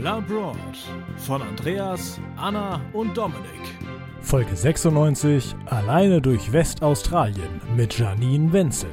Labroad 0.00 0.56
von 1.16 1.42
Andreas, 1.42 2.18
Anna 2.36 2.80
und 2.92 3.16
Dominik. 3.16 3.60
Folge 4.20 4.56
96 4.56 5.54
Alleine 5.66 6.22
durch 6.22 6.52
Westaustralien 6.52 7.60
mit 7.76 7.98
Janine 7.98 8.52
Wenzel. 8.52 8.90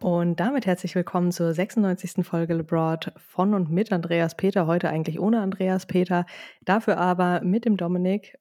Und 0.00 0.40
damit 0.40 0.66
herzlich 0.66 0.94
willkommen 0.94 1.30
zur 1.30 1.54
96. 1.54 2.26
Folge 2.26 2.54
Labroad 2.54 3.12
von 3.16 3.54
und 3.54 3.70
mit 3.70 3.92
Andreas 3.92 4.36
Peter. 4.36 4.66
Heute 4.66 4.90
eigentlich 4.90 5.20
ohne 5.20 5.40
Andreas 5.40 5.86
Peter, 5.86 6.26
dafür 6.62 6.98
aber 6.98 7.42
mit 7.42 7.64
dem 7.64 7.76
Dominik. 7.76 8.36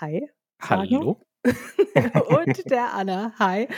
Hi. 0.00 0.28
Hallo. 0.60 1.20
und 2.28 2.64
der 2.70 2.94
Anna. 2.94 3.32
Hi. 3.38 3.68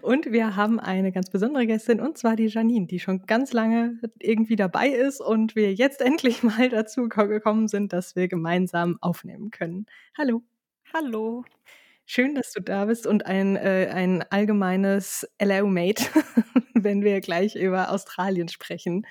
Und 0.00 0.32
wir 0.32 0.56
haben 0.56 0.80
eine 0.80 1.12
ganz 1.12 1.30
besondere 1.30 1.66
Gästin 1.66 2.00
und 2.00 2.18
zwar 2.18 2.36
die 2.36 2.46
Janine, 2.46 2.86
die 2.86 3.00
schon 3.00 3.26
ganz 3.26 3.52
lange 3.52 3.98
irgendwie 4.18 4.56
dabei 4.56 4.88
ist 4.88 5.20
und 5.20 5.56
wir 5.56 5.72
jetzt 5.74 6.00
endlich 6.00 6.42
mal 6.42 6.68
dazu 6.68 7.08
gekommen 7.08 7.68
sind, 7.68 7.92
dass 7.92 8.16
wir 8.16 8.28
gemeinsam 8.28 8.98
aufnehmen 9.00 9.50
können. 9.50 9.86
Hallo. 10.16 10.42
Hallo. 10.92 11.44
Schön, 12.06 12.34
dass 12.34 12.52
du 12.52 12.62
da 12.62 12.86
bist 12.86 13.06
und 13.06 13.26
ein, 13.26 13.56
äh, 13.56 13.90
ein 13.92 14.24
allgemeines 14.30 15.28
Hello 15.38 15.66
Mate, 15.66 16.04
wenn 16.74 17.02
wir 17.02 17.20
gleich 17.20 17.54
über 17.54 17.90
Australien 17.90 18.48
sprechen. 18.48 19.06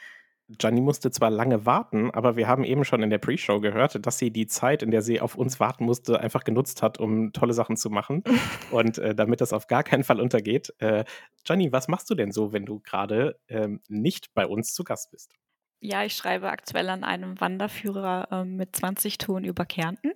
Gianni 0.50 0.80
musste 0.80 1.12
zwar 1.12 1.30
lange 1.30 1.66
warten, 1.66 2.10
aber 2.12 2.38
wir 2.38 2.48
haben 2.48 2.64
eben 2.64 2.86
schon 2.86 3.04
in 3.04 3.10
der 3.10 3.18
Pre-Show 3.18 3.60
gehört, 3.60 4.06
dass 4.06 4.18
sie 4.18 4.32
die 4.32 4.48
Zeit, 4.48 4.82
in 4.82 4.92
der 4.92 5.02
sie 5.02 5.20
auf 5.20 5.36
uns 5.36 5.60
warten 5.60 5.84
musste, 5.84 6.22
einfach 6.22 6.46
genutzt 6.46 6.82
hat, 6.82 7.00
um 7.00 7.34
tolle 7.34 7.54
Sachen 7.54 7.76
zu 7.76 7.90
machen. 7.90 8.24
Und 8.72 8.98
äh, 8.98 9.14
damit 9.14 9.42
das 9.42 9.52
auf 9.52 9.68
gar 9.68 9.84
keinen 9.84 10.06
Fall 10.06 10.22
untergeht, 10.22 10.74
äh, 10.80 11.04
Gianni, 11.44 11.72
was 11.72 11.90
machst 11.90 12.10
du 12.10 12.16
denn 12.16 12.32
so, 12.32 12.54
wenn 12.54 12.66
du 12.66 12.80
gerade 12.80 13.38
ähm, 13.50 13.82
nicht 13.90 14.34
bei 14.34 14.46
uns 14.46 14.74
zu 14.74 14.86
Gast 14.86 15.12
bist? 15.12 15.34
Ja, 15.80 16.04
ich 16.04 16.14
schreibe 16.14 16.50
aktuell 16.50 16.90
an 16.90 17.04
einem 17.04 17.40
Wanderführer 17.40 18.28
äh, 18.32 18.46
mit 18.46 18.76
20 18.76 19.18
Touren 19.18 19.44
über 19.44 19.66
Kärnten. 19.66 20.14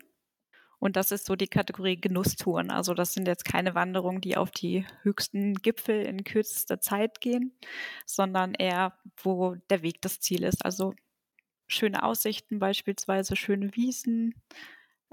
Und 0.81 0.95
das 0.95 1.11
ist 1.11 1.27
so 1.27 1.35
die 1.35 1.47
Kategorie 1.47 2.01
Genusstouren. 2.01 2.71
Also 2.71 2.95
das 2.95 3.13
sind 3.13 3.27
jetzt 3.27 3.45
keine 3.45 3.75
Wanderungen, 3.75 4.19
die 4.19 4.35
auf 4.35 4.49
die 4.49 4.83
höchsten 5.03 5.53
Gipfel 5.53 6.01
in 6.01 6.23
kürzester 6.23 6.81
Zeit 6.81 7.21
gehen, 7.21 7.53
sondern 8.07 8.55
eher, 8.55 8.97
wo 9.21 9.53
der 9.69 9.83
Weg 9.83 10.01
das 10.01 10.19
Ziel 10.19 10.43
ist. 10.43 10.65
Also 10.65 10.95
schöne 11.67 12.01
Aussichten 12.01 12.57
beispielsweise, 12.57 13.35
schöne 13.35 13.75
Wiesen, 13.75 14.33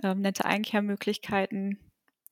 ähm, 0.02 0.22
nette 0.22 0.46
Einkehrmöglichkeiten. 0.46 1.78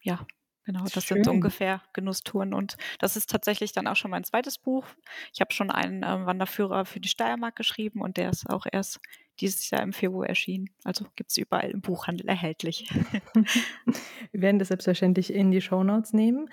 Ja, 0.00 0.26
Genau, 0.66 0.84
das 0.92 1.04
Schön. 1.04 1.22
sind 1.22 1.28
ungefähr 1.28 1.80
Genusstouren. 1.92 2.52
Und 2.52 2.76
das 2.98 3.16
ist 3.16 3.30
tatsächlich 3.30 3.72
dann 3.72 3.86
auch 3.86 3.94
schon 3.94 4.10
mein 4.10 4.24
zweites 4.24 4.58
Buch. 4.58 4.84
Ich 5.32 5.40
habe 5.40 5.54
schon 5.54 5.70
einen 5.70 6.02
ähm, 6.02 6.26
Wanderführer 6.26 6.84
für 6.84 6.98
die 6.98 7.08
Steiermark 7.08 7.54
geschrieben 7.54 8.00
und 8.00 8.16
der 8.16 8.30
ist 8.30 8.50
auch 8.50 8.66
erst 8.70 9.00
dieses 9.38 9.70
Jahr 9.70 9.82
im 9.82 9.92
Februar 9.92 10.28
erschienen. 10.28 10.68
Also 10.82 11.06
gibt 11.14 11.30
es 11.30 11.36
überall 11.36 11.70
im 11.70 11.82
Buchhandel 11.82 12.28
erhältlich. 12.28 12.90
Wir 14.32 14.42
werden 14.42 14.58
das 14.58 14.68
selbstverständlich 14.68 15.32
in 15.32 15.52
die 15.52 15.60
Shownotes 15.60 16.12
nehmen. 16.12 16.50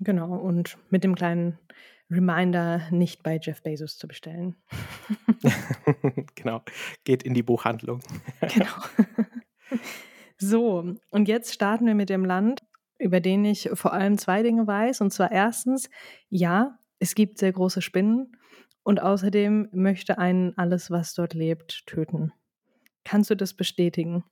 Genau, 0.00 0.34
und 0.34 0.76
mit 0.90 1.04
dem 1.04 1.14
kleinen 1.14 1.58
Reminder, 2.10 2.82
nicht 2.90 3.22
bei 3.22 3.38
Jeff 3.40 3.62
Bezos 3.62 3.98
zu 3.98 4.08
bestellen. 4.08 4.56
genau, 6.34 6.62
geht 7.04 7.22
in 7.22 7.34
die 7.34 7.42
Buchhandlung. 7.42 8.00
genau. 8.40 8.74
So, 10.36 10.94
und 11.10 11.28
jetzt 11.28 11.54
starten 11.54 11.86
wir 11.86 11.94
mit 11.94 12.10
dem 12.10 12.24
Land, 12.24 12.60
über 13.04 13.20
den 13.20 13.44
ich 13.44 13.68
vor 13.74 13.92
allem 13.92 14.16
zwei 14.16 14.42
Dinge 14.42 14.66
weiß. 14.66 15.02
Und 15.02 15.12
zwar 15.12 15.30
erstens, 15.30 15.90
ja, 16.30 16.78
es 16.98 17.14
gibt 17.14 17.36
sehr 17.36 17.52
große 17.52 17.82
Spinnen 17.82 18.34
und 18.82 19.02
außerdem 19.02 19.68
möchte 19.72 20.16
einen 20.16 20.56
alles, 20.56 20.90
was 20.90 21.12
dort 21.12 21.34
lebt, 21.34 21.86
töten. 21.86 22.32
Kannst 23.04 23.28
du 23.28 23.34
das 23.34 23.52
bestätigen? 23.52 24.24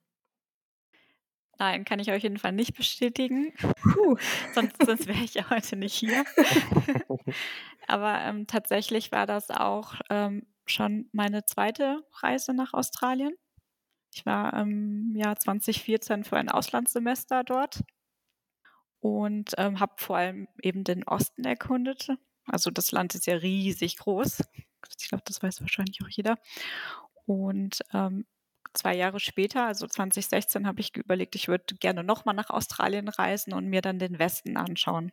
Nein, 1.58 1.84
kann 1.84 1.98
ich 1.98 2.10
auf 2.10 2.22
jeden 2.22 2.38
Fall 2.38 2.52
nicht 2.52 2.74
bestätigen. 2.74 3.52
Sonst, 4.54 4.74
sonst 4.84 5.06
wäre 5.06 5.22
ich 5.22 5.34
ja 5.34 5.50
heute 5.50 5.76
nicht 5.76 5.94
hier. 5.94 6.24
Aber 7.86 8.20
ähm, 8.22 8.46
tatsächlich 8.46 9.12
war 9.12 9.26
das 9.26 9.50
auch 9.50 9.96
ähm, 10.08 10.46
schon 10.64 11.10
meine 11.12 11.44
zweite 11.44 12.00
Reise 12.22 12.54
nach 12.54 12.72
Australien. 12.72 13.34
Ich 14.14 14.24
war 14.24 14.58
im 14.58 15.14
Jahr 15.14 15.36
2014 15.36 16.24
für 16.24 16.38
ein 16.38 16.48
Auslandssemester 16.48 17.44
dort 17.44 17.82
und 19.02 19.54
ähm, 19.58 19.80
habe 19.80 19.94
vor 19.96 20.16
allem 20.16 20.46
eben 20.62 20.84
den 20.84 21.02
Osten 21.02 21.44
erkundet. 21.44 22.08
Also 22.46 22.70
das 22.70 22.92
Land 22.92 23.16
ist 23.16 23.26
ja 23.26 23.34
riesig 23.34 23.96
groß. 23.98 24.42
Ich 25.00 25.08
glaube, 25.08 25.24
das 25.26 25.42
weiß 25.42 25.60
wahrscheinlich 25.60 25.98
auch 26.04 26.08
jeder. 26.08 26.38
Und 27.26 27.80
ähm, 27.92 28.26
zwei 28.74 28.94
Jahre 28.94 29.18
später, 29.18 29.66
also 29.66 29.88
2016, 29.88 30.68
habe 30.68 30.80
ich 30.80 30.96
überlegt, 30.96 31.34
ich 31.34 31.48
würde 31.48 31.74
gerne 31.80 32.04
nochmal 32.04 32.36
nach 32.36 32.50
Australien 32.50 33.08
reisen 33.08 33.52
und 33.52 33.66
mir 33.66 33.80
dann 33.82 33.98
den 33.98 34.20
Westen 34.20 34.56
anschauen. 34.56 35.10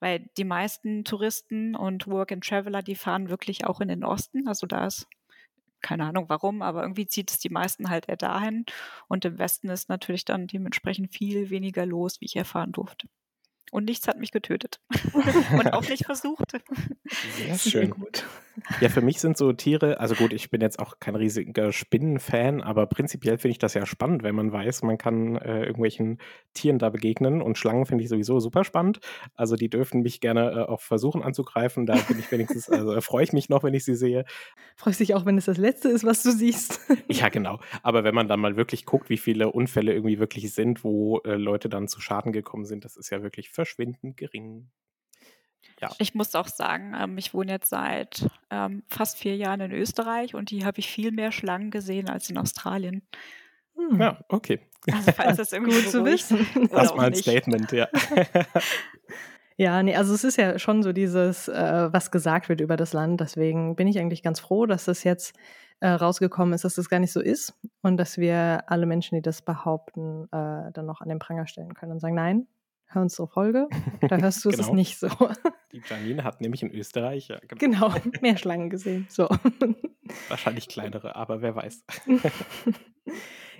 Weil 0.00 0.28
die 0.36 0.44
meisten 0.44 1.04
Touristen 1.04 1.76
und 1.76 2.08
Work-and-Traveler, 2.08 2.82
die 2.82 2.96
fahren 2.96 3.28
wirklich 3.28 3.64
auch 3.64 3.80
in 3.80 3.88
den 3.88 4.02
Osten. 4.02 4.48
Also 4.48 4.66
da 4.66 4.88
ist 4.88 5.06
keine 5.84 6.06
Ahnung 6.06 6.24
warum, 6.28 6.62
aber 6.62 6.82
irgendwie 6.82 7.06
zieht 7.06 7.30
es 7.30 7.38
die 7.38 7.50
meisten 7.50 7.90
halt 7.90 8.08
eher 8.08 8.16
dahin. 8.16 8.64
Und 9.06 9.24
im 9.24 9.38
Westen 9.38 9.68
ist 9.68 9.88
natürlich 9.88 10.24
dann 10.24 10.46
dementsprechend 10.46 11.12
viel 11.12 11.50
weniger 11.50 11.86
los, 11.86 12.20
wie 12.20 12.24
ich 12.24 12.36
erfahren 12.36 12.72
durfte. 12.72 13.06
Und 13.70 13.84
nichts 13.84 14.08
hat 14.08 14.18
mich 14.18 14.32
getötet. 14.32 14.80
und 15.52 15.72
auch 15.72 15.86
nicht 15.88 16.06
versucht. 16.06 16.52
Sehr 17.36 17.58
schön. 17.58 17.90
gut. 18.00 18.24
Ja, 18.80 18.88
für 18.88 19.00
mich 19.00 19.20
sind 19.20 19.36
so 19.36 19.52
Tiere, 19.52 19.98
also 20.00 20.14
gut, 20.14 20.32
ich 20.32 20.50
bin 20.50 20.60
jetzt 20.60 20.78
auch 20.78 20.98
kein 21.00 21.16
riesiger 21.16 21.72
Spinnenfan, 21.72 22.60
aber 22.60 22.86
prinzipiell 22.86 23.38
finde 23.38 23.52
ich 23.52 23.58
das 23.58 23.74
ja 23.74 23.84
spannend, 23.86 24.22
wenn 24.22 24.34
man 24.34 24.52
weiß, 24.52 24.82
man 24.82 24.98
kann 24.98 25.36
äh, 25.36 25.64
irgendwelchen 25.64 26.18
Tieren 26.52 26.78
da 26.78 26.90
begegnen. 26.90 27.42
Und 27.42 27.58
Schlangen 27.58 27.86
finde 27.86 28.04
ich 28.04 28.10
sowieso 28.10 28.40
super 28.40 28.64
spannend. 28.64 29.00
Also 29.34 29.56
die 29.56 29.68
dürfen 29.68 30.02
mich 30.02 30.20
gerne 30.20 30.50
äh, 30.50 30.60
auch 30.70 30.80
versuchen 30.80 31.22
anzugreifen. 31.22 31.86
Da 31.86 31.94
bin 32.08 32.18
ich 32.18 32.30
wenigstens, 32.30 32.68
also 32.70 33.00
freue 33.00 33.24
ich 33.24 33.32
mich 33.32 33.48
noch, 33.48 33.62
wenn 33.64 33.74
ich 33.74 33.84
sie 33.84 33.96
sehe. 33.96 34.24
Freust 34.76 35.00
dich 35.00 35.14
auch, 35.14 35.26
wenn 35.26 35.38
es 35.38 35.46
das 35.46 35.58
Letzte 35.58 35.88
ist, 35.88 36.04
was 36.04 36.22
du 36.22 36.30
siehst. 36.30 36.80
ja, 37.08 37.28
genau. 37.28 37.60
Aber 37.82 38.04
wenn 38.04 38.14
man 38.14 38.28
dann 38.28 38.40
mal 38.40 38.56
wirklich 38.56 38.86
guckt, 38.86 39.10
wie 39.10 39.18
viele 39.18 39.50
Unfälle 39.50 39.92
irgendwie 39.92 40.18
wirklich 40.18 40.54
sind, 40.54 40.84
wo 40.84 41.18
äh, 41.24 41.34
Leute 41.34 41.68
dann 41.68 41.88
zu 41.88 42.00
Schaden 42.00 42.32
gekommen 42.32 42.64
sind, 42.64 42.84
das 42.84 42.96
ist 42.96 43.10
ja 43.10 43.22
wirklich 43.22 43.50
verschwindend 43.50 44.16
gering. 44.16 44.68
Ja. 45.80 45.90
Ich 45.98 46.14
muss 46.14 46.34
auch 46.34 46.48
sagen, 46.48 46.94
ähm, 46.98 47.18
ich 47.18 47.34
wohne 47.34 47.52
jetzt 47.52 47.68
seit 47.68 48.26
ähm, 48.50 48.82
fast 48.88 49.18
vier 49.18 49.36
Jahren 49.36 49.60
in 49.60 49.72
Österreich 49.72 50.34
und 50.34 50.50
hier 50.50 50.64
habe 50.66 50.78
ich 50.78 50.88
viel 50.88 51.12
mehr 51.12 51.32
Schlangen 51.32 51.70
gesehen 51.70 52.08
als 52.08 52.30
in 52.30 52.38
Australien. 52.38 53.02
Hm. 53.76 54.00
Ja, 54.00 54.18
okay. 54.28 54.60
Also 54.90 55.12
falls 55.12 55.36
das 55.36 55.52
irgendwie 55.52 55.74
gut 55.74 55.90
zu 55.90 56.04
wissen. 56.04 56.46
Das 56.70 56.86
ist 56.86 56.96
mal 56.96 57.06
ein 57.06 57.14
Statement, 57.14 57.72
ja. 57.72 57.88
Ja, 59.56 59.84
nee, 59.84 59.94
also 59.94 60.14
es 60.14 60.24
ist 60.24 60.36
ja 60.36 60.58
schon 60.58 60.82
so 60.82 60.92
dieses, 60.92 61.46
äh, 61.46 61.88
was 61.92 62.10
gesagt 62.10 62.48
wird 62.48 62.60
über 62.60 62.76
das 62.76 62.92
Land. 62.92 63.20
Deswegen 63.20 63.76
bin 63.76 63.86
ich 63.86 64.00
eigentlich 64.00 64.24
ganz 64.24 64.40
froh, 64.40 64.66
dass 64.66 64.86
das 64.86 65.04
jetzt 65.04 65.36
äh, 65.78 65.90
rausgekommen 65.90 66.54
ist, 66.54 66.64
dass 66.64 66.74
das 66.74 66.88
gar 66.88 66.98
nicht 66.98 67.12
so 67.12 67.20
ist 67.20 67.54
und 67.80 67.96
dass 67.96 68.18
wir 68.18 68.64
alle 68.66 68.86
Menschen, 68.86 69.14
die 69.14 69.22
das 69.22 69.42
behaupten, 69.42 70.24
äh, 70.32 70.72
dann 70.72 70.86
noch 70.86 71.00
an 71.00 71.08
den 71.08 71.20
Pranger 71.20 71.46
stellen 71.46 71.74
können 71.74 71.92
und 71.92 72.00
sagen, 72.00 72.16
nein, 72.16 72.48
hör 72.86 73.02
unsere 73.02 73.28
Folge, 73.28 73.68
da 74.08 74.16
hörst 74.18 74.44
du 74.44 74.50
genau. 74.50 74.62
es 74.62 74.72
nicht 74.72 74.98
so. 74.98 75.08
Die 75.72 75.82
Janine 75.84 76.24
hat 76.24 76.40
nämlich 76.40 76.62
in 76.62 76.70
Österreich 76.72 77.28
ja, 77.28 77.38
genau. 77.48 77.88
genau 77.90 78.00
mehr 78.20 78.36
Schlangen 78.36 78.70
gesehen. 78.70 79.06
So. 79.08 79.28
Wahrscheinlich 80.28 80.68
kleinere, 80.68 81.16
aber 81.16 81.42
wer 81.42 81.56
weiß. 81.56 81.84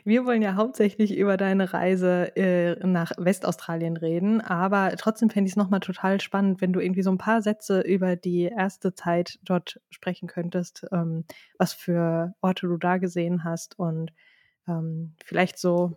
Wir 0.07 0.27
wollen 0.27 0.43
ja 0.43 0.55
hauptsächlich 0.55 1.17
über 1.17 1.39
deine 1.39 1.73
Reise 1.73 2.37
äh, 2.37 2.75
nach 2.87 3.13
Westaustralien 3.17 3.97
reden, 3.97 4.43
aber 4.43 4.95
trotzdem 4.99 5.31
fände 5.31 5.49
ich 5.49 5.53
es 5.53 5.57
nochmal 5.57 5.81
total 5.81 6.21
spannend, 6.21 6.61
wenn 6.61 6.75
du 6.75 6.81
irgendwie 6.81 7.03
so 7.03 7.11
ein 7.11 7.17
paar 7.17 7.41
Sätze 7.41 7.81
über 7.81 8.15
die 8.15 8.43
erste 8.43 8.95
Zeit 8.95 9.39
dort 9.43 9.81
sprechen 9.89 10.28
könntest, 10.28 10.87
ähm, 10.93 11.25
was 11.59 11.72
für 11.72 12.34
Orte 12.43 12.66
du 12.66 12.77
da 12.77 12.98
gesehen 12.98 13.45
hast 13.45 13.78
und 13.78 14.13
ähm, 14.69 15.15
vielleicht 15.25 15.59
so 15.59 15.97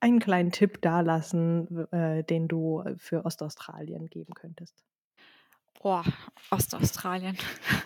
einen 0.00 0.18
kleinen 0.18 0.52
Tipp 0.52 0.82
dalassen, 0.82 1.86
äh, 1.92 2.22
den 2.24 2.48
du 2.48 2.84
für 2.98 3.24
Ostaustralien 3.24 4.06
geben 4.08 4.34
könntest? 4.34 4.84
Boah, 5.80 6.04
Ostaustralien. 6.50 7.36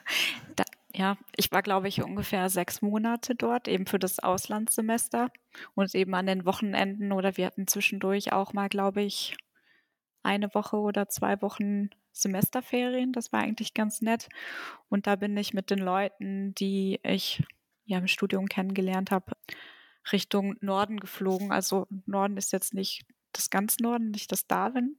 da, 0.56 0.64
ja, 0.94 1.16
ich 1.36 1.52
war, 1.52 1.62
glaube 1.62 1.88
ich, 1.88 2.02
ungefähr 2.02 2.48
sechs 2.48 2.82
Monate 2.82 3.34
dort, 3.34 3.68
eben 3.68 3.86
für 3.86 3.98
das 3.98 4.18
Auslandssemester 4.18 5.30
und 5.74 5.94
eben 5.94 6.14
an 6.14 6.26
den 6.26 6.44
Wochenenden 6.44 7.12
oder 7.12 7.36
wir 7.36 7.46
hatten 7.46 7.66
zwischendurch 7.66 8.32
auch 8.32 8.52
mal, 8.52 8.68
glaube 8.68 9.02
ich, 9.02 9.36
eine 10.22 10.54
Woche 10.54 10.76
oder 10.76 11.08
zwei 11.08 11.40
Wochen 11.42 11.90
Semesterferien. 12.12 13.12
Das 13.12 13.32
war 13.32 13.40
eigentlich 13.40 13.74
ganz 13.74 14.02
nett. 14.02 14.28
Und 14.88 15.06
da 15.06 15.16
bin 15.16 15.36
ich 15.36 15.54
mit 15.54 15.70
den 15.70 15.78
Leuten, 15.78 16.54
die 16.54 17.00
ich 17.02 17.42
ja 17.84 17.98
im 17.98 18.06
Studium 18.06 18.46
kennengelernt 18.46 19.10
habe, 19.10 19.32
Richtung 20.12 20.56
Norden 20.61 20.99
geflogen. 21.00 21.52
Also 21.52 21.87
Norden 22.06 22.37
ist 22.37 22.52
jetzt 22.52 22.75
nicht 22.75 23.05
das 23.32 23.50
ganz 23.50 23.79
Norden, 23.79 24.11
nicht 24.11 24.32
das 24.32 24.47
Darwin, 24.47 24.99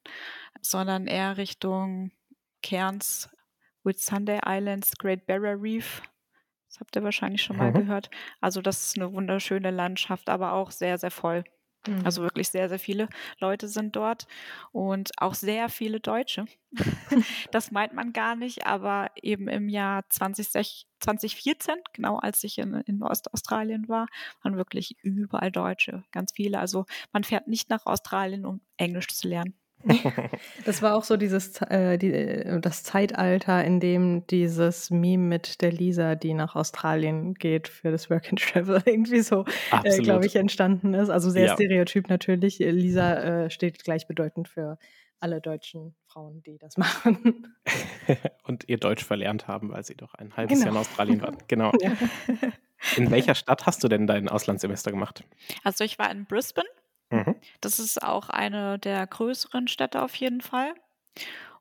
sondern 0.61 1.07
eher 1.07 1.37
Richtung 1.37 2.11
Cairns, 2.61 3.29
Whitsunday 3.83 4.39
Islands, 4.45 4.97
Great 4.97 5.25
Barrier 5.25 5.61
Reef. 5.61 6.01
Das 6.69 6.79
habt 6.79 6.95
ihr 6.95 7.03
wahrscheinlich 7.03 7.41
schon 7.41 7.57
mal 7.57 7.71
mhm. 7.71 7.79
gehört. 7.79 8.09
Also 8.39 8.61
das 8.61 8.85
ist 8.85 8.97
eine 8.97 9.11
wunderschöne 9.11 9.71
Landschaft, 9.71 10.29
aber 10.29 10.53
auch 10.53 10.71
sehr, 10.71 10.97
sehr 10.97 11.11
voll. 11.11 11.43
Mhm. 11.87 12.05
Also 12.05 12.21
wirklich 12.21 12.49
sehr, 12.49 12.69
sehr 12.69 12.79
viele 12.79 13.09
Leute 13.39 13.67
sind 13.67 13.95
dort 13.95 14.27
und 14.71 15.11
auch 15.17 15.33
sehr 15.33 15.69
viele 15.69 15.99
Deutsche. 15.99 16.45
das 17.51 17.71
meint 17.71 17.93
man 17.93 18.13
gar 18.13 18.35
nicht, 18.35 18.65
aber 18.65 19.09
eben 19.21 19.47
im 19.47 19.67
Jahr 19.67 20.07
20, 20.09 20.87
2014, 20.99 21.75
genau 21.93 22.17
als 22.17 22.43
ich 22.43 22.57
in, 22.57 22.73
in 22.73 23.01
Ostaustralien 23.03 23.87
war, 23.89 24.07
waren 24.43 24.57
wirklich 24.57 24.97
überall 25.01 25.51
Deutsche, 25.51 26.03
ganz 26.11 26.33
viele. 26.33 26.59
Also 26.59 26.85
man 27.11 27.23
fährt 27.23 27.47
nicht 27.47 27.69
nach 27.69 27.85
Australien, 27.85 28.45
um 28.45 28.61
Englisch 28.77 29.07
zu 29.07 29.27
lernen. 29.27 29.60
Das 30.65 30.81
war 30.81 30.95
auch 30.95 31.03
so 31.03 31.17
dieses 31.17 31.61
äh, 31.61 31.97
die, 31.97 32.13
äh, 32.13 32.59
das 32.59 32.83
Zeitalter, 32.83 33.63
in 33.63 33.79
dem 33.79 34.25
dieses 34.27 34.89
Meme 34.89 35.23
mit 35.23 35.61
der 35.61 35.71
Lisa, 35.71 36.15
die 36.15 36.33
nach 36.33 36.55
Australien 36.55 37.33
geht 37.33 37.67
für 37.67 37.91
das 37.91 38.09
Work 38.09 38.29
and 38.29 38.41
Travel, 38.41 38.81
irgendwie 38.85 39.21
so, 39.21 39.45
äh, 39.83 39.97
glaube 39.99 40.25
ich, 40.25 40.35
entstanden 40.35 40.93
ist. 40.93 41.09
Also 41.09 41.29
sehr 41.29 41.47
ja. 41.47 41.53
stereotyp 41.53 42.09
natürlich. 42.09 42.59
Lisa 42.59 43.45
äh, 43.45 43.49
steht 43.49 43.83
gleichbedeutend 43.83 44.47
für 44.47 44.77
alle 45.19 45.39
deutschen 45.39 45.95
Frauen, 46.07 46.41
die 46.43 46.57
das 46.57 46.77
machen. 46.77 47.55
Und 48.43 48.67
ihr 48.67 48.77
Deutsch 48.77 49.03
verlernt 49.03 49.47
haben, 49.47 49.71
weil 49.71 49.83
sie 49.83 49.95
doch 49.95 50.13
ein 50.15 50.35
halbes 50.35 50.59
genau. 50.59 50.65
Jahr 50.65 50.75
in 50.75 50.81
Australien 50.81 51.21
waren. 51.21 51.37
Genau. 51.47 51.71
Ja. 51.79 51.91
In 52.97 53.11
welcher 53.11 53.35
Stadt 53.35 53.65
hast 53.65 53.83
du 53.83 53.87
denn 53.87 54.07
dein 54.07 54.27
Auslandssemester 54.27 54.91
gemacht? 54.91 55.23
Also 55.63 55.83
ich 55.83 55.99
war 55.99 56.09
in 56.09 56.25
Brisbane 56.25 56.67
Mhm. 57.11 57.35
Das 57.59 57.79
ist 57.79 58.01
auch 58.01 58.29
eine 58.29 58.79
der 58.79 59.05
größeren 59.05 59.67
Städte 59.67 60.01
auf 60.01 60.15
jeden 60.15 60.41
Fall. 60.41 60.73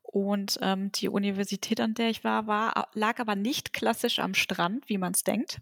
Und 0.01 0.59
ähm, 0.61 0.91
die 0.91 1.09
Universität, 1.09 1.79
an 1.79 1.93
der 1.93 2.09
ich 2.09 2.23
war, 2.23 2.47
war, 2.47 2.89
lag 2.93 3.19
aber 3.19 3.35
nicht 3.35 3.71
klassisch 3.73 4.19
am 4.19 4.33
Strand, 4.33 4.89
wie 4.89 4.97
man 4.97 5.13
es 5.15 5.23
denkt, 5.23 5.61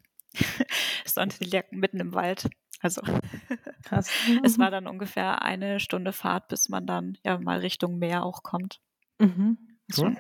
sondern 1.06 1.38
die 1.40 1.50
lag 1.50 1.66
mitten 1.72 2.00
im 2.00 2.14
Wald. 2.14 2.50
Also 2.82 3.02
Krass. 3.84 4.10
es 4.44 4.58
war 4.58 4.72
dann 4.72 4.88
ungefähr 4.88 5.42
eine 5.42 5.80
Stunde 5.80 6.14
Fahrt, 6.14 6.48
bis 6.48 6.70
man 6.70 6.86
dann 6.86 7.18
ja 7.24 7.38
mal 7.38 7.60
Richtung 7.60 8.00
Meer 8.00 8.24
auch 8.24 8.44
kommt. 8.44 8.80
Mhm. 9.20 9.58
So. 9.88 10.12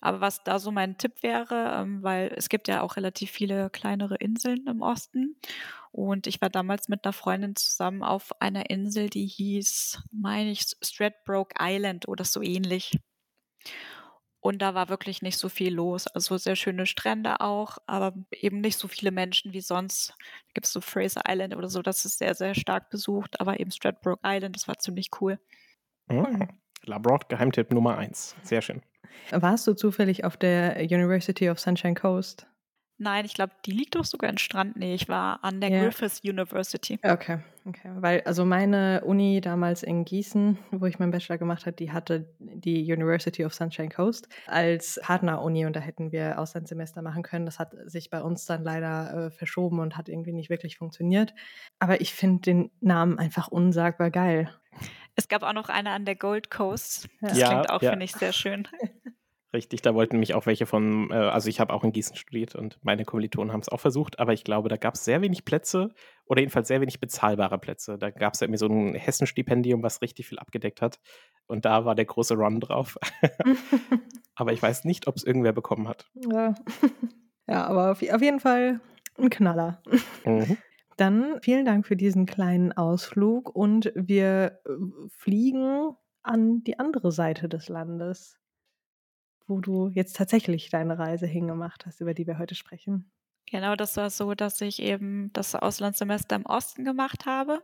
Aber 0.00 0.20
was 0.20 0.42
da 0.42 0.58
so 0.58 0.72
mein 0.72 0.98
Tipp 0.98 1.22
wäre, 1.22 1.80
ähm, 1.80 2.02
weil 2.02 2.32
es 2.36 2.48
gibt 2.48 2.68
ja 2.68 2.82
auch 2.82 2.96
relativ 2.96 3.30
viele 3.30 3.70
kleinere 3.70 4.16
Inseln 4.16 4.66
im 4.66 4.82
Osten. 4.82 5.36
Und 5.92 6.26
ich 6.26 6.40
war 6.40 6.48
damals 6.48 6.88
mit 6.88 7.04
einer 7.04 7.12
Freundin 7.12 7.54
zusammen 7.54 8.02
auf 8.02 8.40
einer 8.40 8.70
Insel, 8.70 9.10
die 9.10 9.26
hieß, 9.26 10.02
meine 10.10 10.50
ich, 10.50 10.64
Stradbroke 10.82 11.54
Island 11.60 12.08
oder 12.08 12.24
so 12.24 12.42
ähnlich. 12.42 12.98
Und 14.40 14.60
da 14.60 14.74
war 14.74 14.88
wirklich 14.88 15.22
nicht 15.22 15.38
so 15.38 15.48
viel 15.48 15.72
los. 15.72 16.08
Also 16.08 16.36
sehr 16.36 16.56
schöne 16.56 16.86
Strände 16.86 17.40
auch, 17.40 17.78
aber 17.86 18.14
eben 18.32 18.60
nicht 18.60 18.76
so 18.76 18.88
viele 18.88 19.12
Menschen 19.12 19.52
wie 19.52 19.60
sonst. 19.60 20.14
Da 20.18 20.52
gibt 20.54 20.66
es 20.66 20.72
so 20.72 20.80
Fraser 20.80 21.22
Island 21.28 21.54
oder 21.54 21.68
so, 21.68 21.82
das 21.82 22.04
ist 22.04 22.18
sehr, 22.18 22.34
sehr 22.34 22.54
stark 22.54 22.90
besucht, 22.90 23.40
aber 23.40 23.60
eben 23.60 23.70
Stradbroke 23.70 24.20
Island, 24.24 24.56
das 24.56 24.66
war 24.66 24.78
ziemlich 24.78 25.10
cool. 25.20 25.38
Mhm. 26.08 26.48
Labroad, 26.84 27.28
Geheimtipp 27.28 27.70
Nummer 27.70 27.98
eins. 27.98 28.34
Sehr 28.42 28.62
schön. 28.62 28.82
Warst 29.30 29.66
du 29.66 29.74
zufällig 29.74 30.24
auf 30.24 30.36
der 30.36 30.76
University 30.80 31.48
of 31.48 31.60
Sunshine 31.60 31.94
Coast? 31.94 32.46
Nein, 32.98 33.24
ich 33.24 33.34
glaube, 33.34 33.52
die 33.66 33.72
liegt 33.72 33.96
doch 33.96 34.04
sogar 34.04 34.30
in 34.30 34.38
Strandnähe. 34.38 34.94
Ich 34.94 35.08
war 35.08 35.42
an 35.42 35.60
der 35.60 35.70
ja. 35.70 35.82
Griffith 35.82 36.20
University. 36.22 36.98
Okay, 37.02 37.38
okay. 37.64 37.90
Weil, 37.96 38.20
also 38.22 38.44
meine 38.44 39.02
Uni 39.04 39.40
damals 39.40 39.82
in 39.82 40.04
Gießen, 40.04 40.58
wo 40.70 40.86
ich 40.86 40.98
meinen 40.98 41.10
Bachelor 41.10 41.38
gemacht 41.38 41.66
habe, 41.66 41.74
die 41.74 41.90
hatte 41.90 42.32
die 42.38 42.82
University 42.92 43.44
of 43.44 43.54
Sunshine 43.54 43.88
Coast 43.88 44.28
als 44.46 45.00
Partneruni 45.02 45.66
und 45.66 45.74
da 45.74 45.80
hätten 45.80 46.12
wir 46.12 46.38
Auslandssemester 46.38 47.02
machen 47.02 47.22
können. 47.22 47.46
Das 47.46 47.58
hat 47.58 47.74
sich 47.86 48.10
bei 48.10 48.22
uns 48.22 48.46
dann 48.46 48.62
leider 48.62 49.26
äh, 49.26 49.30
verschoben 49.30 49.80
und 49.80 49.96
hat 49.96 50.08
irgendwie 50.08 50.32
nicht 50.32 50.50
wirklich 50.50 50.78
funktioniert. 50.78 51.34
Aber 51.80 52.00
ich 52.00 52.14
finde 52.14 52.42
den 52.42 52.70
Namen 52.80 53.18
einfach 53.18 53.48
unsagbar 53.48 54.10
geil. 54.10 54.48
Es 55.16 55.28
gab 55.28 55.42
auch 55.42 55.52
noch 55.52 55.68
eine 55.68 55.90
an 55.90 56.04
der 56.04 56.16
Gold 56.16 56.50
Coast. 56.50 57.08
Das 57.20 57.36
ja, 57.36 57.48
klingt 57.48 57.70
auch, 57.70 57.82
ja. 57.82 57.90
finde 57.90 58.04
ich, 58.04 58.12
sehr 58.12 58.32
schön. 58.32 58.68
Richtig, 59.54 59.82
da 59.82 59.94
wollten 59.94 60.18
mich 60.18 60.32
auch 60.34 60.46
welche 60.46 60.64
von, 60.64 61.10
äh, 61.10 61.14
also 61.14 61.50
ich 61.50 61.60
habe 61.60 61.74
auch 61.74 61.84
in 61.84 61.92
Gießen 61.92 62.16
studiert 62.16 62.54
und 62.54 62.78
meine 62.82 63.04
Kommilitonen 63.04 63.52
haben 63.52 63.60
es 63.60 63.68
auch 63.68 63.80
versucht, 63.80 64.18
aber 64.18 64.32
ich 64.32 64.44
glaube, 64.44 64.70
da 64.70 64.78
gab 64.78 64.94
es 64.94 65.04
sehr 65.04 65.20
wenig 65.20 65.44
Plätze 65.44 65.90
oder 66.24 66.40
jedenfalls 66.40 66.68
sehr 66.68 66.80
wenig 66.80 67.00
bezahlbare 67.00 67.58
Plätze. 67.58 67.98
Da 67.98 68.10
gab 68.10 68.32
es 68.32 68.40
ja 68.40 68.46
irgendwie 68.46 68.58
so 68.58 68.66
ein 68.66 68.94
Hessenstipendium, 68.94 69.82
was 69.82 70.00
richtig 70.00 70.26
viel 70.26 70.38
abgedeckt 70.38 70.80
hat 70.80 71.00
und 71.46 71.66
da 71.66 71.84
war 71.84 71.94
der 71.94 72.06
große 72.06 72.34
Run 72.34 72.60
drauf. 72.60 72.96
aber 74.34 74.54
ich 74.54 74.62
weiß 74.62 74.84
nicht, 74.84 75.06
ob 75.06 75.16
es 75.16 75.24
irgendwer 75.24 75.52
bekommen 75.52 75.86
hat. 75.86 76.06
Ja, 76.14 76.54
ja 77.46 77.66
aber 77.66 77.92
auf, 77.92 78.02
auf 78.02 78.22
jeden 78.22 78.40
Fall 78.40 78.80
ein 79.18 79.28
Knaller. 79.28 79.82
Mhm. 80.24 80.56
Dann 80.96 81.40
vielen 81.42 81.66
Dank 81.66 81.86
für 81.86 81.96
diesen 81.96 82.24
kleinen 82.24 82.72
Ausflug 82.72 83.54
und 83.54 83.92
wir 83.94 84.60
äh, 84.64 84.70
fliegen 85.10 85.90
an 86.22 86.62
die 86.64 86.78
andere 86.78 87.12
Seite 87.12 87.48
des 87.48 87.68
Landes 87.68 88.38
wo 89.52 89.60
du 89.60 89.88
jetzt 89.88 90.16
tatsächlich 90.16 90.70
deine 90.70 90.98
Reise 90.98 91.26
hingemacht 91.26 91.84
hast, 91.84 92.00
über 92.00 92.14
die 92.14 92.26
wir 92.26 92.38
heute 92.38 92.54
sprechen. 92.54 93.12
Genau, 93.50 93.76
das 93.76 93.98
war 93.98 94.08
so, 94.08 94.34
dass 94.34 94.62
ich 94.62 94.80
eben 94.80 95.30
das 95.34 95.54
Auslandssemester 95.54 96.36
im 96.36 96.46
Osten 96.46 96.84
gemacht 96.84 97.26
habe. 97.26 97.60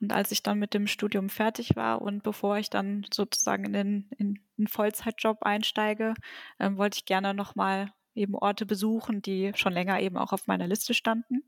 Und 0.00 0.12
als 0.12 0.32
ich 0.32 0.42
dann 0.42 0.58
mit 0.58 0.74
dem 0.74 0.88
Studium 0.88 1.28
fertig 1.28 1.76
war 1.76 2.02
und 2.02 2.24
bevor 2.24 2.58
ich 2.58 2.68
dann 2.68 3.06
sozusagen 3.12 3.64
in 3.66 3.72
den, 3.72 4.10
in 4.18 4.40
den 4.58 4.66
Vollzeitjob 4.66 5.44
einsteige, 5.44 6.14
ähm, 6.58 6.78
wollte 6.78 6.98
ich 6.98 7.04
gerne 7.04 7.32
nochmal 7.32 7.92
eben 8.16 8.34
Orte 8.34 8.66
besuchen, 8.66 9.22
die 9.22 9.52
schon 9.54 9.72
länger 9.72 10.00
eben 10.00 10.16
auch 10.16 10.32
auf 10.32 10.48
meiner 10.48 10.66
Liste 10.66 10.94
standen. 10.94 11.44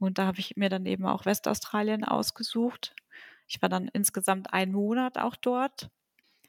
Und 0.00 0.18
da 0.18 0.26
habe 0.26 0.40
ich 0.40 0.56
mir 0.56 0.68
dann 0.68 0.84
eben 0.84 1.06
auch 1.06 1.24
Westaustralien 1.24 2.02
ausgesucht. 2.02 2.96
Ich 3.46 3.62
war 3.62 3.68
dann 3.68 3.88
insgesamt 3.92 4.52
einen 4.52 4.72
Monat 4.72 5.18
auch 5.18 5.36
dort 5.36 5.88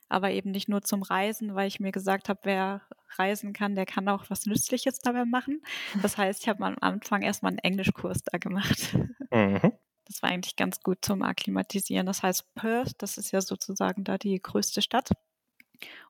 aber 0.10 0.32
eben 0.32 0.52
nicht 0.52 0.68
nur 0.68 0.82
zum 0.82 1.04
Reisen, 1.04 1.56
weil 1.56 1.68
ich 1.68 1.80
mir 1.80 1.92
gesagt 1.92 2.30
habe, 2.30 2.40
wer 2.44 2.82
reisen 3.18 3.54
kann, 3.54 3.76
der 3.76 3.86
kann 3.86 4.08
auch 4.10 4.26
was 4.30 4.46
Nützliches 4.46 5.00
dabei 5.00 5.26
machen. 5.26 5.62
Das 6.02 6.18
heißt, 6.18 6.42
ich 6.42 6.50
habe 6.50 6.66
am 6.66 6.76
Anfang 6.82 7.22
erstmal 7.22 7.52
einen 7.52 7.60
Englischkurs 7.60 8.24
da 8.24 8.38
gemacht. 8.38 8.96
Mhm. 9.32 9.72
Das 10.06 10.24
war 10.24 10.32
eigentlich 10.32 10.56
ganz 10.56 10.82
gut 10.82 11.06
zum 11.06 11.22
Akklimatisieren. 11.22 12.08
Das 12.08 12.24
heißt, 12.24 12.56
Perth, 12.56 12.94
das 12.98 13.20
ist 13.20 13.32
ja 13.32 13.42
sozusagen 13.42 14.04
da 14.04 14.18
die 14.18 14.42
größte 14.42 14.82
Stadt. 14.82 15.12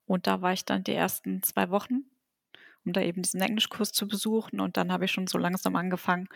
Und 0.06 0.26
da 0.26 0.42
war 0.42 0.54
ich 0.54 0.64
dann 0.64 0.86
die 0.86 0.94
ersten 0.94 1.44
zwei 1.44 1.70
Wochen, 1.70 2.06
um 2.86 2.94
da 2.94 3.02
eben 3.02 3.22
diesen 3.22 3.42
Englischkurs 3.42 3.92
zu 3.92 4.08
besuchen. 4.08 4.62
Und 4.62 4.78
dann 4.78 4.94
habe 4.94 5.06
ich 5.06 5.12
schon 5.12 5.28
so 5.28 5.38
langsam 5.38 5.76
angefangen 5.76 6.30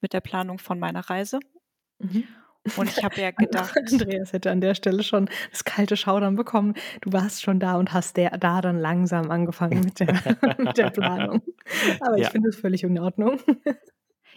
mit 0.00 0.14
der 0.14 0.22
Planung 0.22 0.58
von 0.58 0.78
meiner 0.78 1.08
Reise. 1.10 1.38
Mhm. 1.98 2.26
Und 2.76 2.88
ich 2.88 3.02
habe 3.02 3.20
ja 3.20 3.30
gedacht. 3.36 3.76
Andreas 3.76 4.32
hätte 4.32 4.50
an 4.50 4.60
der 4.60 4.74
Stelle 4.74 5.02
schon 5.02 5.28
das 5.50 5.64
kalte 5.64 5.96
Schaudern 5.96 6.36
bekommen. 6.36 6.74
Du 7.00 7.12
warst 7.12 7.42
schon 7.42 7.60
da 7.60 7.76
und 7.76 7.92
hast 7.92 8.16
der, 8.16 8.38
da 8.38 8.60
dann 8.60 8.78
langsam 8.78 9.30
angefangen 9.30 9.80
mit 9.80 10.00
der, 10.00 10.12
mit 10.58 10.76
der 10.76 10.90
Planung. 10.90 11.42
Aber 12.00 12.18
ja. 12.18 12.26
ich 12.26 12.28
finde 12.28 12.50
es 12.50 12.56
völlig 12.56 12.84
in 12.84 12.98
Ordnung. 12.98 13.40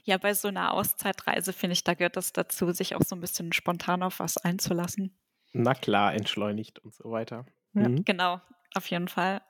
Ja, 0.03 0.17
bei 0.17 0.34
so 0.34 0.48
einer 0.48 0.74
Auszeitreise 0.74 1.53
finde 1.53 1.74
ich, 1.74 1.84
da 1.84 1.94
gehört 1.94 2.15
das 2.15 2.32
dazu, 2.32 2.72
sich 2.72 2.96
auch 2.96 3.01
so 3.01 3.15
ein 3.15 3.22
bisschen 3.22 3.53
spontan 3.53 4.03
auf 4.03 4.20
was 4.20 4.38
einzulassen. 4.38 5.17
Na 5.53 5.74
klar, 5.74 6.13
entschleunigt 6.13 6.79
und 6.79 6.94
so 6.94 7.12
weiter. 7.12 7.46
Ja. 7.74 7.89
Mhm. 7.89 8.05
Genau, 8.05 8.41
auf 8.75 8.88
jeden 8.88 9.08
Fall. 9.08 9.41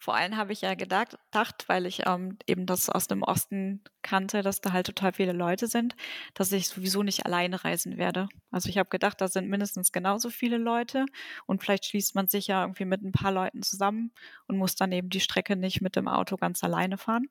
Vor 0.00 0.14
allem 0.14 0.36
habe 0.36 0.52
ich 0.52 0.60
ja 0.60 0.74
gedacht, 0.74 1.18
weil 1.66 1.84
ich 1.84 2.06
ähm, 2.06 2.38
eben 2.46 2.66
das 2.66 2.88
aus 2.88 3.08
dem 3.08 3.24
Osten 3.24 3.82
kannte, 4.02 4.42
dass 4.42 4.60
da 4.60 4.72
halt 4.72 4.86
total 4.86 5.12
viele 5.12 5.32
Leute 5.32 5.66
sind, 5.66 5.96
dass 6.34 6.52
ich 6.52 6.68
sowieso 6.68 7.02
nicht 7.02 7.26
alleine 7.26 7.64
reisen 7.64 7.96
werde. 7.96 8.28
Also 8.52 8.68
ich 8.68 8.78
habe 8.78 8.88
gedacht, 8.90 9.20
da 9.20 9.26
sind 9.26 9.48
mindestens 9.48 9.90
genauso 9.90 10.30
viele 10.30 10.56
Leute 10.56 11.04
und 11.46 11.62
vielleicht 11.62 11.86
schließt 11.86 12.14
man 12.14 12.28
sich 12.28 12.46
ja 12.46 12.62
irgendwie 12.62 12.84
mit 12.84 13.02
ein 13.02 13.10
paar 13.10 13.32
Leuten 13.32 13.62
zusammen 13.62 14.12
und 14.46 14.56
muss 14.56 14.76
dann 14.76 14.92
eben 14.92 15.10
die 15.10 15.20
Strecke 15.20 15.56
nicht 15.56 15.80
mit 15.80 15.96
dem 15.96 16.06
Auto 16.06 16.36
ganz 16.36 16.62
alleine 16.62 16.96
fahren. 16.96 17.26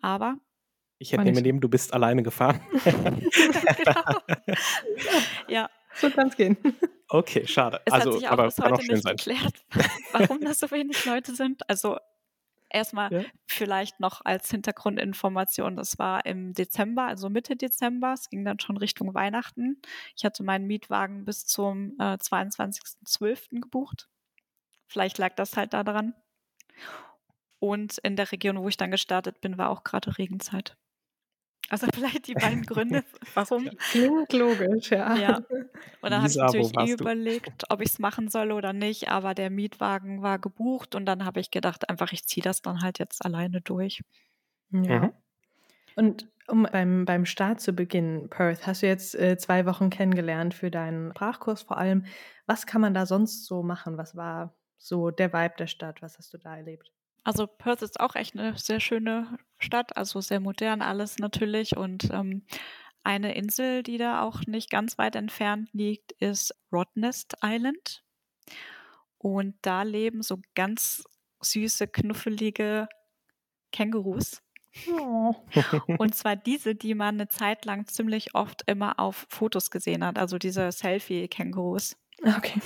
Aber 0.00 0.36
ich 0.98 1.12
hätte 1.12 1.24
mir 1.24 1.42
nehmen, 1.42 1.60
du 1.60 1.68
bist 1.68 1.92
alleine 1.92 2.22
gefahren. 2.22 2.60
genau. 2.84 4.20
Ja. 5.48 5.70
So 6.00 6.10
kann 6.10 6.28
es 6.28 6.36
gehen. 6.36 6.56
Okay, 7.08 7.46
schade. 7.46 7.80
Es 7.84 7.92
also, 7.92 8.12
hat 8.12 8.18
sich 8.18 8.28
auch 8.28 8.32
aber 8.32 8.44
bis 8.44 8.58
heute 8.58 8.92
nicht 8.92 9.02
sein. 9.02 9.16
geklärt, 9.16 9.64
warum 10.12 10.40
das 10.42 10.58
so 10.58 10.70
wenig 10.70 11.04
Leute 11.06 11.34
sind. 11.34 11.68
Also 11.68 11.96
erstmal 12.68 13.12
ja. 13.12 13.24
vielleicht 13.46 13.98
noch 13.98 14.24
als 14.24 14.50
Hintergrundinformation, 14.50 15.76
das 15.76 15.98
war 15.98 16.26
im 16.26 16.52
Dezember, 16.52 17.04
also 17.04 17.30
Mitte 17.30 17.56
Dezember, 17.56 18.12
es 18.12 18.28
ging 18.28 18.44
dann 18.44 18.60
schon 18.60 18.76
Richtung 18.76 19.14
Weihnachten. 19.14 19.80
Ich 20.16 20.24
hatte 20.24 20.42
meinen 20.42 20.66
Mietwagen 20.66 21.24
bis 21.24 21.46
zum 21.46 21.96
äh, 21.98 22.14
22.12. 22.14 23.60
gebucht. 23.60 24.08
Vielleicht 24.86 25.18
lag 25.18 25.34
das 25.34 25.56
halt 25.56 25.72
da 25.72 25.84
dran. 25.84 26.14
Und 27.58 27.98
in 27.98 28.16
der 28.16 28.30
Region, 28.30 28.58
wo 28.58 28.68
ich 28.68 28.76
dann 28.76 28.90
gestartet 28.90 29.40
bin, 29.40 29.58
war 29.58 29.70
auch 29.70 29.82
gerade 29.82 30.16
Regenzeit. 30.18 30.76
Also 31.70 31.86
vielleicht 31.94 32.26
die 32.26 32.34
beiden 32.34 32.62
Gründe, 32.62 33.04
warum. 33.34 33.68
Klingt 33.90 34.32
logisch, 34.32 34.90
ja. 34.90 35.16
ja. 35.16 35.36
Und 35.36 36.10
dann 36.10 36.22
habe 36.22 36.28
ich 36.28 36.36
natürlich 36.36 36.72
eh 36.78 36.92
überlegt, 36.92 37.64
ob 37.68 37.80
ich 37.80 37.90
es 37.90 37.98
machen 37.98 38.28
soll 38.28 38.52
oder 38.52 38.72
nicht, 38.72 39.08
aber 39.08 39.34
der 39.34 39.50
Mietwagen 39.50 40.22
war 40.22 40.38
gebucht 40.38 40.94
und 40.94 41.06
dann 41.06 41.24
habe 41.24 41.40
ich 41.40 41.50
gedacht, 41.50 41.88
einfach, 41.88 42.12
ich 42.12 42.26
ziehe 42.26 42.42
das 42.42 42.62
dann 42.62 42.82
halt 42.82 42.98
jetzt 42.98 43.24
alleine 43.24 43.60
durch. 43.60 44.02
Ja. 44.70 45.00
Mhm. 45.00 45.12
Und 45.96 46.28
um 46.46 46.62
beim, 46.62 47.04
beim 47.04 47.26
Start 47.26 47.60
zu 47.60 47.72
beginnen, 47.72 48.30
Perth, 48.30 48.66
hast 48.66 48.82
du 48.82 48.86
jetzt 48.86 49.14
äh, 49.14 49.36
zwei 49.36 49.66
Wochen 49.66 49.90
kennengelernt 49.90 50.54
für 50.54 50.70
deinen 50.70 51.10
Sprachkurs 51.10 51.62
vor 51.62 51.76
allem. 51.76 52.06
Was 52.46 52.66
kann 52.66 52.80
man 52.80 52.94
da 52.94 53.04
sonst 53.04 53.44
so 53.44 53.62
machen? 53.62 53.98
Was 53.98 54.16
war 54.16 54.54
so 54.78 55.10
der 55.10 55.32
Vibe 55.32 55.54
der 55.58 55.66
Stadt? 55.66 56.00
Was 56.00 56.16
hast 56.16 56.32
du 56.32 56.38
da 56.38 56.56
erlebt? 56.56 56.90
Also 57.28 57.46
Perth 57.46 57.82
ist 57.82 58.00
auch 58.00 58.14
echt 58.14 58.38
eine 58.38 58.56
sehr 58.56 58.80
schöne 58.80 59.38
Stadt, 59.58 59.98
also 59.98 60.22
sehr 60.22 60.40
modern 60.40 60.80
alles 60.80 61.18
natürlich. 61.18 61.76
Und 61.76 62.08
ähm, 62.10 62.46
eine 63.04 63.34
Insel, 63.34 63.82
die 63.82 63.98
da 63.98 64.22
auch 64.22 64.46
nicht 64.46 64.70
ganz 64.70 64.96
weit 64.96 65.14
entfernt 65.14 65.68
liegt, 65.74 66.12
ist 66.12 66.54
Rottnest 66.72 67.36
Island. 67.44 68.02
Und 69.18 69.56
da 69.60 69.82
leben 69.82 70.22
so 70.22 70.38
ganz 70.54 71.04
süße, 71.42 71.88
knuffelige 71.88 72.88
Kängurus. 73.72 74.40
Oh. 74.90 75.34
Und 75.98 76.14
zwar 76.14 76.34
diese, 76.34 76.74
die 76.74 76.94
man 76.94 77.16
eine 77.16 77.28
Zeit 77.28 77.66
lang 77.66 77.86
ziemlich 77.88 78.34
oft 78.34 78.62
immer 78.66 78.98
auf 78.98 79.26
Fotos 79.28 79.70
gesehen 79.70 80.02
hat, 80.02 80.18
also 80.18 80.38
diese 80.38 80.72
Selfie-Kängurus. 80.72 81.94
Okay. 82.24 82.62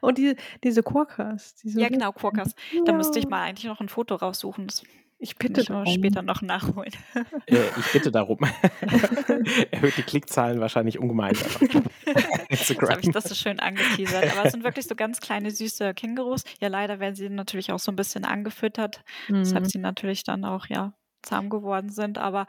Und 0.00 0.18
die, 0.18 0.36
diese 0.64 0.82
Quokkas. 0.82 1.54
Diese 1.56 1.80
ja, 1.80 1.88
genau, 1.88 2.12
Quokkas. 2.12 2.54
Ja. 2.72 2.82
Da 2.84 2.92
müsste 2.92 3.18
ich 3.18 3.28
mal 3.28 3.42
eigentlich 3.42 3.66
noch 3.66 3.80
ein 3.80 3.88
Foto 3.88 4.14
raussuchen. 4.14 4.66
Das 4.66 4.82
ich 5.18 5.36
bitte 5.36 5.62
ich 5.62 5.68
darum. 5.68 5.86
später 5.86 6.22
noch 6.22 6.42
nachholen. 6.42 6.92
Äh, 7.46 7.68
ich 7.78 7.92
bitte 7.92 8.10
darum. 8.10 8.38
Erhöht 9.70 9.96
die 9.96 10.02
Klickzahlen 10.02 10.60
wahrscheinlich 10.60 10.98
ungemein. 10.98 11.34
Instagram. 12.48 12.90
habe 12.90 13.00
ich 13.02 13.10
das 13.10 13.24
so 13.24 13.34
schön 13.36 13.60
angeteasert. 13.60 14.32
Aber 14.32 14.46
es 14.46 14.52
sind 14.52 14.64
wirklich 14.64 14.86
so 14.86 14.96
ganz 14.96 15.20
kleine, 15.20 15.52
süße 15.52 15.94
Kängurus. 15.94 16.42
Ja, 16.60 16.68
leider 16.68 16.98
werden 16.98 17.14
sie 17.14 17.28
natürlich 17.28 17.70
auch 17.70 17.78
so 17.78 17.92
ein 17.92 17.96
bisschen 17.96 18.24
angefüttert. 18.24 19.04
Mhm. 19.28 19.36
Deshalb 19.36 19.66
sie 19.66 19.78
natürlich 19.78 20.24
dann 20.24 20.44
auch, 20.44 20.66
ja, 20.66 20.92
zahm 21.22 21.48
geworden 21.48 21.90
sind. 21.90 22.18
Aber 22.18 22.46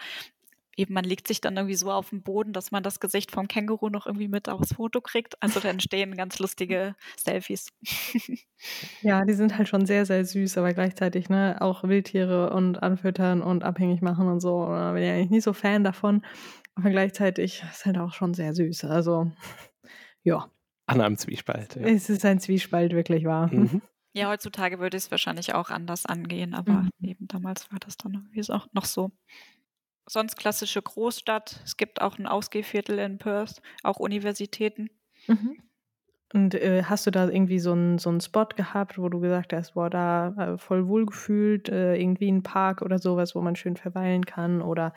eben 0.78 0.94
man 0.94 1.04
legt 1.04 1.28
sich 1.28 1.42
dann 1.42 1.58
irgendwie 1.58 1.76
so 1.76 1.92
auf 1.92 2.12
den 2.12 2.22
Boden, 2.22 2.54
dass 2.54 2.72
man 2.72 2.84
das 2.84 3.00
Gesicht 3.00 3.32
vom 3.32 3.48
Känguru 3.48 3.90
noch 3.90 4.06
irgendwie 4.06 4.28
mit 4.28 4.48
aufs 4.48 4.76
Foto 4.76 5.02
kriegt. 5.02 5.42
Also 5.42 5.60
da 5.60 5.70
entstehen 5.70 6.16
ganz 6.16 6.40
lustige 6.40 6.96
Selfies. 7.18 7.74
Ja, 9.04 9.24
die 9.24 9.34
sind 9.34 9.56
halt 9.56 9.68
schon 9.68 9.86
sehr, 9.86 10.08
sehr 10.08 10.26
süß, 10.26 10.58
aber 10.58 10.74
gleichzeitig 10.74 11.30
ne, 11.30 11.58
auch 11.60 11.84
Wildtiere 11.84 12.50
und 12.50 12.82
anfüttern 12.82 13.44
und 13.44 13.64
abhängig 13.64 14.02
machen 14.02 14.28
und 14.28 14.40
so. 14.40 14.66
Da 14.66 14.94
bin 14.94 15.04
ich 15.04 15.10
eigentlich 15.12 15.30
nicht 15.30 15.44
so 15.44 15.54
Fan 15.54 15.84
davon. 15.84 16.26
Aber 16.74 16.90
gleichzeitig 16.90 17.64
ist 17.72 17.86
halt 17.86 18.00
auch 18.00 18.14
schon 18.14 18.34
sehr 18.34 18.56
süß. 18.56 18.86
Also 18.86 19.32
ja. 20.24 20.50
Anna 20.88 21.06
im 21.06 21.18
Zwiespalt. 21.18 21.76
Ja. 21.76 21.84
Es 21.84 22.10
ist 22.10 22.26
ein 22.26 22.40
Zwiespalt, 22.40 22.94
wirklich 22.94 23.26
wahr. 23.26 23.54
Mhm. 23.54 23.82
Ja, 24.14 24.30
heutzutage 24.30 24.80
würde 24.80 24.98
ich 24.98 25.04
es 25.04 25.12
wahrscheinlich 25.12 25.54
auch 25.54 25.70
anders 25.70 26.08
angehen, 26.08 26.56
aber 26.56 26.72
mhm. 26.72 26.90
eben 27.04 27.28
damals 27.28 27.72
war 27.72 27.78
das 27.78 27.98
dann 27.98 28.14
irgendwie 28.16 28.52
auch 28.52 28.66
noch 28.74 28.86
so 28.86 29.12
sonst 30.08 30.38
klassische 30.38 30.82
Großstadt. 30.82 31.62
Es 31.66 31.78
gibt 31.78 32.02
auch 32.02 32.18
ein 32.18 32.28
Ausgehviertel 32.28 33.00
in 33.00 33.18
Perth, 33.18 33.62
auch 33.84 33.98
Universitäten. 33.98 34.90
Mhm. 35.28 35.58
Und 36.34 36.56
äh, 36.56 36.84
hast 36.84 37.08
du 37.08 37.12
da 37.12 37.30
irgendwie 37.30 37.60
so 37.60 37.72
einen 37.72 38.00
so 38.00 38.18
Spot 38.20 38.48
gehabt, 38.48 38.98
wo 38.98 39.08
du 39.08 39.20
gesagt 39.20 39.54
hast, 39.54 39.76
boah, 39.76 39.90
da 39.90 40.34
äh, 40.38 40.58
voll 40.58 40.88
wohlgefühlt, 40.88 41.70
äh, 41.70 41.96
irgendwie 41.96 42.30
ein 42.30 42.44
Park 42.44 42.82
oder 42.82 43.00
sowas, 43.00 43.34
wo 43.34 43.42
man 43.42 43.56
schön 43.56 43.78
verweilen 43.78 44.26
kann 44.26 44.62
oder 44.62 44.94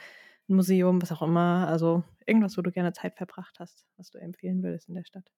ein 0.49 0.57
Museum, 0.57 1.00
was 1.00 1.12
auch 1.12 1.23
immer, 1.23 1.69
also 1.69 2.02
irgendwas, 2.26 2.59
wo 2.59 2.62
du 2.62 2.73
gerne 2.73 2.93
Zeit 2.93 3.17
verbracht 3.17 3.61
hast, 3.61 3.87
was 3.97 4.11
du 4.11 4.19
empfehlen 4.19 4.62
würdest 4.62 4.88
in 4.88 4.97
der 4.97 5.05
Stadt? 5.05 5.31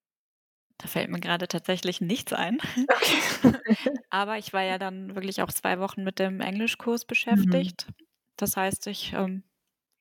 Da 0.79 0.89
fällt 0.89 1.11
mir 1.11 1.21
gerade 1.21 1.47
tatsächlich 1.47 2.01
nichts 2.01 2.33
ein. 2.33 2.59
Aber 4.11 4.39
ich 4.39 4.53
war 4.55 4.63
ja 4.63 4.79
dann 4.79 5.15
wirklich 5.15 5.43
auch 5.43 5.53
zwei 5.53 5.79
Wochen 5.79 6.03
mit 6.03 6.19
dem 6.19 6.41
Englischkurs 6.41 7.05
mhm. 7.05 7.09
beschäftigt. 7.09 7.87
Mhm. 7.89 8.05
Das 8.37 8.57
heißt, 8.57 8.87
ich 8.87 9.13
ähm, 9.13 9.45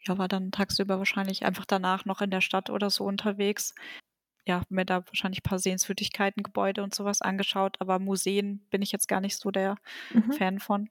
ja, 0.03 0.17
war 0.17 0.27
dann 0.27 0.51
tagsüber 0.51 0.98
wahrscheinlich 0.98 1.46
einfach 1.46 1.65
danach 1.65 2.05
noch 2.05 2.22
in 2.22 2.31
der 2.31 2.41
Stadt 2.41 2.70
oder 2.70 2.89
so 2.89 3.05
unterwegs. 3.05 3.74
Ja, 4.46 4.63
mir 4.70 4.86
da 4.86 5.05
wahrscheinlich 5.05 5.41
ein 5.41 5.50
paar 5.50 5.60
Sehenswürdigkeiten, 5.60 6.41
Gebäude 6.41 6.81
und 6.81 6.96
sowas 6.96 7.22
angeschaut, 7.22 7.79
aber 7.79 8.00
Museen 8.00 8.65
bin 8.72 8.81
ich 8.81 8.91
jetzt 8.91 9.08
gar 9.08 9.22
nicht 9.22 9.38
so 9.38 9.51
der 9.51 9.75
mhm. 10.12 10.34
Fan 10.34 10.60
von. 10.60 10.89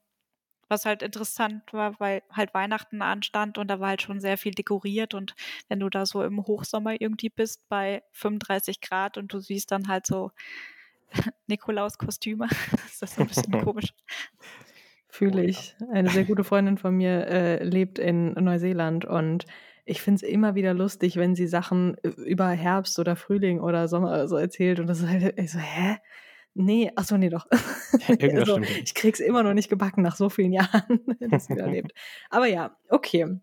Was 0.69 0.85
halt 0.85 1.01
interessant 1.01 1.73
war, 1.73 1.99
weil 1.99 2.23
halt 2.31 2.53
Weihnachten 2.53 3.01
anstand 3.01 3.57
und 3.57 3.67
da 3.67 3.81
war 3.81 3.89
halt 3.89 4.01
schon 4.01 4.21
sehr 4.21 4.37
viel 4.37 4.53
dekoriert 4.53 5.13
und 5.13 5.35
wenn 5.67 5.81
du 5.81 5.89
da 5.89 6.05
so 6.05 6.23
im 6.23 6.47
Hochsommer 6.47 7.01
irgendwie 7.01 7.29
bist 7.29 7.67
bei 7.67 8.03
35 8.13 8.79
Grad 8.79 9.17
und 9.17 9.33
du 9.33 9.41
siehst 9.41 9.71
dann 9.71 9.89
halt 9.89 10.07
so 10.07 10.31
Nikolaus-Kostüme, 11.47 12.47
ist 12.87 13.01
das 13.01 13.15
so 13.15 13.21
ein 13.23 13.27
bisschen 13.27 13.51
komisch. 13.65 13.93
Fühle 15.11 15.43
ich. 15.43 15.75
Eine 15.91 16.09
sehr 16.09 16.23
gute 16.23 16.45
Freundin 16.45 16.77
von 16.77 16.95
mir 16.95 17.27
äh, 17.27 17.63
lebt 17.63 17.99
in 17.99 18.31
Neuseeland 18.33 19.03
und 19.03 19.45
ich 19.83 20.01
finde 20.01 20.23
es 20.23 20.31
immer 20.31 20.55
wieder 20.55 20.73
lustig, 20.73 21.17
wenn 21.17 21.35
sie 21.35 21.47
Sachen 21.47 21.95
über 22.25 22.47
Herbst 22.47 22.97
oder 22.97 23.17
Frühling 23.17 23.59
oder 23.59 23.89
Sommer 23.89 24.27
so 24.29 24.37
erzählt 24.37 24.79
und 24.79 24.87
das 24.87 25.01
ist 25.01 25.09
halt 25.09 25.37
ich 25.37 25.51
so, 25.51 25.59
hä? 25.59 25.97
Nee, 26.53 26.91
achso, 26.95 27.17
nee, 27.17 27.29
doch. 27.29 27.45
also, 28.21 28.59
ich 28.59 28.93
krieg's 28.93 29.19
immer 29.19 29.43
noch 29.43 29.53
nicht 29.53 29.69
gebacken 29.69 30.01
nach 30.01 30.15
so 30.15 30.29
vielen 30.29 30.53
Jahren, 30.53 31.01
das 31.29 31.49
wieder 31.49 31.63
erlebt. 31.63 31.93
Aber 32.29 32.45
ja, 32.45 32.77
okay. 32.89 33.37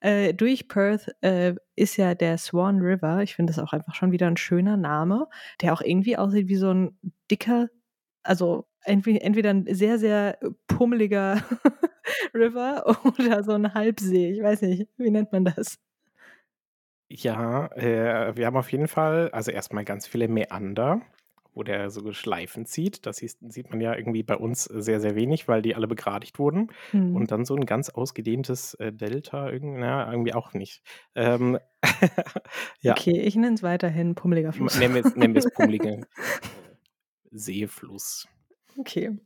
Äh, 0.00 0.34
durch 0.34 0.68
Perth 0.68 1.14
äh, 1.20 1.54
ist 1.74 1.96
ja 1.96 2.14
der 2.14 2.38
Swan 2.38 2.80
River, 2.80 3.22
ich 3.22 3.34
finde 3.34 3.52
das 3.52 3.62
auch 3.62 3.72
einfach 3.72 3.94
schon 3.94 4.12
wieder 4.12 4.28
ein 4.28 4.36
schöner 4.36 4.76
Name, 4.76 5.26
der 5.60 5.72
auch 5.72 5.82
irgendwie 5.82 6.16
aussieht 6.16 6.48
wie 6.48 6.56
so 6.56 6.72
ein 6.72 6.98
dicker, 7.30 7.68
also 8.22 8.68
entweder 8.88 9.50
ein 9.50 9.66
sehr, 9.70 9.98
sehr 9.98 10.38
pummeliger 10.66 11.42
River 12.34 12.84
oder 13.18 13.42
so 13.42 13.52
ein 13.52 13.74
Halbsee. 13.74 14.30
Ich 14.32 14.42
weiß 14.42 14.62
nicht, 14.62 14.88
wie 14.96 15.10
nennt 15.10 15.32
man 15.32 15.44
das? 15.44 15.78
Ja, 17.10 17.68
äh, 17.68 18.36
wir 18.36 18.46
haben 18.46 18.56
auf 18.56 18.70
jeden 18.70 18.88
Fall, 18.88 19.30
also 19.30 19.50
erstmal 19.50 19.84
ganz 19.84 20.06
viele 20.06 20.28
Meander, 20.28 21.00
wo 21.54 21.62
der 21.62 21.88
so 21.90 22.12
Schleifen 22.12 22.66
zieht. 22.66 23.06
Das 23.06 23.16
sieht, 23.16 23.70
man 23.70 23.80
ja 23.80 23.94
irgendwie 23.94 24.22
bei 24.22 24.36
uns 24.36 24.64
sehr, 24.64 25.00
sehr 25.00 25.16
wenig, 25.16 25.48
weil 25.48 25.62
die 25.62 25.74
alle 25.74 25.88
begradigt 25.88 26.38
wurden. 26.38 26.68
Hm. 26.90 27.16
Und 27.16 27.30
dann 27.30 27.46
so 27.46 27.56
ein 27.56 27.64
ganz 27.64 27.88
ausgedehntes 27.88 28.74
äh, 28.74 28.92
Delta, 28.92 29.50
irgendwie, 29.50 29.80
na, 29.80 30.10
irgendwie 30.10 30.34
auch 30.34 30.52
nicht. 30.52 30.82
Ähm, 31.14 31.58
ja. 32.80 32.92
Okay, 32.92 33.18
ich 33.18 33.36
nenne 33.36 33.54
es 33.54 33.62
weiterhin 33.62 34.14
pummeliger 34.14 34.52
Fluss. 34.52 34.78
Nennen 34.78 34.94
wir 34.94 35.36
es 35.36 35.50
pummelige 35.50 36.06
Seefluss. 37.30 38.28
Okay. 38.78 39.18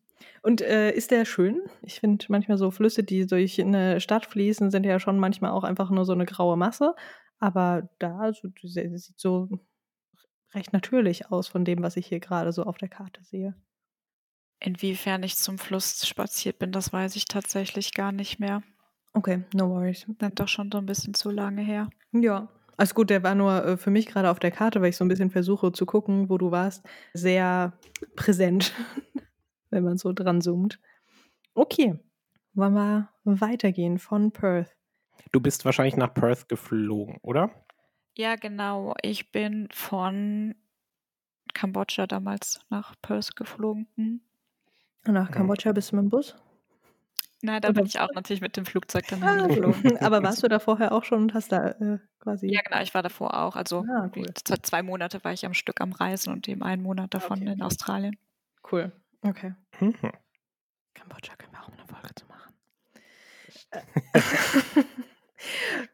Und 0.43 0.61
äh, 0.61 0.93
ist 0.93 1.11
der 1.11 1.25
schön? 1.25 1.61
Ich 1.83 2.01
finde 2.01 2.25
manchmal 2.29 2.59
so 2.59 2.71
Flüsse, 2.71 3.05
die 3.05 3.27
durch 3.27 3.61
eine 3.61 4.01
Stadt 4.01 4.27
fließen, 4.27 4.71
sind 4.71 4.85
ja 4.85 4.99
schon 4.99 5.19
manchmal 5.19 5.53
auch 5.53 5.65
einfach 5.65 5.91
nur 5.91 6.05
so 6.05 6.13
eine 6.13 6.27
graue 6.27 6.57
Masse. 6.57 6.95
Aber 7.39 7.89
da 7.99 8.19
also, 8.19 8.49
sieht 8.63 9.21
so 9.21 9.49
recht 10.55 10.73
natürlich 10.73 11.31
aus 11.31 11.49
von 11.49 11.65
dem, 11.65 11.83
was 11.83 11.97
ich 11.97 12.07
hier 12.07 12.21
gerade 12.21 12.53
so 12.53 12.65
auf 12.65 12.79
der 12.79 12.89
Karte 12.89 13.23
sehe. 13.25 13.55
Inwiefern 14.61 15.23
ich 15.23 15.37
zum 15.37 15.59
Fluss 15.59 16.07
spaziert 16.07 16.59
bin, 16.59 16.71
das 16.73 16.93
weiß 16.93 17.17
ich 17.17 17.25
tatsächlich 17.25 17.95
gar 17.95 18.13
nicht 18.13 18.39
mehr. 18.39 18.63
Okay, 19.13 19.45
no 19.55 19.69
worries. 19.69 20.07
Dann 20.19 20.35
doch 20.35 20.49
schon 20.49 20.71
so 20.71 20.79
ein 20.79 20.87
bisschen 20.87 21.15
zu 21.15 21.31
lange 21.31 21.63
her. 21.63 21.91
Ja, 22.13 22.49
also 22.77 22.95
gut, 22.95 23.11
der 23.11 23.23
war 23.23 23.35
nur 23.35 23.65
äh, 23.65 23.77
für 23.77 23.91
mich 23.91 24.07
gerade 24.07 24.31
auf 24.31 24.39
der 24.39 24.51
Karte, 24.51 24.81
weil 24.81 24.91
ich 24.91 24.97
so 24.97 25.05
ein 25.05 25.09
bisschen 25.09 25.31
versuche 25.31 25.73
zu 25.73 25.85
gucken, 25.85 26.29
wo 26.29 26.39
du 26.39 26.51
warst, 26.51 26.85
sehr 27.13 27.73
präsent. 28.17 28.73
wenn 29.73 29.83
man 29.83 29.99
so 29.99 30.13
dran 30.13 30.41
zoomt. 30.41 30.79
Okay, 31.55 31.99
wollen 32.55 32.75
wir 32.75 33.09
weitergehen 33.25 33.99
von 33.99 34.31
Perth. 34.31 34.77
Du 35.33 35.41
bist 35.41 35.65
wahrscheinlich 35.65 35.97
nach 35.97 36.13
Perth 36.15 36.49
geflogen, 36.49 37.19
oder? 37.23 37.51
Ja, 38.17 38.37
genau. 38.37 38.95
Ich 39.03 39.33
bin 39.33 39.69
von 39.73 40.55
Kambodscha 41.55 42.07
damals 42.07 42.61
nach 42.69 42.95
Perth 43.01 43.35
geflogen. 43.35 43.89
Und 43.97 44.21
nach 45.15 45.29
hm. 45.29 45.35
Kambodscha 45.35 45.73
bist 45.73 45.93
du 45.93 45.97
mit 45.97 46.05
dem 46.05 46.11
Bus? 46.11 46.37
Nein, 47.45 47.61
da 47.61 47.73
bin 47.73 47.87
ich 47.87 47.99
auch 47.99 48.11
natürlich 48.15 48.41
mit 48.41 48.57
dem 48.57 48.65
Flugzeug 48.65 49.05
dann 49.09 49.23
ah, 49.25 49.47
geflogen. 49.47 49.97
Aber 50.01 50.23
warst 50.23 50.45
du 50.45 50.49
da 50.49 50.61
vorher 50.61 50.93
auch 50.93 51.03
schon 51.05 51.23
und 51.23 51.35
hast 51.35 51.51
da 51.51 51.71
äh, 51.71 51.99
quasi. 52.21 52.47
Ja, 52.53 52.61
genau, 52.63 52.81
ich 52.83 52.95
war 52.95 53.03
davor 53.03 53.35
auch. 53.35 53.57
Also 53.57 53.85
ah, 53.89 54.11
cool. 54.15 54.33
zwei 54.35 54.83
Monate 54.83 55.25
war 55.25 55.33
ich 55.33 55.45
am 55.45 55.55
Stück 55.55 55.81
am 55.81 55.93
Reisen 55.93 56.33
und 56.33 56.47
eben 56.47 56.63
einen 56.63 56.83
Monat 56.83 57.15
davon 57.15 57.41
okay. 57.43 57.53
in 57.53 57.63
Australien. 57.63 58.17
Cool. 58.71 58.93
Okay. 59.23 59.55
Mhm. 59.81 59.95
Kambodscha 60.95 61.35
können 61.37 61.53
wir 61.53 61.63
auch 61.63 61.69
eine 61.69 61.87
Folge 61.87 62.15
zu 62.15 62.27
machen. 62.27 62.55
Äh, 63.71 63.81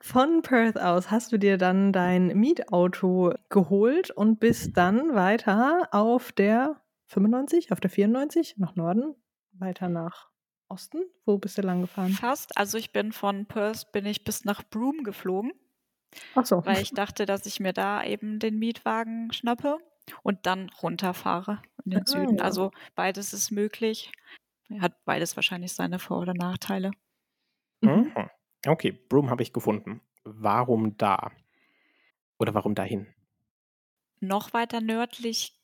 von 0.01 0.43
Perth 0.43 0.79
aus 0.79 1.11
hast 1.11 1.33
du 1.33 1.39
dir 1.39 1.59
dann 1.59 1.93
dein 1.93 2.29
Mietauto 2.39 3.35
geholt 3.49 4.11
und 4.11 4.41
bist 4.41 4.77
dann 4.77 5.15
weiter 5.15 5.89
auf 5.93 6.33
der 6.33 6.81
95, 7.07 7.73
auf 7.73 7.81
der 7.81 7.91
94 7.91 8.57
nach 8.59 8.77
Norden, 8.77 9.15
weiter 9.53 9.89
nach 9.89 10.31
Osten. 10.69 11.03
Wo 11.25 11.39
bist 11.39 11.59
du 11.59 11.63
lang 11.63 11.83
gefahren? 11.83 12.13
Fast. 12.13 12.57
Also 12.57 12.79
ich 12.79 12.93
bin 12.93 13.13
von 13.13 13.47
Perth 13.47 13.93
bin 13.93 14.07
ich 14.07 14.25
bis 14.25 14.45
nach 14.45 14.63
Broome 14.69 15.03
geflogen. 15.03 15.53
Ach 16.35 16.47
so. 16.47 16.65
Weil 16.65 16.81
ich 16.83 16.93
dachte, 16.93 17.27
dass 17.27 17.47
ich 17.47 17.61
mir 17.61 17.73
da 17.73 18.03
eben 18.05 18.39
den 18.39 18.59
Mietwagen 18.59 19.33
schnappe 19.33 19.79
und 20.23 20.47
dann 20.47 20.71
runterfahre 20.83 21.63
in 21.85 21.93
den 21.93 22.03
ah, 22.03 22.07
Süden. 22.07 22.39
Ja. 22.39 22.45
Also 22.45 22.71
beides 22.95 23.33
ist 23.33 23.51
möglich. 23.51 24.13
Hat 24.81 25.05
beides 25.05 25.37
wahrscheinlich 25.37 25.73
seine 25.73 25.99
Vor- 25.99 26.21
oder 26.21 26.35
Nachteile. 26.35 26.91
Mhm. 27.81 28.13
mhm. 28.15 28.31
Okay, 28.67 28.93
Broome 28.93 29.31
habe 29.31 29.43
ich 29.43 29.53
gefunden. 29.53 30.01
Warum 30.25 30.97
da? 30.97 31.31
Oder 32.39 32.55
warum 32.55 32.75
dahin? 32.75 33.07
Noch 34.21 34.53
weiter 34.53 34.81
nördlich 34.81 35.59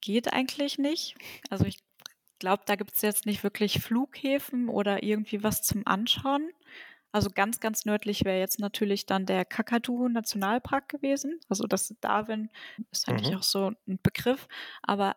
geht 0.00 0.32
eigentlich 0.32 0.78
nicht. 0.78 1.16
Also 1.48 1.64
ich 1.64 1.78
glaube, 2.38 2.62
da 2.66 2.74
gibt 2.74 2.94
es 2.94 3.02
jetzt 3.02 3.26
nicht 3.26 3.44
wirklich 3.44 3.80
Flughäfen 3.80 4.68
oder 4.68 5.02
irgendwie 5.02 5.42
was 5.42 5.62
zum 5.62 5.86
Anschauen. 5.86 6.50
Also 7.12 7.30
ganz, 7.30 7.60
ganz 7.60 7.84
nördlich 7.84 8.24
wäre 8.24 8.38
jetzt 8.38 8.60
natürlich 8.60 9.06
dann 9.06 9.26
der 9.26 9.44
Kakadu-Nationalpark 9.44 10.88
gewesen. 10.88 11.40
Also 11.48 11.66
das 11.66 11.94
Darwin 12.00 12.50
ist 12.92 13.08
eigentlich 13.08 13.32
mhm. 13.32 13.38
auch 13.38 13.42
so 13.42 13.72
ein 13.86 13.98
Begriff, 14.02 14.46
aber 14.82 15.16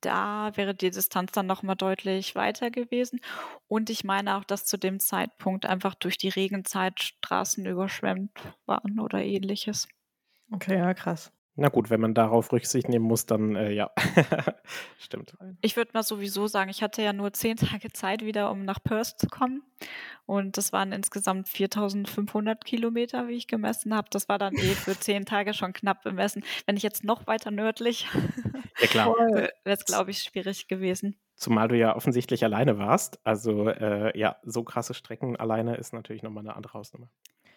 da 0.00 0.50
wäre 0.56 0.74
die 0.74 0.90
Distanz 0.90 1.32
dann 1.32 1.46
nochmal 1.46 1.76
deutlich 1.76 2.34
weiter 2.34 2.70
gewesen. 2.70 3.20
Und 3.68 3.88
ich 3.88 4.04
meine 4.04 4.36
auch, 4.36 4.44
dass 4.44 4.66
zu 4.66 4.76
dem 4.76 5.00
Zeitpunkt 5.00 5.64
einfach 5.64 5.94
durch 5.94 6.18
die 6.18 6.28
Regenzeit 6.28 7.00
Straßen 7.00 7.64
überschwemmt 7.66 8.32
waren 8.66 8.98
oder 9.00 9.22
ähnliches. 9.22 9.88
Okay, 10.50 10.76
ja, 10.76 10.92
krass. 10.92 11.32
Na 11.54 11.68
gut, 11.68 11.90
wenn 11.90 12.00
man 12.00 12.14
darauf 12.14 12.50
Rücksicht 12.50 12.88
nehmen 12.88 13.04
muss, 13.04 13.26
dann 13.26 13.56
äh, 13.56 13.72
ja, 13.72 13.90
stimmt. 14.98 15.36
Ich 15.60 15.76
würde 15.76 15.90
mal 15.92 16.02
sowieso 16.02 16.46
sagen, 16.46 16.70
ich 16.70 16.82
hatte 16.82 17.02
ja 17.02 17.12
nur 17.12 17.34
zehn 17.34 17.56
Tage 17.56 17.92
Zeit 17.92 18.24
wieder, 18.24 18.50
um 18.50 18.64
nach 18.64 18.82
Perth 18.82 19.18
zu 19.18 19.26
kommen. 19.26 19.62
Und 20.24 20.56
das 20.56 20.72
waren 20.72 20.92
insgesamt 20.92 21.48
4500 21.50 22.64
Kilometer, 22.64 23.28
wie 23.28 23.34
ich 23.34 23.48
gemessen 23.48 23.94
habe. 23.94 24.08
Das 24.10 24.30
war 24.30 24.38
dann 24.38 24.54
eh 24.54 24.58
für 24.74 24.98
zehn 24.98 25.26
Tage 25.26 25.52
schon 25.52 25.74
knapp 25.74 26.02
bemessen. 26.02 26.42
Wenn 26.64 26.78
ich 26.78 26.82
jetzt 26.82 27.04
noch 27.04 27.26
weiter 27.26 27.50
nördlich, 27.50 28.06
ja, 28.94 29.06
wäre 29.06 29.52
es, 29.64 29.84
glaube 29.84 30.10
ich, 30.10 30.22
schwierig 30.22 30.68
gewesen. 30.68 31.16
Zumal 31.36 31.68
du 31.68 31.76
ja 31.76 31.94
offensichtlich 31.94 32.44
alleine 32.44 32.78
warst. 32.78 33.18
Also 33.26 33.68
äh, 33.68 34.16
ja, 34.18 34.36
so 34.42 34.62
krasse 34.64 34.94
Strecken 34.94 35.36
alleine 35.36 35.76
ist 35.76 35.92
natürlich 35.92 36.22
nochmal 36.22 36.44
eine 36.44 36.56
andere 36.56 36.74
Hausnummer. 36.74 37.10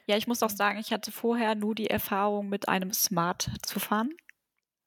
Ja, 0.08 0.18
ich 0.18 0.28
muss 0.28 0.44
auch 0.44 0.50
sagen, 0.50 0.80
ich 0.80 0.92
hatte 0.92 1.12
vorher 1.12 1.56
nur 1.56 1.74
die 1.76 1.90
Erfahrung, 1.90 2.50
mit 2.50 2.70
einem 2.70 2.94
Smart 2.94 3.50
zu 3.64 3.80
fahren. 3.80 4.10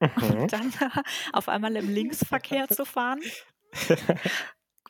Mhm. 0.00 0.42
Und 0.42 0.52
dann 0.52 0.72
auf 1.32 1.48
einmal 1.48 1.74
im 1.76 1.88
Linksverkehr 1.88 2.68
zu 2.68 2.84
fahren. 2.84 3.20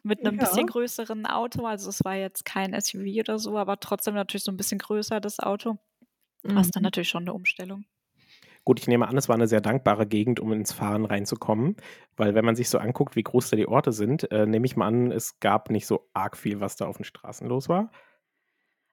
mit 0.02 0.20
einem 0.20 0.38
ja. 0.38 0.44
bisschen 0.44 0.66
größeren 0.66 1.26
Auto. 1.26 1.66
Also 1.66 1.88
es 1.88 2.04
war 2.04 2.14
jetzt 2.14 2.44
kein 2.44 2.78
SUV 2.78 3.20
oder 3.20 3.38
so, 3.38 3.56
aber 3.56 3.80
trotzdem 3.80 4.14
natürlich 4.14 4.44
so 4.44 4.52
ein 4.52 4.56
bisschen 4.56 4.78
größer, 4.78 5.20
das 5.20 5.40
Auto. 5.40 5.78
Mhm. 6.42 6.56
Was 6.56 6.70
dann 6.70 6.82
natürlich 6.82 7.08
schon 7.08 7.24
eine 7.24 7.32
Umstellung. 7.32 7.84
Gut, 8.64 8.80
ich 8.80 8.88
nehme 8.88 9.08
an, 9.08 9.16
es 9.16 9.28
war 9.28 9.34
eine 9.34 9.48
sehr 9.48 9.62
dankbare 9.62 10.06
Gegend, 10.06 10.40
um 10.40 10.52
ins 10.52 10.72
Fahren 10.72 11.06
reinzukommen, 11.06 11.76
weil 12.16 12.34
wenn 12.34 12.44
man 12.44 12.54
sich 12.54 12.68
so 12.68 12.76
anguckt, 12.76 13.16
wie 13.16 13.22
groß 13.22 13.48
da 13.48 13.56
die 13.56 13.66
Orte 13.66 13.92
sind, 13.92 14.30
äh, 14.30 14.46
nehme 14.46 14.66
ich 14.66 14.76
mal 14.76 14.86
an, 14.86 15.10
es 15.10 15.40
gab 15.40 15.70
nicht 15.70 15.86
so 15.86 16.10
arg 16.12 16.36
viel, 16.36 16.60
was 16.60 16.76
da 16.76 16.86
auf 16.86 16.98
den 16.98 17.04
Straßen 17.04 17.48
los 17.48 17.70
war. 17.70 17.90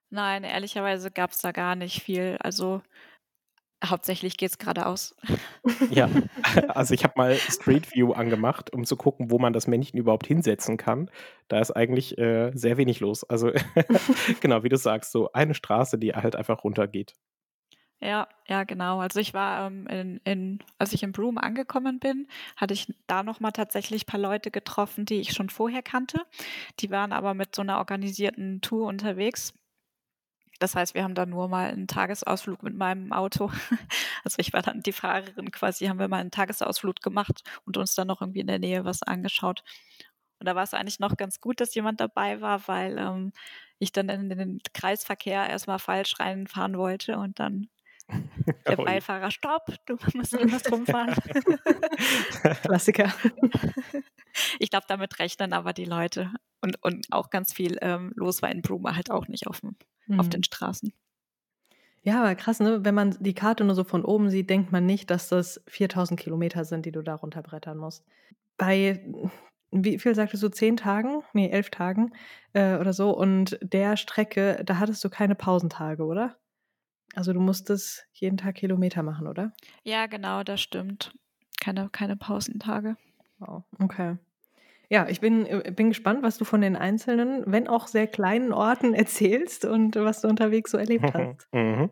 Nein, 0.09 0.43
ehrlicherweise 0.43 1.11
gab 1.11 1.31
es 1.31 1.39
da 1.39 1.51
gar 1.51 1.75
nicht 1.75 2.01
viel. 2.01 2.37
Also 2.39 2.81
hauptsächlich 3.83 4.37
geht 4.37 4.51
es 4.51 4.57
geradeaus. 4.57 5.15
Ja, 5.89 6.09
also 6.69 6.93
ich 6.93 7.03
habe 7.03 7.13
mal 7.17 7.35
Street 7.35 7.93
View 7.93 8.13
angemacht, 8.13 8.73
um 8.73 8.85
zu 8.85 8.95
gucken, 8.95 9.31
wo 9.31 9.39
man 9.39 9.53
das 9.53 9.67
Männchen 9.67 9.99
überhaupt 9.99 10.27
hinsetzen 10.27 10.77
kann. 10.77 11.09
Da 11.47 11.59
ist 11.59 11.71
eigentlich 11.71 12.17
äh, 12.17 12.51
sehr 12.53 12.77
wenig 12.77 12.99
los. 12.99 13.23
Also 13.23 13.51
genau, 14.41 14.63
wie 14.63 14.69
du 14.69 14.77
sagst, 14.77 15.11
so 15.11 15.31
eine 15.33 15.53
Straße, 15.53 15.97
die 15.97 16.13
halt 16.13 16.35
einfach 16.35 16.63
runtergeht. 16.63 17.13
Ja, 18.01 18.27
ja, 18.47 18.65
genau. 18.65 18.99
Also 18.99 19.19
ich 19.19 19.33
war 19.33 19.67
ähm, 19.67 19.87
in, 19.87 20.17
in, 20.25 20.59
als 20.77 20.93
ich 20.93 21.01
in 21.01 21.11
Broome 21.13 21.41
angekommen 21.41 21.99
bin, 21.99 22.27
hatte 22.57 22.73
ich 22.73 22.93
da 23.07 23.23
nochmal 23.23 23.53
tatsächlich 23.53 24.03
ein 24.03 24.05
paar 24.05 24.19
Leute 24.19 24.51
getroffen, 24.51 25.05
die 25.05 25.21
ich 25.21 25.31
schon 25.31 25.49
vorher 25.49 25.81
kannte. 25.81 26.21
Die 26.79 26.91
waren 26.91 27.13
aber 27.13 27.33
mit 27.33 27.55
so 27.55 27.61
einer 27.61 27.77
organisierten 27.77 28.61
Tour 28.61 28.87
unterwegs. 28.87 29.53
Das 30.59 30.75
heißt, 30.75 30.93
wir 30.93 31.03
haben 31.03 31.15
dann 31.15 31.29
nur 31.29 31.47
mal 31.49 31.69
einen 31.71 31.87
Tagesausflug 31.87 32.63
mit 32.63 32.75
meinem 32.75 33.11
Auto. 33.13 33.51
Also 34.23 34.37
ich 34.39 34.53
war 34.53 34.63
dann 34.63 34.81
die 34.81 34.91
Fahrerin 34.91 35.51
quasi, 35.51 35.85
haben 35.85 35.99
wir 35.99 36.07
mal 36.07 36.19
einen 36.19 36.31
Tagesausflug 36.31 36.99
gemacht 37.01 37.43
und 37.65 37.77
uns 37.77 37.93
dann 37.93 38.07
noch 38.07 38.21
irgendwie 38.21 38.39
in 38.39 38.47
der 38.47 38.57
Nähe 38.57 38.83
was 38.83 39.03
angeschaut. 39.03 39.63
Und 40.39 40.47
da 40.47 40.55
war 40.55 40.63
es 40.63 40.73
eigentlich 40.73 40.99
noch 40.99 41.15
ganz 41.17 41.39
gut, 41.41 41.61
dass 41.61 41.75
jemand 41.75 41.99
dabei 41.99 42.41
war, 42.41 42.67
weil 42.67 42.97
ähm, 42.97 43.31
ich 43.79 43.91
dann 43.91 44.09
in 44.09 44.29
den 44.29 44.59
Kreisverkehr 44.73 45.47
erstmal 45.47 45.79
falsch 45.79 46.19
reinfahren 46.19 46.77
wollte 46.77 47.17
und 47.17 47.39
dann 47.39 47.69
der 48.67 48.75
Beifahrer, 48.75 49.31
stopp, 49.31 49.73
du 49.85 49.97
musst 50.13 50.37
anders 50.37 50.71
rumfahren. 50.71 51.15
Klassiker. 52.61 53.13
Ich 54.59 54.69
glaube, 54.69 54.85
damit 54.87 55.19
rechnen 55.19 55.53
aber 55.53 55.73
die 55.73 55.85
Leute. 55.85 56.31
Und, 56.61 56.81
und 56.83 57.07
auch 57.11 57.29
ganz 57.29 57.53
viel 57.53 57.77
ähm, 57.81 58.11
los 58.15 58.41
war 58.41 58.51
in 58.51 58.61
Bruma 58.61 58.95
halt 58.95 59.11
auch 59.11 59.27
nicht 59.27 59.47
auf, 59.47 59.61
dem, 59.61 59.75
mhm. 60.07 60.19
auf 60.19 60.29
den 60.29 60.43
Straßen. 60.43 60.93
Ja, 62.03 62.21
aber 62.21 62.35
krass, 62.35 62.59
ne? 62.59 62.85
Wenn 62.85 62.93
man 62.93 63.17
die 63.19 63.33
Karte 63.33 63.63
nur 63.63 63.73
so 63.73 63.83
von 63.83 64.05
oben 64.05 64.29
sieht, 64.29 64.49
denkt 64.49 64.71
man 64.71 64.85
nicht, 64.85 65.09
dass 65.09 65.27
das 65.29 65.61
4000 65.67 66.19
Kilometer 66.19 66.63
sind, 66.63 66.85
die 66.85 66.91
du 66.91 67.01
da 67.01 67.15
runterbrettern 67.15 67.77
musst. 67.77 68.05
Bei, 68.57 69.03
wie 69.71 69.97
viel 69.97 70.13
sagtest 70.13 70.43
du, 70.43 70.49
zehn 70.49 70.77
Tagen? 70.77 71.23
Nee, 71.33 71.49
elf 71.49 71.71
Tagen 71.71 72.13
äh, 72.53 72.77
oder 72.77 72.93
so. 72.93 73.09
Und 73.09 73.57
der 73.61 73.97
Strecke, 73.97 74.61
da 74.63 74.77
hattest 74.77 75.03
du 75.03 75.09
keine 75.09 75.33
Pausentage, 75.33 76.03
oder? 76.03 76.37
Also 77.15 77.33
du 77.33 77.39
musstest 77.39 78.05
jeden 78.13 78.37
Tag 78.37 78.55
Kilometer 78.55 79.01
machen, 79.03 79.27
oder? 79.27 79.53
Ja, 79.83 80.07
genau, 80.07 80.43
das 80.43 80.61
stimmt. 80.61 81.13
Keine, 81.61 81.89
keine 81.89 82.17
Pausentage. 82.17 82.97
Wow, 83.39 83.63
okay. 83.79 84.17
Ja, 84.89 85.07
ich 85.07 85.19
bin, 85.19 85.45
äh, 85.45 85.71
bin 85.75 85.89
gespannt, 85.89 86.21
was 86.21 86.37
du 86.37 86.45
von 86.45 86.61
den 86.61 86.75
einzelnen, 86.75 87.43
wenn 87.47 87.67
auch 87.67 87.87
sehr 87.87 88.07
kleinen 88.07 88.53
Orten 88.53 88.93
erzählst 88.93 89.65
und 89.65 89.95
was 89.95 90.21
du 90.21 90.27
unterwegs 90.27 90.71
so 90.71 90.77
erlebt 90.77 91.13
hast. 91.13 91.47
Mhm. 91.53 91.89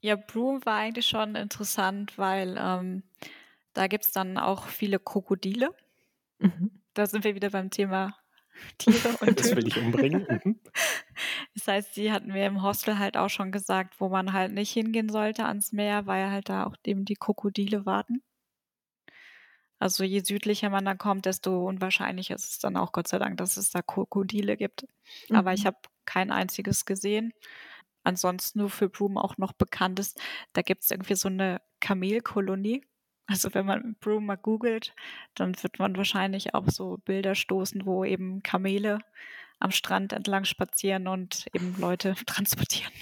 Ja, 0.00 0.16
Broome 0.16 0.60
war 0.64 0.76
eigentlich 0.76 1.06
schon 1.06 1.36
interessant, 1.36 2.16
weil 2.18 2.56
ähm, 2.58 3.02
da 3.72 3.86
gibt 3.86 4.04
es 4.04 4.12
dann 4.12 4.38
auch 4.38 4.66
viele 4.66 4.98
Krokodile. 4.98 5.70
Mhm. 6.38 6.70
Da 6.94 7.06
sind 7.06 7.24
wir 7.24 7.34
wieder 7.34 7.50
beim 7.50 7.70
Thema 7.70 8.16
Tiere 8.78 9.16
und 9.20 9.38
Das 9.38 9.54
will 9.54 9.66
ich 9.66 9.76
umbringen. 9.76 10.26
Mhm. 10.44 10.60
Das 11.54 11.66
heißt, 11.68 11.94
sie 11.94 12.12
hatten 12.12 12.28
mir 12.28 12.46
im 12.46 12.62
Hostel 12.62 12.98
halt 12.98 13.16
auch 13.16 13.30
schon 13.30 13.50
gesagt, 13.50 14.00
wo 14.00 14.08
man 14.08 14.32
halt 14.32 14.52
nicht 14.52 14.70
hingehen 14.70 15.08
sollte 15.08 15.46
ans 15.46 15.72
Meer, 15.72 16.06
weil 16.06 16.30
halt 16.30 16.48
da 16.48 16.64
auch 16.64 16.76
eben 16.84 17.04
die 17.04 17.16
Krokodile 17.16 17.86
warten. 17.86 18.22
Also 19.78 20.04
je 20.04 20.20
südlicher 20.20 20.70
man 20.70 20.84
dann 20.84 20.98
kommt, 20.98 21.26
desto 21.26 21.66
unwahrscheinlicher 21.66 22.34
ist 22.34 22.50
es 22.50 22.58
dann 22.58 22.76
auch 22.76 22.92
Gott 22.92 23.08
sei 23.08 23.18
Dank, 23.18 23.36
dass 23.38 23.56
es 23.56 23.70
da 23.70 23.82
Krokodile 23.82 24.56
gibt. 24.56 24.86
Mhm. 25.28 25.36
Aber 25.36 25.52
ich 25.52 25.62
mhm. 25.62 25.68
habe 25.68 25.78
kein 26.04 26.30
einziges 26.30 26.84
gesehen. 26.84 27.32
Ansonsten 28.02 28.60
nur 28.60 28.70
für 28.70 28.88
Broome 28.88 29.22
auch 29.22 29.36
noch 29.36 29.52
bekannt 29.52 29.98
ist, 29.98 30.20
da 30.52 30.62
gibt 30.62 30.84
es 30.84 30.90
irgendwie 30.90 31.16
so 31.16 31.28
eine 31.28 31.60
Kamelkolonie. 31.80 32.84
Also 33.26 33.52
wenn 33.54 33.66
man 33.66 33.96
Broome 34.00 34.26
mal 34.26 34.36
googelt, 34.36 34.94
dann 35.34 35.60
wird 35.62 35.78
man 35.78 35.96
wahrscheinlich 35.96 36.54
auch 36.54 36.68
so 36.68 36.98
Bilder 37.04 37.34
stoßen, 37.34 37.84
wo 37.84 38.04
eben 38.04 38.42
Kamele 38.42 39.00
am 39.58 39.70
Strand 39.70 40.12
entlang 40.12 40.44
spazieren 40.44 41.08
und 41.08 41.46
eben 41.54 41.74
Leute 41.78 42.14
transportieren. 42.26 42.92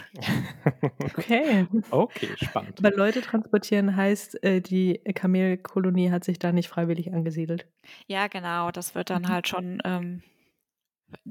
Okay. 1.16 1.66
Okay, 1.90 2.28
spannend. 2.36 2.78
Aber 2.78 2.96
Leute 2.96 3.20
transportieren 3.20 3.96
heißt, 3.96 4.42
äh, 4.42 4.60
die 4.60 5.00
Kamelkolonie 5.14 6.10
hat 6.10 6.24
sich 6.24 6.38
da 6.38 6.52
nicht 6.52 6.68
freiwillig 6.68 7.12
angesiedelt. 7.12 7.66
Ja, 8.06 8.28
genau. 8.28 8.70
Das 8.70 8.94
wird 8.94 9.10
dann 9.10 9.22
mhm. 9.22 9.28
halt 9.28 9.48
schon 9.48 9.80
ähm, 9.84 10.22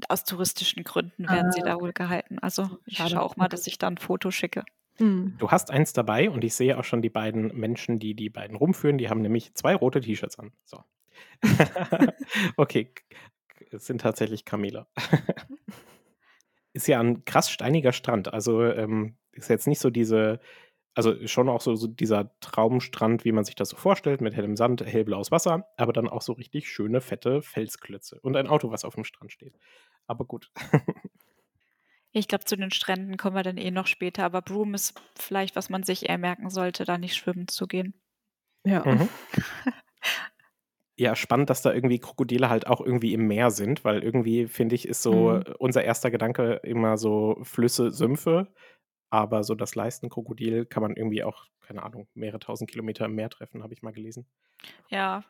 aus 0.08 0.24
touristischen 0.24 0.84
Gründen 0.84 1.28
werden 1.28 1.48
ah, 1.48 1.52
sie 1.52 1.62
da 1.62 1.80
wohl 1.80 1.92
gehalten. 1.92 2.38
Also 2.38 2.78
ich 2.86 2.98
schaue 2.98 3.22
auch 3.22 3.36
mal, 3.36 3.48
dass 3.48 3.66
ich 3.66 3.78
da 3.78 3.88
ein 3.88 3.98
Foto 3.98 4.30
schicke. 4.30 4.64
Hm. 4.96 5.34
Du 5.38 5.50
hast 5.50 5.70
eins 5.70 5.92
dabei 5.92 6.30
und 6.30 6.44
ich 6.44 6.54
sehe 6.54 6.78
auch 6.78 6.84
schon 6.84 7.02
die 7.02 7.10
beiden 7.10 7.48
Menschen, 7.58 7.98
die 7.98 8.14
die 8.14 8.30
beiden 8.30 8.56
rumführen. 8.56 8.98
Die 8.98 9.08
haben 9.08 9.20
nämlich 9.20 9.54
zwei 9.54 9.74
rote 9.74 10.00
T-Shirts 10.00 10.38
an. 10.38 10.52
So. 10.64 10.82
okay, 12.56 12.90
es 13.70 13.86
sind 13.86 14.00
tatsächlich 14.00 14.44
Kamele. 14.44 14.86
ist 16.72 16.88
ja 16.88 17.00
ein 17.00 17.24
krass 17.24 17.50
steiniger 17.50 17.92
Strand. 17.92 18.32
Also 18.32 18.62
ähm, 18.62 19.16
ist 19.32 19.48
jetzt 19.48 19.66
nicht 19.66 19.80
so 19.80 19.90
diese, 19.90 20.40
also 20.94 21.26
schon 21.26 21.48
auch 21.48 21.60
so, 21.60 21.74
so, 21.74 21.86
dieser 21.86 22.38
Traumstrand, 22.40 23.24
wie 23.24 23.32
man 23.32 23.44
sich 23.44 23.54
das 23.54 23.70
so 23.70 23.76
vorstellt, 23.76 24.20
mit 24.20 24.34
hellem 24.34 24.56
Sand, 24.56 24.84
hellblaues 24.84 25.30
Wasser, 25.30 25.68
aber 25.76 25.92
dann 25.92 26.08
auch 26.08 26.22
so 26.22 26.32
richtig 26.32 26.68
schöne, 26.68 27.00
fette 27.00 27.42
Felsklötze 27.42 28.20
und 28.20 28.36
ein 28.36 28.46
Auto, 28.46 28.70
was 28.70 28.84
auf 28.84 28.94
dem 28.94 29.04
Strand 29.04 29.32
steht. 29.32 29.56
Aber 30.06 30.24
gut. 30.24 30.52
Ich 32.14 32.28
glaube, 32.28 32.44
zu 32.44 32.56
den 32.56 32.70
Stränden 32.70 33.16
kommen 33.16 33.36
wir 33.36 33.42
dann 33.42 33.58
eh 33.58 33.70
noch 33.70 33.86
später, 33.86 34.24
aber 34.24 34.40
Broom 34.40 34.74
ist 34.74 35.00
vielleicht, 35.16 35.56
was 35.56 35.68
man 35.68 35.82
sich 35.82 36.08
eher 36.08 36.18
merken 36.18 36.48
sollte, 36.48 36.84
da 36.84 36.96
nicht 36.96 37.16
schwimmen 37.16 37.48
zu 37.48 37.66
gehen. 37.66 37.94
Ja. 38.64 38.84
Mhm. 38.84 39.08
Ja, 40.96 41.16
spannend, 41.16 41.50
dass 41.50 41.60
da 41.60 41.72
irgendwie 41.72 41.98
Krokodile 41.98 42.48
halt 42.48 42.68
auch 42.68 42.80
irgendwie 42.80 43.14
im 43.14 43.26
Meer 43.26 43.50
sind, 43.50 43.84
weil 43.84 44.04
irgendwie, 44.04 44.46
finde 44.46 44.76
ich, 44.76 44.86
ist 44.86 45.02
so 45.02 45.32
mhm. 45.32 45.42
unser 45.58 45.82
erster 45.82 46.12
Gedanke 46.12 46.60
immer 46.62 46.96
so 46.98 47.36
Flüsse, 47.42 47.90
Sümpfe. 47.90 48.46
Aber 49.10 49.42
so 49.42 49.56
das 49.56 49.74
Leistenkrokodil 49.74 50.66
kann 50.66 50.84
man 50.84 50.94
irgendwie 50.94 51.24
auch, 51.24 51.46
keine 51.66 51.82
Ahnung, 51.82 52.06
mehrere 52.14 52.38
tausend 52.38 52.70
Kilometer 52.70 53.06
im 53.06 53.16
Meer 53.16 53.28
treffen, 53.28 53.64
habe 53.64 53.74
ich 53.74 53.82
mal 53.82 53.92
gelesen. 53.92 54.28
Ja. 54.88 55.24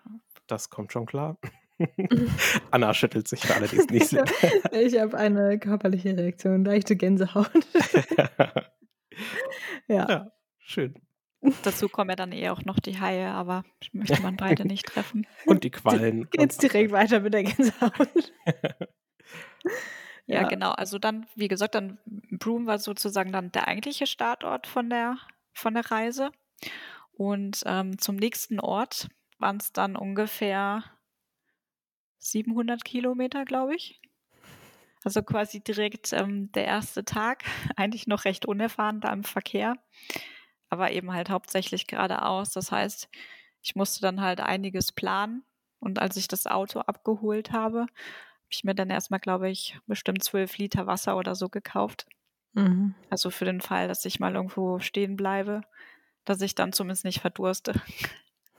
Das 0.47 0.69
kommt 0.69 0.93
schon 0.93 1.07
klar. 1.07 1.39
Anna 2.71 2.95
schüttelt 2.95 3.29
sich 3.29 3.41
für 3.41 3.55
alle, 3.55 3.69
die 3.69 3.79
es 3.79 3.89
nicht 3.89 4.09
sehen. 4.09 4.25
ich 4.73 4.99
habe 4.99 5.17
eine 5.17 5.59
körperliche 5.59 6.17
Reaktion, 6.17 6.65
leichte 6.65 6.97
Gänsehaut. 6.97 7.51
ja. 9.89 10.09
ja, 10.09 10.33
schön. 10.59 10.95
Dazu 11.63 11.89
kommen 11.89 12.11
ja 12.11 12.17
dann 12.17 12.33
eher 12.33 12.53
auch 12.55 12.65
noch 12.65 12.79
die 12.79 12.99
Haie, 13.01 13.29
aber 13.29 13.65
möchte 13.93 14.23
man 14.23 14.37
beide 14.37 14.67
nicht 14.67 14.87
treffen. 14.87 15.27
Und 15.45 15.63
die 15.65 15.71
Quallen. 15.71 16.29
Geht's 16.31 16.57
direkt 16.57 16.91
weiter 16.91 17.21
mit 17.21 17.35
der 17.35 17.43
Gänsehaut. 17.45 18.33
ja, 20.27 20.41
ja, 20.41 20.49
genau. 20.49 20.71
Also 20.71 20.99
dann, 20.99 21.27
wie 21.35 21.49
gesagt, 21.49 21.75
dann 21.75 21.99
Broome 22.31 22.67
war 22.67 22.79
sozusagen 22.79 23.31
dann 23.31 23.53
der 23.53 23.69
eigentliche 23.69 24.07
Startort 24.07 24.67
von 24.67 24.89
der, 24.89 25.19
von 25.53 25.75
der 25.75 25.91
Reise. 25.91 26.31
Und 27.13 27.63
ähm, 27.67 27.99
zum 27.99 28.17
nächsten 28.17 28.59
Ort 28.59 29.09
waren 29.39 29.59
es 29.59 29.71
dann 29.71 29.97
ungefähr 29.97 30.85
700 32.25 32.85
Kilometer, 32.85 33.45
glaube 33.45 33.77
ich. 33.77 34.01
Also 35.05 35.23
quasi 35.23 35.61
direkt 35.61 36.13
ähm, 36.15 36.51
der 36.53 36.65
erste 36.65 37.05
Tag, 37.05 37.45
eigentlich 37.77 38.07
noch 38.07 38.25
recht 38.25 38.47
unerfahren 38.47 39.01
da 39.01 39.13
im 39.13 39.25
Verkehr, 39.25 39.77
aber 40.71 40.93
eben 40.93 41.13
halt 41.13 41.31
hauptsächlich 41.31 41.87
geradeaus. 41.87 42.53
Das 42.53 42.73
heißt, 42.73 43.09
ich 43.63 43.77
musste 43.77 44.01
dann 44.01 44.21
halt 44.21 44.41
einiges 44.41 44.93
planen 44.93 45.45
und 45.79 45.99
als 45.99 46.17
ich 46.17 46.27
das 46.27 46.47
Auto 46.47 46.81
abgeholt 46.81 47.53
habe, 47.53 47.81
habe 47.83 48.51
ich 48.51 48.65
mir 48.65 48.75
dann 48.75 48.91
erstmal, 48.91 49.21
glaube 49.21 49.51
ich, 49.51 49.79
bestimmt 49.87 50.25
zwölf 50.25 50.57
Liter 50.57 50.87
Wasser 50.87 51.17
oder 51.17 51.35
so 51.35 51.49
gekauft. 51.51 52.07
Mhm. 52.55 52.95
Also 53.11 53.31
für 53.31 53.45
den 53.45 53.61
Fall, 53.61 53.89
dass 53.89 54.05
ich 54.05 54.21
mal 54.21 54.35
irgendwo 54.35 54.79
stehen 54.79 55.17
bleibe, 55.17 55.63
dass 56.25 56.41
ich 56.41 56.55
dann 56.55 56.73
zumindest 56.73 57.05
nicht 57.05 57.21
verdurste. 57.21 57.75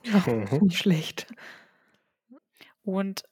Ja, 0.04 0.22
nicht 0.60 0.78
schlecht. 0.78 1.26
Und 2.84 3.24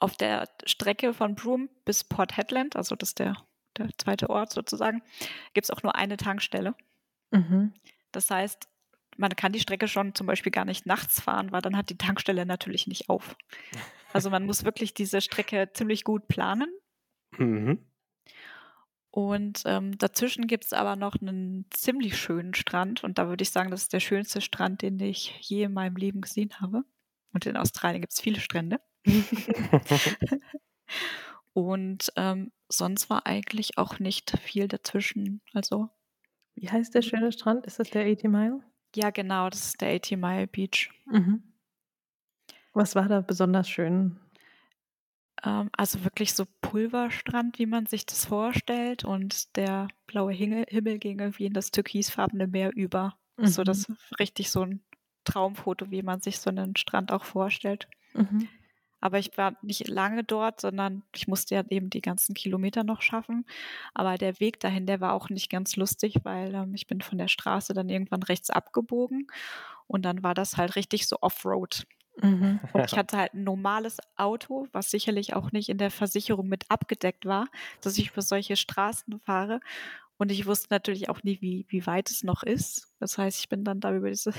auf 0.00 0.16
der 0.16 0.48
Strecke 0.64 1.12
von 1.12 1.34
Broome 1.34 1.68
bis 1.84 2.04
Port 2.04 2.36
Hedland, 2.36 2.76
also 2.76 2.94
das 2.96 3.10
ist 3.10 3.18
der, 3.18 3.36
der 3.76 3.90
zweite 3.98 4.30
Ort 4.30 4.52
sozusagen, 4.52 5.02
gibt 5.54 5.64
es 5.64 5.70
auch 5.70 5.82
nur 5.82 5.96
eine 5.96 6.16
Tankstelle. 6.16 6.74
Mhm. 7.30 7.74
Das 8.12 8.30
heißt, 8.30 8.68
man 9.16 9.34
kann 9.34 9.52
die 9.52 9.60
Strecke 9.60 9.88
schon 9.88 10.14
zum 10.14 10.26
Beispiel 10.26 10.52
gar 10.52 10.64
nicht 10.64 10.86
nachts 10.86 11.20
fahren, 11.20 11.50
weil 11.50 11.60
dann 11.60 11.76
hat 11.76 11.90
die 11.90 11.98
Tankstelle 11.98 12.46
natürlich 12.46 12.86
nicht 12.86 13.08
auf. 13.08 13.36
Also 14.14 14.30
man 14.30 14.46
muss 14.46 14.64
wirklich 14.64 14.94
diese 14.94 15.20
Strecke 15.20 15.68
ziemlich 15.74 16.02
gut 16.02 16.28
planen. 16.28 16.72
Mhm. 17.36 17.84
Und 19.10 19.64
ähm, 19.66 19.98
dazwischen 19.98 20.46
gibt 20.46 20.64
es 20.64 20.72
aber 20.72 20.96
noch 20.96 21.20
einen 21.20 21.66
ziemlich 21.70 22.16
schönen 22.16 22.54
Strand. 22.54 23.04
Und 23.04 23.18
da 23.18 23.28
würde 23.28 23.42
ich 23.42 23.50
sagen, 23.50 23.70
das 23.70 23.82
ist 23.82 23.92
der 23.92 24.00
schönste 24.00 24.40
Strand, 24.40 24.80
den 24.80 24.98
ich 24.98 25.34
je 25.40 25.64
in 25.64 25.74
meinem 25.74 25.96
Leben 25.96 26.22
gesehen 26.22 26.58
habe. 26.58 26.84
Und 27.34 27.44
in 27.44 27.58
Australien 27.58 28.00
gibt 28.00 28.14
es 28.14 28.20
viele 28.22 28.40
Strände. 28.40 28.80
Und 31.52 32.12
ähm, 32.16 32.52
sonst 32.68 33.10
war 33.10 33.26
eigentlich 33.26 33.78
auch 33.78 33.98
nicht 33.98 34.38
viel 34.38 34.68
dazwischen. 34.68 35.40
Also. 35.52 35.90
Wie 36.54 36.70
heißt 36.70 36.94
der 36.94 37.02
schöne 37.02 37.32
Strand? 37.32 37.66
Ist 37.66 37.80
das 37.80 37.90
der 37.90 38.06
80 38.06 38.30
Mile? 38.30 38.60
Ja, 38.94 39.10
genau, 39.10 39.50
das 39.50 39.66
ist 39.66 39.80
der 39.80 39.94
80 39.96 40.18
Mile 40.18 40.46
Beach. 40.46 40.90
Mhm. 41.06 41.42
Was 42.72 42.94
war 42.94 43.08
da 43.08 43.20
besonders 43.20 43.68
schön? 43.68 44.20
Ähm, 45.44 45.70
also 45.72 46.04
wirklich 46.04 46.34
so 46.34 46.46
Pulverstrand, 46.60 47.58
wie 47.58 47.66
man 47.66 47.86
sich 47.86 48.06
das 48.06 48.24
vorstellt. 48.26 49.04
Und 49.04 49.56
der 49.56 49.88
blaue 50.06 50.32
Himmel, 50.32 50.64
Himmel 50.68 50.98
ging 50.98 51.18
irgendwie 51.18 51.46
in 51.46 51.54
das 51.54 51.70
türkisfarbene 51.70 52.46
Meer 52.46 52.74
über. 52.74 53.18
Mhm. 53.36 53.46
So 53.46 53.64
das 53.64 53.86
richtig 54.18 54.50
so 54.50 54.62
ein 54.62 54.80
Traumfoto, 55.24 55.90
wie 55.90 56.02
man 56.02 56.20
sich 56.20 56.38
so 56.38 56.50
einen 56.50 56.76
Strand 56.76 57.12
auch 57.12 57.24
vorstellt. 57.24 57.88
Mhm. 58.14 58.48
Aber 59.00 59.18
ich 59.18 59.36
war 59.36 59.56
nicht 59.62 59.88
lange 59.88 60.24
dort, 60.24 60.60
sondern 60.60 61.02
ich 61.14 61.28
musste 61.28 61.54
ja 61.54 61.62
eben 61.68 61.90
die 61.90 62.00
ganzen 62.00 62.34
Kilometer 62.34 62.84
noch 62.84 63.02
schaffen. 63.02 63.44
Aber 63.94 64.18
der 64.18 64.40
Weg 64.40 64.60
dahin, 64.60 64.86
der 64.86 65.00
war 65.00 65.12
auch 65.12 65.28
nicht 65.30 65.50
ganz 65.50 65.76
lustig, 65.76 66.16
weil 66.24 66.54
ähm, 66.54 66.74
ich 66.74 66.86
bin 66.86 67.00
von 67.00 67.18
der 67.18 67.28
Straße 67.28 67.74
dann 67.74 67.88
irgendwann 67.88 68.22
rechts 68.22 68.50
abgebogen 68.50 69.26
und 69.86 70.04
dann 70.04 70.22
war 70.22 70.34
das 70.34 70.56
halt 70.56 70.76
richtig 70.76 71.06
so 71.06 71.18
Offroad. 71.20 71.86
Mhm. 72.20 72.60
Und 72.72 72.84
ich 72.84 72.96
hatte 72.96 73.16
halt 73.16 73.34
ein 73.34 73.44
normales 73.44 73.98
Auto, 74.16 74.66
was 74.72 74.90
sicherlich 74.90 75.34
auch 75.34 75.52
nicht 75.52 75.68
in 75.68 75.78
der 75.78 75.90
Versicherung 75.90 76.48
mit 76.48 76.64
abgedeckt 76.68 77.26
war, 77.26 77.46
dass 77.80 77.98
ich 77.98 78.10
über 78.10 78.22
solche 78.22 78.56
Straßen 78.56 79.20
fahre. 79.20 79.60
Und 80.16 80.32
ich 80.32 80.46
wusste 80.46 80.68
natürlich 80.70 81.08
auch 81.08 81.22
nie, 81.22 81.40
wie, 81.40 81.64
wie 81.68 81.86
weit 81.86 82.10
es 82.10 82.24
noch 82.24 82.42
ist. 82.42 82.92
Das 82.98 83.18
heißt, 83.18 83.38
ich 83.38 83.48
bin 83.48 83.62
dann 83.64 83.80
da 83.80 83.94
über 83.94 84.08
diese 84.08 84.32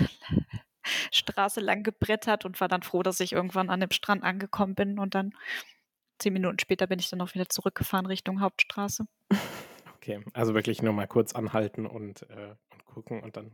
Straße 1.12 1.60
lang 1.60 1.84
gebrettert 1.84 2.46
und 2.46 2.60
war 2.62 2.68
dann 2.68 2.84
froh, 2.84 3.04
dass 3.04 3.20
ich 3.20 3.34
irgendwann 3.34 3.70
an 3.70 3.80
dem 3.80 3.92
Strand 3.92 4.24
angekommen 4.24 4.76
bin 4.76 5.00
und 5.00 5.16
dann 5.16 5.34
zehn 6.20 6.34
Minuten 6.34 6.60
später 6.60 6.88
bin 6.88 7.00
ich 7.00 7.10
dann 7.10 7.22
auch 7.22 7.34
wieder 7.34 7.50
zurückgefahren 7.50 8.06
Richtung 8.06 8.42
Hauptstraße. 8.42 9.06
Okay, 9.96 10.24
also 10.34 10.54
wirklich 10.54 10.82
nur 10.82 10.94
mal 10.94 11.08
kurz 11.08 11.34
anhalten 11.34 11.86
und, 11.86 12.24
äh, 12.30 12.56
und 12.72 12.86
gucken 12.86 13.22
und 13.22 13.36
dann 13.36 13.52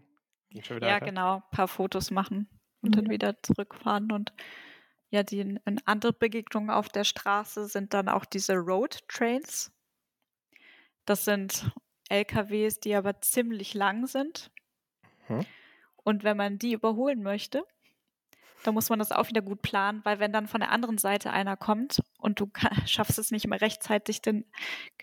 ging 0.50 0.64
schon 0.64 0.78
wieder. 0.78 0.88
Ja, 0.88 0.96
weiter. 0.96 1.06
genau, 1.06 1.36
ein 1.38 1.50
paar 1.52 1.68
Fotos 1.68 2.12
machen 2.12 2.48
und 2.82 2.92
mhm. 2.92 3.02
dann 3.02 3.10
wieder 3.10 3.42
zurückfahren 3.42 4.12
und 4.12 4.32
ja, 5.10 5.24
die 5.24 5.60
andere 5.86 6.14
Begegnungen 6.14 6.70
auf 6.70 6.90
der 6.90 7.04
Straße 7.04 7.68
sind 7.68 7.94
dann 7.94 8.10
auch 8.10 8.26
diese 8.26 8.56
Road 8.56 9.08
Trains. 9.08 9.72
Das 11.06 11.26
sind 11.26 11.72
LKWs, 12.10 12.80
die 12.80 12.96
aber 12.96 13.22
ziemlich 13.22 13.74
lang 13.74 14.08
sind. 14.08 14.52
Hm. 15.28 15.46
Und 16.06 16.24
wenn 16.24 16.38
man 16.38 16.60
die 16.60 16.74
überholen 16.74 17.24
möchte, 17.24 17.63
dann 18.63 18.76
muss 18.76 18.89
man 18.89 19.00
das 19.00 19.12
auch 19.12 19.28
wieder 19.28 19.41
gut 19.41 19.62
planen, 19.62 20.02
weil 20.04 20.20
wenn 20.20 20.32
dann 20.32 20.48
von 20.48 20.62
der 20.62 20.72
anderen 20.72 20.98
Seite 20.98 21.32
einer 21.32 21.58
kommt 21.58 22.02
und 22.20 22.39
du 22.39 22.50
schaffst 22.86 23.20
es 23.20 23.32
nicht 23.32 23.48
mehr 23.48 23.60
rechtzeitig, 23.60 24.22
den 24.22 24.46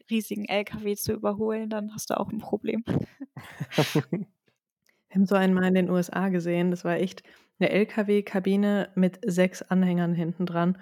riesigen 0.09 0.47
LKW 0.47 0.95
zu 0.95 1.13
überholen, 1.13 1.69
dann 1.69 1.93
hast 1.93 2.11
du 2.11 2.19
auch 2.19 2.31
ein 2.31 2.39
Problem. 2.39 2.85
Wir 4.13 5.17
haben 5.17 5.27
so 5.27 5.35
einen 5.35 5.55
mal 5.55 5.67
in 5.67 5.75
den 5.75 5.91
USA 5.91 6.31
gesehen. 6.31 6.71
Das 6.71 6.85
war 6.85 6.95
echt 6.95 7.23
eine 7.59 7.71
LKW-Kabine 7.71 8.91
mit 8.95 9.19
sechs 9.27 9.61
Anhängern 9.61 10.15
hinten 10.15 10.47
dran. 10.47 10.79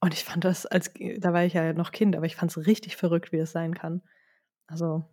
Und 0.00 0.14
ich 0.14 0.22
fand 0.22 0.44
das, 0.44 0.66
als 0.66 0.92
da 1.18 1.32
war 1.32 1.44
ich 1.44 1.54
ja 1.54 1.72
noch 1.72 1.90
Kind, 1.92 2.14
aber 2.14 2.26
ich 2.26 2.36
fand 2.36 2.50
es 2.54 2.66
richtig 2.66 2.96
verrückt, 2.96 3.32
wie 3.32 3.38
das 3.38 3.52
sein 3.52 3.74
kann. 3.74 4.02
Also 4.66 5.04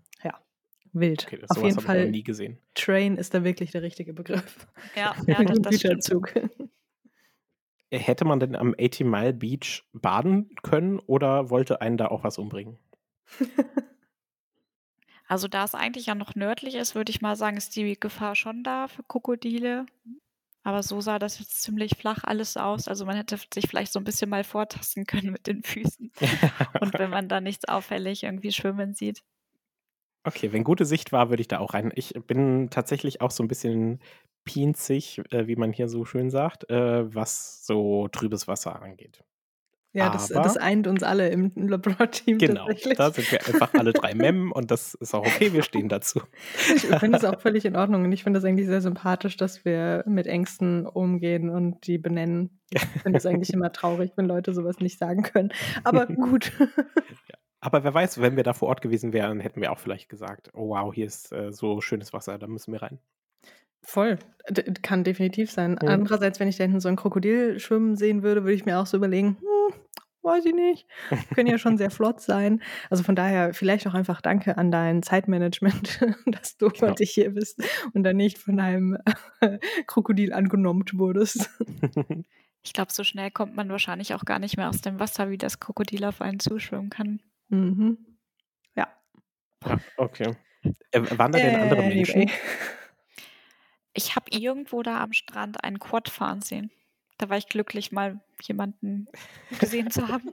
Wild. 0.93 1.25
Okay, 1.25 1.41
Auf 1.47 1.63
jeden 1.63 1.79
Fall. 1.79 2.05
Ich 2.05 2.11
nie 2.11 2.23
gesehen. 2.23 2.57
Train 2.75 3.17
ist 3.17 3.33
da 3.33 3.43
wirklich 3.43 3.71
der 3.71 3.81
richtige 3.81 4.13
Begriff. 4.13 4.67
Ja, 4.95 5.15
ja 5.27 5.43
das, 5.43 5.59
das 5.61 5.71
Güterzug. 5.71 6.35
Äh, 6.35 7.97
hätte 7.97 8.25
man 8.25 8.39
denn 8.39 8.55
am 8.55 8.75
80 8.79 9.05
Mile 9.05 9.33
Beach 9.33 9.83
baden 9.93 10.49
können 10.63 10.99
oder 10.99 11.49
wollte 11.49 11.81
einen 11.81 11.97
da 11.97 12.07
auch 12.07 12.23
was 12.23 12.37
umbringen? 12.37 12.77
Also 15.29 15.47
da 15.47 15.63
es 15.63 15.75
eigentlich 15.75 16.07
ja 16.07 16.15
noch 16.15 16.33
nördlich 16.33 16.73
ist, 16.73 16.95
würde 16.95 17.11
ich 17.11 17.21
mal 17.21 17.35
sagen, 17.35 17.55
ist 17.55 17.75
die 17.75 17.99
Gefahr 17.99 18.35
schon 18.35 18.63
da 18.63 18.87
für 18.87 19.03
Krokodile. 19.03 19.85
Aber 20.63 20.81
so 20.81 21.01
sah 21.01 21.19
das 21.19 21.37
jetzt 21.39 21.61
ziemlich 21.61 21.95
flach 21.95 22.23
alles 22.23 22.57
aus. 22.57 22.87
Also 22.87 23.05
man 23.05 23.15
hätte 23.15 23.37
sich 23.53 23.67
vielleicht 23.67 23.93
so 23.93 23.99
ein 23.99 24.03
bisschen 24.03 24.29
mal 24.29 24.43
vortasten 24.43 25.05
können 25.05 25.31
mit 25.31 25.45
den 25.45 25.61
Füßen. 25.61 26.11
Und 26.81 26.93
wenn 26.97 27.11
man 27.11 27.29
da 27.29 27.41
nichts 27.41 27.65
auffällig 27.65 28.23
irgendwie 28.23 28.51
schwimmen 28.51 28.95
sieht. 28.95 29.23
Okay, 30.23 30.51
wenn 30.51 30.63
gute 30.63 30.85
Sicht 30.85 31.11
war, 31.11 31.29
würde 31.29 31.41
ich 31.41 31.47
da 31.47 31.59
auch 31.59 31.73
rein. 31.73 31.91
Ich 31.95 32.13
bin 32.27 32.69
tatsächlich 32.69 33.21
auch 33.21 33.31
so 33.31 33.43
ein 33.43 33.47
bisschen 33.47 33.99
pinzig, 34.43 35.21
äh, 35.31 35.47
wie 35.47 35.55
man 35.55 35.71
hier 35.71 35.87
so 35.87 36.05
schön 36.05 36.29
sagt, 36.29 36.69
äh, 36.69 37.13
was 37.13 37.65
so 37.65 38.07
trübes 38.09 38.47
Wasser 38.47 38.81
angeht. 38.81 39.23
Ja, 39.91 40.09
das, 40.11 40.27
das 40.27 40.55
eint 40.55 40.85
uns 40.85 41.01
alle 41.01 41.29
im 41.29 41.51
Labor-Team. 41.55 42.37
Genau, 42.37 42.67
da 42.95 43.09
sind 43.09 43.31
wir 43.31 43.39
einfach 43.47 43.73
alle 43.73 43.91
drei 43.91 44.13
Mem 44.15 44.51
und 44.51 44.69
das 44.69 44.93
ist 44.93 45.15
auch 45.15 45.25
okay, 45.25 45.51
wir 45.51 45.63
stehen 45.63 45.89
dazu. 45.89 46.21
Ich 46.75 46.81
finde 46.85 47.17
es 47.17 47.25
auch 47.25 47.39
völlig 47.41 47.65
in 47.65 47.75
Ordnung 47.75 48.03
und 48.03 48.11
ich 48.11 48.23
finde 48.23 48.37
es 48.37 48.45
eigentlich 48.45 48.67
sehr 48.67 48.81
sympathisch, 48.81 49.35
dass 49.35 49.65
wir 49.65 50.03
mit 50.05 50.27
Ängsten 50.27 50.85
umgehen 50.85 51.49
und 51.49 51.87
die 51.87 51.97
benennen. 51.97 52.61
Ich 52.69 52.81
finde 53.01 53.17
es 53.17 53.25
eigentlich 53.25 53.51
immer 53.51 53.71
traurig, 53.71 54.11
wenn 54.15 54.27
Leute 54.27 54.53
sowas 54.53 54.79
nicht 54.79 54.99
sagen 54.99 55.23
können. 55.23 55.51
Aber 55.83 56.05
gut. 56.05 56.51
Ja. 56.59 57.37
Aber 57.61 57.83
wer 57.83 57.93
weiß, 57.93 58.21
wenn 58.21 58.35
wir 58.35 58.43
da 58.43 58.53
vor 58.53 58.69
Ort 58.69 58.81
gewesen 58.81 59.11
wären, 59.13 59.39
hätten 59.39 59.61
wir 59.61 59.71
auch 59.71 59.79
vielleicht 59.79 60.09
gesagt, 60.09 60.49
oh 60.53 60.69
wow, 60.69 60.93
hier 60.93 61.05
ist 61.05 61.31
äh, 61.31 61.51
so 61.51 61.81
schönes 61.81 62.13
Wasser, 62.13 62.37
da 62.37 62.47
müssen 62.47 62.71
wir 62.71 62.81
rein. 62.81 62.99
Voll, 63.81 64.19
D 64.49 64.63
kann 64.81 65.03
definitiv 65.03 65.51
sein. 65.51 65.71
Mhm. 65.71 65.87
Andererseits, 65.87 66.39
wenn 66.39 66.47
ich 66.47 66.57
da 66.57 66.63
hinten 66.63 66.79
so 66.79 66.89
ein 66.89 66.95
Krokodil 66.95 67.59
schwimmen 67.59 67.95
sehen 67.95 68.23
würde, 68.23 68.43
würde 68.43 68.53
ich 68.53 68.65
mir 68.65 68.79
auch 68.79 68.85
so 68.85 68.97
überlegen, 68.97 69.37
hm, 69.39 69.73
weiß 70.21 70.45
ich 70.45 70.53
nicht, 70.53 70.87
können 71.35 71.49
ja 71.49 71.57
schon 71.57 71.77
sehr 71.77 71.91
flott 71.91 72.21
sein. 72.21 72.61
Also 72.89 73.03
von 73.03 73.15
daher 73.15 73.53
vielleicht 73.53 73.87
auch 73.87 73.93
einfach 73.93 74.21
Danke 74.21 74.57
an 74.57 74.71
dein 74.71 75.01
Zeitmanagement, 75.01 75.99
dass 76.27 76.57
du 76.57 76.69
genau. 76.69 76.89
heute 76.89 77.03
hier 77.03 77.31
bist 77.31 77.61
und 77.93 78.03
dann 78.03 78.17
nicht 78.17 78.37
von 78.37 78.59
einem 78.59 78.97
Krokodil 79.87 80.33
angenommen 80.33 80.83
wurdest. 80.93 81.49
Ich 82.61 82.73
glaube, 82.73 82.91
so 82.91 83.03
schnell 83.03 83.31
kommt 83.31 83.55
man 83.55 83.69
wahrscheinlich 83.69 84.13
auch 84.13 84.25
gar 84.25 84.39
nicht 84.39 84.57
mehr 84.57 84.69
aus 84.69 84.81
dem 84.81 84.99
Wasser, 84.99 85.29
wie 85.29 85.37
das 85.37 85.59
Krokodil 85.59 86.03
auf 86.03 86.21
einen 86.21 86.39
zuschwimmen 86.39 86.89
kann. 86.89 87.21
Mhm. 87.49 87.97
Ja. 88.75 88.87
Ja, 89.65 89.79
okay. 89.97 90.35
Äh, 90.91 91.01
waren 91.17 91.31
da 91.31 91.39
denn 91.39 91.55
äh, 91.55 91.61
andere 91.61 91.81
Menschen? 91.83 92.29
Ich 93.93 94.15
habe 94.15 94.25
irgendwo 94.31 94.83
da 94.83 95.01
am 95.01 95.13
Strand 95.13 95.63
einen 95.63 95.79
Quad 95.79 96.09
fahren 96.09 96.41
sehen. 96.41 96.71
da 97.17 97.29
war 97.29 97.37
ich 97.37 97.47
glücklich, 97.47 97.91
mal 97.91 98.19
jemanden 98.41 99.07
gesehen 99.59 99.91
zu 99.91 100.07
haben. 100.07 100.31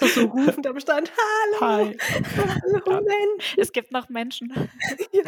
so, 0.00 0.06
so 0.06 0.24
rufend 0.26 0.66
am 0.66 0.80
Stand. 0.80 1.12
Hallo! 1.60 1.60
Hi. 1.60 1.96
Hallo, 2.36 3.00
Mensch! 3.04 3.54
Es 3.56 3.70
gibt 3.72 3.92
noch 3.92 4.08
Menschen. 4.08 4.52
ja, 5.12 5.22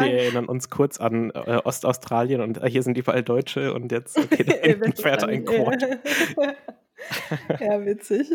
Wir 0.00 0.12
erinnern 0.20 0.46
uns 0.46 0.68
kurz 0.68 0.98
an 1.00 1.30
äh, 1.30 1.60
Ostaustralien 1.64 2.42
und 2.42 2.62
äh, 2.62 2.68
hier 2.68 2.82
sind 2.82 2.98
überall 2.98 3.22
Deutsche 3.22 3.72
und 3.72 3.90
jetzt 3.92 4.18
okay, 4.18 4.44
da 4.44 4.92
fährt 5.02 5.24
ein 5.24 5.44
Quad. 5.44 5.82
ja, 7.60 7.84
witzig. 7.84 8.28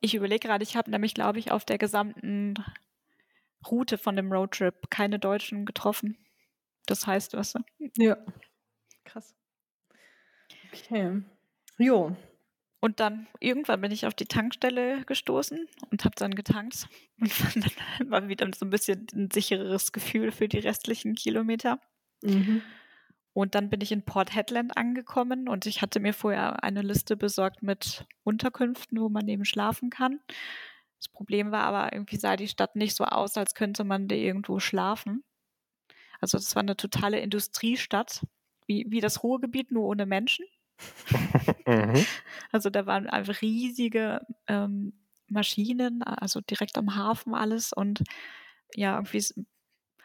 Ich 0.00 0.14
überlege 0.14 0.48
gerade, 0.48 0.62
ich 0.62 0.76
habe 0.76 0.90
nämlich, 0.90 1.14
glaube 1.14 1.38
ich, 1.38 1.50
auf 1.50 1.64
der 1.64 1.78
gesamten 1.78 2.54
Route 3.70 3.98
von 3.98 4.16
dem 4.16 4.32
Roadtrip 4.32 4.90
keine 4.90 5.18
Deutschen 5.18 5.66
getroffen. 5.66 6.16
Das 6.86 7.06
heißt 7.06 7.34
was. 7.34 7.54
Ja. 7.96 8.16
Krass. 9.04 9.34
Okay. 10.72 11.22
Jo. 11.78 12.16
Und 12.80 12.98
dann 12.98 13.26
irgendwann 13.40 13.82
bin 13.82 13.92
ich 13.92 14.06
auf 14.06 14.14
die 14.14 14.24
Tankstelle 14.24 15.04
gestoßen 15.04 15.68
und 15.90 16.04
habe 16.04 16.14
dann 16.16 16.34
getankt 16.34 16.88
und 17.20 17.30
fand 17.32 17.76
dann 17.98 18.10
war 18.10 18.28
wieder 18.28 18.48
so 18.56 18.64
ein 18.64 18.70
bisschen 18.70 19.06
ein 19.12 19.30
sichereres 19.30 19.92
Gefühl 19.92 20.32
für 20.32 20.48
die 20.48 20.58
restlichen 20.58 21.14
Kilometer. 21.14 21.78
Mhm. 22.22 22.62
Und 23.32 23.54
dann 23.54 23.70
bin 23.70 23.80
ich 23.80 23.92
in 23.92 24.04
Port 24.04 24.34
Hedland 24.34 24.76
angekommen 24.76 25.48
und 25.48 25.66
ich 25.66 25.82
hatte 25.82 26.00
mir 26.00 26.12
vorher 26.12 26.64
eine 26.64 26.82
Liste 26.82 27.16
besorgt 27.16 27.62
mit 27.62 28.06
Unterkünften, 28.24 29.00
wo 29.00 29.08
man 29.08 29.28
eben 29.28 29.44
schlafen 29.44 29.88
kann. 29.90 30.20
Das 30.98 31.08
Problem 31.08 31.52
war 31.52 31.62
aber, 31.62 31.92
irgendwie 31.92 32.16
sah 32.16 32.36
die 32.36 32.48
Stadt 32.48 32.76
nicht 32.76 32.94
so 32.94 33.04
aus, 33.04 33.36
als 33.36 33.54
könnte 33.54 33.84
man 33.84 34.08
da 34.08 34.16
irgendwo 34.16 34.58
schlafen. 34.58 35.24
Also 36.20 36.38
das 36.38 36.54
war 36.54 36.62
eine 36.62 36.76
totale 36.76 37.20
Industriestadt, 37.20 38.26
wie, 38.66 38.86
wie 38.88 39.00
das 39.00 39.22
Ruhrgebiet, 39.22 39.70
nur 39.70 39.84
ohne 39.84 40.06
Menschen. 40.06 40.44
mhm. 41.66 42.04
Also 42.50 42.68
da 42.68 42.86
waren 42.86 43.06
einfach 43.06 43.40
riesige 43.42 44.26
ähm, 44.46 44.92
Maschinen, 45.28 46.02
also 46.02 46.40
direkt 46.40 46.76
am 46.76 46.96
Hafen 46.96 47.34
alles 47.34 47.72
und 47.72 48.02
ja, 48.74 48.96
irgendwie 48.96 49.24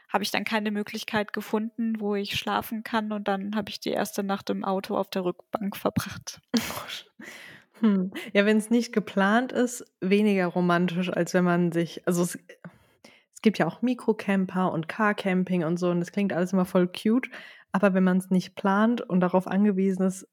habe 0.10 0.24
ich 0.24 0.32
dann 0.32 0.44
keine 0.44 0.72
Möglichkeit 0.72 1.34
gefunden, 1.34 2.00
wo 2.00 2.16
ich 2.16 2.38
schlafen 2.38 2.84
kann 2.84 3.12
und 3.12 3.28
dann 3.28 3.56
habe 3.56 3.70
ich 3.70 3.80
die 3.80 3.92
erste 3.92 4.24
Nacht 4.24 4.50
im 4.50 4.64
Auto 4.64 4.98
auf 4.98 5.10
der 5.10 5.26
Rückbank 5.26 5.76
verbracht. 5.76 6.42
Hm. 7.82 8.12
Ja, 8.32 8.46
wenn 8.46 8.56
es 8.56 8.70
nicht 8.70 8.94
geplant 8.94 9.52
ist, 9.52 9.84
weniger 10.00 10.46
romantisch, 10.48 11.10
als 11.10 11.34
wenn 11.34 11.44
man 11.44 11.74
sich, 11.74 12.08
also 12.08 12.24
es, 12.24 12.40
es 13.34 13.42
gibt 13.42 13.58
ja 13.58 13.68
auch 13.68 13.82
Mikrocamper 13.82 14.72
und 14.72 14.88
Carcamping 14.88 15.66
und 15.66 15.78
so 15.78 15.90
und 15.90 16.00
das 16.00 16.14
klingt 16.14 16.32
alles 16.32 16.54
immer 16.54 16.64
voll 16.64 16.88
cute, 16.88 17.30
aber 17.74 17.94
wenn 17.94 18.06
man 18.06 18.18
es 18.18 18.30
nicht 18.30 18.56
plant 18.56 19.02
und 19.02 19.20
darauf 19.20 19.46
angewiesen 19.46 20.04
ist, 20.04 20.26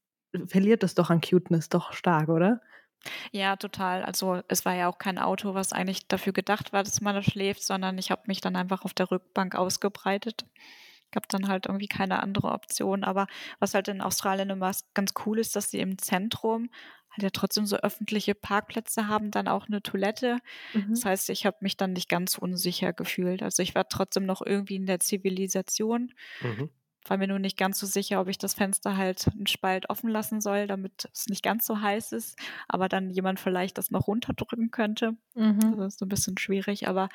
verliert 0.47 0.85
es 0.85 0.95
doch 0.95 1.11
an 1.11 1.21
Cuteness 1.21 1.69
doch 1.69 1.93
stark, 1.93 2.29
oder? 2.29 2.61
Ja, 3.31 3.57
total. 3.57 4.05
Also 4.05 4.43
es 4.49 4.65
war 4.65 4.75
ja 4.75 4.89
auch 4.89 4.99
kein 4.99 5.19
Auto, 5.19 5.55
was 5.55 5.73
eigentlich 5.73 6.07
dafür 6.07 6.33
gedacht 6.33 6.73
war, 6.73 6.83
dass 6.83 7.01
man 7.01 7.15
da 7.15 7.23
schläft, 7.23 7.63
sondern 7.63 7.99
ich 7.99 8.11
habe 8.11 8.23
mich 8.27 8.41
dann 8.41 8.57
einfach 8.57 8.85
auf 8.85 8.95
der 8.95 9.11
Rückbank 9.11 9.55
ausgebreitet. 9.55 10.45
Gab 11.11 11.29
dann 11.29 11.49
halt 11.49 11.67
irgendwie 11.67 11.89
keine 11.89 12.23
andere 12.23 12.53
Option. 12.53 13.05
Aber 13.05 13.27
was 13.59 13.75
halt 13.75 13.89
in 13.89 14.01
Australien 14.01 14.51
immer 14.51 14.73
ganz 14.95 15.13
cool 15.27 15.39
ist, 15.39 15.57
dass 15.57 15.71
sie 15.71 15.81
im 15.81 15.99
Zentrum 15.99 16.71
halt 17.11 17.23
ja 17.23 17.31
trotzdem 17.31 17.67
so 17.67 17.77
öffentliche 17.77 18.35
Parkplätze 18.35 19.07
haben, 19.09 19.31
dann 19.31 19.47
auch 19.47 19.67
eine 19.67 19.83
Toilette. 19.83 20.39
Mhm. 20.73 20.91
Das 20.91 21.05
heißt, 21.05 21.31
ich 21.31 21.45
habe 21.45 21.59
mich 21.61 21.77
dann 21.77 21.93
nicht 21.93 22.09
ganz 22.09 22.39
unsicher 22.39 22.95
gefühlt. 22.95 23.43
Also 23.43 23.63
ich 23.63 23.75
war 23.75 23.89
trotzdem 23.89 24.25
noch 24.25 24.41
irgendwie 24.45 24.77
in 24.77 24.87
der 24.87 25.01
Zivilisation. 25.01 26.15
Mhm 26.41 26.71
war 27.07 27.17
mir 27.17 27.29
nur 27.29 27.39
nicht 27.39 27.57
ganz 27.57 27.79
so 27.79 27.87
sicher, 27.87 28.21
ob 28.21 28.29
ich 28.29 28.39
das 28.39 28.55
Fenster 28.55 28.97
halt 28.97 29.29
einen 29.29 29.47
Spalt 29.47 29.91
offen 29.91 30.09
lassen 30.09 30.41
soll, 30.41 30.67
damit 30.67 31.09
es 31.13 31.27
nicht 31.27 31.43
ganz 31.43 31.67
so 31.67 31.81
heiß 31.81 32.13
ist, 32.13 32.39
aber 32.69 32.89
dann 32.89 33.11
jemand 33.11 33.41
vielleicht 33.41 33.79
das 33.79 33.91
noch 33.91 34.07
runterdrücken 34.07 34.71
könnte. 34.71 35.17
Mhm. 35.35 35.77
Das 35.77 35.95
ist 35.95 35.99
so 35.99 36.07
ein 36.07 36.11
bisschen 36.11 36.39
schwierig, 36.39 36.89
aber 36.89 37.09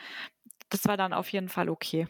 das 0.70 0.86
war 0.86 0.98
dann 0.98 1.14
auf 1.14 1.30
jeden 1.30 1.50
Fall 1.50 1.70
okay. 1.70 2.08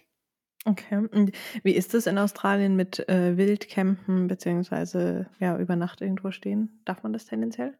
Okay. 0.65 0.97
Und 0.97 1.31
wie 1.63 1.71
ist 1.71 1.93
es 1.93 2.07
in 2.07 2.17
Australien 2.17 2.75
mit 2.75 3.07
äh, 3.07 3.37
Wildcampen 3.37 4.27
beziehungsweise 4.27 5.29
ja, 5.39 5.57
über 5.57 5.75
Nacht 5.75 6.01
irgendwo 6.01 6.31
stehen? 6.31 6.81
Darf 6.83 7.03
man 7.03 7.13
das 7.13 7.25
tendenziell? 7.25 7.77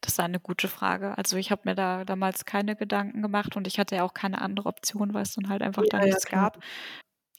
Das 0.00 0.14
ist 0.14 0.20
eine 0.20 0.40
gute 0.40 0.66
Frage. 0.66 1.16
Also 1.16 1.36
ich 1.36 1.50
habe 1.50 1.62
mir 1.66 1.74
da 1.74 2.04
damals 2.04 2.44
keine 2.44 2.74
Gedanken 2.74 3.22
gemacht 3.22 3.56
und 3.56 3.66
ich 3.66 3.78
hatte 3.78 3.96
ja 3.96 4.02
auch 4.02 4.14
keine 4.14 4.40
andere 4.40 4.68
Option, 4.68 5.14
weil 5.14 5.22
es 5.22 5.34
dann 5.34 5.48
halt 5.48 5.62
einfach 5.62 5.84
ja, 5.84 5.90
da 5.90 6.04
nichts 6.04 6.24
ja, 6.24 6.30
gab 6.30 6.58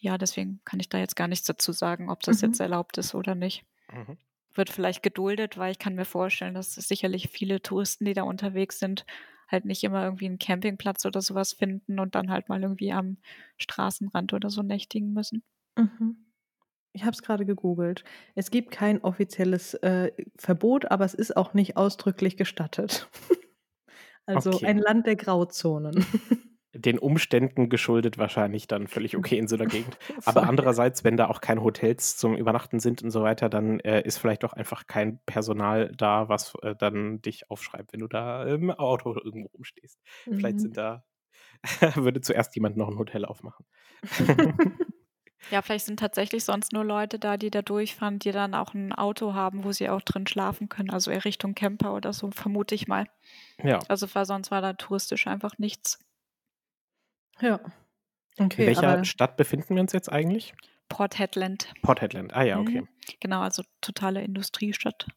ja, 0.02 0.18
deswegen 0.18 0.60
kann 0.66 0.80
ich 0.80 0.90
da 0.90 0.98
jetzt 0.98 1.16
gar 1.16 1.28
nichts 1.28 1.46
dazu 1.46 1.72
sagen, 1.72 2.10
ob 2.10 2.22
das 2.24 2.42
mhm. 2.42 2.50
jetzt 2.50 2.60
erlaubt 2.60 2.98
ist 2.98 3.14
oder 3.14 3.36
nicht. 3.36 3.64
Mhm. 3.94 4.18
Wird 4.54 4.70
vielleicht 4.70 5.04
geduldet, 5.04 5.58
weil 5.58 5.72
ich 5.72 5.80
kann 5.80 5.96
mir 5.96 6.06
vorstellen, 6.06 6.56
dass 6.56 6.76
es 6.76 6.88
sicherlich 6.88 7.30
viele 7.30 7.62
Touristen, 7.62 8.06
die 8.06 8.14
da 8.14 8.24
unterwegs 8.24 8.80
sind, 8.80 9.06
halt 9.48 9.66
nicht 9.66 9.84
immer 9.84 10.04
irgendwie 10.04 10.26
einen 10.26 10.40
Campingplatz 10.40 11.06
oder 11.06 11.22
sowas 11.22 11.54
finden 11.54 12.00
und 12.00 12.16
dann 12.16 12.32
halt 12.32 12.50
mal 12.50 12.62
irgendwie 12.62 12.92
am 12.92 13.18
Straßenrand 13.58 14.34
oder 14.34 14.50
so 14.50 14.64
nächtigen 14.64 15.14
müssen. 15.14 15.44
Mhm. 15.78 16.26
Ich 16.94 17.04
habe 17.04 17.12
es 17.12 17.22
gerade 17.22 17.46
gegoogelt. 17.46 18.04
Es 18.34 18.50
gibt 18.50 18.72
kein 18.72 19.02
offizielles 19.04 19.76
äh, 19.76 20.12
Verbot, 20.36 20.90
aber 20.90 21.06
es 21.06 21.14
ist 21.14 21.38
auch 21.38 21.54
nicht 21.54 21.78
ausdrücklich 21.78 22.38
gestattet. 22.38 23.08
also 24.26 24.52
okay. 24.52 24.66
ein 24.66 24.80
Land 24.80 25.06
der 25.06 25.16
Grauzonen. 25.16 26.06
den 26.74 27.00
Umständen 27.00 27.70
geschuldet 27.70 28.18
wahrscheinlich 28.18 28.68
dann 28.68 28.88
völlig 28.88 29.18
okay 29.18 29.38
in 29.38 29.48
so 29.48 29.56
einer 29.56 29.66
Gegend. 29.66 29.98
Aber 30.26 30.44
andererseits, 30.44 31.04
wenn 31.04 31.18
da 31.18 31.28
auch 31.28 31.42
keine 31.42 31.64
Hotels 31.64 32.18
zum 32.18 32.36
Übernachten 32.36 32.80
sind 32.80 33.02
und 33.04 33.12
so 33.12 33.22
weiter, 33.22 33.50
dann 33.50 33.80
äh, 33.82 34.02
ist 34.02 34.18
vielleicht 34.18 34.46
auch 34.46 34.54
einfach 34.54 34.88
kein 34.88 35.20
Personal 35.26 35.92
da, 35.98 36.30
was 36.30 36.54
äh, 36.62 36.76
dann 36.76 37.22
dich 37.22 37.50
aufschreibt, 37.50 37.92
wenn 37.94 38.00
du 38.00 38.08
da 38.08 38.46
im 38.46 38.72
Auto 38.72 39.16
irgendwo 39.16 39.50
rumstehst. 39.50 40.00
Mhm. 40.26 40.36
Vielleicht 40.36 40.60
sind 40.62 40.78
da, 40.78 41.04
würde 41.96 42.22
zuerst 42.22 42.56
jemand 42.56 42.78
noch 42.78 42.88
ein 42.88 42.98
Hotel 42.98 43.26
aufmachen. 43.26 43.66
ja, 45.52 45.62
vielleicht 45.62 45.86
sind 45.86 46.00
tatsächlich 46.00 46.46
sonst 46.46 46.72
nur 46.72 46.86
Leute 46.86 47.20
da, 47.20 47.36
die 47.36 47.52
da 47.52 47.62
durchfahren, 47.62 48.18
die 48.18 48.32
dann 48.32 48.56
auch 48.56 48.74
ein 48.74 48.94
Auto 48.94 49.34
haben, 49.34 49.66
wo 49.66 49.74
sie 49.74 49.90
auch 49.90 50.02
drin 50.02 50.26
schlafen 50.26 50.70
können, 50.70 50.90
also 50.90 51.12
eher 51.12 51.26
Richtung 51.26 51.54
Camper 51.54 51.94
oder 51.94 52.14
so, 52.14 52.32
vermute 52.32 52.76
ich 52.76 52.88
mal. 52.88 53.08
Ja. 53.62 53.80
Also 53.90 54.08
war, 54.16 54.26
sonst 54.26 54.52
war 54.52 54.62
da 54.62 54.72
touristisch 54.74 55.28
einfach 55.28 55.58
nichts. 55.58 56.00
Ja. 57.42 57.60
Okay, 58.38 58.62
In 58.62 58.68
welcher 58.68 59.04
Stadt 59.04 59.38
befinden 59.38 59.76
wir 59.76 59.82
uns 59.82 59.92
jetzt 59.92 60.12
eigentlich? 60.12 60.54
Port 60.90 61.20
Hedland. 61.20 61.74
Port 61.82 62.02
Hedland, 62.02 62.34
ah 62.34 62.44
ja, 62.44 62.60
okay. 62.60 62.82
Mhm. 62.82 62.88
Genau, 63.20 63.42
also 63.42 63.64
totale 63.82 64.24
Industriestadt. 64.24 65.08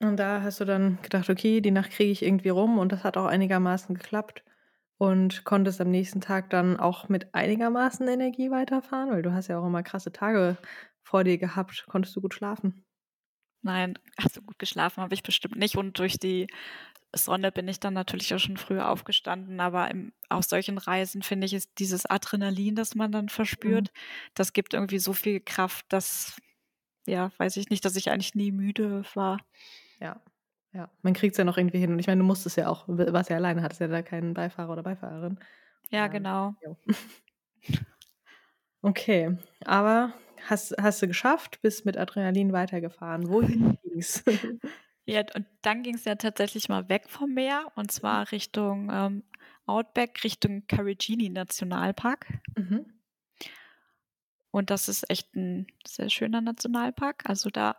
Und 0.00 0.16
da 0.16 0.42
hast 0.42 0.60
du 0.60 0.64
dann 0.64 0.98
gedacht, 1.02 1.28
okay, 1.28 1.60
die 1.60 1.70
Nacht 1.70 1.90
kriege 1.90 2.12
ich 2.12 2.22
irgendwie 2.22 2.50
rum 2.50 2.78
und 2.78 2.92
das 2.92 3.02
hat 3.02 3.16
auch 3.16 3.26
einigermaßen 3.26 3.94
geklappt 3.96 4.44
und 4.96 5.44
konntest 5.44 5.80
am 5.80 5.90
nächsten 5.90 6.20
Tag 6.20 6.50
dann 6.50 6.78
auch 6.78 7.08
mit 7.08 7.34
einigermaßen 7.34 8.06
Energie 8.06 8.50
weiterfahren, 8.50 9.10
weil 9.10 9.22
du 9.22 9.32
hast 9.32 9.48
ja 9.48 9.58
auch 9.58 9.66
immer 9.66 9.82
krasse 9.82 10.12
Tage 10.12 10.56
vor 11.02 11.24
dir 11.24 11.38
gehabt. 11.38 11.84
Konntest 11.88 12.14
du 12.14 12.20
gut 12.20 12.34
schlafen? 12.34 12.84
Nein, 13.62 13.98
also 14.16 14.40
gut 14.42 14.58
geschlafen 14.58 15.02
habe 15.02 15.14
ich 15.14 15.22
bestimmt 15.22 15.56
nicht 15.56 15.76
und 15.76 15.98
durch 15.98 16.18
die 16.18 16.46
Sonne 17.14 17.50
bin 17.52 17.68
ich 17.68 17.80
dann 17.80 17.94
natürlich 17.94 18.34
auch 18.34 18.38
schon 18.38 18.56
früher 18.56 18.90
aufgestanden, 18.90 19.60
aber 19.60 19.90
im, 19.90 20.12
aus 20.28 20.48
solchen 20.48 20.78
Reisen 20.78 21.22
finde 21.22 21.46
ich, 21.46 21.54
ist 21.54 21.70
dieses 21.78 22.06
Adrenalin, 22.06 22.74
das 22.74 22.94
man 22.94 23.12
dann 23.12 23.28
verspürt, 23.28 23.88
mhm. 23.92 23.98
das 24.34 24.52
gibt 24.52 24.74
irgendwie 24.74 24.98
so 24.98 25.12
viel 25.12 25.40
Kraft, 25.40 25.86
dass, 25.88 26.40
ja, 27.06 27.30
weiß 27.38 27.56
ich 27.56 27.70
nicht, 27.70 27.84
dass 27.84 27.96
ich 27.96 28.10
eigentlich 28.10 28.34
nie 28.34 28.52
müde 28.52 29.04
war. 29.14 29.38
Ja, 30.00 30.20
ja. 30.72 30.90
Man 31.02 31.14
kriegt 31.14 31.32
es 31.32 31.38
ja 31.38 31.44
noch 31.44 31.56
irgendwie 31.56 31.78
hin. 31.78 31.92
Und 31.92 31.98
ich 31.98 32.06
meine, 32.06 32.20
du 32.20 32.26
musstest 32.26 32.56
ja 32.56 32.68
auch, 32.68 32.84
was 32.86 33.28
ja 33.28 33.36
alleine, 33.36 33.62
hattest 33.62 33.80
ja 33.80 33.88
da 33.88 34.02
keinen 34.02 34.34
Beifahrer 34.34 34.72
oder 34.72 34.82
Beifahrerin. 34.82 35.38
Ja, 35.90 36.06
ähm, 36.06 36.12
genau. 36.12 36.54
Okay, 38.80 39.36
aber 39.64 40.14
hast, 40.46 40.72
hast 40.80 41.02
du 41.02 41.08
geschafft, 41.08 41.60
bist 41.62 41.84
mit 41.84 41.96
Adrenalin 41.96 42.52
weitergefahren. 42.52 43.28
Wohin 43.28 43.76
ging's? 43.82 44.22
Ja, 45.08 45.22
und 45.34 45.46
dann 45.62 45.82
ging 45.82 45.94
es 45.94 46.04
ja 46.04 46.16
tatsächlich 46.16 46.68
mal 46.68 46.90
weg 46.90 47.08
vom 47.08 47.32
Meer 47.32 47.72
und 47.76 47.90
zwar 47.90 48.20
mhm. 48.20 48.26
Richtung 48.26 48.90
ähm, 48.92 49.24
Outback, 49.64 50.22
Richtung 50.22 50.66
Carigini 50.66 51.30
Nationalpark. 51.30 52.26
Mhm. 52.54 52.92
Und 54.50 54.68
das 54.68 54.90
ist 54.90 55.08
echt 55.08 55.34
ein 55.34 55.66
sehr 55.86 56.10
schöner 56.10 56.42
Nationalpark. 56.42 57.22
Also 57.24 57.48
da 57.48 57.78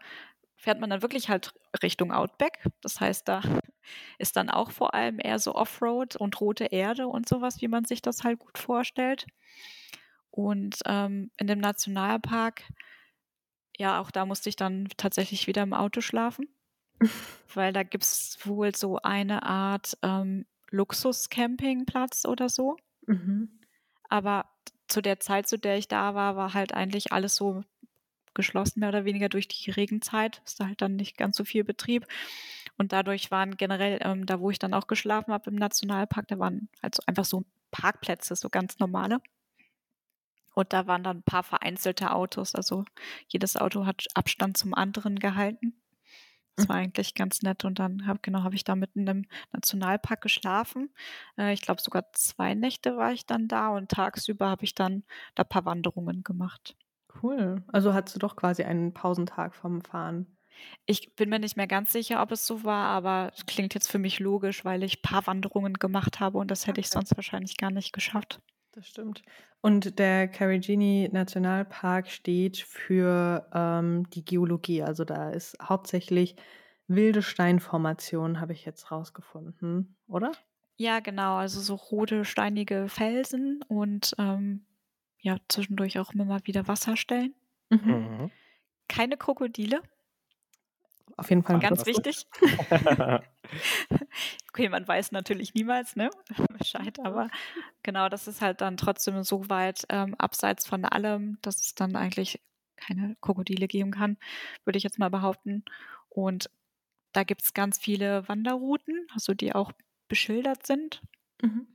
fährt 0.55 0.79
man 0.79 0.89
dann 0.89 1.03
wirklich 1.03 1.29
halt 1.29 1.53
Richtung 1.83 2.11
Outback. 2.11 2.67
Das 2.81 2.99
heißt, 2.99 3.27
da 3.27 3.41
ist 4.17 4.35
dann 4.35 4.49
auch 4.49 4.71
vor 4.71 4.95
allem 4.95 5.19
eher 5.19 5.37
so 5.37 5.53
Offroad 5.53 6.15
und 6.15 6.41
rote 6.41 6.65
Erde 6.65 7.07
und 7.07 7.29
sowas, 7.29 7.61
wie 7.61 7.67
man 7.67 7.85
sich 7.85 8.01
das 8.01 8.23
halt 8.23 8.39
gut 8.39 8.57
vorstellt. 8.57 9.27
Und 10.31 10.79
ähm, 10.87 11.29
in 11.37 11.45
dem 11.45 11.59
Nationalpark, 11.59 12.63
ja, 13.77 14.01
auch 14.01 14.09
da 14.09 14.25
musste 14.25 14.49
ich 14.49 14.55
dann 14.55 14.87
tatsächlich 14.97 15.45
wieder 15.45 15.61
im 15.61 15.75
Auto 15.75 16.01
schlafen. 16.01 16.47
Weil 17.53 17.73
da 17.73 17.83
gibt 17.83 18.03
es 18.03 18.37
wohl 18.43 18.75
so 18.75 18.97
eine 18.97 19.43
Art 19.43 19.97
ähm, 20.03 20.45
Luxus-Campingplatz 20.69 22.25
oder 22.25 22.49
so. 22.49 22.77
Mhm. 23.07 23.59
Aber 24.09 24.45
zu 24.87 25.01
der 25.01 25.19
Zeit, 25.19 25.47
zu 25.47 25.57
der 25.57 25.77
ich 25.77 25.87
da 25.87 26.15
war, 26.15 26.35
war 26.35 26.53
halt 26.53 26.73
eigentlich 26.73 27.11
alles 27.11 27.35
so 27.35 27.63
geschlossen, 28.33 28.79
mehr 28.79 28.89
oder 28.89 29.05
weniger 29.05 29.29
durch 29.29 29.47
die 29.47 29.71
Regenzeit. 29.71 30.41
Ist 30.45 30.59
da 30.59 30.67
halt 30.67 30.81
dann 30.81 30.95
nicht 30.95 31.17
ganz 31.17 31.37
so 31.37 31.43
viel 31.43 31.63
Betrieb. 31.63 32.05
Und 32.77 32.93
dadurch 32.93 33.31
waren 33.31 33.57
generell, 33.57 33.99
ähm, 34.01 34.25
da 34.25 34.39
wo 34.39 34.49
ich 34.51 34.59
dann 34.59 34.73
auch 34.73 34.87
geschlafen 34.87 35.33
habe 35.33 35.49
im 35.49 35.55
Nationalpark, 35.55 36.27
da 36.27 36.39
waren 36.39 36.69
also 36.81 37.01
einfach 37.05 37.25
so 37.25 37.43
Parkplätze, 37.71 38.35
so 38.35 38.49
ganz 38.49 38.79
normale. 38.79 39.19
Und 40.55 40.73
da 40.73 40.87
waren 40.87 41.03
dann 41.03 41.17
ein 41.17 41.23
paar 41.23 41.43
vereinzelte 41.43 42.11
Autos. 42.11 42.55
Also 42.55 42.85
jedes 43.27 43.55
Auto 43.55 43.85
hat 43.85 44.07
Abstand 44.13 44.57
zum 44.57 44.73
anderen 44.73 45.19
gehalten. 45.19 45.78
Das 46.59 46.69
war 46.69 46.75
eigentlich 46.77 47.15
ganz 47.15 47.41
nett. 47.41 47.65
Und 47.65 47.79
dann 47.79 48.05
habe 48.07 48.19
genau, 48.21 48.43
hab 48.43 48.53
ich 48.53 48.63
da 48.63 48.75
mitten 48.75 49.07
im 49.07 49.25
Nationalpark 49.53 50.21
geschlafen. 50.21 50.93
Äh, 51.37 51.53
ich 51.53 51.61
glaube, 51.61 51.81
sogar 51.81 52.11
zwei 52.13 52.53
Nächte 52.55 52.97
war 52.97 53.11
ich 53.13 53.25
dann 53.25 53.47
da 53.47 53.69
und 53.69 53.89
tagsüber 53.89 54.49
habe 54.49 54.65
ich 54.65 54.75
dann 54.75 55.03
da 55.35 55.43
ein 55.43 55.49
paar 55.49 55.65
Wanderungen 55.65 56.23
gemacht. 56.23 56.75
Cool. 57.21 57.63
Also 57.67 57.93
hattest 57.93 58.15
du 58.15 58.19
doch 58.19 58.35
quasi 58.35 58.63
einen 58.63 58.93
Pausentag 58.93 59.53
vom 59.55 59.81
Fahren. 59.81 60.37
Ich 60.85 61.15
bin 61.15 61.29
mir 61.29 61.39
nicht 61.39 61.55
mehr 61.57 61.67
ganz 61.67 61.91
sicher, 61.93 62.21
ob 62.21 62.31
es 62.33 62.45
so 62.45 62.63
war, 62.65 62.87
aber 62.89 63.31
es 63.35 63.45
klingt 63.45 63.73
jetzt 63.73 63.89
für 63.89 63.99
mich 63.99 64.19
logisch, 64.19 64.65
weil 64.65 64.83
ich 64.83 64.99
ein 64.99 65.01
paar 65.01 65.25
Wanderungen 65.27 65.73
gemacht 65.75 66.19
habe 66.19 66.37
und 66.37 66.51
das 66.51 66.67
hätte 66.67 66.81
ich 66.81 66.89
sonst 66.89 67.15
wahrscheinlich 67.15 67.55
gar 67.57 67.71
nicht 67.71 67.93
geschafft. 67.93 68.41
Das 68.71 68.87
stimmt. 68.87 69.23
Und 69.61 69.99
der 69.99 70.27
Carigini 70.27 71.09
Nationalpark 71.11 72.09
steht 72.09 72.57
für 72.57 73.49
ähm, 73.53 74.09
die 74.11 74.23
Geologie. 74.23 74.83
Also 74.83 75.03
da 75.03 75.31
ist 75.31 75.57
hauptsächlich 75.61 76.35
wilde 76.87 77.21
Steinformation, 77.21 78.39
habe 78.39 78.53
ich 78.53 78.65
jetzt 78.65 78.91
rausgefunden, 78.91 79.95
oder? 80.07 80.31
Ja, 80.77 80.99
genau. 81.01 81.35
Also 81.35 81.59
so 81.59 81.75
rote, 81.75 82.25
steinige 82.25 82.87
Felsen 82.89 83.63
und 83.67 84.15
ähm, 84.17 84.65
ja, 85.19 85.37
zwischendurch 85.49 85.99
auch 85.99 86.13
immer 86.13 86.25
mal 86.25 86.39
wieder 86.45 86.67
Wasserstellen. 86.67 87.35
Mhm. 87.69 87.79
Mhm. 87.91 88.31
Keine 88.87 89.17
Krokodile. 89.17 89.81
Auf 91.19 91.29
jeden 91.29 91.43
Fall. 91.43 91.59
Ganz 91.59 91.85
wichtig. 91.85 92.25
okay, 94.49 94.69
man 94.69 94.87
weiß 94.87 95.11
natürlich 95.11 95.53
niemals, 95.53 95.97
ne? 95.97 96.09
Bescheid, 96.57 96.97
aber 97.03 97.29
genau, 97.83 98.07
das 98.07 98.27
ist 98.27 98.41
halt 98.41 98.61
dann 98.61 98.77
trotzdem 98.77 99.21
so 99.23 99.49
weit 99.49 99.85
ähm, 99.89 100.15
abseits 100.15 100.65
von 100.65 100.85
allem, 100.85 101.37
dass 101.41 101.57
es 101.57 101.75
dann 101.75 101.97
eigentlich 101.97 102.41
keine 102.77 103.17
Krokodile 103.19 103.67
geben 103.67 103.91
kann, 103.91 104.17
würde 104.63 104.77
ich 104.77 104.83
jetzt 104.83 104.97
mal 104.97 105.09
behaupten. 105.09 105.65
Und 106.07 106.49
da 107.11 107.23
gibt 107.23 107.43
es 107.43 107.53
ganz 107.53 107.77
viele 107.77 108.27
Wanderrouten, 108.29 109.07
also 109.13 109.33
die 109.33 109.53
auch 109.53 109.73
beschildert 110.07 110.65
sind. 110.65 111.01
Mhm. 111.41 111.67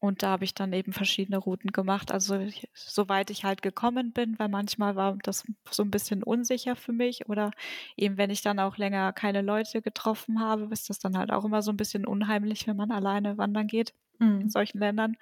Und 0.00 0.22
da 0.22 0.30
habe 0.30 0.44
ich 0.44 0.54
dann 0.54 0.72
eben 0.72 0.94
verschiedene 0.94 1.36
Routen 1.36 1.72
gemacht. 1.72 2.10
Also 2.10 2.40
soweit 2.72 3.28
ich 3.28 3.44
halt 3.44 3.60
gekommen 3.60 4.12
bin, 4.12 4.38
weil 4.38 4.48
manchmal 4.48 4.96
war 4.96 5.18
das 5.22 5.44
so 5.70 5.82
ein 5.82 5.90
bisschen 5.90 6.22
unsicher 6.22 6.74
für 6.74 6.92
mich. 6.92 7.28
Oder 7.28 7.50
eben 7.98 8.16
wenn 8.16 8.30
ich 8.30 8.40
dann 8.40 8.58
auch 8.58 8.78
länger 8.78 9.12
keine 9.12 9.42
Leute 9.42 9.82
getroffen 9.82 10.40
habe, 10.40 10.68
ist 10.72 10.88
das 10.88 10.98
dann 11.00 11.18
halt 11.18 11.30
auch 11.30 11.44
immer 11.44 11.60
so 11.60 11.70
ein 11.70 11.76
bisschen 11.76 12.06
unheimlich, 12.06 12.66
wenn 12.66 12.76
man 12.76 12.90
alleine 12.90 13.36
wandern 13.36 13.66
geht 13.66 13.92
mhm. 14.18 14.40
in 14.40 14.50
solchen 14.50 14.78
Ländern. 14.78 15.16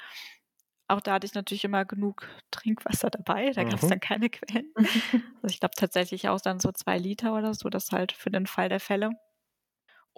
Auch 0.87 1.01
da 1.01 1.15
hatte 1.15 1.27
ich 1.27 1.35
natürlich 1.35 1.65
immer 1.65 1.85
genug 1.85 2.29
Trinkwasser 2.53 3.11
dabei. 3.11 3.51
Da 3.51 3.65
mhm. 3.65 3.71
gab 3.71 3.83
es 3.83 3.89
dann 3.89 4.01
keine 4.01 4.31
Quellen. 4.31 4.73
Also 5.43 5.55
ich 5.55 5.61
glaube 5.61 5.75
tatsächlich 5.77 6.29
auch 6.29 6.41
dann 6.41 6.61
so 6.61 6.73
zwei 6.73 6.99
Liter 6.99 7.35
oder 7.35 7.55
so, 7.55 7.69
das 7.69 7.91
halt 7.91 8.13
für 8.13 8.31
den 8.31 8.47
Fall 8.47 8.69
der 8.69 8.81
Fälle. 8.81 9.11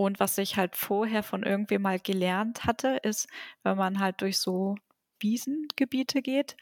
Und 0.01 0.19
was 0.19 0.39
ich 0.39 0.57
halt 0.57 0.77
vorher 0.77 1.23
von 1.23 1.43
irgendwem 1.43 1.83
mal 1.83 2.01
gelernt 2.01 2.65
hatte, 2.65 3.01
ist, 3.03 3.29
wenn 3.63 3.77
man 3.77 3.99
halt 3.99 4.23
durch 4.23 4.39
so 4.39 4.77
Wiesengebiete 5.19 6.23
geht 6.23 6.57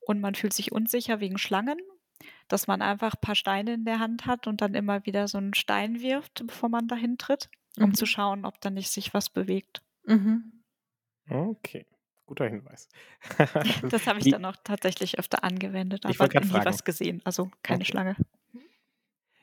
und 0.00 0.20
man 0.20 0.34
fühlt 0.34 0.52
sich 0.52 0.72
unsicher 0.72 1.20
wegen 1.20 1.38
Schlangen, 1.38 1.78
dass 2.48 2.66
man 2.66 2.82
einfach 2.82 3.14
ein 3.14 3.20
paar 3.20 3.36
Steine 3.36 3.74
in 3.74 3.84
der 3.84 4.00
Hand 4.00 4.26
hat 4.26 4.48
und 4.48 4.60
dann 4.60 4.74
immer 4.74 5.06
wieder 5.06 5.28
so 5.28 5.38
einen 5.38 5.54
Stein 5.54 6.00
wirft, 6.00 6.44
bevor 6.48 6.68
man 6.68 6.88
dahin 6.88 7.16
tritt, 7.16 7.48
um 7.76 7.90
mhm. 7.90 7.94
zu 7.94 8.06
schauen, 8.06 8.44
ob 8.44 8.60
da 8.60 8.70
nicht 8.70 8.90
sich 8.90 9.14
was 9.14 9.30
bewegt. 9.30 9.80
Mhm. 10.02 10.64
Okay. 11.30 11.86
Guter 12.26 12.48
Hinweis. 12.48 12.88
das 13.88 14.08
habe 14.08 14.18
ich 14.18 14.24
Die, 14.24 14.32
dann 14.32 14.44
auch 14.44 14.56
tatsächlich 14.64 15.20
öfter 15.20 15.44
angewendet, 15.44 16.04
aber 16.04 16.24
nie 16.24 16.48
fragen. 16.48 16.64
was 16.64 16.82
gesehen. 16.82 17.22
Also 17.24 17.52
keine 17.62 17.82
okay. 17.82 17.92
Schlange. 17.92 18.16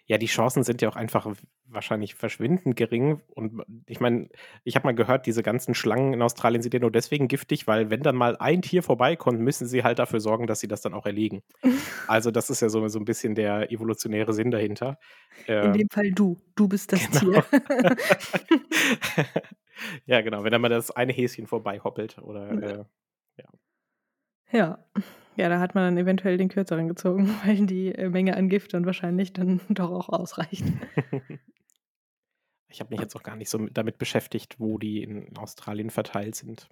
Ja, 0.07 0.17
die 0.17 0.27
Chancen 0.27 0.63
sind 0.63 0.81
ja 0.81 0.89
auch 0.89 0.95
einfach 0.95 1.27
wahrscheinlich 1.65 2.15
verschwindend 2.15 2.75
gering. 2.75 3.21
Und 3.33 3.63
ich 3.87 3.99
meine, 3.99 4.29
ich 4.63 4.75
habe 4.75 4.85
mal 4.85 4.93
gehört, 4.93 5.25
diese 5.25 5.41
ganzen 5.41 5.73
Schlangen 5.73 6.13
in 6.13 6.21
Australien 6.21 6.61
sind 6.61 6.73
ja 6.73 6.79
nur 6.79 6.91
deswegen 6.91 7.27
giftig, 7.27 7.65
weil 7.65 7.89
wenn 7.89 8.03
dann 8.03 8.15
mal 8.15 8.37
ein 8.37 8.61
Tier 8.61 8.83
vorbeikommt, 8.83 9.39
müssen 9.39 9.67
sie 9.67 9.83
halt 9.83 9.97
dafür 9.97 10.19
sorgen, 10.19 10.45
dass 10.45 10.59
sie 10.59 10.67
das 10.67 10.81
dann 10.81 10.93
auch 10.93 11.05
erlegen. 11.05 11.41
also 12.07 12.29
das 12.29 12.49
ist 12.49 12.61
ja 12.61 12.69
so, 12.69 12.87
so 12.87 12.99
ein 12.99 13.05
bisschen 13.05 13.33
der 13.33 13.71
evolutionäre 13.71 14.33
Sinn 14.33 14.51
dahinter. 14.51 14.99
In 15.47 15.55
ähm, 15.55 15.73
dem 15.73 15.89
Fall 15.89 16.11
du. 16.11 16.39
Du 16.55 16.67
bist 16.67 16.93
das 16.93 17.09
genau. 17.09 17.41
Tier. 17.41 17.45
ja, 20.05 20.21
genau. 20.21 20.43
Wenn 20.43 20.51
dann 20.51 20.61
mal 20.61 20.69
das 20.69 20.91
eine 20.91 21.13
Häschen 21.13 21.47
vorbeihoppelt 21.47 22.19
oder 22.19 22.51
äh, 22.51 22.85
ja. 23.37 23.49
Ja. 24.51 24.85
Ja, 25.37 25.49
da 25.49 25.59
hat 25.59 25.75
man 25.75 25.83
dann 25.83 25.97
eventuell 25.97 26.37
den 26.37 26.49
kürzeren 26.49 26.87
gezogen, 26.87 27.27
weil 27.45 27.65
die 27.65 27.93
äh, 27.93 28.09
Menge 28.09 28.35
an 28.37 28.49
Gift 28.49 28.73
dann 28.73 28.85
wahrscheinlich 28.85 29.33
dann 29.33 29.61
doch 29.69 29.91
auch 29.91 30.09
ausreicht. 30.09 30.63
ich 32.69 32.79
habe 32.79 32.91
mich 32.91 32.99
jetzt 32.99 33.15
auch 33.15 33.23
gar 33.23 33.35
nicht 33.35 33.49
so 33.49 33.65
damit 33.67 33.97
beschäftigt, 33.97 34.59
wo 34.59 34.77
die 34.77 35.03
in 35.03 35.35
Australien 35.37 35.89
verteilt 35.89 36.35
sind. 36.35 36.69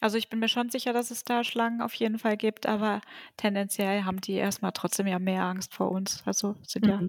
Also 0.00 0.18
ich 0.18 0.28
bin 0.28 0.40
mir 0.40 0.48
schon 0.48 0.68
sicher, 0.68 0.92
dass 0.92 1.10
es 1.10 1.24
da 1.24 1.42
Schlangen 1.42 1.80
auf 1.80 1.94
jeden 1.94 2.18
Fall 2.18 2.36
gibt, 2.36 2.66
aber 2.66 3.00
tendenziell 3.38 4.02
haben 4.02 4.20
die 4.20 4.34
erstmal 4.34 4.72
trotzdem 4.72 5.06
ja 5.06 5.18
mehr 5.18 5.44
Angst 5.44 5.72
vor 5.74 5.90
uns. 5.90 6.22
Also 6.26 6.54
sind 6.62 6.84
mhm. 6.84 6.90
ja 6.90 7.00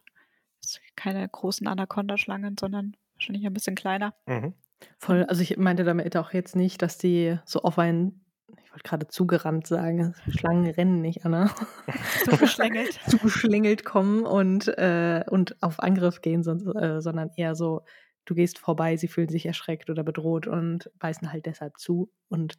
keine 0.95 1.27
großen 1.27 1.67
Anaconda-Schlangen, 1.67 2.55
sondern 2.57 2.95
wahrscheinlich 3.15 3.45
ein 3.45 3.53
bisschen 3.53 3.75
kleiner. 3.75 4.15
Mhm. 4.25 4.53
Voll, 4.99 5.25
also 5.25 5.41
ich 5.41 5.57
meinte 5.57 5.83
damit 5.83 6.15
auch 6.15 6.33
jetzt 6.33 6.55
nicht, 6.55 6.81
dass 6.81 6.97
die 6.97 7.37
so 7.45 7.61
auf 7.61 7.77
einen 7.77 8.25
ich 8.63 8.71
wollte 8.71 8.83
gerade 8.83 9.07
zugerannt 9.07 9.67
sagen, 9.67 10.15
Schlangen 10.29 10.69
rennen 10.69 11.01
nicht, 11.01 11.25
Anna. 11.25 11.53
Zugeschlängelt. 12.29 12.99
Zugeschlängelt 13.07 13.85
kommen 13.85 14.25
und, 14.25 14.67
äh, 14.77 15.23
und 15.29 15.61
auf 15.61 15.79
Angriff 15.79 16.21
gehen, 16.21 16.43
so, 16.43 16.51
äh, 16.73 17.01
sondern 17.01 17.29
eher 17.35 17.55
so, 17.55 17.81
du 18.25 18.35
gehst 18.35 18.59
vorbei, 18.59 18.97
sie 18.97 19.07
fühlen 19.07 19.29
sich 19.29 19.45
erschreckt 19.45 19.89
oder 19.89 20.03
bedroht 20.03 20.47
und 20.47 20.91
beißen 20.99 21.31
halt 21.31 21.45
deshalb 21.45 21.77
zu. 21.77 22.11
Und 22.29 22.55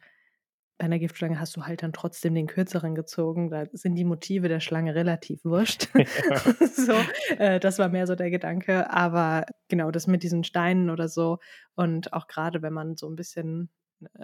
bei 0.77 0.85
einer 0.85 0.99
Giftschlange 0.99 1.39
hast 1.39 1.57
du 1.57 1.63
halt 1.63 1.83
dann 1.83 1.91
trotzdem 1.91 2.33
den 2.33 2.47
kürzeren 2.47 2.95
gezogen. 2.95 3.49
Da 3.49 3.65
sind 3.73 3.95
die 3.95 4.05
Motive 4.05 4.47
der 4.47 4.61
Schlange 4.61 4.95
relativ 4.95 5.43
wurscht. 5.43 5.89
Ja. 5.93 6.05
so, 6.67 6.93
äh, 7.37 7.59
das 7.59 7.79
war 7.79 7.89
mehr 7.89 8.07
so 8.07 8.15
der 8.15 8.29
Gedanke. 8.29 8.89
Aber 8.89 9.45
genau, 9.67 9.91
das 9.91 10.07
mit 10.07 10.23
diesen 10.23 10.43
Steinen 10.43 10.89
oder 10.89 11.09
so 11.09 11.39
und 11.75 12.13
auch 12.13 12.27
gerade, 12.27 12.61
wenn 12.61 12.73
man 12.73 12.95
so 12.95 13.09
ein 13.09 13.17
bisschen 13.17 13.69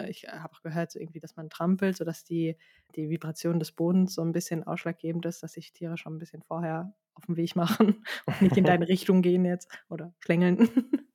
ich 0.06 0.26
habe 0.28 0.54
auch 0.54 0.62
gehört, 0.62 0.90
so 0.90 0.98
irgendwie, 0.98 1.20
dass 1.20 1.36
man 1.36 1.50
trampelt, 1.50 1.96
sodass 1.96 2.24
die, 2.24 2.56
die 2.94 3.08
Vibration 3.10 3.58
des 3.58 3.72
Bodens 3.72 4.14
so 4.14 4.22
ein 4.22 4.32
bisschen 4.32 4.64
ausschlaggebend 4.64 5.26
ist, 5.26 5.42
dass 5.42 5.52
sich 5.52 5.72
Tiere 5.72 5.96
schon 5.96 6.16
ein 6.16 6.18
bisschen 6.18 6.42
vorher 6.42 6.94
auf 7.14 7.26
den 7.26 7.36
Weg 7.36 7.56
machen 7.56 8.04
und 8.26 8.42
nicht 8.42 8.56
in 8.56 8.64
deine 8.64 8.88
Richtung 8.88 9.22
gehen 9.22 9.44
jetzt 9.44 9.70
oder 9.88 10.12
schlängeln. 10.20 10.68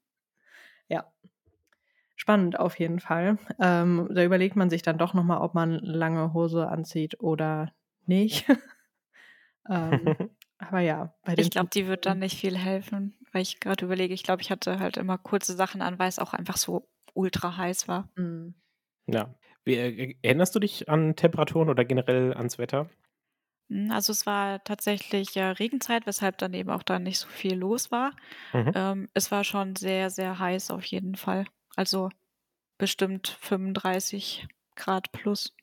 ja. 0.88 1.12
Spannend 2.16 2.60
auf 2.60 2.78
jeden 2.78 3.00
Fall. 3.00 3.40
Ähm, 3.60 4.08
da 4.14 4.24
überlegt 4.24 4.56
man 4.56 4.70
sich 4.70 4.84
dann 4.84 5.00
doch 5.00 5.16
nochmal, 5.16 5.42
ob 5.42 5.56
man 5.56 5.72
lange 5.80 6.34
Hose 6.34 6.68
anzieht 6.68 7.20
oder 7.20 7.74
nicht. 8.06 8.46
ähm, 9.70 10.30
aber 10.60 10.82
ja, 10.82 11.16
bei 11.24 11.34
den 11.34 11.44
Ich 11.44 11.50
glaube, 11.50 11.70
die 11.74 11.88
wird 11.88 12.06
dann 12.06 12.20
nicht 12.20 12.38
viel 12.38 12.56
helfen, 12.56 13.18
weil 13.32 13.42
ich 13.42 13.60
gerade 13.60 13.84
überlege, 13.86 14.14
ich 14.14 14.22
glaube, 14.22 14.44
ich 14.44 14.52
hatte 14.52 14.80
halt 14.80 14.98
immer 14.98 15.18
kurze 15.18 15.56
Sachen 15.56 15.82
an, 15.82 15.98
weil 15.98 16.10
es 16.10 16.20
auch 16.20 16.34
einfach 16.34 16.58
so 16.58 16.88
ultra 17.16 17.58
heiß 17.58 17.88
war. 17.88 18.10
Mhm. 18.16 18.56
Ja. 19.08 19.36
Wie, 19.64 19.76
äh, 19.76 20.16
erinnerst 20.24 20.56
du 20.56 20.60
dich 20.60 20.90
an 20.90 21.16
Temperaturen 21.16 21.70
oder 21.70 21.86
generell 21.86 22.34
ans 22.34 22.58
Wetter? 22.58 22.90
Hm, 23.70 23.92
also 23.92 24.12
es 24.12 24.26
war 24.26 24.64
tatsächlich 24.64 25.36
ja 25.36 25.52
Regenzeit, 25.52 26.06
weshalb 26.06 26.38
dann 26.38 26.54
eben 26.54 26.70
auch 26.70 26.84
da 26.84 27.00
nicht 27.00 27.20
so 27.20 27.28
viel 27.28 27.56
los 27.56 27.92
war. 27.92 28.12
Mhm. 28.54 28.72
Ähm, 28.74 29.10
es 29.14 29.32
war 29.32 29.44
schon 29.44 29.76
sehr, 29.76 30.10
sehr 30.10 30.40
heiß 30.40 30.72
auf 30.72 30.86
jeden 30.86 31.16
Fall. 31.16 31.46
Also 31.76 32.10
bestimmt 32.80 33.30
35 33.42 34.48
Grad 34.76 35.12
plus. 35.12 35.54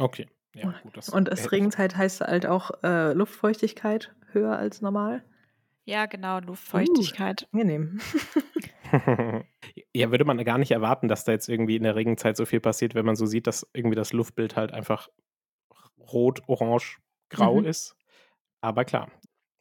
Okay. 0.00 0.26
Ja, 0.54 0.72
gut, 0.82 0.96
Und 1.10 1.28
es 1.28 1.52
Regenzeit 1.52 1.96
heißt 1.96 2.20
halt 2.22 2.46
auch 2.46 2.70
äh, 2.82 3.12
Luftfeuchtigkeit 3.12 4.14
höher 4.32 4.56
als 4.56 4.80
normal? 4.80 5.22
Ja, 5.88 6.04
genau, 6.04 6.38
Luftfeuchtigkeit. 6.40 7.48
Uh, 7.50 7.60
angenehm. 7.60 7.98
ja, 9.94 10.10
würde 10.10 10.26
man 10.26 10.44
gar 10.44 10.58
nicht 10.58 10.70
erwarten, 10.70 11.08
dass 11.08 11.24
da 11.24 11.32
jetzt 11.32 11.48
irgendwie 11.48 11.76
in 11.76 11.82
der 11.82 11.96
Regenzeit 11.96 12.36
so 12.36 12.44
viel 12.44 12.60
passiert, 12.60 12.94
wenn 12.94 13.06
man 13.06 13.16
so 13.16 13.24
sieht, 13.24 13.46
dass 13.46 13.66
irgendwie 13.72 13.96
das 13.96 14.12
Luftbild 14.12 14.54
halt 14.54 14.74
einfach 14.74 15.08
rot, 15.98 16.42
orange, 16.46 16.98
grau 17.30 17.60
mhm. 17.60 17.64
ist. 17.64 17.96
Aber 18.60 18.84
klar, 18.84 19.10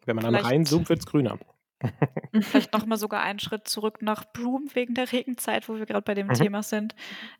wenn 0.05 0.17
man 0.17 0.25
Vielleicht. 0.25 0.43
dann 0.43 0.51
reinzoomt, 0.51 0.89
wird 0.89 0.99
es 0.99 1.05
grüner. 1.05 1.39
Vielleicht 2.33 2.73
nochmal 2.73 2.97
sogar 2.97 3.21
einen 3.21 3.39
Schritt 3.39 3.69
zurück 3.69 4.01
nach 4.01 4.25
Broom 4.33 4.69
wegen 4.73 4.95
der 4.95 5.09
Regenzeit, 5.09 5.69
wo 5.69 5.75
wir 5.75 5.85
gerade 5.85 6.01
bei 6.01 6.13
dem 6.13 6.27
mhm. 6.27 6.33
Thema 6.33 6.61
sind. 6.61 6.93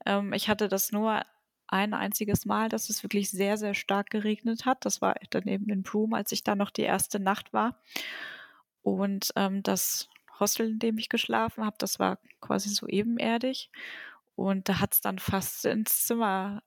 Ähm, 0.06 0.32
ich 0.32 0.48
hatte 0.48 0.70
das 0.70 0.94
nur 0.94 1.24
ein 1.68 1.94
einziges 1.94 2.46
Mal, 2.46 2.70
dass 2.70 2.90
es 2.90 3.04
wirklich 3.04 3.32
sehr, 3.32 3.58
sehr 3.58 3.74
stark 3.74 4.12
geregnet 4.12 4.66
hat. 4.66 4.86
Das 4.86 5.02
war 5.02 5.16
dann 5.32 5.46
eben 5.46 5.68
in 5.68 5.84
Broome, 5.84 6.16
als 6.16 6.32
ich 6.32 6.46
da 6.46 6.56
noch 6.56 6.72
die 6.72 6.84
erste 6.84 7.20
Nacht 7.20 7.52
war. 7.52 7.82
Und 8.88 9.34
ähm, 9.36 9.64
das 9.64 10.08
Hostel, 10.40 10.70
in 10.70 10.80
dem 10.80 10.98
ich 10.98 11.10
geschlafen 11.10 11.66
habe, 11.66 11.76
das 11.78 12.00
war 12.00 12.20
quasi 12.40 12.70
so 12.70 12.88
ebenerdig. 12.88 13.70
Und 14.36 14.70
da 14.70 14.80
hat 14.80 14.94
es 14.94 15.02
dann 15.02 15.20
fast 15.20 15.66
ins 15.66 16.06
Zimmer 16.06 16.64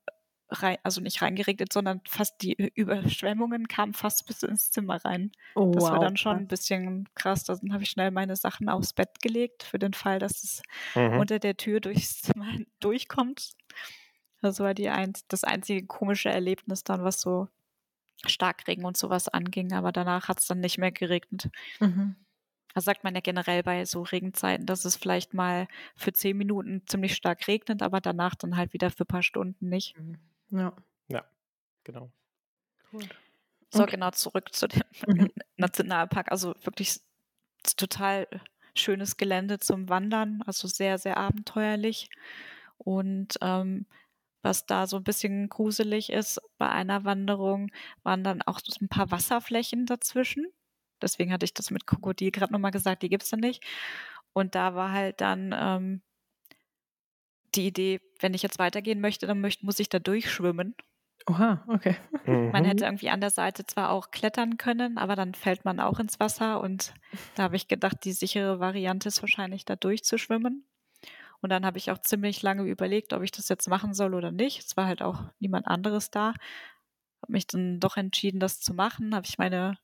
rein, 0.50 0.76
also 0.82 1.00
nicht 1.00 1.22
reingeregnet, 1.22 1.72
sondern 1.72 2.02
fast 2.06 2.42
die 2.42 2.52
Überschwemmungen 2.74 3.68
kamen 3.68 3.94
fast 3.94 4.26
bis 4.26 4.42
ins 4.42 4.70
Zimmer 4.70 5.02
rein. 5.02 5.32
Oh, 5.54 5.70
das 5.72 5.84
wow. 5.84 5.92
war 5.92 6.00
dann 6.00 6.18
schon 6.18 6.36
ein 6.36 6.46
bisschen 6.46 7.08
krass. 7.14 7.44
Da 7.44 7.54
habe 7.72 7.82
ich 7.82 7.90
schnell 7.90 8.10
meine 8.10 8.36
Sachen 8.36 8.68
aufs 8.68 8.92
Bett 8.92 9.22
gelegt, 9.22 9.62
für 9.62 9.78
den 9.78 9.94
Fall, 9.94 10.18
dass 10.18 10.44
es 10.44 10.62
mhm. 10.94 11.20
unter 11.20 11.38
der 11.38 11.56
Tür 11.56 11.80
durchs 11.80 12.20
Zimmer 12.20 12.52
durchkommt. 12.80 13.52
Das 14.42 14.60
war 14.60 14.74
die 14.74 14.90
ein, 14.90 15.14
das 15.28 15.42
einzige 15.42 15.86
komische 15.86 16.28
Erlebnis 16.28 16.84
dann, 16.84 17.02
was 17.02 17.22
so 17.22 17.48
Starkregen 18.26 18.84
und 18.84 18.96
sowas 18.96 19.28
anging. 19.28 19.72
Aber 19.72 19.92
danach 19.92 20.28
hat 20.28 20.40
es 20.40 20.46
dann 20.46 20.60
nicht 20.60 20.78
mehr 20.78 20.92
geregnet. 20.92 21.50
Mhm. 21.80 22.16
Das 22.74 22.84
sagt 22.84 23.02
man 23.02 23.14
ja 23.14 23.20
generell 23.20 23.62
bei 23.62 23.84
so 23.84 24.02
Regenzeiten, 24.02 24.66
dass 24.66 24.84
es 24.84 24.96
vielleicht 24.96 25.34
mal 25.34 25.66
für 25.96 26.12
zehn 26.12 26.36
Minuten 26.36 26.86
ziemlich 26.86 27.16
stark 27.16 27.48
regnet, 27.48 27.82
aber 27.82 28.00
danach 28.00 28.36
dann 28.36 28.56
halt 28.56 28.72
wieder 28.72 28.90
für 28.90 29.04
ein 29.04 29.08
paar 29.08 29.22
Stunden 29.22 29.68
nicht. 29.68 29.98
Mhm. 29.98 30.18
Ja. 30.50 30.72
Ja, 31.08 31.24
genau. 31.84 32.12
Cool. 32.92 33.02
So, 33.72 33.82
okay. 33.82 33.92
genau, 33.92 34.10
zurück 34.10 34.52
zu 34.52 34.68
dem 34.68 34.82
mhm. 35.06 35.30
Nationalpark. 35.56 36.30
Also 36.30 36.54
wirklich 36.62 37.00
total 37.76 38.26
schönes 38.74 39.16
Gelände 39.16 39.58
zum 39.58 39.88
Wandern, 39.88 40.42
also 40.46 40.68
sehr, 40.68 40.98
sehr 40.98 41.16
abenteuerlich. 41.16 42.08
Und 42.78 43.34
ähm, 43.40 43.86
was 44.42 44.66
da 44.66 44.86
so 44.86 44.96
ein 44.96 45.04
bisschen 45.04 45.48
gruselig 45.48 46.10
ist 46.10 46.40
bei 46.58 46.68
einer 46.68 47.04
Wanderung, 47.04 47.70
waren 48.02 48.24
dann 48.24 48.42
auch 48.42 48.60
so 48.64 48.72
ein 48.80 48.88
paar 48.88 49.10
Wasserflächen 49.10 49.86
dazwischen. 49.86 50.46
Deswegen 51.02 51.32
hatte 51.32 51.44
ich 51.44 51.54
das 51.54 51.70
mit 51.70 51.86
Krokodil 51.86 52.30
gerade 52.30 52.52
nochmal 52.52 52.70
gesagt, 52.70 53.02
die 53.02 53.08
gibt 53.08 53.22
es 53.22 53.30
da 53.30 53.36
nicht. 53.36 53.64
Und 54.32 54.54
da 54.54 54.74
war 54.74 54.92
halt 54.92 55.20
dann 55.20 55.54
ähm, 55.56 56.02
die 57.54 57.66
Idee, 57.66 58.00
wenn 58.20 58.34
ich 58.34 58.42
jetzt 58.42 58.58
weitergehen 58.58 59.00
möchte, 59.00 59.26
dann 59.26 59.40
möchte, 59.40 59.64
muss 59.64 59.80
ich 59.80 59.88
da 59.88 59.98
durchschwimmen. 59.98 60.74
Oha, 61.26 61.64
okay. 61.68 61.96
Mhm. 62.26 62.50
Man 62.50 62.64
hätte 62.64 62.84
irgendwie 62.84 63.10
an 63.10 63.20
der 63.20 63.30
Seite 63.30 63.66
zwar 63.66 63.90
auch 63.90 64.10
klettern 64.10 64.56
können, 64.56 64.98
aber 64.98 65.16
dann 65.16 65.34
fällt 65.34 65.64
man 65.64 65.80
auch 65.80 65.98
ins 66.00 66.18
Wasser 66.18 66.60
und 66.60 66.94
da 67.34 67.44
habe 67.44 67.56
ich 67.56 67.68
gedacht, 67.68 67.98
die 68.04 68.12
sichere 68.12 68.58
Variante 68.58 69.08
ist 69.08 69.22
wahrscheinlich 69.22 69.64
da 69.64 69.76
durchzuschwimmen. 69.76 70.64
Und 71.42 71.50
dann 71.50 71.64
habe 71.64 71.78
ich 71.78 71.90
auch 71.90 71.98
ziemlich 71.98 72.42
lange 72.42 72.64
überlegt, 72.64 73.12
ob 73.12 73.22
ich 73.22 73.30
das 73.30 73.48
jetzt 73.48 73.68
machen 73.68 73.94
soll 73.94 74.14
oder 74.14 74.30
nicht. 74.30 74.60
Es 74.60 74.76
war 74.76 74.86
halt 74.86 75.02
auch 75.02 75.24
niemand 75.38 75.66
anderes 75.66 76.10
da. 76.10 76.34
Habe 77.22 77.32
mich 77.32 77.46
dann 77.46 77.80
doch 77.80 77.96
entschieden, 77.96 78.40
das 78.40 78.60
zu 78.60 78.74
machen. 78.74 79.14
Habe 79.14 79.26
ich 79.26 79.38
meine, 79.38 79.78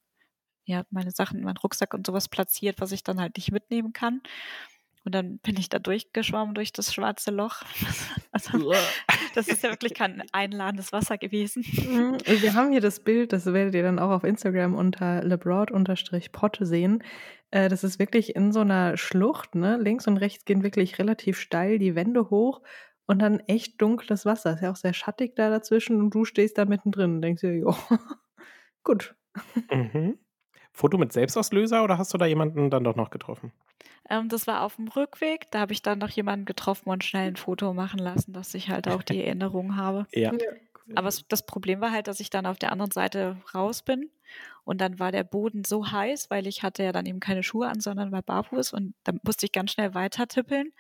ja, 0.67 0.85
meine 0.91 1.13
Sachen, 1.13 1.43
meinen 1.43 1.59
Rucksack 1.59 1.95
und 1.95 2.07
sowas 2.07 2.29
platziert, 2.29 2.81
was 2.81 2.93
ich 2.93 3.05
dann 3.05 3.21
halt 3.21 3.37
nicht 3.37 3.53
mitnehmen 3.53 3.93
kann. 3.93 4.23
Und 5.07 5.15
dann 5.15 5.39
bin 5.39 5.57
ich 5.57 5.69
da 5.69 5.79
durchgeschwommen 5.79 6.57
durch 6.57 6.73
das 6.73 6.93
schwarze 6.93 7.31
Loch. 7.31 7.63
Also, 8.33 8.75
das 9.35 9.49
ist 9.49 9.63
ja 9.63 9.71
wirklich 9.71 9.95
kein 9.95 10.23
einladendes 10.31 10.93
Wasser 10.93 11.17
gewesen. 11.17 11.65
Mhm. 11.73 12.19
Wir 12.27 12.53
haben 12.53 12.71
hier 12.71 12.83
das 12.83 13.01
Bild, 13.01 13.33
das 13.33 13.47
werdet 13.47 13.75
ihr 13.75 13.83
dann 13.83 13.99
auch 13.99 14.11
auf 14.11 14.25
Instagram 14.25 14.75
unter 14.75 15.25
lebroad-potte 15.25 16.67
sehen. 16.67 17.03
Äh, 17.51 17.71
das 17.71 17.83
ist 17.83 17.99
wirklich 17.99 18.37
in 18.37 18.53
so 18.53 18.61
einer 18.61 18.99
Schlucht, 18.99 19.55
ne? 19.55 19.79
Links 19.79 20.07
und 20.07 20.19
rechts 20.19 20.45
gehen 20.45 20.63
wirklich 20.63 20.99
relativ 20.99 21.39
steil 21.39 21.79
die 21.79 21.95
Wände 21.95 22.29
hoch 22.29 22.61
und 23.07 23.21
dann 23.21 23.41
echt 23.41 23.81
dunkles 23.81 24.27
Wasser. 24.27 24.53
Ist 24.53 24.63
ja 24.63 24.71
auch 24.71 24.77
sehr 24.77 24.93
schattig 24.93 25.35
da 25.35 25.49
dazwischen 25.49 25.99
und 25.99 26.11
du 26.11 26.27
stehst 26.27 26.59
da 26.59 26.67
mittendrin 26.67 27.15
und 27.15 27.23
denkst 27.23 27.41
dir, 27.41 27.57
jo, 27.57 27.75
gut. 28.85 29.15
Mhm. 29.71 30.19
Foto 30.77 30.99
mit 30.99 31.11
Selbstauslöser 31.11 31.83
oder 31.83 31.97
hast 31.97 32.13
du 32.13 32.19
da 32.19 32.27
jemanden 32.27 32.69
dann 32.69 32.85
doch 32.85 32.97
noch 32.97 33.09
getroffen? 33.09 33.51
Ähm, 34.11 34.29
das 34.29 34.47
war 34.47 34.63
auf 34.63 34.77
dem 34.77 34.89
Rückweg. 34.89 35.51
Da 35.51 35.61
habe 35.61 35.73
ich 35.73 35.81
dann 35.81 35.99
noch 35.99 36.11
jemanden 36.11 36.45
getroffen 36.45 36.91
und 36.91 37.03
schnell 37.03 37.29
ein 37.29 37.37
Foto 37.37 37.73
machen 37.73 37.99
lassen, 37.99 38.35
dass 38.35 38.53
ich 38.53 38.69
halt 38.69 38.87
auch 38.87 39.03
die 39.03 39.21
Erinnerung 39.25 39.77
habe. 39.77 40.07
Ja. 40.13 40.33
Aber 40.95 41.11
das 41.29 41.47
Problem 41.47 41.81
war 41.81 41.91
halt, 41.91 42.09
dass 42.09 42.21
ich 42.21 42.29
dann 42.29 42.45
auf 42.45 42.59
der 42.59 42.73
anderen 42.73 42.93
Seite 42.93 43.39
raus 43.55 43.83
bin 43.83 44.11
und 44.65 44.81
dann 44.81 44.99
war 44.99 45.11
der 45.13 45.25
Boden 45.25 45.65
so 45.65 45.91
heiß, 45.91 46.29
weil 46.29 46.47
ich 46.47 46.63
hatte 46.63 46.85
ja 46.85 46.93
dann 46.93 47.07
eben 47.07 47.21
keine 47.21 47.43
Schuhe 47.43 47.69
an, 47.69 47.81
sondern 47.81 48.13
war 48.13 48.23
barfuß 48.23 48.75
und 48.75 48.95
dann 49.03 49.19
musste 49.25 49.47
ich 49.47 49.53
ganz 49.53 49.73
schnell 49.73 49.95
weiter 49.95 50.29
tippeln. 50.29 50.73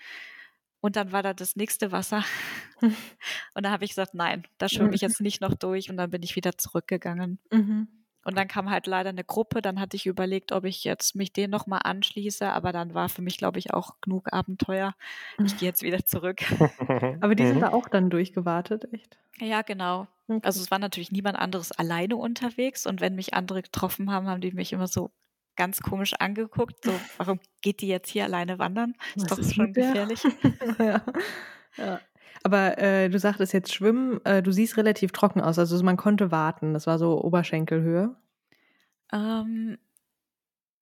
Und 0.80 0.94
dann 0.94 1.10
war 1.10 1.22
da 1.22 1.32
das 1.32 1.56
nächste 1.56 1.90
Wasser. 1.90 2.22
und 2.80 3.62
da 3.64 3.70
habe 3.70 3.84
ich 3.84 3.90
gesagt, 3.90 4.14
nein, 4.14 4.46
da 4.58 4.68
schwimme 4.68 4.94
ich 4.94 5.00
jetzt 5.00 5.20
nicht 5.20 5.40
noch 5.40 5.54
durch. 5.54 5.90
Und 5.90 5.96
dann 5.96 6.10
bin 6.10 6.22
ich 6.22 6.36
wieder 6.36 6.56
zurückgegangen. 6.56 7.40
Mhm. 7.50 7.88
Und 8.26 8.36
dann 8.36 8.48
kam 8.48 8.68
halt 8.68 8.88
leider 8.88 9.10
eine 9.10 9.22
Gruppe. 9.22 9.62
Dann 9.62 9.78
hatte 9.78 9.94
ich 9.94 10.04
überlegt, 10.04 10.50
ob 10.50 10.64
ich 10.64 10.82
jetzt 10.82 11.14
mich 11.14 11.32
denen 11.32 11.52
nochmal 11.52 11.82
anschließe. 11.84 12.50
Aber 12.50 12.72
dann 12.72 12.92
war 12.92 13.08
für 13.08 13.22
mich, 13.22 13.38
glaube 13.38 13.60
ich, 13.60 13.72
auch 13.72 14.00
genug 14.00 14.32
Abenteuer. 14.32 14.96
Ich 15.44 15.56
gehe 15.58 15.68
jetzt 15.68 15.84
wieder 15.84 16.04
zurück. 16.04 16.40
aber 17.20 17.36
die 17.36 17.46
sind 17.46 17.58
mhm. 17.58 17.60
da 17.60 17.72
auch 17.72 17.88
dann 17.88 18.10
durchgewartet, 18.10 18.92
echt? 18.92 19.16
Ja, 19.38 19.62
genau. 19.62 20.08
Okay. 20.26 20.40
Also 20.42 20.60
es 20.60 20.72
war 20.72 20.80
natürlich 20.80 21.12
niemand 21.12 21.38
anderes 21.38 21.70
alleine 21.70 22.16
unterwegs. 22.16 22.84
Und 22.84 23.00
wenn 23.00 23.14
mich 23.14 23.34
andere 23.34 23.62
getroffen 23.62 24.10
haben, 24.10 24.26
haben 24.26 24.40
die 24.40 24.50
mich 24.50 24.72
immer 24.72 24.88
so 24.88 25.12
ganz 25.54 25.80
komisch 25.80 26.14
angeguckt. 26.14 26.84
So, 26.84 26.92
warum 27.18 27.38
geht 27.62 27.80
die 27.80 27.86
jetzt 27.86 28.10
hier 28.10 28.24
alleine 28.24 28.58
wandern? 28.58 28.94
Ist 29.14 29.30
Was 29.30 29.30
doch 29.30 29.38
ist 29.38 29.54
schon 29.54 29.72
gefährlich. 29.72 30.24
ja. 30.80 31.00
ja. 31.76 32.00
Aber 32.46 32.78
äh, 32.78 33.08
du 33.08 33.18
sagtest 33.18 33.52
jetzt 33.52 33.74
Schwimmen, 33.74 34.24
äh, 34.24 34.40
du 34.40 34.52
siehst 34.52 34.76
relativ 34.76 35.10
trocken 35.10 35.40
aus, 35.40 35.58
also 35.58 35.82
man 35.82 35.96
konnte 35.96 36.30
warten. 36.30 36.74
Das 36.74 36.86
war 36.86 36.96
so 36.96 37.20
Oberschenkelhöhe. 37.20 38.14
Ähm, 39.12 39.78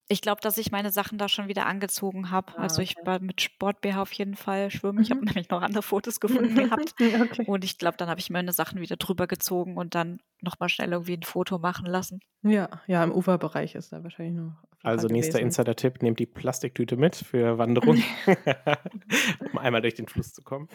ich 0.07 0.21
glaube, 0.21 0.41
dass 0.43 0.59
ich 0.59 0.71
meine 0.71 0.91
Sachen 0.91 1.17
da 1.17 1.29
schon 1.29 1.49
wieder 1.49 1.67
angezogen 1.67 2.31
habe. 2.31 2.53
Ah, 2.57 2.63
also 2.63 2.83
ich 2.83 2.95
war 3.05 3.21
mit 3.21 3.41
Sport-BH 3.41 4.03
auf 4.03 4.13
jeden 4.13 4.37
Fall 4.37 4.71
schwimmen. 4.71 5.01
Ich 5.03 5.11
habe 5.11 5.21
mhm. 5.21 5.29
nämlich 5.29 5.49
noch 5.49 5.63
andere 5.63 5.83
Fotos 5.83 6.21
gefunden 6.21 6.55
gehabt. 6.55 6.95
okay. 7.01 7.45
Und 7.47 7.65
ich 7.65 7.79
glaube, 7.79 7.97
dann 7.97 8.09
habe 8.09 8.21
ich 8.21 8.29
meine 8.29 8.53
Sachen 8.53 8.81
wieder 8.81 8.97
drüber 8.97 9.27
gezogen 9.27 9.79
und 9.79 9.95
dann 9.95 10.21
nochmal 10.43 10.69
schnell 10.69 10.93
irgendwie 10.93 11.17
ein 11.17 11.23
Foto 11.23 11.59
machen 11.59 11.87
lassen. 11.87 12.21
Ja, 12.43 12.69
ja, 12.87 13.03
im 13.03 13.13
Uferbereich 13.13 13.75
ist 13.75 13.93
da 13.93 14.03
wahrscheinlich 14.03 14.35
noch. 14.35 14.53
Also 14.83 15.09
nächster 15.09 15.41
Insider-Tipp, 15.41 16.03
nehmt 16.03 16.19
die 16.19 16.27
Plastiktüte 16.27 16.99
mit 16.99 17.17
für 17.17 17.57
Wanderung, 17.57 18.03
um 19.53 19.59
einmal 19.59 19.81
durch 19.81 19.95
den 19.95 20.07
Fluss 20.07 20.35
zu 20.35 20.43
kommen. 20.43 20.69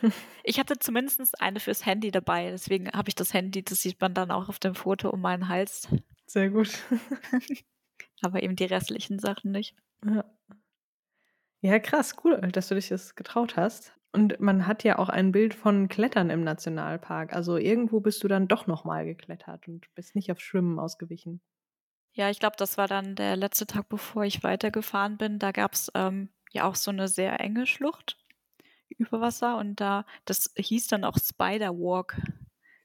Ich 0.44 0.60
hatte 0.60 0.80
zumindest 0.80 1.40
eine 1.40 1.60
fürs 1.60 1.86
Handy 1.86 2.10
dabei, 2.10 2.50
deswegen 2.50 2.90
habe 2.90 3.10
ich 3.10 3.14
das 3.14 3.36
Handy, 3.36 3.64
das 3.64 3.82
sieht 3.82 4.02
man 4.02 4.16
dann 4.16 4.32
auch 4.32 4.50
auf 4.50 4.58
dem 4.58 4.74
Foto 4.74 5.12
um 5.12 5.22
meinen 5.22 5.48
Hals. 5.48 5.88
Sehr 6.26 6.50
gut 6.50 6.84
aber 8.22 8.44
eben 8.44 8.56
die 8.56 8.66
restlichen 8.66 9.20
Sachen 9.20 9.52
nicht. 9.52 9.76
Ja. 10.06 10.26
ja, 11.62 11.80
krass, 11.80 12.16
cool, 12.24 12.40
dass 12.52 12.68
du 12.68 12.76
dich 12.76 12.90
das 12.90 13.16
getraut 13.16 13.58
hast. 13.58 13.94
Und 14.12 14.40
man 14.40 14.66
hat 14.66 14.84
ja 14.84 14.98
auch 14.98 15.10
ein 15.10 15.32
Bild 15.32 15.54
von 15.54 15.88
Klettern 15.88 16.30
im 16.30 16.44
Nationalpark. 16.44 17.34
Also 17.34 17.58
irgendwo 17.58 18.00
bist 18.00 18.24
du 18.24 18.28
dann 18.28 18.48
doch 18.48 18.66
nochmal 18.66 19.06
geklettert 19.06 19.68
und 19.68 19.94
bist 19.94 20.16
nicht 20.16 20.32
auf 20.32 20.40
Schwimmen 20.40 20.80
ausgewichen. 20.80 21.42
Ja, 22.14 22.30
ich 22.30 22.40
glaube, 22.40 22.56
das 22.58 22.78
war 22.78 22.88
dann 22.88 23.16
der 23.16 23.36
letzte 23.36 23.68
Tag, 23.68 23.88
bevor 23.88 24.24
ich 24.24 24.44
weitergefahren 24.44 25.18
bin. 25.18 25.38
Da 25.38 25.52
gab 25.52 25.74
es 25.74 25.92
ähm, 25.94 26.30
ja 26.52 26.64
auch 26.64 26.76
so 26.76 26.90
eine 26.90 27.08
sehr 27.08 27.40
enge 27.40 27.68
Schlucht 27.68 28.18
über 28.98 29.22
Wasser 29.22 29.58
und 29.58 29.80
da, 29.80 30.06
das 30.26 30.52
hieß 30.58 30.88
dann 30.88 31.04
auch 31.04 31.18
Spider 31.18 31.72
Walk. 31.78 32.18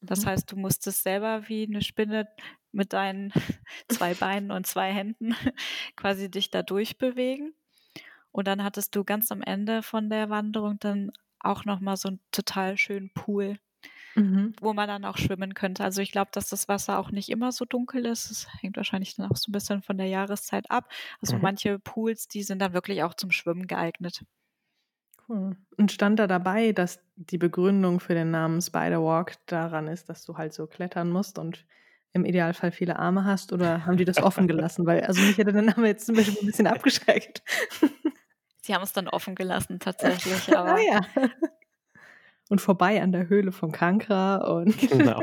Das 0.06 0.24
mhm. 0.24 0.30
heißt, 0.30 0.52
du 0.52 0.56
musstest 0.56 1.02
selber 1.02 1.48
wie 1.48 1.66
eine 1.66 1.82
Spinne 1.82 2.28
mit 2.72 2.92
deinen 2.92 3.32
zwei 3.88 4.14
Beinen 4.14 4.50
und 4.50 4.66
zwei 4.66 4.92
Händen 4.92 5.34
quasi 5.96 6.30
dich 6.30 6.50
da 6.50 6.62
durchbewegen. 6.62 7.54
Und 8.32 8.48
dann 8.48 8.64
hattest 8.64 8.96
du 8.96 9.04
ganz 9.04 9.30
am 9.30 9.42
Ende 9.42 9.82
von 9.82 10.10
der 10.10 10.28
Wanderung 10.28 10.78
dann 10.80 11.12
auch 11.38 11.64
nochmal 11.64 11.96
so 11.96 12.08
einen 12.08 12.20
total 12.32 12.76
schönen 12.76 13.10
Pool, 13.14 13.58
mhm. 14.16 14.54
wo 14.60 14.72
man 14.72 14.88
dann 14.88 15.04
auch 15.04 15.18
schwimmen 15.18 15.54
könnte. 15.54 15.84
Also 15.84 16.02
ich 16.02 16.10
glaube, 16.10 16.30
dass 16.32 16.48
das 16.48 16.66
Wasser 16.66 16.98
auch 16.98 17.10
nicht 17.12 17.28
immer 17.28 17.52
so 17.52 17.64
dunkel 17.64 18.06
ist. 18.06 18.30
Es 18.30 18.48
hängt 18.60 18.76
wahrscheinlich 18.76 19.14
dann 19.14 19.30
auch 19.30 19.36
so 19.36 19.50
ein 19.50 19.52
bisschen 19.52 19.82
von 19.82 19.98
der 19.98 20.08
Jahreszeit 20.08 20.70
ab. 20.70 20.90
Also 21.20 21.36
mhm. 21.36 21.42
manche 21.42 21.78
Pools, 21.78 22.26
die 22.26 22.42
sind 22.42 22.58
dann 22.58 22.72
wirklich 22.72 23.04
auch 23.04 23.14
zum 23.14 23.30
Schwimmen 23.30 23.66
geeignet. 23.68 24.24
Cool. 25.28 25.56
Und 25.76 25.92
stand 25.92 26.18
da 26.18 26.26
dabei, 26.26 26.72
dass 26.72 27.00
die 27.16 27.38
Begründung 27.38 28.00
für 28.00 28.14
den 28.14 28.30
Namen 28.30 28.60
Spiderwalk 28.60 29.34
daran 29.46 29.88
ist, 29.88 30.08
dass 30.08 30.24
du 30.24 30.36
halt 30.36 30.52
so 30.52 30.66
klettern 30.66 31.10
musst 31.10 31.38
und 31.38 31.64
im 32.12 32.24
Idealfall 32.24 32.70
viele 32.70 32.98
Arme 32.98 33.24
hast 33.24 33.52
oder 33.52 33.86
haben 33.86 33.96
die 33.96 34.04
das 34.04 34.22
offen 34.22 34.46
gelassen? 34.46 34.86
Weil, 34.86 35.02
also 35.02 35.20
mich 35.20 35.36
hätte 35.36 35.52
der 35.52 35.62
Name 35.62 35.88
jetzt 35.88 36.06
zum 36.06 36.14
Beispiel 36.14 36.38
ein 36.40 36.46
bisschen 36.46 36.66
abgeschreckt. 36.66 37.42
Sie 38.62 38.74
haben 38.74 38.82
es 38.82 38.92
dann 38.92 39.08
offen 39.08 39.34
gelassen 39.34 39.78
tatsächlich, 39.78 40.48
aber. 40.56 40.74
ah, 40.74 40.80
ja. 40.80 41.00
Und 42.48 42.60
vorbei 42.60 43.02
an 43.02 43.10
der 43.10 43.28
Höhle 43.28 43.52
von 43.52 43.72
Kankra 43.72 44.36
und. 44.36 44.78
Genau. 44.78 45.22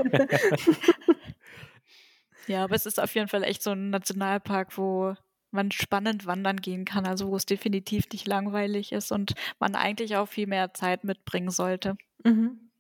ja, 2.48 2.64
aber 2.64 2.76
es 2.76 2.86
ist 2.86 3.00
auf 3.00 3.14
jeden 3.16 3.28
Fall 3.28 3.44
echt 3.44 3.64
so 3.64 3.72
ein 3.72 3.90
Nationalpark, 3.90 4.78
wo 4.78 5.16
man 5.52 5.72
spannend 5.72 6.26
wandern 6.26 6.58
gehen 6.58 6.86
kann, 6.86 7.06
also 7.06 7.30
wo 7.30 7.36
es 7.36 7.46
definitiv 7.46 8.06
nicht 8.12 8.28
langweilig 8.28 8.92
ist 8.92 9.12
und 9.12 9.34
man 9.60 9.76
eigentlich 9.76 10.16
auch 10.16 10.28
viel 10.28 10.48
mehr 10.48 10.74
Zeit 10.74 11.04
mitbringen 11.04 11.52
sollte. 11.52 11.98
Mhm. 12.24 12.72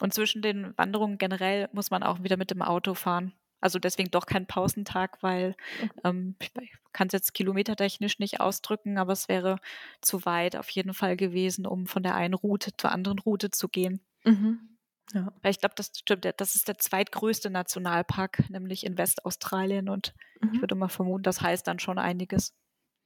Und 0.00 0.14
zwischen 0.14 0.42
den 0.42 0.76
Wanderungen 0.76 1.18
generell 1.18 1.68
muss 1.72 1.90
man 1.90 2.02
auch 2.02 2.22
wieder 2.22 2.36
mit 2.36 2.50
dem 2.50 2.62
Auto 2.62 2.94
fahren. 2.94 3.32
Also 3.60 3.80
deswegen 3.80 4.10
doch 4.10 4.26
kein 4.26 4.46
Pausentag, 4.46 5.22
weil 5.22 5.56
ähm, 6.04 6.36
ich 6.40 6.72
kann 6.92 7.08
es 7.08 7.12
jetzt 7.12 7.34
kilometertechnisch 7.34 8.20
nicht 8.20 8.40
ausdrücken, 8.40 8.98
aber 8.98 9.12
es 9.12 9.28
wäre 9.28 9.58
zu 10.00 10.24
weit 10.24 10.54
auf 10.54 10.70
jeden 10.70 10.94
Fall 10.94 11.16
gewesen, 11.16 11.66
um 11.66 11.86
von 11.86 12.04
der 12.04 12.14
einen 12.14 12.34
Route 12.34 12.70
zur 12.76 12.92
anderen 12.92 13.18
Route 13.18 13.50
zu 13.50 13.68
gehen. 13.68 14.00
Mhm. 14.24 14.77
Ja. 15.14 15.32
Weil 15.42 15.50
ich 15.50 15.60
glaube, 15.60 15.74
das 15.76 15.90
stimmt, 15.94 16.28
das 16.36 16.54
ist 16.54 16.68
der 16.68 16.78
zweitgrößte 16.78 17.50
Nationalpark, 17.50 18.50
nämlich 18.50 18.84
in 18.84 18.98
Westaustralien 18.98 19.88
und 19.88 20.14
mhm. 20.40 20.50
ich 20.52 20.60
würde 20.60 20.74
mal 20.74 20.88
vermuten, 20.88 21.22
das 21.22 21.40
heißt 21.40 21.66
dann 21.66 21.78
schon 21.78 21.98
einiges. 21.98 22.54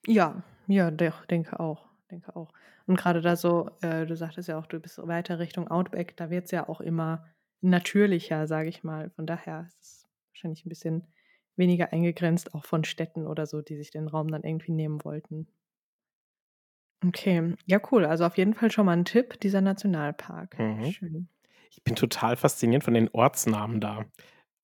Ja, 0.07 0.43
ja, 0.67 0.91
denke 0.91 1.61
auch, 1.61 1.89
denke 2.11 2.35
auch. 2.35 2.53
Und 2.87 2.97
gerade 2.97 3.21
da 3.21 3.37
so, 3.37 3.71
äh, 3.81 4.07
du 4.07 4.17
sagtest 4.17 4.49
ja 4.49 4.59
auch, 4.59 4.67
du 4.67 4.81
bist 4.81 4.99
weiter 4.99 5.39
Richtung 5.39 5.69
Outback, 5.69 6.17
da 6.17 6.31
wird 6.31 6.47
es 6.47 6.51
ja 6.51 6.69
auch 6.69 6.81
immer 6.81 7.25
natürlicher, 7.61 8.47
sage 8.47 8.69
ich 8.69 8.83
mal. 8.83 9.11
Von 9.11 9.27
daher 9.27 9.65
ist 9.67 9.81
es 9.81 10.09
wahrscheinlich 10.31 10.67
ein 10.67 10.69
bisschen 10.69 11.07
weniger 11.57 11.93
eingegrenzt, 11.93 12.55
auch 12.55 12.65
von 12.65 12.83
Städten 12.85 13.27
oder 13.27 13.47
so, 13.47 13.63
die 13.63 13.77
sich 13.77 13.91
den 13.91 14.09
Raum 14.09 14.29
dann 14.29 14.43
irgendwie 14.43 14.73
nehmen 14.73 15.05
wollten. 15.05 15.47
Okay, 17.05 17.55
ja 17.67 17.81
cool. 17.91 18.05
Also 18.05 18.25
auf 18.25 18.37
jeden 18.37 18.55
Fall 18.55 18.71
schon 18.71 18.87
mal 18.87 18.97
ein 18.97 19.05
Tipp, 19.05 19.41
dieser 19.41 19.61
Nationalpark. 19.61 20.59
Mhm. 20.59 20.93
Schön. 20.93 21.29
Ich 21.73 21.83
bin 21.83 21.97
total 21.97 22.37
fasziniert 22.37 22.85
von 22.85 22.95
den 22.95 23.09
Ortsnamen 23.13 23.81
da. 23.81 24.05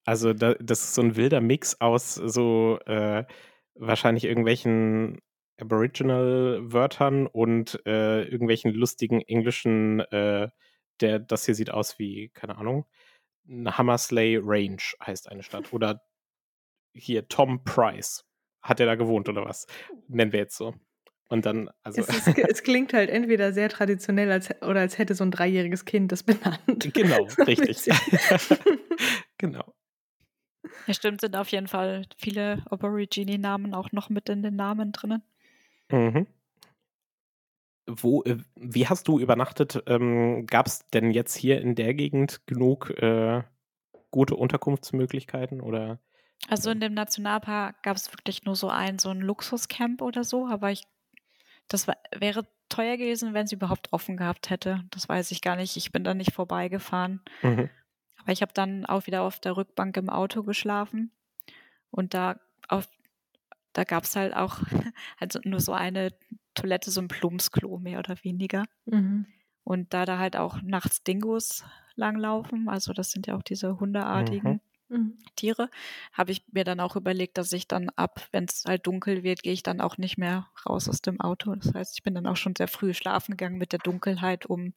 Also 0.04 0.32
da, 0.34 0.54
das 0.54 0.84
ist 0.84 0.94
so 0.94 1.02
ein 1.02 1.16
wilder 1.16 1.40
Mix 1.40 1.80
aus 1.80 2.14
so 2.14 2.78
äh, 2.86 3.24
wahrscheinlich 3.74 4.24
irgendwelchen 4.24 5.20
Aboriginal-Wörtern 5.60 7.26
und 7.26 7.80
äh, 7.86 8.22
irgendwelchen 8.22 8.72
lustigen 8.72 9.20
englischen, 9.22 10.00
äh, 10.00 10.48
der, 11.00 11.18
das 11.18 11.46
hier 11.46 11.54
sieht 11.54 11.70
aus 11.70 11.98
wie, 11.98 12.28
keine 12.30 12.56
Ahnung, 12.58 12.86
Hammersley 13.48 14.38
Range 14.42 14.82
heißt 15.04 15.30
eine 15.30 15.42
Stadt. 15.42 15.72
Oder 15.72 16.02
hier 16.94 17.28
Tom 17.28 17.64
Price. 17.64 18.24
Hat 18.62 18.80
er 18.80 18.86
da 18.86 18.96
gewohnt 18.96 19.28
oder 19.28 19.44
was? 19.44 19.66
Nennen 20.08 20.32
wir 20.32 20.40
jetzt 20.40 20.56
so. 20.56 20.74
Und 21.28 21.44
dann, 21.44 21.70
also. 21.82 22.00
Es, 22.00 22.08
ist, 22.08 22.38
es, 22.38 22.62
klingt 22.62 22.94
halt 22.94 23.10
entweder 23.10 23.52
sehr 23.52 23.68
traditionell 23.68 24.32
als, 24.32 24.50
oder 24.62 24.80
als 24.80 24.96
hätte 24.96 25.14
so 25.14 25.24
ein 25.24 25.30
dreijähriges 25.30 25.84
Kind 25.84 26.10
das 26.10 26.22
benannt. 26.22 26.58
Genau, 26.94 27.24
richtig. 27.46 27.76
genau. 29.38 29.74
Ja, 30.86 30.94
stimmt, 30.94 31.20
sind 31.20 31.36
auf 31.36 31.48
jeden 31.48 31.68
Fall 31.68 32.06
viele 32.16 32.64
Aborigine-Namen 32.70 33.74
auch 33.74 33.92
noch 33.92 34.08
mit 34.08 34.28
in 34.28 34.42
den 34.42 34.56
Namen 34.56 34.92
drinnen. 34.92 35.22
Mhm. 35.90 36.26
Wo, 37.86 38.22
äh, 38.24 38.38
wie 38.56 38.86
hast 38.86 39.06
du 39.08 39.18
übernachtet? 39.18 39.82
Ähm, 39.86 40.46
Gab 40.46 40.66
es 40.66 40.86
denn 40.88 41.10
jetzt 41.10 41.36
hier 41.36 41.60
in 41.60 41.74
der 41.74 41.94
Gegend 41.94 42.46
genug 42.46 42.90
äh, 42.90 43.42
gute 44.10 44.34
Unterkunftsmöglichkeiten 44.34 45.60
oder? 45.60 45.98
Also 46.48 46.70
in 46.70 46.80
dem 46.80 46.94
Nationalpark 46.94 47.82
gab 47.82 47.96
es 47.96 48.12
wirklich 48.12 48.44
nur 48.44 48.56
so 48.56 48.68
ein, 48.68 48.98
so 48.98 49.10
ein 49.10 49.20
Luxuscamp 49.20 50.00
oder 50.02 50.24
so, 50.24 50.46
aber 50.46 50.70
ich, 50.70 50.84
das 51.68 51.86
war, 51.86 51.96
wäre 52.16 52.46
teuer 52.68 52.96
gewesen, 52.96 53.34
wenn 53.34 53.46
sie 53.46 53.56
überhaupt 53.56 53.92
offen 53.92 54.16
gehabt 54.16 54.50
hätte. 54.50 54.84
Das 54.90 55.08
weiß 55.08 55.30
ich 55.30 55.40
gar 55.40 55.56
nicht. 55.56 55.76
Ich 55.76 55.92
bin 55.92 56.04
da 56.04 56.14
nicht 56.14 56.32
vorbeigefahren. 56.32 57.20
Mhm. 57.42 57.70
Aber 58.16 58.32
ich 58.32 58.42
habe 58.42 58.52
dann 58.52 58.84
auch 58.86 59.06
wieder 59.06 59.22
auf 59.22 59.40
der 59.40 59.56
Rückbank 59.56 59.96
im 59.96 60.10
Auto 60.10 60.42
geschlafen 60.42 61.12
und 61.90 62.14
da 62.14 62.40
auf 62.68 62.88
da 63.74 63.84
gab 63.84 64.04
es 64.04 64.16
halt 64.16 64.34
auch 64.34 64.60
also 65.18 65.40
nur 65.44 65.60
so 65.60 65.72
eine 65.72 66.12
Toilette, 66.54 66.90
so 66.90 67.00
ein 67.00 67.08
Plumpsklo 67.08 67.78
mehr 67.78 68.00
oder 68.00 68.16
weniger. 68.22 68.64
Mhm. 68.86 69.26
Und 69.62 69.94
da 69.94 70.04
da 70.04 70.18
halt 70.18 70.36
auch 70.36 70.60
nachts 70.62 71.04
Dingos 71.04 71.64
langlaufen, 71.94 72.68
also 72.68 72.92
das 72.92 73.10
sind 73.10 73.26
ja 73.26 73.36
auch 73.36 73.42
diese 73.42 73.78
hundeartigen 73.78 74.54
mhm. 74.54 74.60
Mhm. 74.88 75.18
Tiere, 75.36 75.70
habe 76.12 76.32
ich 76.32 76.42
mir 76.52 76.64
dann 76.64 76.80
auch 76.80 76.96
überlegt, 76.96 77.38
dass 77.38 77.52
ich 77.52 77.68
dann 77.68 77.90
ab, 77.90 78.26
wenn 78.32 78.44
es 78.44 78.64
halt 78.66 78.86
dunkel 78.86 79.22
wird, 79.22 79.42
gehe 79.42 79.52
ich 79.52 79.62
dann 79.62 79.80
auch 79.80 79.98
nicht 79.98 80.18
mehr 80.18 80.48
raus 80.68 80.88
aus 80.88 81.02
dem 81.02 81.20
Auto. 81.20 81.54
Das 81.54 81.74
heißt, 81.74 81.94
ich 81.96 82.02
bin 82.02 82.14
dann 82.14 82.26
auch 82.26 82.36
schon 82.36 82.54
sehr 82.56 82.68
früh 82.68 82.94
schlafen 82.94 83.32
gegangen 83.36 83.58
mit 83.58 83.72
der 83.72 83.80
Dunkelheit 83.80 84.46
um 84.46 84.72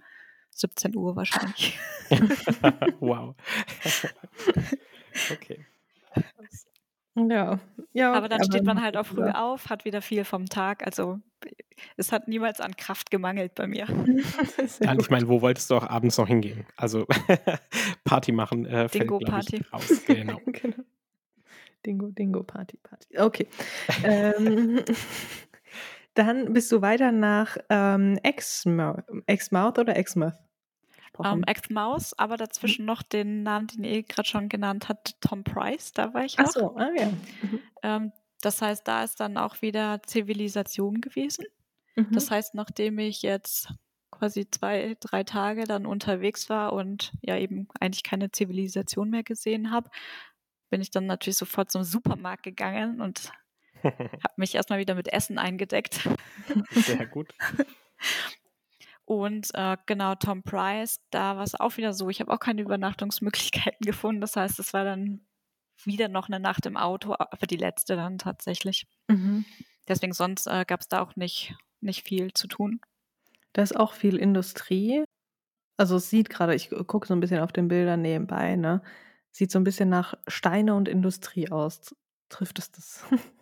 17 0.52 0.96
Uhr 0.96 1.16
wahrscheinlich. 1.16 1.80
wow. 3.00 3.36
okay. 5.32 5.66
Ja, 7.16 7.60
ja. 7.94 8.14
Aber 8.14 8.30
dann 8.30 8.40
aber 8.40 8.46
steht 8.46 8.64
man 8.64 8.82
halt 8.82 8.96
auch 8.96 9.06
früh 9.06 9.26
ja. 9.26 9.44
auf, 9.44 9.70
hat 9.70 9.84
wieder 9.84 10.02
viel 10.02 10.24
vom 10.24 10.46
Tag. 10.48 10.86
Also 10.86 11.20
es 11.98 12.12
hat 12.12 12.28
niemals 12.28 12.62
an 12.62 12.76
Kraft 12.76 13.12
gemangelt 13.12 13.56
bei 13.56 13.68
mir. 13.68 13.86
ja, 14.80 14.96
ich 14.98 15.10
meine, 15.10 15.28
wo 15.28 15.42
wolltest 15.42 15.70
du 15.70 15.76
auch 15.76 15.88
abends 15.88 16.18
noch 16.18 16.28
hingehen? 16.28 16.66
Also 16.78 17.06
Party 18.04 18.32
machen 18.32 18.66
äh, 18.66 18.88
Dingo 18.88 19.20
fällt, 19.20 19.30
Party. 19.30 19.56
Ich, 19.58 19.74
raus. 19.74 20.02
Genau. 20.08 20.40
genau. 20.46 20.84
Dingo, 21.86 22.08
Dingo, 22.12 22.44
Party, 22.44 22.78
Party. 22.78 23.18
Okay. 23.18 23.48
ähm, 24.04 24.82
dann 26.14 26.54
bist 26.54 26.72
du 26.72 26.82
weiter 26.82 27.12
nach 27.12 27.58
ähm, 27.70 28.20
Exmouth 28.24 29.80
oder 29.80 29.96
Exmouth? 29.96 30.36
Gesprochen. 31.22 31.40
Um, 31.40 31.44
Ex-Maus, 31.44 32.18
aber 32.18 32.38
dazwischen 32.38 32.86
noch 32.86 33.04
den 33.04 33.44
Namen, 33.44 33.68
den 33.68 33.84
ihr 33.84 34.04
gerade 34.04 34.28
schon 34.28 34.50
genannt 34.50 34.90
habt, 34.90 35.20
Tom 35.22 35.44
Price, 35.44 35.92
da 35.94 36.14
war 36.14 36.26
ich 36.26 36.38
noch. 36.38 36.46
Ach 36.46 36.52
so, 36.52 36.76
ah 36.76 36.90
ja. 36.96 37.08
Mhm. 37.42 37.60
Ähm, 37.84 38.12
das 38.42 38.62
heißt, 38.62 38.88
da 38.88 39.04
ist 39.04 39.20
dann 39.20 39.38
auch 39.38 39.62
wieder 39.62 40.02
Zivilisation 40.04 41.02
gewesen. 41.02 41.46
Mhm. 41.96 42.12
Das 42.12 42.32
heißt, 42.32 42.56
nachdem 42.56 43.00
ich 43.00 43.22
jetzt 43.22 43.74
quasi 44.10 44.50
zwei, 44.50 44.98
drei 45.00 45.24
Tage 45.24 45.64
dann 45.64 45.86
unterwegs 45.86 46.50
war 46.50 46.74
und 46.74 47.14
ja 47.22 47.38
eben 47.38 47.68
eigentlich 47.80 48.04
keine 48.04 48.32
Zivilisation 48.32 49.10
mehr 49.10 49.24
gesehen 49.24 49.72
habe, 49.72 49.90
bin 50.70 50.82
ich 50.82 50.92
dann 50.92 51.06
natürlich 51.06 51.38
sofort 51.38 51.72
zum 51.72 51.84
Supermarkt 51.84 52.44
gegangen 52.44 53.02
und 53.02 53.32
habe 53.84 54.34
mich 54.38 54.56
erstmal 54.56 54.80
wieder 54.80 54.96
mit 54.96 55.12
Essen 55.12 55.38
eingedeckt. 55.38 56.08
Sehr 56.72 57.06
gut. 57.06 57.34
Und 59.12 59.50
äh, 59.56 59.76
genau, 59.88 60.16
Tom 60.16 60.42
Price, 60.42 61.02
da 61.10 61.36
war 61.36 61.44
es 61.44 61.60
auch 61.60 61.76
wieder 61.76 61.92
so. 61.92 62.08
Ich 62.08 62.22
habe 62.22 62.32
auch 62.32 62.40
keine 62.40 62.62
Übernachtungsmöglichkeiten 62.62 63.82
gefunden. 63.86 64.22
Das 64.22 64.38
heißt, 64.38 64.58
es 64.58 64.72
war 64.72 64.86
dann 64.86 65.28
wieder 65.84 66.08
noch 66.08 66.30
eine 66.30 66.40
Nacht 66.40 66.66
im 66.66 66.78
Auto, 66.78 67.16
aber 67.20 67.46
die 67.46 67.58
letzte 67.58 67.98
dann 67.98 68.20
tatsächlich. 68.20 68.88
Mhm. 69.10 69.44
Deswegen 69.86 70.14
sonst 70.14 70.48
äh, 70.48 70.64
gab 70.66 70.80
es 70.80 70.88
da 70.88 71.02
auch 71.02 71.18
nicht, 71.18 71.54
nicht 71.82 72.08
viel 72.08 72.32
zu 72.32 72.48
tun. 72.48 72.80
Da 73.52 73.64
ist 73.64 73.76
auch 73.76 73.92
viel 73.92 74.16
Industrie. 74.16 75.04
Also 75.76 75.98
es 75.98 76.10
sieht 76.10 76.30
gerade, 76.30 76.56
ich 76.56 76.70
gucke 76.70 77.06
so 77.06 77.14
ein 77.14 77.20
bisschen 77.20 77.42
auf 77.42 77.52
den 77.52 77.68
Bildern 77.68 78.02
nebenbei, 78.02 78.56
ne? 78.56 78.82
Sieht 79.30 79.52
so 79.52 79.60
ein 79.60 79.66
bisschen 79.66 79.90
nach 79.90 80.14
Steine 80.30 80.74
und 80.74 80.88
Industrie 80.88 81.52
aus. 81.52 81.94
Trifft 82.30 82.60
es 82.60 82.72
das? 82.72 83.04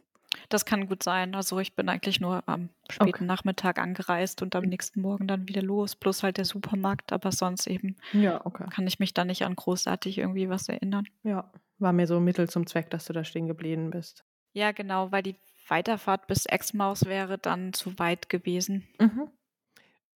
Das 0.50 0.66
kann 0.66 0.88
gut 0.88 1.04
sein. 1.04 1.36
Also 1.36 1.60
ich 1.60 1.76
bin 1.76 1.90
eigentlich 1.90 2.20
nur 2.20 2.44
am 2.48 2.70
späten 2.90 3.10
okay. 3.16 3.26
Nachmittag 3.26 3.80
angereist 3.80 4.42
und 4.42 4.56
am 4.56 4.64
nächsten 4.64 5.02
Morgen 5.02 5.28
dann 5.28 5.48
wieder 5.48 5.62
los, 5.62 5.96
plus 5.96 6.24
halt 6.24 6.38
der 6.38 6.46
Supermarkt, 6.46 7.12
aber 7.12 7.32
sonst 7.32 7.68
eben 7.68 7.98
ja, 8.14 8.46
okay. 8.46 8.66
kann 8.70 8.88
ich 8.88 9.00
mich 9.00 9.14
da 9.14 9.26
nicht 9.26 9.44
an 9.44 9.56
großartig 9.56 10.18
irgendwie 10.18 10.50
was 10.50 10.70
erinnern. 10.70 11.08
Ja, 11.24 11.52
war 11.80 11.94
mir 11.94 12.08
so 12.08 12.20
Mittel 12.20 12.50
zum 12.50 12.68
Zweck, 12.68 12.90
dass 12.90 13.06
du 13.06 13.14
da 13.14 13.24
stehen 13.24 13.48
geblieben 13.48 13.90
bist. 13.90 14.24
Ja, 14.54 14.72
genau, 14.72 15.12
weil 15.12 15.24
die 15.24 15.36
Weiterfahrt 15.68 16.28
bis 16.28 16.46
Exmaus 16.46 17.06
wäre 17.06 17.38
dann 17.38 17.74
zu 17.74 17.98
weit 18.00 18.30
gewesen. 18.30 18.88
Mhm. 19.00 19.30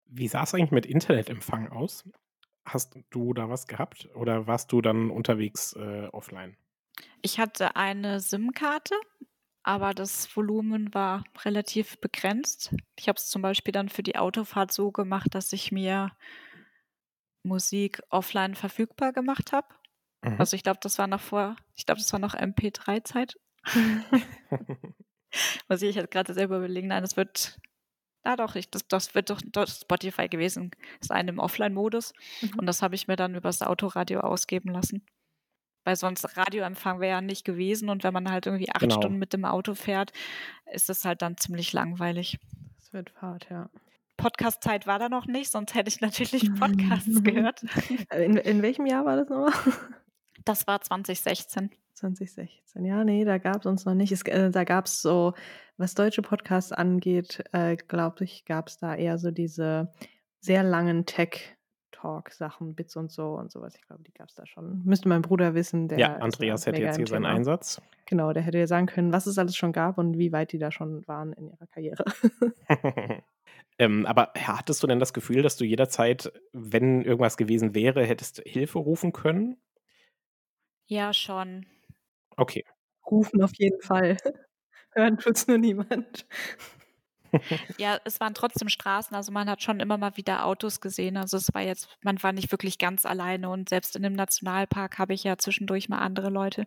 Wie 0.05 0.27
sah 0.27 0.43
es 0.43 0.53
eigentlich 0.53 0.71
mit 0.71 0.85
Internetempfang 0.85 1.69
aus? 1.69 2.07
Hast 2.65 2.97
du 3.09 3.33
da 3.33 3.49
was 3.49 3.67
gehabt 3.67 4.09
oder 4.15 4.47
warst 4.47 4.71
du 4.71 4.81
dann 4.81 5.09
unterwegs 5.09 5.73
äh, 5.73 6.07
offline? 6.11 6.55
Ich 7.21 7.39
hatte 7.39 7.75
eine 7.75 8.19
SIM-Karte 8.19 8.95
aber 9.63 9.93
das 9.93 10.35
Volumen 10.35 10.93
war 10.93 11.23
relativ 11.43 11.97
begrenzt. 11.99 12.75
Ich 12.97 13.07
habe 13.07 13.17
es 13.17 13.29
zum 13.29 13.41
Beispiel 13.41 13.71
dann 13.71 13.89
für 13.89 14.03
die 14.03 14.17
Autofahrt 14.17 14.71
so 14.73 14.91
gemacht, 14.91 15.33
dass 15.33 15.53
ich 15.53 15.71
mir 15.71 16.11
Musik 17.43 18.01
offline 18.09 18.55
verfügbar 18.55 19.13
gemacht 19.13 19.53
habe. 19.53 19.67
Mhm. 20.21 20.39
Also 20.39 20.55
ich 20.55 20.63
glaube, 20.63 20.79
das 20.81 20.99
war 20.99 21.07
noch 21.07 21.21
vor, 21.21 21.55
ich 21.75 21.85
glaube, 21.85 21.99
das 21.99 22.11
war 22.11 22.19
noch 22.19 22.35
MP3-Zeit. 22.35 23.39
Muss 25.69 25.81
ich 25.81 25.95
jetzt 25.95 26.11
gerade 26.11 26.33
selber 26.33 26.57
überlegen. 26.57 26.89
Nein, 26.89 27.01
das 27.01 27.15
wird, 27.15 27.59
na 28.23 28.35
doch, 28.35 28.55
ich, 28.55 28.69
das, 28.69 28.87
das 28.87 29.15
wird 29.15 29.29
doch, 29.29 29.41
doch 29.45 29.67
Spotify 29.67 30.27
gewesen. 30.27 30.71
Das 30.99 31.07
ist 31.07 31.11
ein 31.11 31.29
im 31.29 31.39
Offline-Modus. 31.39 32.13
Mhm. 32.41 32.59
Und 32.59 32.65
das 32.65 32.81
habe 32.81 32.95
ich 32.95 33.07
mir 33.07 33.15
dann 33.15 33.35
übers 33.35 33.61
Autoradio 33.61 34.19
ausgeben 34.19 34.71
lassen 34.71 35.05
weil 35.83 35.95
sonst 35.95 36.37
Radioempfang 36.37 36.99
wäre 36.99 37.15
ja 37.17 37.21
nicht 37.21 37.45
gewesen 37.45 37.89
und 37.89 38.03
wenn 38.03 38.13
man 38.13 38.31
halt 38.31 38.45
irgendwie 38.45 38.69
acht 38.69 38.79
genau. 38.79 38.95
Stunden 38.95 39.19
mit 39.19 39.33
dem 39.33 39.45
Auto 39.45 39.75
fährt, 39.75 40.11
ist 40.71 40.89
es 40.89 41.05
halt 41.05 41.21
dann 41.21 41.37
ziemlich 41.37 41.73
langweilig. 41.73 42.39
Das 42.79 42.93
wird 42.93 43.13
hart, 43.21 43.47
ja. 43.49 43.69
Podcast-Zeit 44.17 44.87
war 44.87 44.99
da 44.99 45.09
noch 45.09 45.25
nicht, 45.25 45.51
sonst 45.51 45.73
hätte 45.75 45.89
ich 45.89 46.01
natürlich 46.01 46.53
Podcasts 46.59 47.23
gehört. 47.23 47.63
In, 48.15 48.37
in 48.37 48.61
welchem 48.61 48.85
Jahr 48.85 49.05
war 49.05 49.17
das 49.17 49.29
nochmal? 49.29 49.53
Das 50.45 50.67
war 50.67 50.81
2016. 50.81 51.69
2016, 51.93 52.83
ja, 52.83 53.05
nee, 53.05 53.23
da 53.23 53.37
gab 53.37 53.61
es 53.61 53.65
uns 53.65 53.85
noch 53.85 53.93
nicht. 53.93 54.11
Es, 54.11 54.23
äh, 54.23 54.49
da 54.49 54.65
gab 54.65 54.87
es 54.87 55.01
so, 55.01 55.33
was 55.77 55.93
deutsche 55.93 56.21
Podcasts 56.21 56.73
angeht, 56.73 57.43
äh, 57.53 57.77
glaube 57.77 58.25
ich, 58.25 58.43
gab 58.43 58.67
es 58.67 58.77
da 58.77 58.93
eher 58.93 59.17
so 59.17 59.31
diese 59.31 59.93
sehr 60.41 60.63
langen 60.63 61.05
Tech- 61.05 61.55
Talk-Sachen, 62.03 62.75
Bits 62.75 62.97
und 62.97 63.11
so 63.11 63.35
und 63.35 63.49
sowas. 63.49 63.75
Ich 63.75 63.81
glaube, 63.81 64.03
die 64.03 64.11
gab 64.11 64.27
es 64.27 64.35
da 64.35 64.45
schon. 64.45 64.83
Müsste 64.83 65.07
mein 65.07 65.21
Bruder 65.21 65.53
wissen. 65.53 65.87
Der 65.87 65.97
ja, 65.97 66.15
Andreas 66.17 66.65
hätte 66.65 66.81
jetzt 66.81 66.97
hier 66.97 67.07
seinen 67.07 67.25
Einsatz. 67.25 67.81
Genau, 68.05 68.33
der 68.33 68.43
hätte 68.43 68.57
ja 68.57 68.67
sagen 68.67 68.87
können, 68.87 69.13
was 69.13 69.25
es 69.25 69.37
alles 69.37 69.55
schon 69.55 69.71
gab 69.71 69.97
und 69.97 70.17
wie 70.17 70.33
weit 70.33 70.51
die 70.51 70.57
da 70.57 70.69
schon 70.69 71.07
waren 71.07 71.31
in 71.31 71.47
ihrer 71.47 71.65
Karriere. 71.67 72.03
ähm, 73.79 74.05
aber 74.05 74.33
hattest 74.37 74.83
du 74.83 74.87
denn 74.87 74.99
das 74.99 75.13
Gefühl, 75.13 75.43
dass 75.43 75.55
du 75.55 75.63
jederzeit, 75.63 76.33
wenn 76.51 77.03
irgendwas 77.03 77.37
gewesen 77.37 77.73
wäre, 77.73 78.05
hättest 78.05 78.41
Hilfe 78.45 78.79
rufen 78.79 79.13
können? 79.13 79.55
Ja, 80.87 81.13
schon. 81.13 81.65
Okay. 82.35 82.65
Rufen 83.09 83.41
auf 83.41 83.53
jeden 83.55 83.81
Fall. 83.81 84.17
Hören 84.91 85.17
tut's 85.17 85.47
nur 85.47 85.57
niemand. 85.57 86.27
Ja, 87.77 87.99
es 88.05 88.19
waren 88.19 88.33
trotzdem 88.33 88.69
Straßen, 88.69 89.15
also 89.15 89.31
man 89.31 89.49
hat 89.49 89.61
schon 89.61 89.79
immer 89.79 89.97
mal 89.97 90.17
wieder 90.17 90.45
Autos 90.45 90.81
gesehen. 90.81 91.17
Also 91.17 91.37
es 91.37 91.53
war 91.53 91.61
jetzt, 91.61 91.87
man 92.03 92.21
war 92.21 92.31
nicht 92.31 92.51
wirklich 92.51 92.77
ganz 92.77 93.05
alleine 93.05 93.49
und 93.49 93.69
selbst 93.69 93.95
in 93.95 94.03
dem 94.03 94.13
Nationalpark 94.13 94.99
habe 94.99 95.13
ich 95.13 95.23
ja 95.23 95.37
zwischendurch 95.37 95.89
mal 95.89 95.99
andere 95.99 96.29
Leute. 96.29 96.65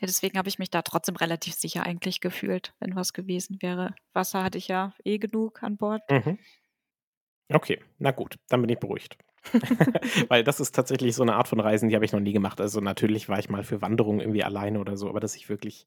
Ja, 0.00 0.06
deswegen 0.06 0.36
habe 0.36 0.48
ich 0.48 0.58
mich 0.58 0.70
da 0.70 0.82
trotzdem 0.82 1.16
relativ 1.16 1.54
sicher 1.54 1.84
eigentlich 1.84 2.20
gefühlt, 2.20 2.74
wenn 2.80 2.96
was 2.96 3.14
gewesen 3.14 3.62
wäre. 3.62 3.94
Wasser 4.12 4.42
hatte 4.44 4.58
ich 4.58 4.68
ja 4.68 4.92
eh 5.04 5.18
genug 5.18 5.62
an 5.62 5.78
Bord. 5.78 6.02
Mhm. 6.10 6.38
Okay, 7.52 7.80
na 7.98 8.10
gut, 8.10 8.36
dann 8.48 8.60
bin 8.60 8.70
ich 8.70 8.78
beruhigt. 8.78 9.16
Weil 10.28 10.44
das 10.44 10.60
ist 10.60 10.74
tatsächlich 10.74 11.14
so 11.14 11.22
eine 11.22 11.36
Art 11.36 11.48
von 11.48 11.60
Reisen, 11.60 11.88
die 11.88 11.94
habe 11.94 12.04
ich 12.04 12.12
noch 12.12 12.20
nie 12.20 12.32
gemacht. 12.32 12.60
Also 12.60 12.80
natürlich 12.80 13.28
war 13.28 13.38
ich 13.38 13.48
mal 13.48 13.64
für 13.64 13.80
Wanderungen 13.80 14.20
irgendwie 14.20 14.44
alleine 14.44 14.80
oder 14.80 14.96
so, 14.96 15.08
aber 15.08 15.20
dass 15.20 15.36
ich 15.36 15.48
wirklich 15.48 15.86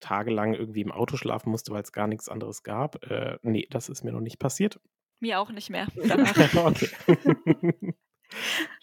tagelang 0.00 0.54
irgendwie 0.54 0.82
im 0.82 0.92
Auto 0.92 1.16
schlafen 1.16 1.50
musste, 1.50 1.72
weil 1.72 1.82
es 1.82 1.92
gar 1.92 2.06
nichts 2.06 2.28
anderes 2.28 2.62
gab. 2.62 3.02
Äh, 3.04 3.38
nee, 3.42 3.66
das 3.70 3.88
ist 3.88 4.04
mir 4.04 4.12
noch 4.12 4.20
nicht 4.20 4.38
passiert. 4.38 4.80
Mir 5.20 5.40
auch 5.40 5.50
nicht 5.50 5.70
mehr. 5.70 5.86
okay. 6.56 6.88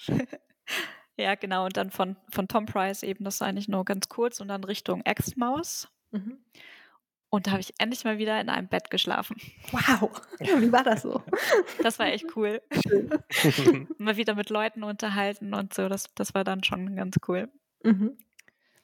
ja, 1.17 1.35
genau. 1.35 1.65
Und 1.65 1.77
dann 1.77 1.91
von, 1.91 2.15
von 2.31 2.47
Tom 2.47 2.65
Price 2.65 3.03
eben, 3.03 3.23
das 3.23 3.39
war 3.39 3.47
eigentlich 3.47 3.67
nur 3.67 3.85
ganz 3.85 4.09
kurz 4.09 4.39
und 4.39 4.47
dann 4.47 4.63
Richtung 4.63 5.01
Exmouth. 5.01 5.89
Mhm. 6.11 6.39
Und 7.29 7.47
da 7.47 7.51
habe 7.51 7.61
ich 7.61 7.73
endlich 7.79 8.03
mal 8.03 8.19
wieder 8.19 8.39
in 8.39 8.49
einem 8.49 8.67
Bett 8.67 8.91
geschlafen. 8.91 9.37
Wow, 9.71 10.11
wie 10.39 10.71
war 10.71 10.83
das 10.83 11.01
so? 11.01 11.23
Das 11.81 11.97
war 11.97 12.05
echt 12.05 12.35
cool. 12.35 12.61
mal 13.97 14.17
wieder 14.17 14.35
mit 14.35 14.51
Leuten 14.51 14.83
unterhalten 14.83 15.55
und 15.55 15.73
so, 15.73 15.89
das, 15.89 16.13
das 16.13 16.35
war 16.35 16.43
dann 16.43 16.63
schon 16.63 16.95
ganz 16.95 17.15
cool. 17.27 17.49
Mhm. 17.83 18.19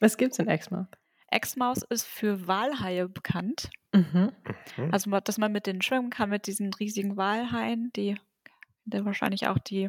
Was 0.00 0.16
gibt's 0.16 0.40
in 0.40 0.48
Exmouth? 0.48 0.88
Exmaus 1.30 1.82
ist 1.88 2.06
für 2.06 2.46
Walhaie 2.46 3.08
bekannt. 3.08 3.70
Mhm. 3.92 4.32
mhm. 4.76 4.88
Also, 4.92 5.10
dass 5.20 5.38
man 5.38 5.52
mit 5.52 5.66
denen 5.66 5.82
schwimmen 5.82 6.10
kann, 6.10 6.30
mit 6.30 6.46
diesen 6.46 6.72
riesigen 6.74 7.16
Walhaien, 7.16 7.90
die, 7.96 8.16
die 8.84 9.04
wahrscheinlich 9.04 9.46
auch 9.48 9.58
die, 9.58 9.88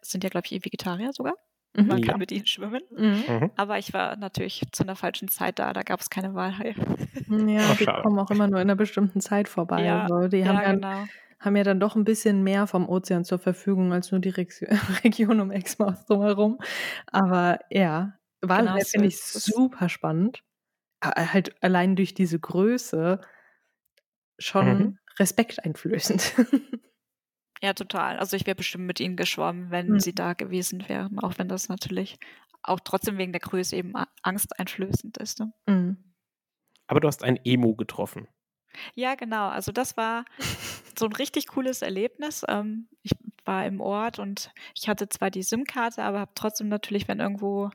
sind 0.00 0.24
ja, 0.24 0.30
glaube 0.30 0.46
ich, 0.46 0.52
eh 0.52 0.64
Vegetarier 0.64 1.12
sogar. 1.12 1.34
Mhm. 1.74 1.86
Man 1.86 2.02
kann 2.02 2.18
mit 2.18 2.32
ihnen 2.32 2.46
schwimmen. 2.46 2.82
Mhm. 2.90 3.24
mhm. 3.26 3.50
Aber 3.56 3.78
ich 3.78 3.92
war 3.92 4.16
natürlich 4.16 4.62
zu 4.72 4.82
einer 4.82 4.96
falschen 4.96 5.28
Zeit 5.28 5.58
da, 5.58 5.72
da 5.72 5.82
gab 5.82 6.00
es 6.00 6.10
keine 6.10 6.34
Walhaie. 6.34 6.74
Ja, 7.28 7.70
oh, 7.70 7.76
die 7.78 7.86
kommen 7.86 8.18
auch 8.18 8.30
immer 8.30 8.48
nur 8.48 8.60
in 8.60 8.68
einer 8.68 8.76
bestimmten 8.76 9.20
Zeit 9.20 9.48
vorbei. 9.48 9.84
Ja, 9.84 10.02
also 10.02 10.28
die 10.28 10.46
haben 10.46 10.56
ja, 10.56 10.72
genau. 10.72 11.04
haben 11.40 11.56
ja 11.56 11.64
dann 11.64 11.80
doch 11.80 11.96
ein 11.96 12.04
bisschen 12.04 12.42
mehr 12.42 12.66
vom 12.66 12.88
Ozean 12.88 13.24
zur 13.24 13.38
Verfügung 13.38 13.92
als 13.92 14.10
nur 14.10 14.20
die 14.20 14.28
Region 15.04 15.40
um 15.40 15.50
Exmouth 15.50 16.08
drumherum. 16.08 16.58
Aber 17.06 17.60
ja, 17.70 18.18
Walhaie 18.42 18.78
genau, 18.78 18.88
finde 18.88 19.08
ich 19.08 19.20
super 19.20 19.88
spannend. 19.88 20.42
Halt 21.02 21.62
allein 21.62 21.96
durch 21.96 22.14
diese 22.14 22.38
Größe 22.38 23.20
schon 24.38 24.66
mhm. 24.66 24.98
respekteinflößend. 25.18 26.34
Ja, 27.62 27.74
total. 27.74 28.18
Also 28.18 28.36
ich 28.36 28.44
wäre 28.44 28.56
bestimmt 28.56 28.86
mit 28.86 28.98
ihnen 28.98 29.14
geschwommen, 29.14 29.70
wenn 29.70 29.86
mhm. 29.86 30.00
sie 30.00 30.12
da 30.12 30.32
gewesen 30.32 30.88
wären, 30.88 31.20
auch 31.20 31.38
wenn 31.38 31.48
das 31.48 31.68
natürlich 31.68 32.18
auch 32.64 32.80
trotzdem 32.80 33.18
wegen 33.18 33.32
der 33.32 33.40
Größe 33.40 33.76
eben 33.76 33.94
angsteinflößend 34.22 35.16
ist. 35.18 35.38
Ne? 35.38 35.52
Mhm. 35.66 35.96
Aber 36.88 36.98
du 36.98 37.06
hast 37.06 37.22
ein 37.22 37.38
Emo 37.44 37.76
getroffen. 37.76 38.26
Ja, 38.94 39.14
genau. 39.14 39.48
Also 39.48 39.70
das 39.70 39.96
war 39.96 40.24
so 40.98 41.06
ein 41.06 41.12
richtig 41.12 41.46
cooles 41.48 41.82
Erlebnis. 41.82 42.44
Ähm, 42.48 42.88
ich 43.02 43.12
war 43.44 43.64
im 43.64 43.80
Ort 43.80 44.18
und 44.18 44.50
ich 44.74 44.88
hatte 44.88 45.08
zwar 45.08 45.30
die 45.30 45.44
SIM-Karte, 45.44 46.02
aber 46.02 46.18
habe 46.18 46.32
trotzdem 46.34 46.68
natürlich, 46.68 47.06
wenn 47.06 47.20
irgendwo 47.20 47.70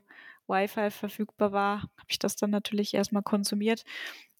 Wi-Fi 0.48 0.90
verfügbar 0.90 1.52
war, 1.52 1.82
habe 1.82 2.08
ich 2.08 2.18
das 2.18 2.36
dann 2.36 2.50
natürlich 2.50 2.94
erstmal 2.94 3.22
konsumiert. 3.22 3.84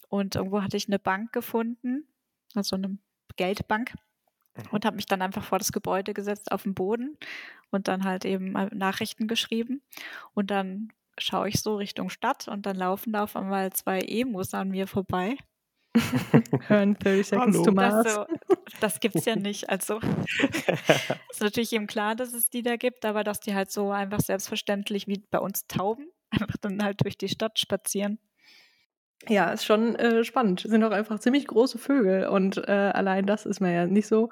Und 0.09 0.35
irgendwo 0.35 0.61
hatte 0.61 0.77
ich 0.77 0.87
eine 0.87 0.99
Bank 0.99 1.31
gefunden, 1.31 2.07
also 2.55 2.75
eine 2.75 2.97
Geldbank. 3.35 3.93
Mhm. 4.55 4.63
Und 4.71 4.85
habe 4.85 4.95
mich 4.95 5.05
dann 5.05 5.21
einfach 5.21 5.43
vor 5.43 5.59
das 5.59 5.71
Gebäude 5.71 6.13
gesetzt 6.13 6.51
auf 6.51 6.63
den 6.63 6.73
Boden 6.73 7.17
und 7.71 7.87
dann 7.87 8.03
halt 8.03 8.25
eben 8.25 8.53
Nachrichten 8.73 9.27
geschrieben. 9.27 9.81
Und 10.33 10.51
dann 10.51 10.91
schaue 11.17 11.49
ich 11.49 11.61
so 11.61 11.75
Richtung 11.75 12.09
Stadt 12.09 12.47
und 12.47 12.65
dann 12.65 12.75
laufen 12.75 13.13
da 13.13 13.23
auf 13.23 13.35
einmal 13.35 13.71
zwei 13.73 13.99
Emus 14.01 14.53
an 14.53 14.69
mir 14.69 14.87
vorbei. 14.87 15.37
Hören 16.67 16.95
30 16.99 17.27
Seconds 17.27 17.57
Hallo. 17.57 17.65
to 17.65 17.71
Mars. 17.71 18.03
Das, 18.03 18.13
so, 18.13 18.25
das 18.79 18.99
gibt's 18.99 19.25
ja 19.25 19.35
nicht. 19.35 19.69
Also 19.69 19.99
ist 21.29 21.41
natürlich 21.41 21.73
eben 21.73 21.87
klar, 21.87 22.15
dass 22.15 22.33
es 22.33 22.49
die 22.49 22.61
da 22.61 22.75
gibt, 22.75 23.05
aber 23.05 23.23
dass 23.23 23.39
die 23.39 23.55
halt 23.55 23.71
so 23.71 23.91
einfach 23.91 24.19
selbstverständlich 24.19 25.07
wie 25.07 25.23
bei 25.31 25.39
uns 25.39 25.67
Tauben 25.67 26.07
einfach 26.29 26.57
dann 26.61 26.83
halt 26.83 27.03
durch 27.03 27.17
die 27.17 27.29
Stadt 27.29 27.59
spazieren. 27.59 28.19
Ja, 29.27 29.51
ist 29.51 29.65
schon 29.65 29.95
äh, 29.95 30.23
spannend. 30.23 30.61
Sind 30.61 30.83
auch 30.83 30.91
einfach 30.91 31.19
ziemlich 31.19 31.45
große 31.47 31.77
Vögel 31.77 32.27
und 32.27 32.57
äh, 32.57 32.71
allein 32.71 33.25
das 33.25 33.45
ist 33.45 33.59
man 33.59 33.73
ja 33.73 33.85
nicht 33.85 34.07
so 34.07 34.29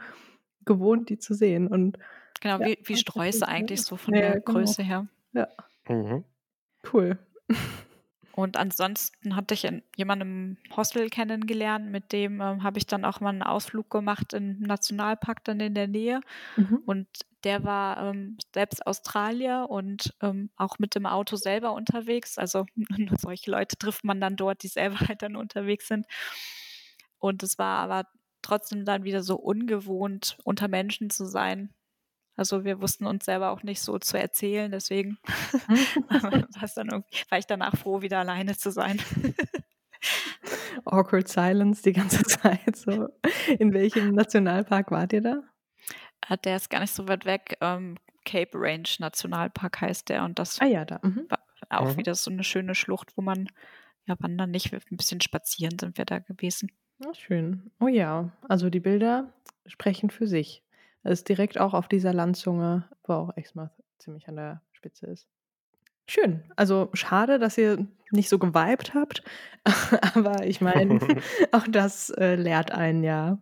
gewohnt, 0.63 1.09
die 1.09 1.17
zu 1.17 1.33
sehen. 1.33 1.67
Und, 1.67 1.97
genau, 2.39 2.59
ja, 2.59 2.67
wie, 2.67 2.79
wie 2.83 2.95
Sträuße 2.95 3.47
eigentlich 3.47 3.81
so 3.81 3.97
von 3.97 4.13
ja, 4.13 4.21
der 4.21 4.31
genau. 4.39 4.59
Größe 4.59 4.83
her. 4.83 5.07
Ja. 5.33 5.47
Mhm. 5.89 6.23
Cool. 6.93 7.17
Und 8.37 8.55
ansonsten 8.55 9.35
hatte 9.35 9.55
ich 9.55 9.67
jemanden 9.95 10.21
im 10.67 10.75
Hostel 10.77 11.09
kennengelernt, 11.09 11.89
mit 11.89 12.11
dem 12.11 12.39
ähm, 12.39 12.61
habe 12.61 12.77
ich 12.77 12.85
dann 12.85 13.03
auch 13.03 13.19
mal 13.19 13.29
einen 13.29 13.41
Ausflug 13.41 13.89
gemacht 13.89 14.33
im 14.33 14.59
Nationalpark 14.59 15.43
dann 15.43 15.59
in 15.59 15.73
der 15.73 15.87
Nähe. 15.87 16.21
Mhm. 16.55 16.83
Und 16.85 17.07
der 17.43 17.63
war 17.63 17.97
ähm, 17.97 18.37
selbst 18.53 18.85
Australier 18.85 19.65
und 19.71 20.13
ähm, 20.21 20.51
auch 20.55 20.77
mit 20.77 20.93
dem 20.93 21.07
Auto 21.07 21.35
selber 21.35 21.73
unterwegs. 21.73 22.37
Also 22.37 22.67
solche 23.17 23.49
Leute 23.49 23.75
trifft 23.75 24.03
man 24.03 24.21
dann 24.21 24.35
dort, 24.35 24.61
die 24.61 24.67
selber 24.67 24.99
halt 24.99 25.23
dann 25.23 25.35
unterwegs 25.35 25.87
sind. 25.87 26.05
Und 27.17 27.41
es 27.41 27.57
war 27.57 27.79
aber 27.79 28.07
trotzdem 28.43 28.85
dann 28.85 29.03
wieder 29.03 29.23
so 29.23 29.37
ungewohnt, 29.37 30.37
unter 30.43 30.67
Menschen 30.67 31.09
zu 31.09 31.25
sein. 31.25 31.73
Also 32.37 32.63
wir 32.63 32.81
wussten 32.81 33.05
uns 33.05 33.25
selber 33.25 33.49
auch 33.49 33.63
nicht 33.63 33.81
so 33.81 33.97
zu 33.97 34.17
erzählen, 34.17 34.71
deswegen 34.71 35.17
war 37.29 37.39
ich 37.39 37.47
danach 37.47 37.75
froh, 37.75 38.01
wieder 38.01 38.19
alleine 38.19 38.55
zu 38.55 38.71
sein. 38.71 39.01
Awkward 40.85 41.27
Silence 41.27 41.81
die 41.81 41.93
ganze 41.93 42.23
Zeit. 42.23 42.75
So. 42.75 43.09
In 43.57 43.73
welchem 43.73 44.13
Nationalpark 44.13 44.91
wart 44.91 45.13
ihr 45.13 45.21
da? 45.21 45.43
Ah, 46.21 46.37
der 46.37 46.57
ist 46.57 46.69
gar 46.69 46.81
nicht 46.81 46.93
so 46.93 47.07
weit 47.07 47.25
weg. 47.25 47.57
Ähm, 47.61 47.97
Cape 48.25 48.51
Range 48.53 48.89
Nationalpark 48.99 49.81
heißt 49.81 50.09
der 50.09 50.23
und 50.23 50.37
das 50.37 50.59
ah, 50.59 50.65
ja, 50.65 50.85
da. 50.85 50.99
Mhm. 51.01 51.27
war 51.29 51.81
auch 51.81 51.93
mhm. 51.93 51.97
wieder 51.97 52.15
so 52.15 52.29
eine 52.29 52.43
schöne 52.43 52.75
Schlucht, 52.75 53.15
wo 53.15 53.21
man 53.21 53.49
ja 54.05 54.15
wandern 54.19 54.51
nicht, 54.51 54.73
ein 54.73 54.97
bisschen 54.97 55.21
spazieren 55.21 55.77
sind 55.79 55.97
wir 55.97 56.05
da 56.05 56.19
gewesen. 56.19 56.71
Oh, 57.05 57.13
schön. 57.13 57.71
Oh 57.79 57.87
ja, 57.87 58.31
also 58.47 58.69
die 58.69 58.79
Bilder 58.79 59.33
sprechen 59.65 60.09
für 60.09 60.27
sich. 60.27 60.63
Das 61.03 61.19
ist 61.19 61.29
direkt 61.29 61.59
auch 61.59 61.73
auf 61.73 61.87
dieser 61.87 62.13
Landzunge, 62.13 62.89
wo 63.05 63.13
auch 63.13 63.37
Exmouth 63.37 63.71
ziemlich 63.97 64.27
an 64.27 64.35
der 64.35 64.61
Spitze 64.71 65.07
ist. 65.07 65.27
Schön. 66.09 66.43
Also 66.55 66.89
schade, 66.93 67.37
dass 67.37 67.57
ihr 67.57 67.85
nicht 68.11 68.29
so 68.29 68.39
geweibt 68.39 68.93
habt. 68.93 69.23
Aber 70.15 70.45
ich 70.45 70.61
meine, 70.61 70.99
auch 71.51 71.67
das 71.69 72.09
äh, 72.11 72.35
lehrt 72.35 72.71
einen 72.71 73.03
ja. 73.03 73.39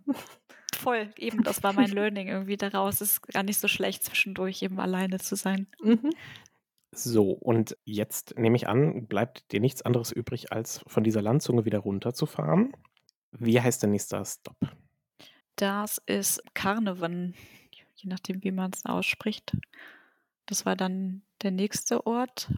Voll, 0.75 1.09
eben, 1.17 1.43
das 1.43 1.63
war 1.63 1.73
mein 1.73 1.91
Learning 1.91 2.27
irgendwie 2.27 2.57
daraus. 2.57 3.01
Es 3.01 3.11
ist 3.13 3.27
gar 3.27 3.43
nicht 3.43 3.59
so 3.59 3.67
schlecht, 3.67 4.03
zwischendurch 4.03 4.61
eben 4.61 4.79
alleine 4.79 5.19
zu 5.19 5.35
sein. 5.35 5.67
Mhm. 5.81 6.09
So, 6.91 7.31
und 7.31 7.77
jetzt 7.83 8.37
nehme 8.37 8.55
ich 8.55 8.67
an, 8.67 9.05
bleibt 9.07 9.51
dir 9.51 9.59
nichts 9.59 9.81
anderes 9.81 10.11
übrig, 10.11 10.51
als 10.51 10.81
von 10.87 11.03
dieser 11.03 11.21
Landzunge 11.21 11.65
wieder 11.65 11.79
runterzufahren. 11.79 12.73
Wie 13.31 13.59
heißt 13.59 13.83
der 13.83 13.89
nächste 13.89 14.23
Stop? 14.25 14.57
Das 15.55 15.99
ist 16.05 16.41
Karnevan, 16.53 17.33
je 17.95 18.09
nachdem, 18.09 18.43
wie 18.43 18.51
man 18.51 18.71
es 18.73 18.85
ausspricht. 18.85 19.55
Das 20.45 20.65
war 20.65 20.75
dann 20.75 21.23
der 21.41 21.51
nächste 21.51 22.05
Ort. 22.05 22.51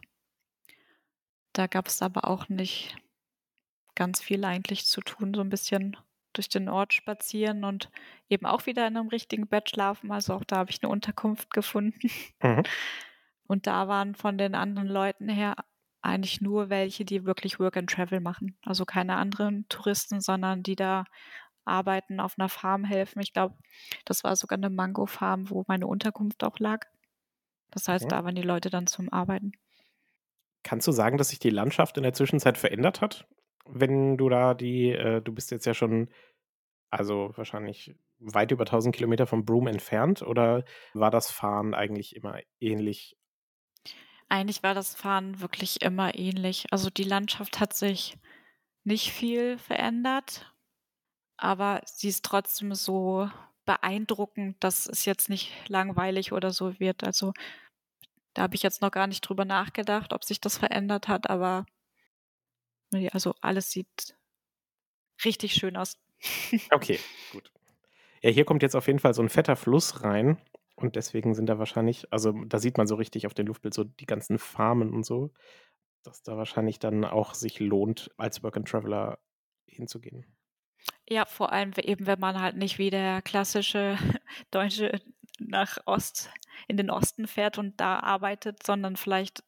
Da 1.52 1.66
gab 1.66 1.88
es 1.88 2.02
aber 2.02 2.28
auch 2.28 2.48
nicht 2.48 2.96
ganz 3.94 4.20
viel 4.20 4.44
eigentlich 4.44 4.86
zu 4.86 5.00
tun, 5.00 5.34
so 5.34 5.40
ein 5.40 5.50
bisschen 5.50 5.96
durch 6.32 6.48
den 6.48 6.68
Ort 6.68 6.92
spazieren 6.92 7.64
und 7.64 7.90
eben 8.28 8.46
auch 8.46 8.66
wieder 8.66 8.86
in 8.86 8.96
einem 8.96 9.08
richtigen 9.08 9.48
Bett 9.48 9.70
schlafen. 9.70 10.12
Also 10.12 10.34
auch 10.34 10.44
da 10.44 10.56
habe 10.56 10.70
ich 10.70 10.82
eine 10.82 10.92
Unterkunft 10.92 11.50
gefunden. 11.52 12.10
Mhm. 12.42 12.62
Und 13.50 13.66
da 13.66 13.88
waren 13.88 14.14
von 14.14 14.36
den 14.36 14.54
anderen 14.54 14.88
Leuten 14.88 15.30
her 15.30 15.56
eigentlich 16.02 16.42
nur 16.42 16.68
welche, 16.68 17.06
die 17.06 17.24
wirklich 17.24 17.58
Work 17.58 17.78
and 17.78 17.90
Travel 17.90 18.20
machen. 18.20 18.58
Also 18.62 18.84
keine 18.84 19.16
anderen 19.16 19.66
Touristen, 19.70 20.20
sondern 20.20 20.62
die 20.62 20.76
da 20.76 21.04
Arbeiten 21.68 22.20
auf 22.20 22.38
einer 22.38 22.48
Farm 22.48 22.84
helfen. 22.84 23.20
Ich 23.20 23.32
glaube, 23.32 23.54
das 24.04 24.24
war 24.24 24.34
sogar 24.36 24.58
eine 24.58 24.70
Mango-Farm, 24.70 25.50
wo 25.50 25.64
meine 25.68 25.86
Unterkunft 25.86 26.42
auch 26.44 26.58
lag. 26.58 26.86
Das 27.70 27.88
heißt, 27.88 28.06
okay. 28.06 28.14
da 28.14 28.24
waren 28.24 28.34
die 28.34 28.42
Leute 28.42 28.70
dann 28.70 28.86
zum 28.86 29.12
Arbeiten. 29.12 29.52
Kannst 30.62 30.86
du 30.86 30.92
sagen, 30.92 31.18
dass 31.18 31.28
sich 31.28 31.38
die 31.38 31.50
Landschaft 31.50 31.96
in 31.96 32.02
der 32.02 32.12
Zwischenzeit 32.12 32.58
verändert 32.58 33.00
hat? 33.00 33.26
Wenn 33.66 34.16
du 34.16 34.28
da 34.28 34.54
die, 34.54 34.90
äh, 34.90 35.20
du 35.20 35.32
bist 35.32 35.50
jetzt 35.50 35.66
ja 35.66 35.74
schon, 35.74 36.08
also 36.90 37.32
wahrscheinlich 37.36 37.94
weit 38.18 38.50
über 38.50 38.64
1000 38.64 38.94
Kilometer 38.94 39.26
vom 39.26 39.44
Broom 39.44 39.66
entfernt 39.66 40.22
oder 40.22 40.64
war 40.94 41.10
das 41.10 41.30
Fahren 41.30 41.74
eigentlich 41.74 42.16
immer 42.16 42.40
ähnlich? 42.60 43.16
Eigentlich 44.28 44.62
war 44.62 44.74
das 44.74 44.94
Fahren 44.94 45.40
wirklich 45.40 45.82
immer 45.82 46.14
ähnlich. 46.14 46.66
Also 46.70 46.90
die 46.90 47.04
Landschaft 47.04 47.60
hat 47.60 47.72
sich 47.74 48.18
nicht 48.84 49.12
viel 49.12 49.58
verändert, 49.58 50.52
aber 51.38 51.82
sie 51.86 52.08
ist 52.08 52.24
trotzdem 52.24 52.74
so 52.74 53.30
beeindruckend, 53.64 54.56
dass 54.64 54.86
es 54.86 55.04
jetzt 55.04 55.28
nicht 55.28 55.52
langweilig 55.68 56.32
oder 56.32 56.50
so 56.52 56.78
wird. 56.80 57.04
Also 57.04 57.32
da 58.34 58.42
habe 58.42 58.54
ich 58.54 58.62
jetzt 58.62 58.82
noch 58.82 58.90
gar 58.90 59.06
nicht 59.06 59.22
drüber 59.22 59.44
nachgedacht, 59.44 60.12
ob 60.12 60.24
sich 60.24 60.40
das 60.40 60.58
verändert 60.58 61.08
hat, 61.08 61.28
aber 61.30 61.66
also 63.12 63.34
alles 63.40 63.70
sieht 63.70 64.16
richtig 65.24 65.54
schön 65.54 65.76
aus. 65.76 65.98
Okay, 66.72 66.98
gut. 67.32 67.52
Ja, 68.22 68.30
hier 68.30 68.44
kommt 68.44 68.62
jetzt 68.62 68.76
auf 68.76 68.86
jeden 68.86 68.98
Fall 68.98 69.14
so 69.14 69.22
ein 69.22 69.28
fetter 69.28 69.56
Fluss 69.56 70.02
rein 70.02 70.38
und 70.76 70.96
deswegen 70.96 71.34
sind 71.34 71.46
da 71.46 71.58
wahrscheinlich, 71.58 72.12
also 72.12 72.32
da 72.46 72.58
sieht 72.58 72.78
man 72.78 72.86
so 72.86 72.96
richtig 72.96 73.26
auf 73.26 73.34
dem 73.34 73.46
Luftbild 73.46 73.74
so 73.74 73.84
die 73.84 74.06
ganzen 74.06 74.38
Farmen 74.38 74.92
und 74.92 75.04
so, 75.04 75.32
dass 76.02 76.22
da 76.22 76.36
wahrscheinlich 76.36 76.78
dann 76.78 77.04
auch 77.04 77.34
sich 77.34 77.60
lohnt, 77.60 78.10
als 78.16 78.42
Work 78.42 78.56
and 78.56 78.68
Traveler 78.68 79.18
hinzugehen. 79.66 80.26
Ja, 81.08 81.24
vor 81.24 81.52
allem 81.52 81.72
eben, 81.78 82.06
wenn 82.06 82.20
man 82.20 82.40
halt 82.40 82.56
nicht 82.56 82.78
wie 82.78 82.90
der 82.90 83.22
klassische 83.22 83.96
Deutsche 84.50 85.00
nach 85.38 85.78
Ost, 85.86 86.30
in 86.66 86.76
den 86.76 86.90
Osten 86.90 87.26
fährt 87.26 87.58
und 87.58 87.80
da 87.80 88.00
arbeitet, 88.00 88.64
sondern 88.64 88.96
vielleicht 88.96 89.44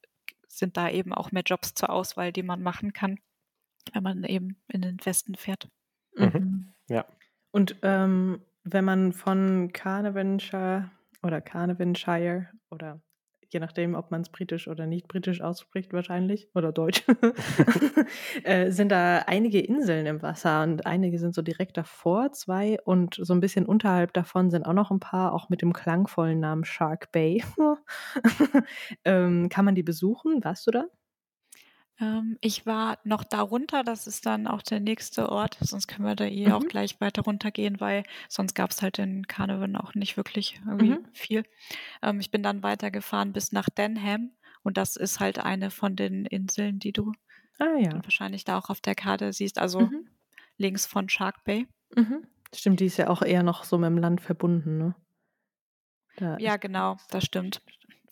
sind 0.48 0.76
da 0.76 0.88
eben 0.88 1.12
auch 1.12 1.32
mehr 1.32 1.42
Jobs 1.44 1.74
zur 1.74 1.90
Auswahl, 1.90 2.32
die 2.32 2.42
man 2.42 2.62
machen 2.62 2.92
kann, 2.92 3.18
wenn 3.92 4.02
man 4.02 4.24
eben 4.24 4.60
in 4.68 4.82
den 4.82 5.04
Westen 5.04 5.34
fährt. 5.34 5.68
Mhm. 6.16 6.24
mhm. 6.24 6.74
Ja. 6.88 7.04
Und 7.52 7.76
ähm, 7.82 8.42
wenn 8.64 8.84
man 8.84 9.12
von 9.12 9.72
Carnarvonshire 9.72 10.90
oder 11.22 11.40
Carnarvonshire 11.40 12.48
oder 12.70 13.00
je 13.52 13.60
nachdem, 13.60 13.94
ob 13.94 14.10
man 14.10 14.22
es 14.22 14.30
britisch 14.30 14.68
oder 14.68 14.86
nicht 14.86 15.08
britisch 15.08 15.40
ausspricht 15.40 15.92
wahrscheinlich 15.92 16.48
oder 16.54 16.72
deutsch, 16.72 17.04
äh, 18.44 18.70
sind 18.70 18.90
da 18.90 19.24
einige 19.26 19.60
Inseln 19.60 20.06
im 20.06 20.22
Wasser 20.22 20.62
und 20.62 20.86
einige 20.86 21.18
sind 21.18 21.34
so 21.34 21.42
direkt 21.42 21.76
davor, 21.76 22.32
zwei 22.32 22.78
und 22.84 23.18
so 23.20 23.34
ein 23.34 23.40
bisschen 23.40 23.66
unterhalb 23.66 24.12
davon 24.14 24.50
sind 24.50 24.66
auch 24.66 24.72
noch 24.72 24.90
ein 24.90 25.00
paar, 25.00 25.32
auch 25.32 25.48
mit 25.48 25.62
dem 25.62 25.72
klangvollen 25.72 26.40
Namen 26.40 26.64
Shark 26.64 27.12
Bay. 27.12 27.42
ähm, 29.04 29.48
kann 29.48 29.64
man 29.64 29.74
die 29.74 29.82
besuchen? 29.82 30.42
Warst 30.44 30.66
du 30.66 30.70
da? 30.70 30.84
Ähm, 32.00 32.38
ich 32.40 32.66
war 32.66 32.98
noch 33.04 33.24
darunter, 33.24 33.84
das 33.84 34.06
ist 34.06 34.26
dann 34.26 34.46
auch 34.46 34.62
der 34.62 34.80
nächste 34.80 35.28
Ort, 35.28 35.58
sonst 35.60 35.86
können 35.86 36.06
wir 36.06 36.16
da 36.16 36.24
eh 36.24 36.46
mhm. 36.46 36.52
auch 36.52 36.64
gleich 36.64 37.00
weiter 37.00 37.22
runtergehen, 37.22 37.80
weil 37.80 38.04
sonst 38.28 38.54
gab 38.54 38.70
es 38.70 38.82
halt 38.82 38.98
in 38.98 39.26
Karneval 39.26 39.76
auch 39.76 39.94
nicht 39.94 40.16
wirklich 40.16 40.60
irgendwie 40.66 40.90
mhm. 40.90 41.04
viel. 41.12 41.44
Ähm, 42.02 42.20
ich 42.20 42.30
bin 42.30 42.42
dann 42.42 42.62
weitergefahren 42.62 43.32
bis 43.32 43.52
nach 43.52 43.68
Denham 43.68 44.30
und 44.62 44.76
das 44.76 44.96
ist 44.96 45.20
halt 45.20 45.38
eine 45.38 45.70
von 45.70 45.96
den 45.96 46.24
Inseln, 46.24 46.78
die 46.78 46.92
du 46.92 47.12
ah, 47.58 47.76
ja. 47.78 47.92
wahrscheinlich 48.02 48.44
da 48.44 48.58
auch 48.58 48.70
auf 48.70 48.80
der 48.80 48.94
Karte 48.94 49.32
siehst, 49.32 49.58
also 49.58 49.80
mhm. 49.80 50.08
links 50.56 50.86
von 50.86 51.08
Shark 51.08 51.44
Bay. 51.44 51.66
Mhm. 51.94 52.26
Stimmt, 52.54 52.80
die 52.80 52.86
ist 52.86 52.96
ja 52.96 53.08
auch 53.08 53.22
eher 53.22 53.42
noch 53.42 53.64
so 53.64 53.78
mit 53.78 53.88
dem 53.88 53.98
Land 53.98 54.20
verbunden, 54.20 54.78
ne? 54.78 54.94
Da 56.16 56.36
ja, 56.38 56.56
genau, 56.56 56.96
das 57.10 57.24
stimmt. 57.24 57.62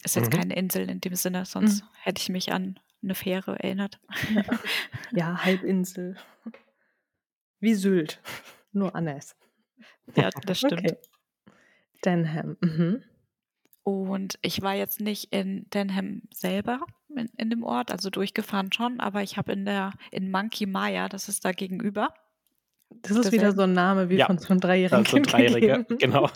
Ist 0.05 0.14
jetzt 0.14 0.32
mhm. 0.32 0.39
keine 0.39 0.57
Insel 0.57 0.89
in 0.89 1.01
dem 1.01 1.16
Sinne, 1.16 1.45
sonst 1.45 1.82
mhm. 1.82 1.89
hätte 2.03 2.22
ich 2.22 2.28
mich 2.28 2.53
an 2.53 2.78
eine 3.03 3.14
Fähre 3.14 3.59
erinnert. 3.59 4.01
Ja, 4.34 4.42
ja 5.12 5.44
Halbinsel. 5.44 6.16
Wie 7.61 7.74
Sylt, 7.74 8.20
nur 8.72 8.94
anders. 8.94 9.36
Ja, 10.14 10.30
das 10.44 10.59
stimmt. 10.59 10.92
Okay. 10.92 10.96
Denham. 12.05 12.57
Mhm. 12.61 13.03
Und 13.82 14.38
ich 14.42 14.61
war 14.61 14.74
jetzt 14.74 15.01
nicht 15.01 15.32
in 15.32 15.68
Denham 15.70 16.22
selber, 16.32 16.80
in, 17.09 17.30
in 17.36 17.51
dem 17.51 17.62
Ort, 17.62 17.90
also 17.90 18.11
durchgefahren 18.11 18.70
schon, 18.72 19.01
aber 19.01 19.22
ich 19.22 19.36
habe 19.36 19.53
in 19.53 19.64
der 19.64 19.92
in 20.11 20.30
Monkey 20.30 20.66
Maya, 20.66 21.09
das 21.09 21.28
ist 21.28 21.44
da 21.44 21.53
gegenüber. 21.53 22.12
Das 22.90 23.12
ist 23.12 23.24
das 23.26 23.32
wieder 23.32 23.53
so 23.53 23.62
ein 23.62 23.72
Name 23.72 24.09
wie 24.09 24.16
ja, 24.16 24.26
von 24.26 24.38
so 24.38 24.49
einem 24.49 24.61
dreijährigen 24.61 25.05
so 25.05 25.16
ein 25.16 25.22
Dreijähriger, 25.22 25.84
genau. 25.84 26.30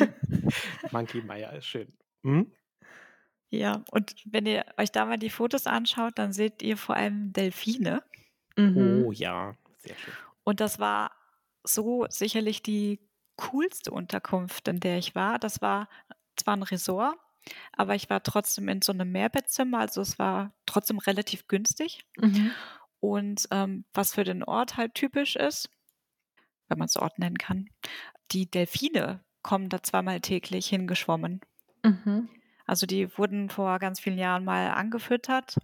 Monkey 0.90 1.22
Maya 1.22 1.50
ist 1.50 1.66
schön. 1.66 1.92
Hm? 2.22 2.50
Ja, 3.56 3.84
und 3.90 4.14
wenn 4.24 4.46
ihr 4.46 4.64
euch 4.76 4.92
da 4.92 5.04
mal 5.06 5.18
die 5.18 5.30
Fotos 5.30 5.66
anschaut, 5.66 6.18
dann 6.18 6.32
seht 6.32 6.62
ihr 6.62 6.76
vor 6.76 6.96
allem 6.96 7.32
Delfine. 7.32 8.02
Mhm. 8.56 9.04
Oh 9.04 9.12
ja, 9.12 9.56
sehr 9.78 9.96
schön. 9.96 10.14
Und 10.44 10.60
das 10.60 10.78
war 10.78 11.12
so 11.64 12.06
sicherlich 12.08 12.62
die 12.62 13.00
coolste 13.36 13.90
Unterkunft, 13.90 14.68
in 14.68 14.80
der 14.80 14.98
ich 14.98 15.14
war. 15.14 15.38
Das 15.38 15.60
war 15.60 15.88
zwar 16.36 16.56
ein 16.56 16.62
Resort, 16.62 17.16
aber 17.72 17.94
ich 17.94 18.08
war 18.10 18.22
trotzdem 18.22 18.68
in 18.68 18.82
so 18.82 18.92
einem 18.92 19.10
Mehrbettzimmer, 19.12 19.80
also 19.80 20.00
es 20.00 20.18
war 20.18 20.52
trotzdem 20.66 20.98
relativ 20.98 21.48
günstig. 21.48 22.04
Mhm. 22.18 22.52
Und 23.00 23.46
ähm, 23.50 23.84
was 23.92 24.14
für 24.14 24.24
den 24.24 24.42
Ort 24.42 24.76
halt 24.76 24.94
typisch 24.94 25.36
ist, 25.36 25.68
wenn 26.68 26.78
man 26.78 26.86
es 26.86 26.96
Ort 26.96 27.18
nennen 27.18 27.38
kann, 27.38 27.68
die 28.32 28.50
Delfine 28.50 29.24
kommen 29.42 29.68
da 29.68 29.82
zweimal 29.82 30.20
täglich 30.20 30.66
hingeschwommen. 30.66 31.40
Mhm. 31.84 32.28
Also 32.66 32.86
die 32.86 33.16
wurden 33.16 33.48
vor 33.48 33.78
ganz 33.78 34.00
vielen 34.00 34.18
Jahren 34.18 34.44
mal 34.44 34.70
angefüttert, 34.70 35.56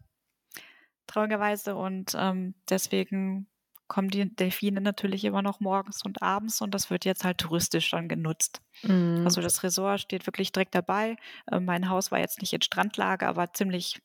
traurigerweise. 1.07 1.75
Und 1.75 2.17
ähm, 2.17 2.55
deswegen 2.69 3.49
kommen 3.89 4.09
die 4.09 4.35
Delfine 4.35 4.81
natürlich 4.81 5.25
immer 5.25 5.43
noch 5.43 5.61
morgens 5.61 6.03
und 6.03 6.23
abends 6.23 6.63
und 6.63 6.73
das 6.75 6.89
wird 6.89 7.05
jetzt 7.05 7.25
halt 7.25 7.39
touristisch 7.39 7.91
dann 7.91 8.09
genutzt. 8.09 8.63
Mhm. 8.83 9.23
Also 9.25 9.43
das 9.43 9.63
Resort 9.63 10.01
steht 10.01 10.27
wirklich 10.27 10.51
direkt 10.51 10.75
dabei. 10.75 11.17
Äh, 11.51 11.61
mein 11.61 11.91
Haus 11.91 12.11
war 12.11 12.19
jetzt 12.19 12.41
nicht 12.41 12.55
in 12.55 12.63
Strandlage, 12.63 13.27
aber 13.27 13.53
ziemlich 13.53 14.01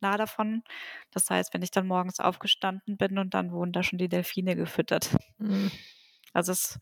nah 0.00 0.18
davon. 0.18 0.62
Das 1.10 1.30
heißt, 1.30 1.54
wenn 1.54 1.62
ich 1.62 1.70
dann 1.70 1.86
morgens 1.86 2.20
aufgestanden 2.20 2.98
bin 2.98 3.16
und 3.16 3.32
dann 3.32 3.50
wurden 3.50 3.72
da 3.72 3.82
schon 3.82 3.98
die 3.98 4.10
Delfine 4.10 4.56
gefüttert. 4.56 5.16
Mhm. 5.38 5.70
Also 6.32 6.52
es 6.52 6.78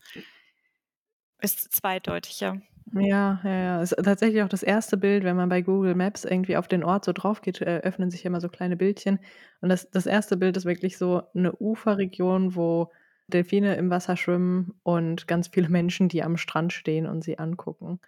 ist 1.41 1.73
zweideutiger. 1.73 2.61
Ja, 2.93 3.39
ja, 3.43 3.49
ja. 3.49 3.81
Ist 3.81 3.95
tatsächlich 4.03 4.41
auch 4.41 4.49
das 4.49 4.63
erste 4.63 4.97
Bild, 4.97 5.23
wenn 5.23 5.35
man 5.35 5.49
bei 5.49 5.61
Google 5.61 5.95
Maps 5.95 6.25
irgendwie 6.25 6.57
auf 6.57 6.67
den 6.67 6.83
Ort 6.83 7.05
so 7.05 7.13
drauf 7.13 7.41
geht, 7.41 7.61
äh, 7.61 7.81
öffnen 7.83 8.09
sich 8.09 8.25
immer 8.25 8.41
so 8.41 8.49
kleine 8.49 8.75
Bildchen. 8.77 9.19
Und 9.61 9.69
das, 9.69 9.89
das 9.91 10.05
erste 10.05 10.37
Bild 10.37 10.57
ist 10.57 10.65
wirklich 10.65 10.97
so 10.97 11.21
eine 11.35 11.53
Uferregion, 11.59 12.55
wo 12.55 12.91
Delfine 13.27 13.75
im 13.75 13.89
Wasser 13.89 14.17
schwimmen 14.17 14.73
und 14.83 15.27
ganz 15.27 15.49
viele 15.49 15.69
Menschen, 15.69 16.09
die 16.09 16.23
am 16.23 16.37
Strand 16.37 16.73
stehen 16.73 17.05
und 17.05 17.23
sie 17.23 17.37
angucken. 17.37 17.99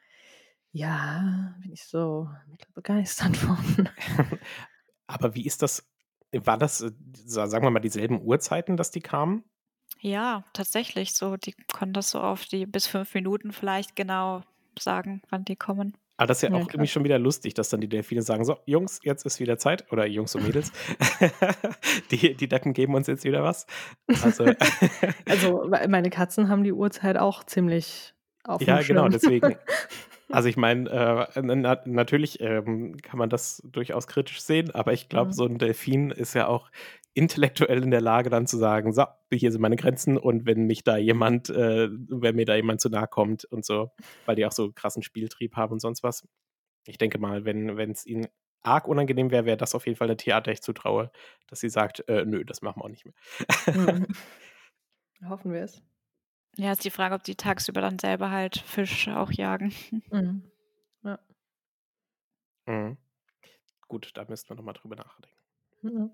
Ja, 0.72 1.56
bin 1.62 1.74
ich 1.74 1.86
so 1.86 2.30
begeistert 2.74 3.38
von. 3.38 3.58
Aber 5.08 5.36
wie 5.36 5.46
ist 5.46 5.62
das? 5.62 5.88
War 6.32 6.58
das, 6.58 6.82
äh, 6.82 6.92
sagen 7.26 7.66
wir 7.66 7.72
mal, 7.72 7.82
dieselben 7.82 8.22
Uhrzeiten, 8.22 8.78
dass 8.78 8.90
die 8.90 9.02
kamen? 9.02 9.44
Ja, 10.02 10.44
tatsächlich 10.54 11.14
so. 11.14 11.38
Die 11.38 11.54
konnten 11.72 11.94
das 11.94 12.10
so 12.12 12.20
auf 12.20 12.46
die 12.46 12.66
bis 12.66 12.88
fünf 12.88 13.14
Minuten 13.14 13.54
vielleicht 13.54 13.96
genau 13.96 14.42
sagen, 14.78 15.22
wann 15.30 15.46
die 15.46 15.56
kommen. 15.56 15.96
Aber 16.18 16.28
das 16.28 16.38
ist 16.38 16.44
ja, 16.44 16.50
ja 16.50 16.56
auch 16.56 16.60
klar. 16.68 16.76
irgendwie 16.76 16.88
schon 16.88 17.04
wieder 17.04 17.20
lustig, 17.20 17.54
dass 17.54 17.70
dann 17.70 17.82
die 17.82 17.88
Delfine 17.88 18.22
sagen: 18.22 18.44
So, 18.44 18.58
Jungs, 18.66 19.00
jetzt 19.04 19.26
ist 19.26 19.40
wieder 19.40 19.58
Zeit. 19.58 19.92
Oder 19.92 20.06
Jungs 20.06 20.36
und 20.36 20.44
Mädels. 20.44 20.72
die, 22.12 22.36
die 22.36 22.48
Deppen 22.48 22.74
geben 22.74 22.96
uns 22.96 23.08
jetzt 23.08 23.24
wieder 23.24 23.44
was. 23.44 23.68
Also, 24.24 24.46
also 25.30 25.68
meine 25.88 26.10
Katzen 26.10 26.50
haben 26.50 26.64
die 26.64 26.74
Uhrzeit 26.74 27.18
auch 27.18 27.44
ziemlich 27.44 28.14
auf 28.44 28.62
Ja, 28.62 28.82
genau, 28.82 29.08
deswegen. 29.08 29.56
Also 30.30 30.48
ich 30.48 30.58
meine, 30.58 30.90
äh, 31.36 31.42
na, 31.42 31.82
natürlich 31.86 32.40
ähm, 32.40 32.98
kann 33.02 33.18
man 33.20 33.30
das 33.30 33.62
durchaus 33.66 34.08
kritisch 34.08 34.42
sehen, 34.42 34.72
aber 34.72 34.94
ich 34.94 35.10
glaube, 35.10 35.28
mhm. 35.28 35.34
so 35.34 35.46
ein 35.46 35.58
Delfin 35.58 36.10
ist 36.10 36.34
ja 36.34 36.48
auch 36.48 36.70
intellektuell 37.14 37.84
in 37.84 37.92
der 37.92 38.02
Lage, 38.02 38.30
dann 38.30 38.48
zu 38.48 38.58
sagen, 38.58 38.94
so, 38.94 39.06
hier 39.32 39.52
sind 39.52 39.62
meine 39.62 39.76
Grenzen 39.76 40.18
und 40.18 40.46
wenn 40.46 40.66
mich 40.66 40.84
da 40.84 40.98
jemand, 40.98 41.50
äh, 41.50 41.90
wenn 41.92 42.36
mir 42.36 42.46
da 42.46 42.56
jemand 42.56 42.82
zu 42.82 42.90
nahe 42.90 43.08
kommt 43.08 43.46
und 43.46 43.66
so, 43.66 43.92
weil 44.26 44.36
die 44.36 44.46
auch 44.46 44.52
so 44.52 44.72
krassen 44.72 45.04
Spieltrieb 45.04 45.56
haben 45.56 45.74
und 45.74 45.80
sonst 45.80 46.04
was. 46.04 46.28
Ich 46.86 46.98
denke 46.98 47.20
mal, 47.20 47.46
wenn 47.46 47.92
es 47.92 48.06
ihnen 48.06 48.28
arg 48.64 48.88
unangenehm 48.88 49.32
wäre, 49.32 49.46
wäre 49.46 49.58
das 49.58 49.76
auf 49.76 49.86
jeden 49.86 49.98
Fall 49.98 50.08
der 50.08 50.18
Theater, 50.18 50.52
ich 50.52 50.62
zutraue, 50.62 51.12
dass 51.48 51.60
sie 51.60 51.70
sagt, 51.70 52.08
äh, 52.08 52.26
nö, 52.26 52.44
das 52.46 52.62
machen 52.62 52.80
wir 52.80 52.86
auch 52.86 52.90
nicht 52.90 53.06
mehr. 53.06 53.14
Mhm. 53.76 54.08
Hoffen 55.30 55.52
wir 55.52 55.64
es. 55.64 55.84
Ja, 56.58 56.72
ist 56.72 56.84
die 56.84 56.90
Frage, 56.92 57.16
ob 57.16 57.24
die 57.24 57.36
tagsüber 57.36 57.82
dann 57.82 58.00
selber 58.00 58.32
halt 58.32 58.58
Fisch 58.58 59.08
auch 59.08 59.32
jagen. 59.32 59.74
Mhm. 60.12 60.44
Ja. 61.04 61.18
Mhm. 62.68 62.98
Gut, 63.88 64.12
da 64.14 64.24
müssten 64.26 64.50
wir 64.50 64.56
nochmal 64.56 64.76
drüber 64.76 64.96
nachdenken. 64.96 65.36
Ja. 65.82 66.10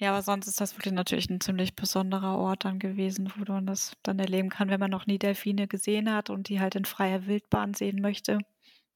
Ja, 0.00 0.10
aber 0.10 0.22
sonst 0.22 0.46
ist 0.46 0.60
das 0.60 0.76
wirklich 0.78 0.94
natürlich 0.94 1.28
ein 1.28 1.40
ziemlich 1.40 1.74
besonderer 1.74 2.38
Ort 2.38 2.64
dann 2.64 2.78
gewesen, 2.78 3.32
wo 3.36 3.52
man 3.52 3.66
das 3.66 3.96
dann 4.04 4.20
erleben 4.20 4.48
kann, 4.48 4.70
wenn 4.70 4.78
man 4.78 4.92
noch 4.92 5.06
nie 5.06 5.18
Delfine 5.18 5.66
gesehen 5.66 6.12
hat 6.12 6.30
und 6.30 6.48
die 6.48 6.60
halt 6.60 6.76
in 6.76 6.84
freier 6.84 7.26
Wildbahn 7.26 7.74
sehen 7.74 8.00
möchte. 8.00 8.38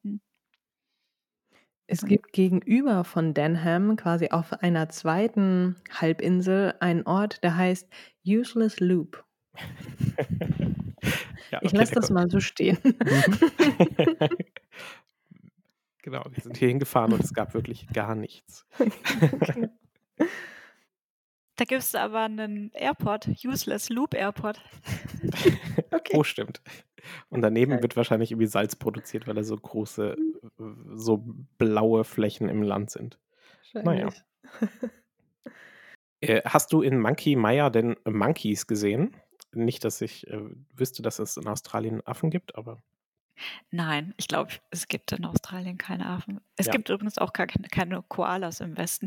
Hm. 0.05 0.20
Es 1.88 2.07
gibt 2.07 2.32
gegenüber 2.32 3.03
von 3.03 3.34
Denham, 3.34 3.96
quasi 3.96 4.28
auf 4.28 4.53
einer 4.62 4.90
zweiten 4.90 5.74
Halbinsel, 5.90 6.74
einen 6.78 7.03
Ort, 7.03 7.42
der 7.42 7.57
heißt 7.57 7.88
Useless 8.24 8.78
Loop. 8.78 9.24
ja, 11.50 11.59
okay, 11.59 11.66
ich 11.66 11.72
lasse 11.72 11.94
das 11.94 12.11
mal 12.11 12.30
so 12.30 12.38
stehen. 12.38 12.78
Mhm. 12.84 13.40
genau, 16.03 16.24
wir 16.30 16.42
sind 16.44 16.57
hier 16.59 16.68
hingefahren 16.68 17.12
und 17.12 17.24
es 17.24 17.34
gab 17.34 17.55
wirklich 17.55 17.88
gar 17.88 18.14
nichts. 18.14 18.64
okay. 18.78 19.68
Da 21.62 21.66
gibt 21.66 21.82
es 21.82 21.94
aber 21.94 22.22
einen 22.22 22.72
Airport, 22.72 23.28
Useless 23.44 23.88
Loop 23.88 24.14
Airport. 24.14 24.60
okay. 25.92 26.12
Oh, 26.12 26.24
stimmt. 26.24 26.60
Und 27.28 27.42
daneben 27.42 27.74
okay. 27.74 27.82
wird 27.82 27.96
wahrscheinlich 27.96 28.32
irgendwie 28.32 28.48
Salz 28.48 28.74
produziert, 28.74 29.28
weil 29.28 29.36
da 29.36 29.44
so 29.44 29.56
große, 29.56 30.16
so 30.96 31.24
blaue 31.58 32.02
Flächen 32.02 32.48
im 32.48 32.64
Land 32.64 32.90
sind. 32.90 33.20
Naja. 33.74 34.08
äh, 36.20 36.42
hast 36.44 36.72
du 36.72 36.82
in 36.82 36.98
Monkey 36.98 37.36
Maya 37.36 37.70
denn 37.70 37.94
Monkeys 38.04 38.66
gesehen? 38.66 39.14
Nicht, 39.52 39.84
dass 39.84 40.00
ich 40.00 40.26
äh, 40.26 40.40
wüsste, 40.74 41.02
dass 41.02 41.20
es 41.20 41.36
in 41.36 41.46
Australien 41.46 42.04
Affen 42.04 42.30
gibt, 42.30 42.56
aber. 42.56 42.82
Nein, 43.70 44.14
ich 44.16 44.26
glaube, 44.26 44.50
es 44.70 44.88
gibt 44.88 45.12
in 45.12 45.24
Australien 45.24 45.78
keine 45.78 46.06
Affen. 46.06 46.40
Es 46.56 46.66
ja. 46.66 46.72
gibt 46.72 46.88
übrigens 46.88 47.18
auch 47.18 47.32
keine, 47.32 47.52
keine 47.70 48.02
Koalas 48.02 48.58
im 48.58 48.76
Westen. 48.76 49.06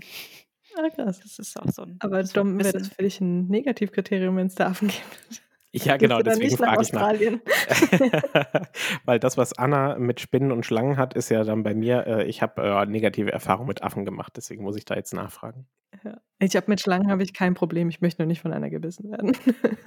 Ah, 0.77 0.89
krass. 0.89 1.19
Das 1.21 1.39
ist 1.39 1.59
auch 1.59 1.69
so 1.69 1.83
ein. 1.83 1.97
Aber 1.99 2.23
so 2.25 2.33
dumm 2.33 2.59
wäre 2.59 2.73
das 2.73 2.89
für 2.89 3.03
dich 3.03 3.21
ein 3.21 3.47
Negativkriterium, 3.47 4.35
wenn 4.37 4.47
es 4.47 4.55
da 4.55 4.67
Affen 4.67 4.89
gibt. 4.89 5.41
Ja, 5.83 5.97
genau, 5.97 6.21
deswegen 6.21 6.55
frage 6.55 6.83
ich 6.83 6.93
nach. 6.93 7.11
Weil 9.05 9.19
das, 9.19 9.37
was 9.37 9.57
Anna 9.57 9.97
mit 9.99 10.21
Spinnen 10.21 10.53
und 10.53 10.65
Schlangen 10.65 10.95
hat, 10.95 11.13
ist 11.15 11.29
ja 11.29 11.43
dann 11.43 11.63
bei 11.63 11.75
mir, 11.75 12.07
äh, 12.07 12.23
ich 12.25 12.41
habe 12.41 12.61
äh, 12.61 12.85
negative 12.85 13.33
Erfahrungen 13.33 13.67
mit 13.67 13.83
Affen 13.83 14.05
gemacht, 14.05 14.33
deswegen 14.37 14.63
muss 14.63 14.77
ich 14.77 14.85
da 14.85 14.95
jetzt 14.95 15.13
nachfragen. 15.13 15.67
Ja. 16.03 16.17
Ich 16.39 16.55
habe 16.55 16.67
mit 16.69 16.79
Schlangen 16.79 17.09
habe 17.11 17.23
ich 17.23 17.33
kein 17.33 17.55
Problem, 17.55 17.89
ich 17.89 17.99
möchte 17.99 18.21
nur 18.21 18.27
nicht 18.27 18.41
von 18.41 18.53
einer 18.53 18.69
gebissen 18.69 19.11
werden. 19.11 19.35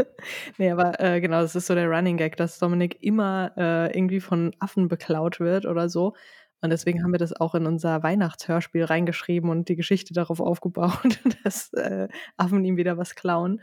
nee, 0.58 0.70
aber 0.70 1.00
äh, 1.00 1.20
genau, 1.22 1.40
das 1.40 1.56
ist 1.56 1.66
so 1.66 1.74
der 1.74 1.88
Running 1.88 2.18
Gag, 2.18 2.36
dass 2.36 2.58
Dominik 2.58 3.02
immer 3.02 3.52
äh, 3.56 3.96
irgendwie 3.96 4.20
von 4.20 4.54
Affen 4.58 4.88
beklaut 4.88 5.40
wird 5.40 5.64
oder 5.64 5.88
so. 5.88 6.14
Und 6.60 6.70
deswegen 6.70 7.04
haben 7.04 7.12
wir 7.12 7.18
das 7.18 7.32
auch 7.32 7.54
in 7.54 7.66
unser 7.66 8.02
Weihnachtshörspiel 8.02 8.84
reingeschrieben 8.84 9.48
und 9.48 9.68
die 9.68 9.76
Geschichte 9.76 10.12
darauf 10.12 10.40
aufgebaut, 10.48 11.20
dass 11.44 11.72
äh, 11.74 12.08
Affen 12.36 12.64
ihm 12.64 12.76
wieder 12.76 12.96
was 12.98 13.14
klauen. 13.14 13.60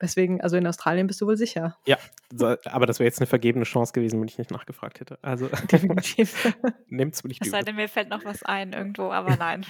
Deswegen, 0.00 0.40
also 0.40 0.56
in 0.56 0.66
Australien 0.66 1.06
bist 1.06 1.20
du 1.20 1.26
wohl 1.26 1.36
sicher. 1.36 1.78
Ja, 1.86 1.98
so, 2.34 2.56
aber 2.64 2.86
das 2.86 2.98
wäre 2.98 3.06
jetzt 3.06 3.20
eine 3.20 3.26
vergebene 3.26 3.64
Chance 3.64 3.92
gewesen, 3.92 4.20
wenn 4.20 4.28
ich 4.28 4.38
nicht 4.38 4.50
nachgefragt 4.50 5.00
hätte. 5.00 5.18
Also 5.22 5.48
definitiv. 5.72 6.54
Nimmt's 6.88 7.24
mir 7.24 7.28
nicht 7.28 7.42
Es 7.42 7.50
sei 7.50 7.62
denn, 7.62 7.76
mir 7.76 7.88
fällt 7.88 8.10
noch 8.10 8.24
was 8.24 8.42
ein 8.42 8.72
irgendwo, 8.72 9.10
aber 9.10 9.36
nein. 9.36 9.64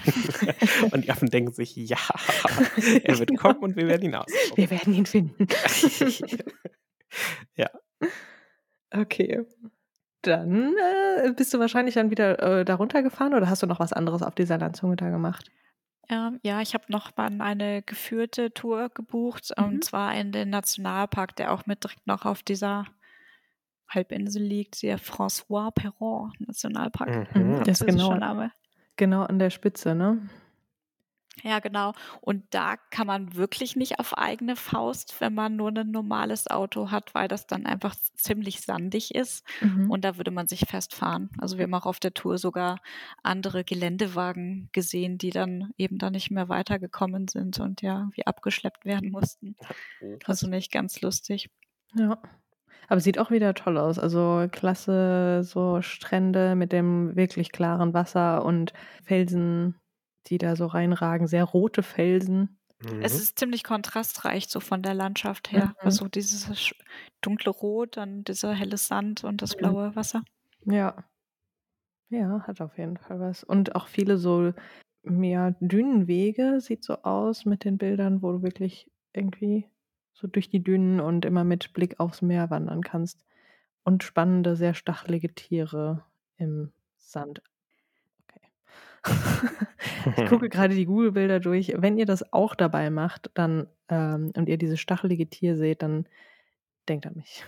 und 0.91 1.05
die 1.05 1.11
Affen 1.11 1.29
denken 1.29 1.53
sich, 1.53 1.75
ja, 1.75 1.97
er 3.03 3.19
wird 3.19 3.37
kommen 3.37 3.59
und 3.59 3.75
wir 3.75 3.87
werden 3.87 4.03
ihn 4.03 4.15
aus. 4.15 4.31
Wir 4.55 4.69
werden 4.69 4.93
ihn 4.93 5.05
finden. 5.05 5.47
ja. 7.55 7.69
Okay. 8.91 9.45
Dann 10.27 10.75
äh, 11.23 11.31
bist 11.31 11.53
du 11.53 11.59
wahrscheinlich 11.59 11.95
dann 11.95 12.09
wieder 12.09 12.59
äh, 12.59 12.65
darunter 12.65 13.03
gefahren 13.03 13.33
oder 13.33 13.49
hast 13.49 13.63
du 13.63 13.67
noch 13.67 13.79
was 13.79 13.93
anderes 13.93 14.21
auf 14.21 14.35
dieser 14.35 14.57
Landzunge 14.57 14.95
da 14.95 15.09
gemacht? 15.09 15.51
Ähm, 16.09 16.39
ja, 16.43 16.61
ich 16.61 16.73
habe 16.73 16.85
noch 16.89 17.15
mal 17.17 17.41
eine 17.41 17.81
geführte 17.81 18.53
Tour 18.53 18.89
gebucht 18.89 19.51
mhm. 19.57 19.63
und 19.63 19.83
zwar 19.83 20.15
in 20.15 20.31
den 20.31 20.49
Nationalpark, 20.49 21.35
der 21.35 21.51
auch 21.51 21.65
mit 21.65 21.83
direkt 21.83 22.05
noch 22.05 22.25
auf 22.25 22.43
dieser 22.43 22.85
Halbinsel 23.87 24.41
liegt, 24.41 24.81
der 24.83 24.99
François 24.99 25.71
Perron 25.71 26.33
Nationalpark. 26.39 27.35
Mhm. 27.35 27.63
Das 27.63 27.81
ist 27.81 27.87
genau, 27.87 28.47
genau 28.95 29.23
an 29.23 29.39
der 29.39 29.49
Spitze, 29.49 29.95
ne? 29.95 30.27
Ja, 31.43 31.59
genau. 31.59 31.93
Und 32.21 32.43
da 32.51 32.77
kann 32.89 33.07
man 33.07 33.35
wirklich 33.35 33.75
nicht 33.75 33.99
auf 33.99 34.17
eigene 34.17 34.55
Faust, 34.55 35.19
wenn 35.19 35.33
man 35.33 35.55
nur 35.55 35.69
ein 35.69 35.91
normales 35.91 36.49
Auto 36.49 36.91
hat, 36.91 37.13
weil 37.13 37.27
das 37.27 37.45
dann 37.47 37.65
einfach 37.65 37.95
ziemlich 38.15 38.61
sandig 38.61 39.13
ist. 39.13 39.45
Mhm. 39.61 39.91
Und 39.91 40.05
da 40.05 40.17
würde 40.17 40.31
man 40.31 40.47
sich 40.47 40.61
festfahren. 40.61 41.29
Also 41.37 41.57
wir 41.57 41.63
haben 41.63 41.73
auch 41.73 41.85
auf 41.85 41.99
der 41.99 42.13
Tour 42.13 42.37
sogar 42.37 42.79
andere 43.23 43.63
Geländewagen 43.63 44.69
gesehen, 44.71 45.17
die 45.17 45.29
dann 45.29 45.71
eben 45.77 45.97
da 45.97 46.09
nicht 46.09 46.31
mehr 46.31 46.49
weitergekommen 46.49 47.27
sind 47.27 47.59
und 47.59 47.81
ja, 47.81 48.09
wie 48.13 48.25
abgeschleppt 48.25 48.85
werden 48.85 49.11
mussten. 49.11 49.55
Also 50.25 50.47
nicht 50.47 50.71
ganz 50.71 51.01
lustig. 51.01 51.49
Ja. 51.93 52.17
Aber 52.87 52.99
sieht 52.99 53.19
auch 53.19 53.31
wieder 53.31 53.53
toll 53.53 53.77
aus. 53.77 53.99
Also 53.99 54.47
klasse, 54.51 55.41
so 55.43 55.81
Strände 55.81 56.55
mit 56.55 56.71
dem 56.71 57.15
wirklich 57.15 57.51
klaren 57.51 57.93
Wasser 57.93 58.45
und 58.45 58.73
Felsen 59.03 59.75
die 60.27 60.37
da 60.37 60.55
so 60.55 60.65
reinragen, 60.65 61.27
sehr 61.27 61.43
rote 61.43 61.83
Felsen. 61.83 62.57
Mhm. 62.79 63.01
Es 63.01 63.15
ist 63.15 63.39
ziemlich 63.39 63.63
kontrastreich 63.63 64.47
so 64.47 64.59
von 64.59 64.81
der 64.81 64.93
Landschaft 64.93 65.51
her. 65.51 65.67
Mhm. 65.67 65.75
Also 65.79 66.07
dieses 66.07 66.73
dunkle 67.21 67.51
Rot, 67.51 67.97
dann 67.97 68.23
dieser 68.23 68.53
helle 68.53 68.77
Sand 68.77 69.23
und 69.23 69.41
das 69.41 69.55
mhm. 69.55 69.59
blaue 69.59 69.95
Wasser. 69.95 70.23
Ja. 70.65 70.95
Ja, 72.09 72.43
hat 72.45 72.61
auf 72.61 72.77
jeden 72.77 72.97
Fall 72.97 73.19
was. 73.19 73.43
Und 73.43 73.75
auch 73.75 73.87
viele 73.87 74.17
so 74.17 74.53
mehr 75.03 75.55
Dünenwege 75.59 76.61
sieht 76.61 76.83
so 76.83 77.01
aus 77.03 77.45
mit 77.45 77.63
den 77.63 77.77
Bildern, 77.77 78.21
wo 78.21 78.31
du 78.31 78.41
wirklich 78.43 78.89
irgendwie 79.13 79.67
so 80.13 80.27
durch 80.27 80.49
die 80.49 80.63
Dünen 80.63 80.99
und 80.99 81.25
immer 81.25 81.43
mit 81.43 81.73
Blick 81.73 81.99
aufs 81.99 82.21
Meer 82.21 82.49
wandern 82.49 82.81
kannst. 82.81 83.25
Und 83.83 84.03
spannende, 84.03 84.55
sehr 84.55 84.73
stachelige 84.73 85.33
Tiere 85.33 86.03
im 86.37 86.71
Sand. 86.97 87.41
Ich 90.17 90.25
gucke 90.27 90.49
gerade 90.49 90.75
die 90.75 90.85
Google-Bilder 90.85 91.39
durch. 91.39 91.73
Wenn 91.75 91.97
ihr 91.97 92.05
das 92.05 92.33
auch 92.33 92.55
dabei 92.55 92.89
macht, 92.89 93.29
dann 93.33 93.67
ähm, 93.89 94.31
und 94.35 94.49
ihr 94.49 94.57
dieses 94.57 94.79
stachelige 94.79 95.29
Tier 95.29 95.55
seht, 95.57 95.81
dann 95.81 96.07
denkt 96.87 97.05
an 97.05 97.15
mich. 97.15 97.45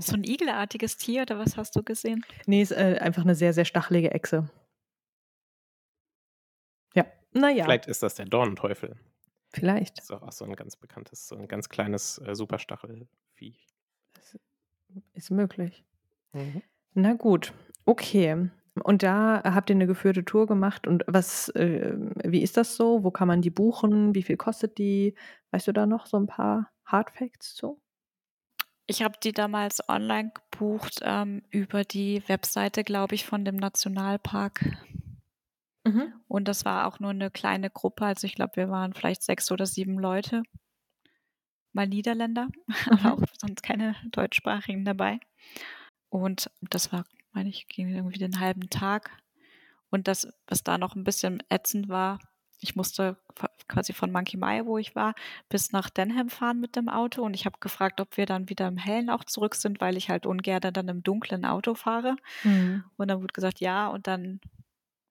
So 0.00 0.14
ein 0.14 0.24
igelartiges 0.24 0.96
Tier 0.96 1.22
oder 1.22 1.38
was 1.38 1.56
hast 1.56 1.74
du 1.76 1.82
gesehen? 1.82 2.24
Nee, 2.46 2.62
ist 2.62 2.72
äh, 2.72 2.98
einfach 3.00 3.22
eine 3.22 3.34
sehr, 3.34 3.52
sehr 3.52 3.64
stachelige 3.64 4.10
Echse. 4.10 4.50
Ja, 6.94 7.06
naja. 7.32 7.64
Vielleicht 7.64 7.86
ist 7.86 8.02
das 8.02 8.16
der 8.16 8.26
Dornenteufel. 8.26 8.96
Vielleicht. 9.52 9.98
Das 9.98 10.04
ist 10.04 10.10
auch 10.10 10.32
so 10.32 10.44
ein 10.44 10.54
ganz 10.54 10.76
bekanntes, 10.76 11.28
so 11.28 11.36
ein 11.36 11.48
ganz 11.48 11.68
kleines 11.68 12.18
äh, 12.18 12.34
Superstachelviech. 12.34 13.66
Ist 15.14 15.30
möglich. 15.30 15.84
Mhm. 16.32 16.62
Na 16.94 17.14
gut, 17.14 17.52
okay. 17.84 18.50
Und 18.74 19.02
da 19.02 19.42
habt 19.44 19.70
ihr 19.70 19.76
eine 19.76 19.86
geführte 19.86 20.24
Tour 20.24 20.46
gemacht 20.46 20.86
und 20.86 21.04
was, 21.06 21.48
äh, 21.50 21.94
wie 22.24 22.42
ist 22.42 22.56
das 22.56 22.76
so? 22.76 23.02
Wo 23.02 23.10
kann 23.10 23.28
man 23.28 23.42
die 23.42 23.50
buchen? 23.50 24.14
Wie 24.14 24.22
viel 24.22 24.36
kostet 24.36 24.78
die? 24.78 25.14
Weißt 25.50 25.66
du 25.66 25.72
da 25.72 25.86
noch 25.86 26.06
so 26.06 26.16
ein 26.18 26.26
paar 26.26 26.70
Hard 26.84 27.10
Facts 27.10 27.54
zu? 27.54 27.80
Ich 28.86 29.02
habe 29.02 29.18
die 29.22 29.32
damals 29.32 29.88
online 29.88 30.32
gebucht 30.34 31.00
ähm, 31.02 31.42
über 31.50 31.84
die 31.84 32.22
Webseite, 32.26 32.82
glaube 32.82 33.14
ich, 33.14 33.24
von 33.24 33.44
dem 33.44 33.56
Nationalpark. 33.56 34.64
Mhm. 35.84 36.12
Und 36.28 36.48
das 36.48 36.64
war 36.64 36.86
auch 36.86 36.98
nur 37.00 37.10
eine 37.10 37.30
kleine 37.30 37.70
Gruppe. 37.70 38.04
Also 38.04 38.26
ich 38.26 38.34
glaube, 38.34 38.56
wir 38.56 38.68
waren 38.68 38.92
vielleicht 38.92 39.22
sechs 39.22 39.50
oder 39.50 39.66
sieben 39.66 39.98
Leute. 39.98 40.42
Mal 41.72 41.86
Niederländer, 41.86 42.48
mhm. 42.66 42.92
aber 42.92 43.14
auch 43.14 43.22
sonst 43.38 43.62
keine 43.62 43.94
deutschsprachigen 44.10 44.84
dabei. 44.84 45.20
Und 46.08 46.50
das 46.60 46.92
war 46.92 47.04
meine 47.32 47.48
ich, 47.48 47.68
ging 47.68 47.88
irgendwie 47.88 48.18
den 48.18 48.40
halben 48.40 48.70
Tag. 48.70 49.10
Und 49.90 50.08
das, 50.08 50.28
was 50.46 50.62
da 50.62 50.78
noch 50.78 50.94
ein 50.94 51.04
bisschen 51.04 51.42
ätzend 51.48 51.88
war, 51.88 52.18
ich 52.60 52.76
musste 52.76 53.16
quasi 53.68 53.92
von 53.92 54.12
Monkey 54.12 54.36
Mile, 54.36 54.66
wo 54.66 54.76
ich 54.76 54.94
war, 54.94 55.14
bis 55.48 55.72
nach 55.72 55.88
Denham 55.88 56.28
fahren 56.28 56.60
mit 56.60 56.76
dem 56.76 56.88
Auto. 56.88 57.22
Und 57.22 57.34
ich 57.34 57.46
habe 57.46 57.58
gefragt, 57.58 58.00
ob 58.00 58.16
wir 58.16 58.26
dann 58.26 58.48
wieder 58.48 58.68
im 58.68 58.76
Hellen 58.76 59.08
auch 59.08 59.24
zurück 59.24 59.54
sind, 59.54 59.80
weil 59.80 59.96
ich 59.96 60.10
halt 60.10 60.26
ungern 60.26 60.60
dann 60.60 60.88
im 60.88 61.02
dunklen 61.02 61.44
Auto 61.44 61.74
fahre. 61.74 62.16
Mhm. 62.44 62.84
Und 62.96 63.08
dann 63.08 63.22
wurde 63.22 63.32
gesagt, 63.32 63.60
ja. 63.60 63.88
Und 63.88 64.06
dann 64.06 64.40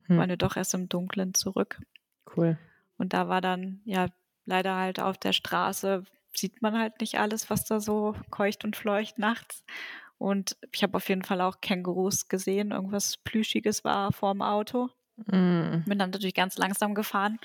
mhm. 0.07 0.17
waren 0.17 0.29
wir 0.29 0.37
doch 0.37 0.55
erst 0.57 0.75
im 0.75 0.89
Dunklen 0.89 1.33
zurück. 1.33 1.81
Cool. 2.35 2.57
Und 2.97 3.13
da 3.13 3.27
war 3.29 3.41
dann, 3.41 3.81
ja, 3.85 4.07
leider 4.45 4.75
halt 4.75 4.99
auf 4.99 5.17
der 5.17 5.33
Straße 5.33 6.03
sieht 6.33 6.61
man 6.61 6.77
halt 6.77 7.01
nicht 7.01 7.19
alles, 7.19 7.49
was 7.49 7.65
da 7.65 7.79
so 7.79 8.15
keucht 8.29 8.63
und 8.63 8.75
fleucht 8.75 9.17
nachts. 9.17 9.63
Und 10.19 10.57
ich 10.71 10.83
habe 10.83 10.97
auf 10.97 11.09
jeden 11.09 11.23
Fall 11.23 11.41
auch 11.41 11.61
Kängurus 11.61 12.27
gesehen. 12.27 12.71
Irgendwas 12.71 13.17
Plüschiges 13.17 13.83
war 13.83 14.11
vorm 14.11 14.41
Auto. 14.41 14.89
Mm. 15.15 15.83
Bin 15.85 15.97
dann 15.97 16.11
natürlich 16.11 16.35
ganz 16.35 16.57
langsam 16.57 16.93
gefahren. 16.93 17.39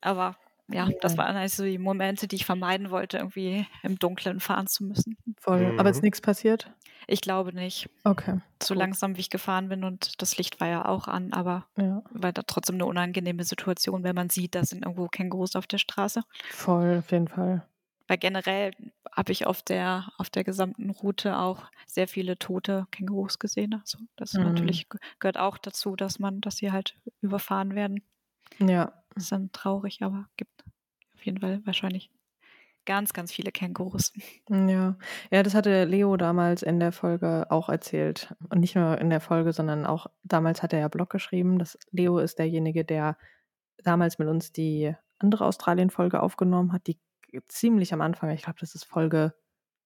Aber 0.00 0.36
ja, 0.68 0.88
das 1.00 1.16
waren 1.16 1.36
also 1.36 1.64
die 1.64 1.78
Momente, 1.78 2.26
die 2.26 2.36
ich 2.36 2.46
vermeiden 2.46 2.90
wollte, 2.90 3.18
irgendwie 3.18 3.66
im 3.82 3.98
Dunkeln 3.98 4.40
fahren 4.40 4.66
zu 4.66 4.84
müssen. 4.84 5.16
Voll. 5.38 5.74
Aber 5.78 5.90
ist 5.90 5.98
mhm. 5.98 6.04
nichts 6.04 6.20
passiert? 6.20 6.70
Ich 7.06 7.20
glaube 7.20 7.52
nicht. 7.52 7.90
Okay. 8.04 8.40
So 8.62 8.74
gut. 8.74 8.80
langsam, 8.80 9.16
wie 9.16 9.20
ich 9.20 9.30
gefahren 9.30 9.68
bin 9.68 9.84
und 9.84 10.22
das 10.22 10.38
Licht 10.38 10.60
war 10.60 10.68
ja 10.68 10.84
auch 10.86 11.08
an, 11.08 11.32
aber 11.32 11.66
ja. 11.76 12.02
war 12.10 12.32
da 12.32 12.42
trotzdem 12.42 12.76
eine 12.76 12.86
unangenehme 12.86 13.44
Situation, 13.44 14.04
wenn 14.04 14.14
man 14.14 14.30
sieht, 14.30 14.54
da 14.54 14.64
sind 14.64 14.84
irgendwo 14.84 15.08
Kängurus 15.08 15.56
auf 15.56 15.66
der 15.66 15.78
Straße. 15.78 16.22
Voll, 16.50 16.98
auf 17.00 17.10
jeden 17.10 17.28
Fall. 17.28 17.66
Weil 18.12 18.18
generell 18.18 18.72
habe 19.10 19.32
ich 19.32 19.46
auf 19.46 19.62
der, 19.62 20.12
auf 20.18 20.28
der 20.28 20.44
gesamten 20.44 20.90
Route 20.90 21.38
auch 21.38 21.64
sehr 21.86 22.06
viele 22.06 22.38
tote 22.38 22.86
Kängurus 22.90 23.38
gesehen. 23.38 23.72
Also 23.80 23.96
das 24.16 24.34
mhm. 24.34 24.42
natürlich 24.42 24.86
gehört 25.18 25.38
auch 25.38 25.56
dazu, 25.56 25.96
dass 25.96 26.18
man, 26.18 26.42
dass 26.42 26.58
sie 26.58 26.72
halt 26.72 26.94
überfahren 27.22 27.74
werden. 27.74 28.02
Ja. 28.58 28.92
Das 29.14 29.22
ist 29.22 29.32
dann 29.32 29.50
traurig, 29.52 30.02
aber 30.02 30.28
gibt 30.36 30.62
auf 31.14 31.24
jeden 31.24 31.40
Fall 31.40 31.62
wahrscheinlich 31.64 32.10
ganz, 32.84 33.14
ganz 33.14 33.32
viele 33.32 33.50
Kängurus. 33.50 34.12
Ja. 34.50 34.98
Ja, 35.30 35.42
das 35.42 35.54
hatte 35.54 35.84
Leo 35.84 36.18
damals 36.18 36.62
in 36.62 36.80
der 36.80 36.92
Folge 36.92 37.46
auch 37.48 37.70
erzählt. 37.70 38.34
Und 38.50 38.60
nicht 38.60 38.76
nur 38.76 38.98
in 38.98 39.08
der 39.08 39.22
Folge, 39.22 39.54
sondern 39.54 39.86
auch 39.86 40.06
damals 40.22 40.62
hat 40.62 40.74
er 40.74 40.80
ja 40.80 40.88
Blog 40.88 41.08
geschrieben. 41.08 41.58
dass 41.58 41.78
Leo 41.92 42.18
ist 42.18 42.38
derjenige, 42.38 42.84
der 42.84 43.16
damals 43.82 44.18
mit 44.18 44.28
uns 44.28 44.52
die 44.52 44.94
andere 45.18 45.46
Australien-Folge 45.46 46.22
aufgenommen 46.22 46.74
hat, 46.74 46.86
die 46.86 46.98
ziemlich 47.48 47.92
am 47.92 48.00
Anfang, 48.00 48.30
ich 48.30 48.42
glaube, 48.42 48.58
das 48.60 48.74
ist 48.74 48.84
Folge 48.84 49.34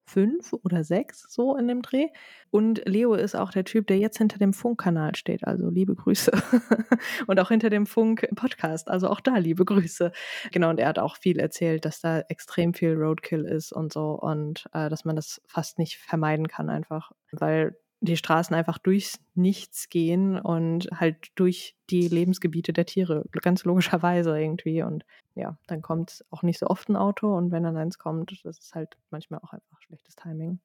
fünf 0.09 0.53
oder 0.53 0.85
sechs 0.85 1.27
so 1.29 1.57
in 1.57 1.69
dem 1.69 1.83
Dreh. 1.83 2.09
Und 2.51 2.83
Leo 2.87 3.15
ist 3.15 3.35
auch 3.35 3.51
der 3.51 3.65
Typ, 3.65 3.87
der 3.89 3.99
jetzt 3.99 4.19
hinter 4.19 4.39
dem 4.39 4.53
Funkkanal 4.53 5.17
steht. 5.17 5.47
Also 5.47 5.69
liebe 5.69 5.95
Grüße. 5.95 6.31
und 7.27 7.41
auch 7.41 7.49
hinter 7.49 7.71
dem 7.71 7.87
Funk-Podcast. 7.87 8.89
Also 8.89 9.09
auch 9.09 9.21
da 9.21 9.37
liebe 9.39 9.65
Grüße. 9.65 10.13
Genau, 10.53 10.71
und 10.71 10.79
er 10.79 10.89
hat 10.89 10.99
auch 10.99 11.17
viel 11.17 11.39
erzählt, 11.41 11.85
dass 11.85 12.01
da 12.01 12.21
extrem 12.21 12.73
viel 12.73 12.95
Roadkill 12.95 13.45
ist 13.45 13.73
und 13.73 13.93
so 13.93 14.13
und 14.13 14.67
äh, 14.73 14.89
dass 14.89 15.05
man 15.05 15.17
das 15.17 15.43
fast 15.47 15.79
nicht 15.79 15.99
vermeiden 15.99 16.49
kann 16.49 16.71
einfach. 16.71 17.11
Weil 17.33 17.77
die 18.01 18.17
Straßen 18.17 18.55
einfach 18.55 18.79
durchs 18.79 19.19
Nichts 19.35 19.89
gehen 19.89 20.39
und 20.39 20.89
halt 20.95 21.29
durch 21.35 21.77
die 21.91 22.09
Lebensgebiete 22.09 22.73
der 22.73 22.87
Tiere, 22.87 23.25
ganz 23.43 23.65
logischerweise 23.65 24.39
irgendwie. 24.39 24.83
Und 24.83 25.05
ja, 25.35 25.59
dann 25.67 25.83
kommt 25.83 26.25
auch 26.31 26.43
nicht 26.43 26.59
so 26.59 26.67
oft 26.67 26.89
ein 26.89 26.97
Auto 26.97 27.35
und 27.35 27.51
wenn 27.53 27.63
dann 27.63 27.77
eins 27.77 27.99
kommt, 27.99 28.33
das 28.45 28.59
ist 28.59 28.75
halt 28.75 28.97
manchmal 29.11 29.41
auch 29.41 29.53
einfach 29.53 29.81
schlechtes 29.81 30.17
Timing. 30.17 30.61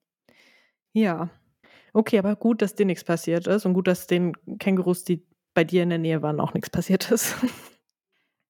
Ja. 0.94 1.30
Okay, 1.94 2.20
aber 2.20 2.36
gut, 2.36 2.62
dass 2.62 2.76
dir 2.76 2.86
nichts 2.86 3.04
passiert 3.04 3.48
ist 3.48 3.66
und 3.66 3.74
gut, 3.74 3.88
dass 3.88 4.08
den 4.08 4.34
Kängurus, 4.60 5.04
die 5.04 5.26
bei 5.54 5.64
dir 5.64 5.84
in 5.84 5.90
der 5.90 5.98
Nähe 5.98 6.22
waren, 6.22 6.40
auch 6.40 6.54
nichts 6.54 6.70
passiert 6.70 7.12
ist. 7.12 7.36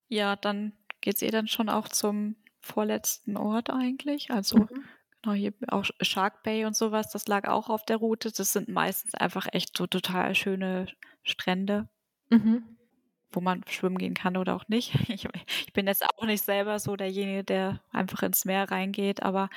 Ja, 0.08 0.36
dann 0.36 0.74
geht 1.00 1.16
es 1.16 1.22
eh 1.22 1.32
dann 1.32 1.48
schon 1.48 1.70
auch 1.70 1.88
zum 1.88 2.36
vorletzten 2.60 3.38
Ort 3.38 3.70
eigentlich. 3.70 4.30
Also 4.30 4.58
mhm. 4.58 4.84
Genau, 5.22 5.36
hier 5.36 5.54
auch 5.68 5.86
Shark 6.02 6.44
Bay 6.44 6.66
und 6.66 6.76
sowas, 6.76 7.12
das 7.12 7.28
lag 7.28 7.48
auch 7.48 7.70
auf 7.70 7.86
der 7.86 7.98
Route. 7.98 8.32
Das 8.32 8.54
sind 8.54 8.70
meistens 8.70 9.14
einfach 9.14 9.48
echt 9.52 9.78
so 9.78 9.86
total 9.86 10.34
schöne 10.34 10.88
Strände, 11.24 11.88
mhm. 12.30 12.64
wo 13.32 13.40
man 13.40 13.64
schwimmen 13.68 13.98
gehen 13.98 14.16
kann 14.16 14.38
oder 14.38 14.56
auch 14.56 14.68
nicht. 14.68 14.94
Ich, 15.10 15.28
ich, 15.68 15.74
bin 15.74 15.88
jetzt 15.88 16.04
auch 16.04 16.26
nicht 16.26 16.44
selber 16.44 16.80
so 16.80 16.96
derjenige, 16.96 17.44
der 17.44 17.82
einfach 17.92 18.24
ins 18.24 18.46
Meer 18.46 18.72
reingeht, 18.72 19.22
aber 19.22 19.50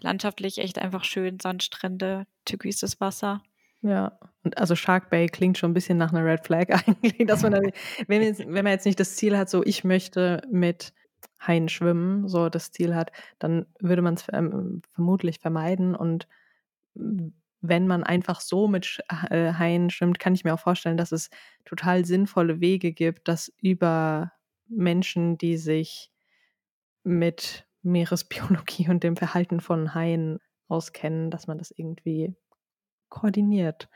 landschaftlich 0.00 0.58
echt 0.58 0.78
einfach 0.78 1.04
schön, 1.04 1.40
Sandstrände, 1.40 2.26
türkises 2.44 3.00
Wasser. 3.00 3.42
Ja, 3.82 4.18
und 4.44 4.58
also 4.58 4.76
Shark 4.76 5.10
Bay 5.10 5.26
klingt 5.26 5.58
schon 5.58 5.72
ein 5.72 5.74
bisschen 5.74 5.98
nach 5.98 6.12
einer 6.12 6.24
Red 6.24 6.46
Flag 6.46 6.66
eigentlich, 6.86 7.26
dass 7.26 7.42
man, 7.42 7.52
dann, 7.52 7.72
wenn, 8.06 8.22
jetzt, 8.22 8.40
wenn 8.40 8.64
man 8.64 8.72
jetzt 8.72 8.86
nicht 8.86 9.00
das 9.00 9.16
Ziel 9.16 9.36
hat, 9.36 9.50
so 9.50 9.64
ich 9.64 9.82
möchte 9.82 10.42
mit 10.48 10.92
Haien 11.46 11.68
schwimmen, 11.68 12.28
so 12.28 12.48
das 12.48 12.70
Ziel 12.72 12.94
hat, 12.94 13.12
dann 13.38 13.66
würde 13.80 14.02
man 14.02 14.14
es 14.14 14.26
ähm, 14.32 14.82
vermutlich 14.92 15.38
vermeiden. 15.40 15.94
Und 15.94 16.28
wenn 16.94 17.86
man 17.86 18.04
einfach 18.04 18.40
so 18.40 18.68
mit 18.68 19.02
äh, 19.30 19.52
Haien 19.52 19.90
schwimmt, 19.90 20.18
kann 20.18 20.34
ich 20.34 20.44
mir 20.44 20.54
auch 20.54 20.60
vorstellen, 20.60 20.96
dass 20.96 21.12
es 21.12 21.30
total 21.64 22.04
sinnvolle 22.04 22.60
Wege 22.60 22.92
gibt, 22.92 23.28
dass 23.28 23.52
über 23.60 24.32
Menschen, 24.68 25.38
die 25.38 25.56
sich 25.56 26.10
mit 27.04 27.66
Meeresbiologie 27.82 28.88
und 28.90 29.02
dem 29.02 29.16
Verhalten 29.16 29.60
von 29.60 29.94
Haien 29.94 30.38
auskennen, 30.68 31.30
dass 31.30 31.46
man 31.46 31.58
das 31.58 31.70
irgendwie 31.70 32.34
koordiniert 33.08 33.88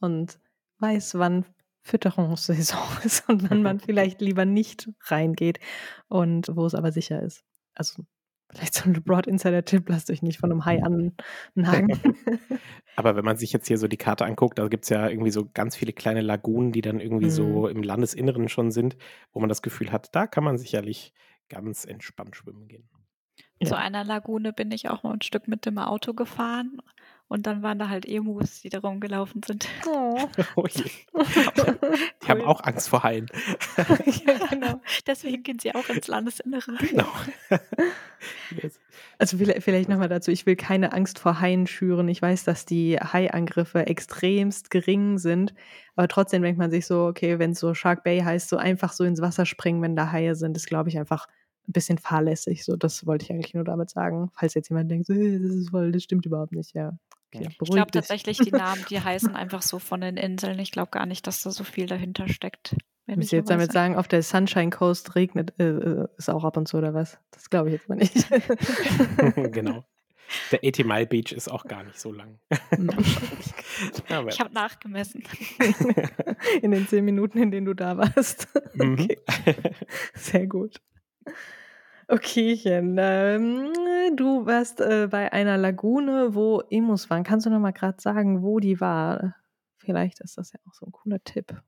und 0.00 0.38
weiß, 0.78 1.18
wann 1.18 1.44
Fütterungssaison 1.88 2.78
ist 3.04 3.28
und 3.28 3.50
wann 3.50 3.62
man 3.62 3.80
vielleicht 3.80 4.20
lieber 4.20 4.44
nicht 4.44 4.90
reingeht 5.04 5.58
und 6.08 6.48
wo 6.54 6.66
es 6.66 6.74
aber 6.74 6.92
sicher 6.92 7.22
ist. 7.22 7.44
Also 7.74 8.04
vielleicht 8.50 8.74
so 8.74 8.88
ein 8.88 8.92
Broad 9.02 9.26
Insider-Tipp, 9.26 9.88
lasst 9.88 10.10
euch 10.10 10.22
nicht 10.22 10.38
von 10.38 10.50
einem 10.50 10.64
Hai 10.64 10.82
annagen. 10.82 11.08
aber 12.96 13.16
wenn 13.16 13.24
man 13.24 13.36
sich 13.36 13.52
jetzt 13.52 13.68
hier 13.68 13.78
so 13.78 13.88
die 13.88 13.96
Karte 13.96 14.24
anguckt, 14.24 14.58
da 14.58 14.68
gibt 14.68 14.84
es 14.84 14.90
ja 14.90 15.08
irgendwie 15.08 15.30
so 15.30 15.48
ganz 15.52 15.76
viele 15.76 15.92
kleine 15.92 16.20
Lagunen, 16.20 16.72
die 16.72 16.80
dann 16.80 17.00
irgendwie 17.00 17.26
mhm. 17.26 17.30
so 17.30 17.68
im 17.68 17.82
Landesinneren 17.82 18.48
schon 18.48 18.70
sind, 18.70 18.96
wo 19.32 19.40
man 19.40 19.48
das 19.48 19.62
Gefühl 19.62 19.92
hat, 19.92 20.14
da 20.14 20.26
kann 20.26 20.44
man 20.44 20.58
sicherlich 20.58 21.12
ganz 21.48 21.84
entspannt 21.84 22.36
schwimmen 22.36 22.68
gehen. 22.68 22.88
Zu 23.64 23.76
einer 23.76 24.04
Lagune 24.04 24.52
bin 24.52 24.70
ich 24.70 24.88
auch 24.88 25.02
mal 25.02 25.14
ein 25.14 25.22
Stück 25.22 25.48
mit 25.48 25.66
dem 25.66 25.78
Auto 25.78 26.14
gefahren 26.14 26.80
und 27.28 27.46
dann 27.46 27.62
waren 27.62 27.78
da 27.78 27.88
halt 27.90 28.06
Emus, 28.06 28.62
die 28.62 28.70
da 28.70 28.78
rumgelaufen 28.78 29.42
sind. 29.46 29.68
Oh, 29.86 30.18
oh 30.56 30.66
je. 30.66 30.84
Die 32.22 32.28
haben 32.28 32.40
auch 32.42 32.62
Angst 32.64 32.88
vor 32.88 33.02
Haien. 33.02 33.26
ja, 33.76 34.46
genau. 34.50 34.80
Deswegen 35.06 35.42
gehen 35.42 35.58
sie 35.58 35.74
auch 35.74 35.88
ins 35.88 36.08
Landesinnere. 36.08 36.76
Genau. 36.78 37.06
Also 39.18 39.36
vielleicht 39.36 39.88
nochmal 39.88 40.08
dazu, 40.08 40.30
ich 40.30 40.46
will 40.46 40.56
keine 40.56 40.92
Angst 40.92 41.18
vor 41.18 41.40
Haien 41.40 41.66
schüren. 41.66 42.08
Ich 42.08 42.22
weiß, 42.22 42.44
dass 42.44 42.64
die 42.64 42.96
Haiangriffe 42.96 43.86
extremst 43.86 44.70
gering 44.70 45.18
sind, 45.18 45.54
aber 45.96 46.08
trotzdem 46.08 46.42
denkt 46.42 46.58
man 46.58 46.70
sich 46.70 46.86
so, 46.86 47.06
okay, 47.06 47.38
wenn 47.38 47.52
es 47.52 47.60
so 47.60 47.74
Shark 47.74 48.04
Bay 48.04 48.20
heißt, 48.20 48.48
so 48.48 48.56
einfach 48.56 48.92
so 48.92 49.04
ins 49.04 49.20
Wasser 49.20 49.44
springen, 49.44 49.82
wenn 49.82 49.96
da 49.96 50.12
Haie 50.12 50.34
sind, 50.34 50.56
ist, 50.56 50.66
glaube 50.66 50.88
ich, 50.88 50.98
einfach 50.98 51.26
ein 51.68 51.72
bisschen 51.72 51.98
fahrlässig. 51.98 52.64
So, 52.64 52.76
das 52.76 53.06
wollte 53.06 53.24
ich 53.24 53.32
eigentlich 53.32 53.54
nur 53.54 53.64
damit 53.64 53.90
sagen. 53.90 54.30
Falls 54.34 54.54
jetzt 54.54 54.70
jemand 54.70 54.90
denkt, 54.90 55.08
das 55.08 55.16
ist 55.16 55.70
voll, 55.70 55.92
das 55.92 56.02
stimmt 56.02 56.24
überhaupt 56.24 56.52
nicht, 56.52 56.74
ja. 56.74 56.98
Okay, 57.34 57.48
ich 57.50 57.70
glaube 57.70 57.90
tatsächlich, 57.90 58.38
die 58.38 58.50
Namen, 58.50 58.84
die 58.88 59.00
heißen 59.04 59.34
einfach 59.34 59.62
so 59.62 59.78
von 59.78 60.00
den 60.00 60.16
Inseln. 60.16 60.58
Ich 60.58 60.72
glaube 60.72 60.90
gar 60.90 61.06
nicht, 61.06 61.26
dass 61.26 61.42
da 61.42 61.50
so 61.50 61.64
viel 61.64 61.86
dahinter 61.86 62.28
steckt. 62.28 62.74
Müsst 63.06 63.32
ihr 63.32 63.38
jetzt 63.38 63.50
damit 63.50 63.72
sagen, 63.72 63.96
auf 63.96 64.06
der 64.06 64.22
Sunshine 64.22 64.70
Coast 64.70 65.14
regnet 65.14 65.58
äh, 65.58 65.64
äh, 65.64 66.08
es 66.18 66.28
auch 66.28 66.44
ab 66.44 66.58
und 66.58 66.68
zu 66.68 66.76
oder 66.76 66.92
was? 66.92 67.18
Das 67.30 67.48
glaube 67.48 67.68
ich 67.68 67.74
jetzt 67.74 67.88
mal 67.88 67.94
nicht. 67.96 68.14
genau. 69.52 69.84
Der 70.52 70.60
80 70.62 70.84
Mile 70.84 71.06
Beach 71.06 71.32
ist 71.32 71.48
auch 71.48 71.64
gar 71.64 71.84
nicht 71.84 71.98
so 71.98 72.12
lang. 72.12 72.38
ich 74.28 74.40
habe 74.40 74.52
nachgemessen. 74.52 75.22
In 76.60 76.70
den 76.72 76.86
zehn 76.86 77.02
Minuten, 77.02 77.38
in 77.38 77.50
denen 77.50 77.64
du 77.64 77.72
da 77.72 77.96
warst. 77.96 78.46
Mhm. 78.74 78.92
Okay. 78.92 79.18
Sehr 80.12 80.46
gut. 80.46 80.82
Okaychen. 82.08 82.96
Ähm, 82.98 83.72
du 84.16 84.46
warst 84.46 84.80
äh, 84.80 85.08
bei 85.10 85.32
einer 85.32 85.58
Lagune, 85.58 86.34
wo 86.34 86.62
Emus 86.70 87.10
waren. 87.10 87.22
Kannst 87.22 87.46
du 87.46 87.50
noch 87.50 87.60
mal 87.60 87.72
gerade 87.72 88.00
sagen, 88.00 88.42
wo 88.42 88.60
die 88.60 88.80
war? 88.80 89.34
Vielleicht 89.76 90.20
ist 90.20 90.38
das 90.38 90.52
ja 90.52 90.58
auch 90.66 90.74
so 90.74 90.86
ein 90.86 90.92
cooler 90.92 91.22
Tipp. 91.22 91.62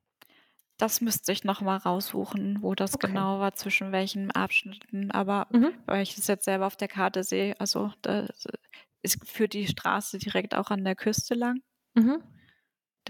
Das 0.78 1.02
müsste 1.02 1.32
ich 1.32 1.44
noch 1.44 1.60
mal 1.60 1.76
raussuchen, 1.76 2.62
wo 2.62 2.74
das 2.74 2.94
okay. 2.94 3.08
genau 3.08 3.38
war, 3.38 3.54
zwischen 3.54 3.92
welchen 3.92 4.30
Abschnitten. 4.30 5.10
Aber 5.10 5.46
mhm. 5.50 5.72
weil 5.84 6.02
ich 6.02 6.16
es 6.16 6.26
jetzt 6.26 6.46
selber 6.46 6.66
auf 6.66 6.76
der 6.76 6.88
Karte 6.88 7.22
sehe, 7.22 7.54
also 7.60 7.92
da 8.00 8.26
ist, 9.02 9.28
führt 9.28 9.52
die 9.52 9.66
Straße 9.66 10.18
direkt 10.18 10.54
auch 10.54 10.70
an 10.70 10.84
der 10.84 10.96
Küste 10.96 11.34
lang. 11.34 11.60
Mhm. 11.94 12.22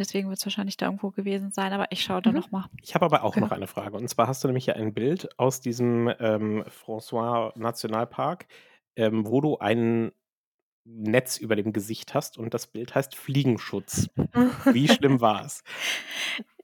Deswegen 0.00 0.30
wird 0.30 0.38
es 0.38 0.46
wahrscheinlich 0.46 0.78
da 0.78 0.86
irgendwo 0.86 1.10
gewesen 1.10 1.52
sein, 1.52 1.74
aber 1.74 1.92
ich 1.92 2.02
schaue 2.02 2.22
da 2.22 2.30
mhm. 2.30 2.36
nochmal. 2.36 2.64
Ich 2.82 2.94
habe 2.94 3.04
aber 3.04 3.22
auch 3.22 3.34
genau. 3.34 3.46
noch 3.46 3.52
eine 3.52 3.66
Frage. 3.66 3.98
Und 3.98 4.08
zwar 4.08 4.28
hast 4.28 4.42
du 4.42 4.48
nämlich 4.48 4.64
ja 4.64 4.74
ein 4.74 4.94
Bild 4.94 5.28
aus 5.38 5.60
diesem 5.60 6.10
ähm, 6.18 6.64
François 6.64 7.52
Nationalpark, 7.56 8.46
ähm, 8.96 9.26
wo 9.26 9.42
du 9.42 9.58
ein 9.58 10.10
Netz 10.84 11.36
über 11.36 11.54
dem 11.54 11.74
Gesicht 11.74 12.14
hast 12.14 12.38
und 12.38 12.54
das 12.54 12.66
Bild 12.66 12.94
heißt 12.94 13.14
Fliegenschutz. 13.14 14.08
Wie 14.72 14.88
schlimm 14.88 15.20
war 15.20 15.44
es? 15.44 15.62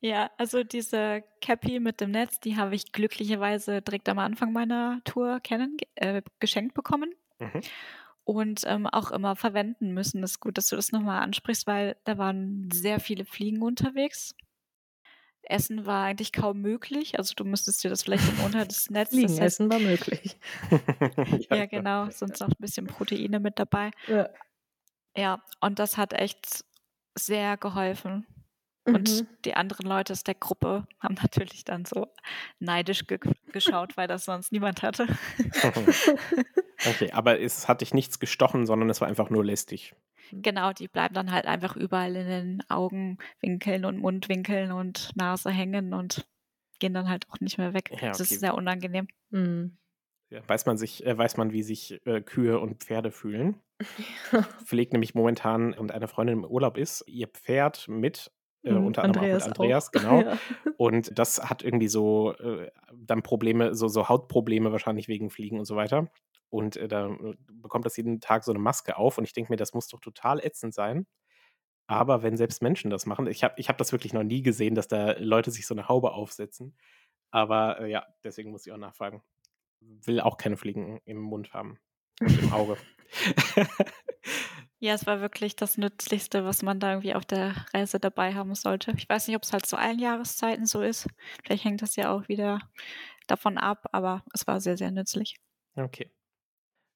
Ja, 0.01 0.31
also 0.39 0.65
diese 0.65 1.23
Cappy 1.43 1.79
mit 1.79 2.01
dem 2.01 2.13
Netz, 2.13 2.41
die 2.41 2.57
habe 2.57 2.75
ich 2.75 2.91
glücklicherweise 2.91 3.83
direkt 3.83 4.09
am 4.09 4.19
Anfang 4.19 4.55
meiner 4.55 5.03
Tour 5.05 5.41
kennen, 5.41 5.77
äh, 5.97 6.23
geschenkt 6.41 6.73
bekommen. 6.73 7.15
Mhm 7.39 7.61
und 8.27 8.63
ähm, 8.67 8.89
auch 8.89 9.13
immer 9.13 9.37
verwenden 9.37 9.95
müssen. 9.95 10.21
Das 10.21 10.33
ist 10.33 10.41
gut, 10.41 10.59
dass 10.59 10.69
du 10.69 10.77
das 10.77 10.91
nochmal 10.91 11.23
ansprichst, 11.23 11.67
weil 11.69 11.97
da 12.05 12.19
waren 12.19 12.69
sehr 12.73 12.99
viele 12.99 13.25
Fliegen 13.25 13.63
unterwegs. 13.63 14.35
Essen 15.45 15.87
war 15.87 16.07
eigentlich 16.07 16.33
kaum 16.33 16.61
möglich. 16.61 17.21
Also 17.21 17.35
du 17.37 17.45
müsstest 17.45 17.85
dir 17.85 17.89
das 17.89 18.03
vielleicht 18.03 18.25
unter 18.45 18.65
das 18.65 18.91
Netz. 18.91 19.11
Fliegen 19.11 19.29
das 19.29 19.41
heißt, 19.41 19.61
essen 19.61 19.71
war 19.71 19.79
möglich. 19.79 20.37
ja, 21.51 21.57
ja, 21.57 21.67
genau. 21.67 22.11
Sonst 22.11 22.43
auch 22.43 22.49
ein 22.49 22.57
bisschen 22.59 22.89
Proteine 22.89 23.39
mit 23.39 23.61
dabei. 23.61 23.93
Ja. 24.09 24.29
ja, 25.17 25.41
und 25.61 25.79
das 25.79 25.97
hat 25.97 26.13
echt 26.13 26.65
sehr 27.15 27.57
geholfen. 27.57 28.27
Und 28.87 29.23
mhm. 29.23 29.27
die 29.45 29.55
anderen 29.55 29.87
Leute 29.87 30.13
aus 30.13 30.23
der 30.23 30.35
Gruppe 30.35 30.87
haben 31.01 31.17
natürlich 31.21 31.65
dann 31.65 31.85
so 31.85 32.07
neidisch 32.61 33.07
ge 33.07 33.19
geschaut, 33.53 33.97
weil 33.97 34.07
das 34.07 34.25
sonst 34.25 34.53
niemand 34.53 34.83
hatte. 34.83 35.07
okay, 36.87 37.11
aber 37.13 37.41
es 37.41 37.69
hat 37.69 37.81
dich 37.81 37.95
nichts 37.95 38.21
gestochen, 38.21 38.67
sondern 38.67 38.89
es 38.89 39.01
war 39.01 39.09
einfach 39.09 39.31
nur 39.31 39.45
lästig. 39.45 39.95
Genau, 40.31 40.73
die 40.73 40.89
bleiben 40.89 41.15
dann 41.15 41.33
halt 41.33 41.47
einfach 41.47 41.77
überall 41.77 42.15
in 42.17 42.27
den 42.27 42.63
Augenwinkeln 42.69 43.85
und 43.85 43.99
Mundwinkeln 43.99 44.73
und 44.73 45.11
Nase 45.17 45.51
hängen 45.51 45.93
und 45.95 46.27
gehen 46.79 46.95
dann 46.95 47.09
halt 47.09 47.29
auch 47.31 47.41
nicht 47.41 47.59
mehr 47.59 47.75
weg. 47.75 47.89
Ja, 47.91 47.97
okay. 47.97 48.09
Das 48.09 48.21
ist 48.21 48.41
sehr 48.41 48.55
unangenehm. 48.55 49.09
Mhm. 49.31 49.77
Ja, 50.29 50.41
weiß 50.49 50.67
man 50.67 50.77
sich, 50.77 51.07
äh, 51.07 51.17
weiß 51.17 51.37
man, 51.37 51.53
wie 51.53 51.63
sich 51.63 52.01
äh, 52.05 52.21
Kühe 52.21 52.59
und 52.59 52.83
Pferde 52.83 53.13
fühlen. 53.13 53.61
Pflegt 54.65 54.93
nämlich 54.93 55.15
momentan 55.15 55.73
und 55.73 55.93
eine 55.93 56.09
Freundin 56.09 56.39
im 56.39 56.45
Urlaub 56.45 56.77
ist, 56.77 57.05
ihr 57.07 57.29
Pferd 57.29 57.87
mit 57.89 58.33
äh, 58.63 58.73
mhm, 58.73 58.87
unter 58.87 59.05
anderem 59.05 59.25
Andreas 59.25 59.43
auch 59.45 59.49
mit 59.49 59.59
Andreas, 59.59 59.89
auch. 59.89 59.93
genau. 59.93 60.21
Ja. 60.23 60.39
Und 60.77 61.19
das 61.19 61.43
hat 61.43 61.63
irgendwie 61.63 61.89
so 61.89 62.35
äh, 62.35 62.71
dann 62.95 63.23
Probleme, 63.23 63.75
so, 63.75 63.89
so 63.89 64.09
Hautprobleme 64.09 64.73
wahrscheinlich 64.73 65.09
wegen 65.09 65.31
Fliegen 65.31 65.59
und 65.59 65.65
so 65.65 65.77
weiter. 65.77 66.11
Und 66.49 66.77
äh, 66.77 66.89
da 66.89 67.09
äh, 67.09 67.35
bekommt 67.53 67.87
das 67.87 67.97
jeden 67.97 68.21
Tag 68.21 68.45
so 68.45 68.53
eine 68.53 68.59
Maske 68.59 68.97
auf 68.97 69.19
und 69.19 69.25
ich 69.25 69.33
denke 69.33 69.53
mir, 69.53 69.57
das 69.57 69.75
muss 69.75 69.89
doch 69.89 70.01
total 70.01 70.45
ätzend 70.45 70.75
sein. 70.75 71.07
Aber 71.89 72.23
wenn 72.23 72.37
selbst 72.37 72.63
Menschen 72.63 72.91
das 72.91 73.07
machen, 73.07 73.29
ich 73.29 73.45
habe 73.45 73.55
ich 73.59 73.69
hab 73.69 73.79
das 73.79 73.93
wirklich 73.93 74.13
noch 74.13 74.25
nie 74.25 74.43
gesehen, 74.43 74.75
dass 74.75 74.89
da 74.89 75.13
Leute 75.19 75.51
sich 75.51 75.67
so 75.67 75.75
eine 75.75 75.89
Haube 75.89 76.13
aufsetzen. 76.13 76.77
Aber 77.31 77.81
äh, 77.81 77.91
ja, 77.91 78.07
deswegen 78.25 78.51
muss 78.51 78.67
ich 78.67 78.73
auch 78.73 78.79
nachfragen. 78.79 79.23
Will 79.81 80.21
auch 80.21 80.37
keine 80.37 80.57
Fliegen 80.57 81.01
im 81.05 81.21
Mund 81.21 81.53
haben. 81.53 81.79
Und 82.21 82.43
im 82.43 82.53
Auge. 82.53 82.77
Ja, 84.79 84.93
es 84.95 85.07
war 85.07 85.21
wirklich 85.21 85.57
das 85.57 85.79
Nützlichste, 85.79 86.45
was 86.45 86.63
man 86.63 86.81
da 86.81 86.91
irgendwie 86.91 87.15
auf 87.15 87.25
der 87.25 87.55
Reise 87.73 87.99
dabei 87.99 88.35
haben 88.35 88.55
sollte. 88.55 88.93
Ich 88.99 89.09
weiß 89.09 89.27
nicht, 89.27 89.37
ob 89.37 89.43
es 89.43 89.53
halt 89.53 89.65
zu 89.65 89.77
allen 89.77 89.99
Jahreszeiten 89.99 90.67
so 90.67 90.83
ist. 90.83 91.09
Vielleicht 91.45 91.65
hängt 91.65 91.81
das 91.83 91.97
ja 91.97 92.13
auch 92.13 92.29
wieder 92.29 92.59
davon 93.27 93.57
ab, 93.59 93.87
aber 93.93 94.23
es 94.35 94.47
war 94.47 94.61
sehr, 94.61 94.77
sehr 94.77 94.91
nützlich. 94.91 95.37
Okay. 95.77 96.11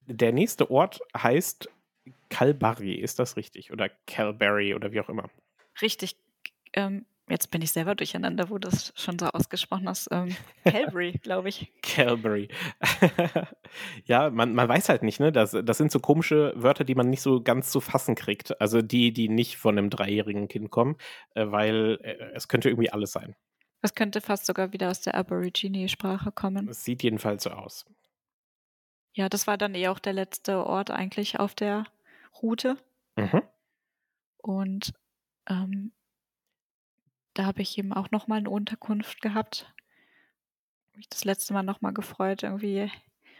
Der 0.07 0.31
nächste 0.31 0.69
Ort 0.71 0.99
heißt 1.15 1.69
Calbarry, 2.29 2.93
ist 2.95 3.19
das 3.19 3.37
richtig? 3.37 3.71
Oder 3.71 3.89
Calberry 4.07 4.73
oder 4.75 4.91
wie 4.91 5.01
auch 5.01 5.09
immer? 5.09 5.29
Richtig. 5.81 6.17
Ähm, 6.73 7.05
Jetzt 7.29 7.49
bin 7.51 7.61
ich 7.61 7.71
selber 7.71 7.95
durcheinander, 7.95 8.49
wo 8.49 8.57
du 8.57 8.69
das 8.69 8.91
schon 8.95 9.17
so 9.17 9.27
ausgesprochen 9.27 9.87
hast. 9.87 10.09
Ähm, 10.11 10.35
Calvary, 10.65 11.13
glaube 11.23 11.49
ich. 11.49 11.71
Calvary. 11.81 12.49
ja, 14.05 14.29
man, 14.29 14.53
man 14.53 14.67
weiß 14.67 14.89
halt 14.89 15.03
nicht, 15.03 15.19
ne? 15.19 15.31
Das, 15.31 15.51
das 15.51 15.77
sind 15.77 15.91
so 15.91 15.99
komische 15.99 16.53
Wörter, 16.55 16.83
die 16.83 16.95
man 16.95 17.09
nicht 17.09 17.21
so 17.21 17.41
ganz 17.41 17.71
zu 17.71 17.79
fassen 17.79 18.15
kriegt. 18.15 18.59
Also 18.59 18.81
die, 18.81 19.13
die 19.13 19.29
nicht 19.29 19.57
von 19.57 19.77
einem 19.77 19.89
dreijährigen 19.89 20.47
Kind 20.47 20.71
kommen, 20.71 20.97
äh, 21.35 21.45
weil 21.47 21.99
äh, 22.01 22.31
es 22.33 22.47
könnte 22.47 22.69
irgendwie 22.69 22.91
alles 22.91 23.11
sein. 23.11 23.35
Es 23.81 23.95
könnte 23.95 24.21
fast 24.21 24.45
sogar 24.45 24.73
wieder 24.73 24.89
aus 24.89 25.01
der 25.01 25.15
Aborigine-Sprache 25.15 26.31
kommen. 26.31 26.67
Es 26.69 26.83
sieht 26.83 27.01
jedenfalls 27.01 27.43
so 27.43 27.51
aus. 27.51 27.85
Ja, 29.13 29.27
das 29.27 29.47
war 29.47 29.57
dann 29.57 29.75
eh 29.75 29.87
auch 29.87 29.99
der 29.99 30.13
letzte 30.13 30.65
Ort 30.65 30.91
eigentlich 30.91 31.39
auf 31.39 31.55
der 31.55 31.85
Route. 32.41 32.77
Mhm. 33.15 33.41
Und 34.37 34.93
ähm, 35.49 35.91
da 37.33 37.45
habe 37.45 37.61
ich 37.61 37.77
eben 37.77 37.93
auch 37.93 38.11
nochmal 38.11 38.39
eine 38.39 38.49
Unterkunft 38.49 39.21
gehabt. 39.21 39.73
Mich 40.95 41.09
das 41.09 41.23
letzte 41.23 41.53
Mal 41.53 41.63
nochmal 41.63 41.93
gefreut, 41.93 42.43
irgendwie 42.43 42.91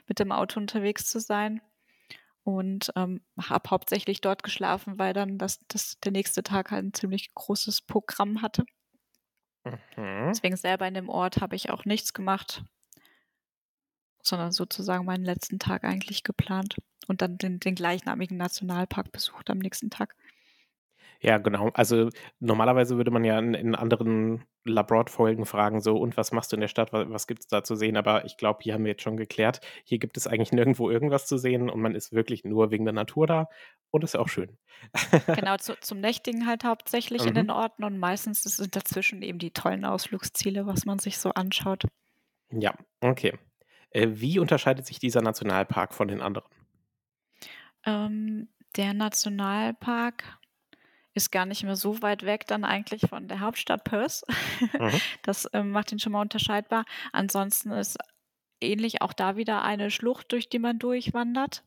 mit 0.07 0.19
dem 0.19 0.31
Auto 0.31 0.59
unterwegs 0.59 1.09
zu 1.09 1.19
sein. 1.19 1.61
Und 2.43 2.91
ähm, 2.95 3.21
habe 3.39 3.69
hauptsächlich 3.69 4.19
dort 4.21 4.41
geschlafen, 4.41 4.97
weil 4.97 5.13
dann 5.13 5.37
das, 5.37 5.59
das, 5.67 5.99
der 5.99 6.11
nächste 6.11 6.41
Tag 6.41 6.71
halt 6.71 6.85
ein 6.85 6.93
ziemlich 6.93 7.33
großes 7.35 7.81
Programm 7.81 8.41
hatte. 8.41 8.65
Mhm. 9.63 10.29
Deswegen 10.29 10.55
selber 10.55 10.87
in 10.87 10.95
dem 10.95 11.09
Ort 11.09 11.39
habe 11.39 11.55
ich 11.55 11.69
auch 11.69 11.85
nichts 11.85 12.13
gemacht, 12.13 12.63
sondern 14.23 14.51
sozusagen 14.51 15.05
meinen 15.05 15.23
letzten 15.23 15.59
Tag 15.59 15.83
eigentlich 15.83 16.23
geplant 16.23 16.77
und 17.07 17.21
dann 17.21 17.37
den, 17.37 17.59
den 17.59 17.75
gleichnamigen 17.75 18.37
Nationalpark 18.37 19.11
besucht 19.11 19.49
am 19.49 19.59
nächsten 19.59 19.89
Tag. 19.91 20.15
Ja, 21.21 21.37
genau. 21.37 21.69
Also 21.73 22.09
normalerweise 22.39 22.97
würde 22.97 23.11
man 23.11 23.23
ja 23.23 23.37
in, 23.37 23.53
in 23.53 23.75
anderen 23.75 24.43
Labroad-Folgen 24.65 25.45
fragen, 25.45 25.79
so, 25.79 25.97
und 25.97 26.17
was 26.17 26.31
machst 26.31 26.51
du 26.51 26.55
in 26.55 26.61
der 26.61 26.67
Stadt, 26.67 26.91
was, 26.93 27.09
was 27.09 27.27
gibt 27.27 27.41
es 27.41 27.47
da 27.47 27.63
zu 27.63 27.75
sehen? 27.75 27.95
Aber 27.95 28.25
ich 28.25 28.37
glaube, 28.37 28.59
hier 28.63 28.73
haben 28.73 28.83
wir 28.83 28.91
jetzt 28.91 29.03
schon 29.03 29.17
geklärt, 29.17 29.61
hier 29.83 29.99
gibt 29.99 30.17
es 30.17 30.25
eigentlich 30.25 30.51
nirgendwo 30.51 30.89
irgendwas 30.89 31.27
zu 31.27 31.37
sehen 31.37 31.69
und 31.69 31.79
man 31.79 31.93
ist 31.93 32.11
wirklich 32.11 32.43
nur 32.43 32.71
wegen 32.71 32.85
der 32.85 32.93
Natur 32.93 33.27
da 33.27 33.49
und 33.91 34.03
ist 34.03 34.17
auch 34.17 34.29
schön. 34.29 34.57
Genau, 35.27 35.57
zu, 35.57 35.79
zum 35.79 35.99
Nächtigen 35.99 36.47
halt 36.47 36.63
hauptsächlich 36.65 37.21
mhm. 37.21 37.27
in 37.29 37.35
den 37.35 37.49
Orten 37.51 37.83
und 37.83 37.99
meistens 37.99 38.41
sind 38.41 38.75
dazwischen 38.75 39.21
eben 39.21 39.37
die 39.37 39.51
tollen 39.51 39.85
Ausflugsziele, 39.85 40.65
was 40.65 40.85
man 40.85 40.97
sich 40.97 41.19
so 41.19 41.29
anschaut. 41.29 41.83
Ja, 42.51 42.73
okay. 43.01 43.37
Äh, 43.91 44.07
wie 44.13 44.39
unterscheidet 44.39 44.87
sich 44.87 44.97
dieser 44.97 45.21
Nationalpark 45.21 45.93
von 45.93 46.07
den 46.07 46.21
anderen? 46.21 46.49
Ähm, 47.85 48.49
der 48.75 48.93
Nationalpark 48.93 50.23
ist 51.13 51.31
gar 51.31 51.45
nicht 51.45 51.63
mehr 51.63 51.75
so 51.75 52.01
weit 52.01 52.23
weg 52.23 52.47
dann 52.47 52.63
eigentlich 52.63 53.01
von 53.09 53.27
der 53.27 53.39
Hauptstadt 53.39 53.83
Perth. 53.83 54.23
Mhm. 54.79 54.91
Das 55.23 55.47
ähm, 55.53 55.71
macht 55.71 55.91
ihn 55.91 55.99
schon 55.99 56.13
mal 56.13 56.21
unterscheidbar. 56.21 56.85
Ansonsten 57.11 57.71
ist 57.71 57.97
ähnlich 58.59 59.01
auch 59.01 59.13
da 59.13 59.35
wieder 59.35 59.63
eine 59.63 59.91
Schlucht, 59.91 60.31
durch 60.31 60.49
die 60.49 60.59
man 60.59 60.79
durchwandert. 60.79 61.63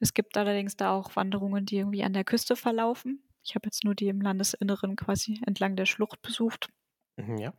Es 0.00 0.14
gibt 0.14 0.36
allerdings 0.36 0.76
da 0.76 0.92
auch 0.92 1.16
Wanderungen, 1.16 1.66
die 1.66 1.76
irgendwie 1.76 2.04
an 2.04 2.12
der 2.12 2.24
Küste 2.24 2.56
verlaufen. 2.56 3.22
Ich 3.44 3.54
habe 3.54 3.66
jetzt 3.66 3.84
nur 3.84 3.94
die 3.94 4.08
im 4.08 4.20
Landesinneren 4.20 4.96
quasi 4.96 5.40
entlang 5.46 5.76
der 5.76 5.86
Schlucht 5.86 6.22
besucht. 6.22 6.68
Mhm, 7.16 7.38
ja. 7.38 7.52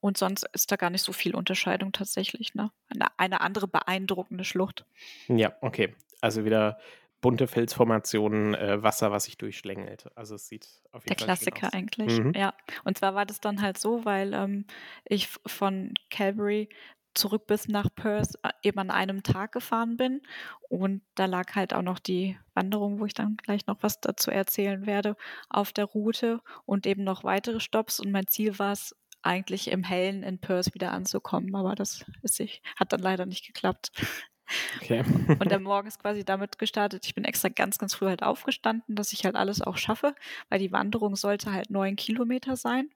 Und 0.00 0.18
sonst 0.18 0.44
ist 0.52 0.70
da 0.72 0.76
gar 0.76 0.90
nicht 0.90 1.02
so 1.02 1.12
viel 1.12 1.34
Unterscheidung 1.34 1.92
tatsächlich. 1.92 2.54
Ne? 2.54 2.70
Eine, 2.88 3.06
eine 3.18 3.40
andere 3.40 3.68
beeindruckende 3.68 4.44
Schlucht. 4.44 4.84
Ja, 5.28 5.54
okay. 5.60 5.94
Also 6.20 6.44
wieder 6.44 6.78
bunte 7.22 7.46
Felsformationen, 7.46 8.54
äh, 8.54 8.82
Wasser, 8.82 9.10
was 9.10 9.24
sich 9.24 9.38
durchschlängelt. 9.38 10.10
Also 10.14 10.34
es 10.34 10.48
sieht 10.48 10.68
auf 10.90 11.04
jeden 11.04 11.16
Der 11.16 11.16
Fall 11.16 11.26
Klassiker 11.26 11.72
eigentlich, 11.72 12.18
mhm. 12.18 12.34
ja. 12.34 12.52
Und 12.84 12.98
zwar 12.98 13.14
war 13.14 13.24
das 13.24 13.40
dann 13.40 13.62
halt 13.62 13.78
so, 13.78 14.04
weil 14.04 14.34
ähm, 14.34 14.66
ich 15.06 15.28
von 15.46 15.94
Calgary 16.10 16.68
zurück 17.14 17.46
bis 17.46 17.68
nach 17.68 17.88
Perth 17.94 18.34
äh, 18.42 18.50
eben 18.62 18.78
an 18.78 18.90
einem 18.90 19.22
Tag 19.22 19.52
gefahren 19.52 19.96
bin. 19.96 20.20
Und 20.68 21.02
da 21.14 21.26
lag 21.26 21.54
halt 21.54 21.72
auch 21.72 21.82
noch 21.82 21.98
die 21.98 22.36
Wanderung, 22.54 23.00
wo 23.00 23.06
ich 23.06 23.14
dann 23.14 23.36
gleich 23.36 23.66
noch 23.66 23.78
was 23.82 24.00
dazu 24.00 24.30
erzählen 24.30 24.86
werde, 24.86 25.16
auf 25.48 25.72
der 25.72 25.84
Route 25.84 26.40
und 26.66 26.86
eben 26.86 27.04
noch 27.04 27.24
weitere 27.24 27.60
Stops. 27.60 28.00
Und 28.00 28.10
mein 28.10 28.26
Ziel 28.26 28.58
war 28.58 28.72
es, 28.72 28.96
eigentlich 29.22 29.70
im 29.70 29.84
Hellen 29.84 30.22
in 30.22 30.38
Perth 30.38 30.74
wieder 30.74 30.92
anzukommen. 30.92 31.54
Aber 31.54 31.74
das 31.74 32.04
ist, 32.22 32.40
hat 32.76 32.92
dann 32.92 33.00
leider 33.00 33.26
nicht 33.26 33.46
geklappt. 33.46 33.92
Okay. 34.80 35.04
und 35.38 35.50
der 35.50 35.60
Morgen 35.60 35.88
ist 35.88 36.00
quasi 36.00 36.24
damit 36.24 36.58
gestartet. 36.58 37.06
Ich 37.06 37.14
bin 37.14 37.24
extra 37.24 37.48
ganz, 37.48 37.78
ganz 37.78 37.94
früh 37.94 38.06
halt 38.06 38.22
aufgestanden, 38.22 38.94
dass 38.94 39.12
ich 39.12 39.24
halt 39.24 39.36
alles 39.36 39.62
auch 39.62 39.76
schaffe, 39.76 40.14
weil 40.48 40.58
die 40.58 40.72
Wanderung 40.72 41.16
sollte 41.16 41.52
halt 41.52 41.70
neun 41.70 41.96
Kilometer 41.96 42.56
sein. 42.56 42.90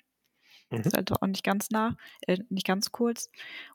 Mhm. 0.70 0.76
Das 0.78 0.86
ist 0.86 0.96
halt 0.96 1.12
auch 1.12 1.26
nicht 1.26 1.44
ganz 1.44 1.70
nah, 1.70 1.96
äh, 2.26 2.38
nicht 2.48 2.66
ganz 2.66 2.92
kurz. 2.92 3.30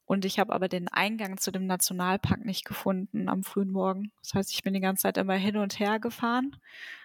Und 0.05 0.25
ich 0.25 0.39
habe 0.39 0.53
aber 0.53 0.67
den 0.67 0.87
Eingang 0.89 1.37
zu 1.37 1.51
dem 1.51 1.65
Nationalpark 1.65 2.45
nicht 2.45 2.65
gefunden 2.65 3.29
am 3.29 3.43
frühen 3.43 3.71
Morgen. 3.71 4.11
Das 4.21 4.33
heißt, 4.33 4.51
ich 4.51 4.63
bin 4.63 4.73
die 4.73 4.79
ganze 4.79 5.03
Zeit 5.03 5.17
immer 5.17 5.35
hin 5.35 5.57
und 5.57 5.79
her 5.79 5.99
gefahren, 5.99 6.55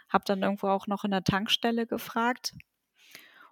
habe 0.08 0.24
dann 0.24 0.42
irgendwo 0.42 0.68
auch 0.68 0.86
noch 0.86 1.04
in 1.04 1.10
der 1.10 1.24
Tankstelle 1.24 1.86
gefragt. 1.86 2.54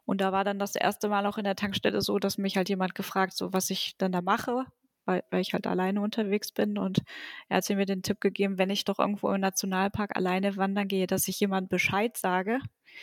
Und 0.07 0.21
da 0.21 0.33
war 0.33 0.45
dann 0.45 0.59
das 0.59 0.75
erste 0.75 1.09
Mal 1.09 1.27
auch 1.27 1.39
in 1.39 1.45
der 1.45 1.57
Tankstelle 1.57 2.03
so, 2.03 2.19
dass 2.19 2.37
mich 2.37 2.57
halt 2.57 2.69
jemand 2.69 2.95
gefragt, 2.95 3.35
so 3.35 3.53
was 3.53 3.71
ich 3.71 3.97
dann 3.97 4.13
da 4.13 4.21
mache, 4.21 4.67
weil, 5.05 5.25
weil 5.31 5.41
ich 5.41 5.53
halt 5.53 5.67
alleine 5.67 6.01
unterwegs 6.01 6.53
bin. 6.53 6.79
Und 6.79 7.03
er 7.49 7.59
hat 7.59 7.69
mir 7.71 7.87
den 7.87 8.03
Tipp 8.03 8.21
gegeben, 8.21 8.59
wenn 8.59 8.71
ich 8.71 8.85
doch 8.85 8.99
irgendwo 8.99 9.31
im 9.31 9.41
Nationalpark 9.41 10.17
alleine 10.17 10.57
wandern 10.57 10.89
gehe, 10.89 11.07
dass 11.07 11.29
ich 11.29 11.41
jemand 11.41 11.69
Bescheid 11.69 12.17
sage. 12.17 12.59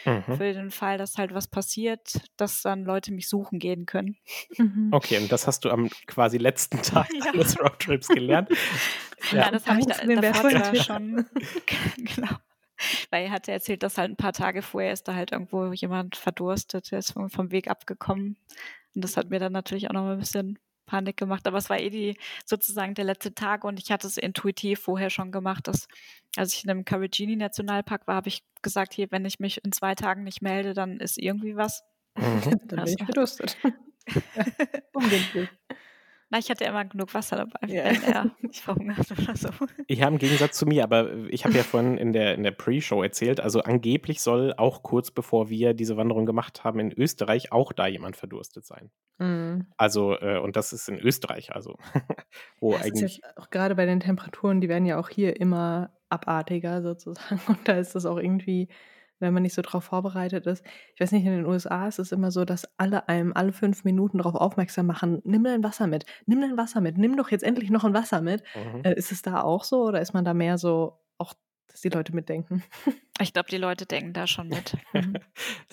Mhm. 0.06 0.38
Für 0.38 0.54
den 0.54 0.72
Fall, 0.72 0.98
dass 0.98 1.18
halt 1.18 1.34
was 1.34 1.48
passiert, 1.48 2.22
dass 2.38 2.62
dann 2.62 2.86
Leute 2.86 3.12
mich 3.12 3.28
suchen 3.28 3.60
gehen 3.60 3.86
können. 3.86 4.16
Mhm. 4.58 4.90
Okay, 4.92 5.18
und 5.18 5.32
das 5.32 5.48
hast 5.48 5.66
du 5.66 5.70
am 5.70 5.90
quasi 6.08 6.38
letzten 6.38 6.78
Tag 6.82 7.10
ja. 7.14 7.32
des 7.32 7.60
Roadtrips 7.60 8.08
gelernt. 8.08 8.50
ja. 9.32 9.40
ja, 9.40 9.52
das 9.52 9.68
habe 9.68 9.80
ich 9.80 9.86
da, 9.86 9.96
davor 10.06 10.76
schon. 10.76 11.26
genau. 11.98 12.36
Weil 13.12 13.26
er 13.26 13.32
hatte 13.32 13.52
erzählt, 13.52 13.84
dass 13.84 13.98
halt 13.98 14.12
ein 14.12 14.18
paar 14.18 14.34
Tage 14.34 14.62
vorher 14.62 14.92
ist 14.92 15.08
da 15.08 15.14
halt 15.14 15.32
irgendwo 15.32 15.72
jemand 15.72 16.16
verdurstet, 16.16 16.92
der 16.92 17.00
ist 17.00 17.12
vom, 17.12 17.30
vom 17.30 17.52
Weg 17.52 17.68
abgekommen. 17.70 18.38
Und 18.96 19.04
das 19.04 19.18
hat 19.18 19.30
mir 19.30 19.40
dann 19.40 19.54
natürlich 19.54 19.90
auch 19.90 19.94
noch 19.94 20.08
ein 20.08 20.20
bisschen 20.20 20.58
Panik 20.86 21.18
gemacht, 21.18 21.48
aber 21.48 21.58
es 21.58 21.70
war 21.70 21.80
eh 21.80 21.90
die, 21.90 22.18
sozusagen 22.46 22.94
der 22.94 23.06
letzte 23.06 23.34
Tag 23.34 23.64
und 23.64 23.80
ich 23.80 23.92
hatte 23.92 24.08
es 24.08 24.18
intuitiv 24.18 24.80
vorher 24.80 25.10
schon 25.10 25.32
gemacht, 25.32 25.68
dass 25.68 25.88
als 26.36 26.54
ich 26.54 26.64
in 26.64 26.70
einem 26.70 26.86
Carigini 26.86 27.36
Nationalpark 27.36 28.08
war, 28.08 28.16
habe 28.16 28.30
ich 28.30 28.44
gesagt, 28.62 28.94
hier, 28.94 29.08
wenn 29.12 29.26
ich 29.26 29.40
mich 29.40 29.64
in 29.64 29.72
zwei 29.72 29.96
Tagen 29.96 30.24
nicht 30.24 30.42
melde, 30.42 30.74
dann 30.74 31.00
ist 31.00 31.18
irgendwie 31.18 31.56
was. 31.56 31.84
Mhm. 32.18 32.42
dann 32.68 32.86
bin 32.86 32.96
ich 32.98 33.04
verdurstet. 33.04 33.58
Na, 36.32 36.40
ich 36.40 36.50
hatte 36.50 36.64
immer 36.64 36.86
genug 36.86 37.14
Wasser 37.14 37.36
dabei, 37.36 37.68
ja. 37.68 37.84
wenn 37.84 38.04
er 38.04 38.32
nicht 38.42 38.62
verhungert 38.62 39.06
oder 39.12 39.36
so. 39.36 39.50
Ich 39.88 40.02
habe 40.02 40.14
im 40.14 40.18
Gegensatz 40.18 40.58
zu 40.58 40.66
mir, 40.66 40.86
aber 40.86 41.14
ich 41.30 41.44
habe 41.44 41.56
ja 41.56 41.64
vorhin 41.64 41.98
in 41.98 42.14
der, 42.14 42.36
in 42.36 42.44
der 42.44 42.52
Pre-Show 42.52 43.04
erzählt, 43.04 43.42
also 43.42 43.62
angeblich 43.62 44.22
soll 44.22 44.54
auch 44.56 44.82
kurz 44.82 45.12
bevor 45.12 45.50
wir 45.50 45.74
diese 45.74 45.98
Wanderung 45.98 46.26
gemacht 46.26 46.64
haben 46.64 46.80
in 46.80 46.94
Österreich 46.94 47.52
auch 47.52 47.74
da 47.74 47.86
jemand 47.86 48.16
verdurstet 48.16 48.66
sein. 48.66 48.92
Mhm. 49.18 49.68
Also, 49.76 50.18
äh, 50.20 50.40
und 50.40 50.56
das 50.56 50.72
ist 50.72 50.88
in 50.88 51.00
Österreich, 51.00 51.54
also 51.54 51.76
wo 52.62 52.72
das 52.72 52.84
eigentlich. 52.84 53.04
Ist 53.04 53.24
jetzt 53.24 53.38
auch 53.38 53.50
gerade 53.50 53.76
bei 53.76 53.86
den 53.86 54.00
Temperaturen, 54.00 54.62
die 54.62 54.70
werden 54.70 54.86
ja 54.86 54.98
auch 54.98 55.10
hier 55.10 55.38
immer 55.38 55.92
abartiger 56.08 56.82
sozusagen. 56.82 57.42
Und 57.48 57.68
da 57.68 57.74
ist 57.74 57.94
das 57.96 58.06
auch 58.06 58.18
irgendwie 58.18 58.70
wenn 59.22 59.34
man 59.34 59.44
nicht 59.44 59.54
so 59.54 59.62
darauf 59.62 59.84
vorbereitet 59.84 60.46
ist. 60.48 60.66
Ich 60.96 61.02
weiß 61.02 61.12
nicht, 61.12 61.26
in 61.26 61.32
den 61.32 61.46
USA 61.46 61.88
ist 61.88 62.00
es 62.00 62.12
immer 62.12 62.32
so, 62.32 62.44
dass 62.44 62.68
alle 62.78 63.08
einem 63.08 63.32
alle 63.34 63.54
fünf 63.54 63.84
Minuten 63.84 64.18
darauf 64.18 64.36
aufmerksam 64.36 64.88
machen, 64.88 65.22
nimm 65.24 65.44
dein 65.44 65.64
Wasser 65.64 65.88
mit, 65.88 66.06
nimm 66.26 66.42
dein 66.42 66.58
Wasser 66.58 66.82
mit, 66.82 66.98
nimm 66.98 67.16
doch 67.16 67.32
jetzt 67.32 67.44
endlich 67.44 67.70
noch 67.70 67.84
ein 67.84 67.94
Wasser 67.94 68.22
mit. 68.22 68.44
Mhm. 68.56 68.84
Äh, 68.84 68.96
ist 68.96 69.12
es 69.12 69.22
da 69.22 69.42
auch 69.42 69.64
so 69.64 69.84
oder 69.84 70.02
ist 70.02 70.14
man 70.14 70.26
da 70.26 70.34
mehr 70.34 70.58
so, 70.58 71.00
auch, 71.18 71.34
dass 71.68 71.82
die 71.82 71.90
Leute 71.90 72.14
mitdenken? 72.14 72.64
Ich 73.20 73.34
glaube, 73.34 73.50
die 73.52 73.58
Leute 73.58 73.86
denken 73.86 74.14
da 74.14 74.26
schon 74.26 74.48
mit. 74.48 74.76
Mhm. 74.94 75.14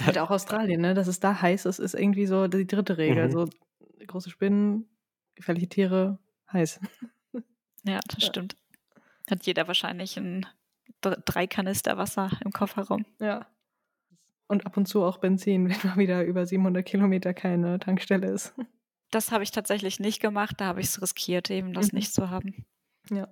halt 0.05 0.19
auch 0.19 0.31
Australien, 0.31 0.83
ne? 0.83 0.93
dass 0.93 1.07
es 1.07 1.19
da 1.19 1.41
heiß 1.41 1.65
ist, 1.65 1.79
ist 1.79 1.95
irgendwie 1.95 2.27
so 2.27 2.47
die 2.47 2.66
dritte 2.66 2.99
Regel. 2.99 3.29
Mhm. 3.29 3.33
So 3.33 3.49
große 4.07 4.29
Spinnen, 4.29 4.87
gefährliche 5.35 5.69
Tiere, 5.69 6.19
heiß. 6.53 6.81
Ja, 7.85 8.01
das 8.09 8.23
ja. 8.23 8.29
stimmt. 8.29 8.57
Hat 9.31 9.47
jeder 9.47 9.66
wahrscheinlich 9.66 10.16
ein 10.19 10.47
drei 11.01 11.47
Kanister 11.47 11.97
Wasser 11.97 12.31
im 12.45 12.53
Kofferraum. 12.53 13.05
Ja. 13.20 13.47
Und 14.47 14.66
ab 14.66 14.77
und 14.77 14.87
zu 14.87 15.05
auch 15.05 15.19
Benzin, 15.19 15.69
wenn 15.70 15.91
mal 15.91 15.99
wieder 15.99 16.25
über 16.25 16.47
700 16.47 16.85
Kilometer 16.85 17.35
keine 17.35 17.79
Tankstelle 17.79 18.29
ist. 18.29 18.55
Das 19.11 19.33
habe 19.33 19.43
ich 19.43 19.51
tatsächlich 19.51 20.01
nicht 20.01 20.20
gemacht, 20.20 20.57
da 20.59 20.66
habe 20.66 20.81
ich 20.81 20.87
es 20.87 21.01
riskiert, 21.01 21.51
eben 21.51 21.73
das 21.73 21.93
mhm. 21.93 21.99
nicht 21.99 22.12
zu 22.12 22.31
haben. 22.31 22.66
Ja. 23.11 23.29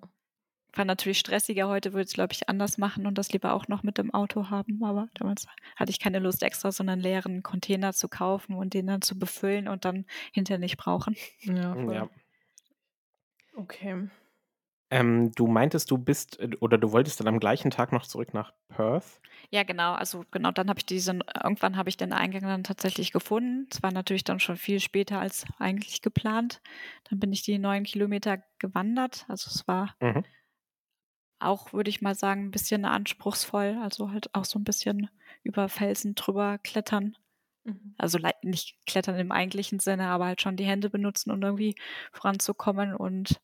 War 0.77 0.85
natürlich 0.85 1.19
stressiger. 1.19 1.69
Heute 1.69 1.93
würde 1.93 2.03
ich 2.03 2.09
es, 2.09 2.15
glaube 2.15 2.35
ich, 2.35 2.51
anders 2.51 2.77
machen 2.77 3.07
und 3.07 3.17
das 3.17 3.33
lieber 3.33 3.55
auch 3.55 3.67
noch 3.67 3.83
mit 3.83 3.97
dem 3.97 4.13
Auto 4.13 4.51
haben. 4.51 4.85
Aber 4.85 5.09
damals 5.15 5.47
hatte 5.75 5.91
ich 5.91 5.99
keine 5.99 6.19
Lust, 6.19 6.43
extra 6.43 6.71
so 6.71 6.83
einen 6.83 7.01
leeren 7.01 7.43
Container 7.43 7.95
zu 7.95 8.09
kaufen 8.09 8.55
und 8.55 8.75
den 8.75 8.87
dann 8.87 9.01
zu 9.01 9.19
befüllen 9.19 9.69
und 9.69 9.87
dann 9.87 10.05
hinterher 10.33 10.59
nicht 10.59 10.77
brauchen. 10.77 11.17
Ja, 11.41 11.75
voll. 11.75 11.95
ja. 11.95 12.11
Okay. 13.55 14.09
Ähm, 14.91 15.33
du 15.33 15.49
meintest, 15.49 15.91
du 15.91 15.99
bist 15.99 16.39
äh, 16.39 16.51
oder 16.61 16.79
du 16.79 16.93
wolltest 16.93 17.19
dann 17.21 17.29
am 17.29 17.41
gleichen 17.41 17.71
Tag 17.71 17.93
noch 17.93 18.07
zurück 18.07 18.33
nach 18.35 18.53
Perth? 18.69 19.21
Ja, 19.51 19.65
genau. 19.65 19.95
Also 19.95 20.25
genau, 20.31 20.53
dann 20.53 20.69
habe 20.69 20.79
ich 20.79 20.87
diesen, 20.87 21.23
irgendwann 21.43 21.77
habe 21.77 21.89
ich 21.89 21.97
den 21.97 22.13
Eingang 22.13 22.43
dann 22.43 22.65
tatsächlich 22.65 23.13
gefunden. 23.13 23.69
Es 23.71 23.83
war 23.83 23.93
natürlich 23.93 24.25
dann 24.25 24.41
schon 24.41 24.57
viel 24.57 24.81
später 24.81 25.19
als 25.19 25.45
eigentlich 25.59 26.03
geplant. 26.03 26.61
Dann 27.11 27.19
bin 27.19 27.33
ich 27.33 27.43
die 27.43 27.59
neun 27.59 27.85
Kilometer 27.85 28.43
gewandert. 28.59 29.25
Also 29.29 29.51
es 29.53 29.67
war 29.67 29.97
mhm. 30.01 30.25
auch, 31.41 31.73
würde 31.73 31.91
ich 31.91 32.01
mal 32.01 32.15
sagen, 32.15 32.47
ein 32.47 32.51
bisschen 32.53 32.85
anspruchsvoll. 32.85 33.79
Also 33.83 34.13
halt 34.13 34.35
auch 34.35 34.45
so 34.45 34.59
ein 34.59 34.65
bisschen 34.65 35.11
über 35.43 35.69
Felsen 35.69 36.15
drüber 36.15 36.59
klettern. 36.59 37.17
Mhm. 37.65 37.95
Also 37.99 38.19
nicht 38.43 38.79
klettern 38.87 39.17
im 39.19 39.33
eigentlichen 39.33 39.81
Sinne, 39.81 40.09
aber 40.09 40.27
halt 40.27 40.41
schon 40.41 40.57
die 40.57 40.65
Hände 40.65 40.91
benutzen, 40.91 41.33
um 41.33 41.43
irgendwie 41.43 41.75
voranzukommen 42.13 42.95
und 42.95 43.41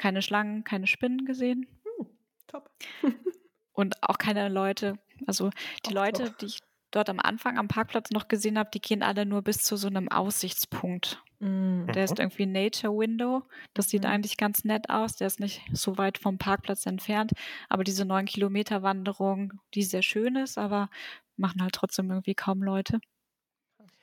keine 0.00 0.22
Schlangen, 0.22 0.64
keine 0.64 0.86
Spinnen 0.86 1.26
gesehen. 1.26 1.66
Hm, 1.84 2.06
top. 2.46 2.70
und 3.72 4.02
auch 4.02 4.18
keine 4.18 4.48
Leute. 4.48 4.98
Also 5.26 5.50
die 5.84 5.90
auch 5.90 5.94
Leute, 5.94 6.24
doch. 6.24 6.36
die 6.38 6.46
ich 6.46 6.58
dort 6.90 7.08
am 7.08 7.20
Anfang 7.20 7.58
am 7.58 7.68
Parkplatz 7.68 8.10
noch 8.10 8.26
gesehen 8.26 8.58
habe, 8.58 8.70
die 8.72 8.80
gehen 8.80 9.02
alle 9.02 9.26
nur 9.26 9.42
bis 9.42 9.62
zu 9.62 9.76
so 9.76 9.86
einem 9.86 10.08
Aussichtspunkt. 10.08 11.22
Mhm. 11.38 11.86
Der 11.94 12.04
ist 12.04 12.18
irgendwie 12.18 12.46
Nature 12.46 12.96
Window. 12.96 13.42
Das 13.74 13.90
sieht 13.90 14.04
mhm. 14.04 14.10
eigentlich 14.10 14.36
ganz 14.36 14.64
nett 14.64 14.90
aus. 14.90 15.16
Der 15.16 15.26
ist 15.26 15.38
nicht 15.38 15.62
so 15.72 15.98
weit 15.98 16.18
vom 16.18 16.38
Parkplatz 16.38 16.86
entfernt. 16.86 17.32
Aber 17.68 17.84
diese 17.84 18.04
neun 18.04 18.26
Kilometer 18.26 18.82
Wanderung, 18.82 19.52
die 19.74 19.82
sehr 19.82 20.02
schön 20.02 20.36
ist, 20.36 20.58
aber 20.58 20.90
machen 21.36 21.62
halt 21.62 21.74
trotzdem 21.74 22.10
irgendwie 22.10 22.34
kaum 22.34 22.62
Leute. 22.62 23.00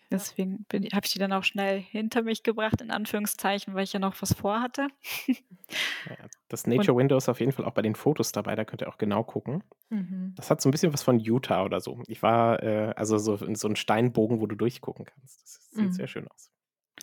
Deswegen 0.10 0.66
habe 0.72 1.06
ich 1.06 1.12
die 1.12 1.20
dann 1.20 1.34
auch 1.34 1.44
schnell 1.44 1.82
hinter 1.82 2.22
mich 2.22 2.44
gebracht, 2.44 2.80
in 2.80 2.92
Anführungszeichen, 2.92 3.74
weil 3.74 3.84
ich 3.84 3.92
ja 3.92 4.00
noch 4.00 4.22
was 4.22 4.34
vorhatte. 4.34 4.88
das 6.48 6.66
Nature 6.66 6.94
Und, 6.94 7.00
Window 7.00 7.18
ist 7.18 7.28
auf 7.28 7.42
jeden 7.42 7.52
Fall 7.52 7.66
auch 7.66 7.74
bei 7.74 7.82
den 7.82 7.96
Fotos 7.96 8.32
dabei, 8.32 8.56
da 8.56 8.64
könnt 8.64 8.82
ihr 8.82 8.88
auch 8.88 8.98
genau 8.98 9.24
gucken. 9.24 9.64
Mhm. 9.90 10.34
Das 10.36 10.50
hat 10.50 10.62
so 10.62 10.70
ein 10.70 10.72
bisschen 10.72 10.94
was 10.94 11.04
von 11.04 11.20
Utah 11.20 11.64
oder 11.66 11.82
so. 11.82 12.02
Ich 12.08 12.24
war 12.24 12.64
äh, 12.64 12.94
also 12.96 13.18
so 13.18 13.36
in 13.36 13.56
so 13.56 13.68
einem 13.68 13.76
Steinbogen, 13.76 14.40
wo 14.40 14.48
du 14.48 14.56
durchgucken 14.56 15.06
kannst. 15.06 15.44
Das 15.44 15.70
sieht 15.72 15.86
mhm. 15.86 15.92
sehr 15.92 16.08
schön 16.08 16.28
aus. 16.30 16.52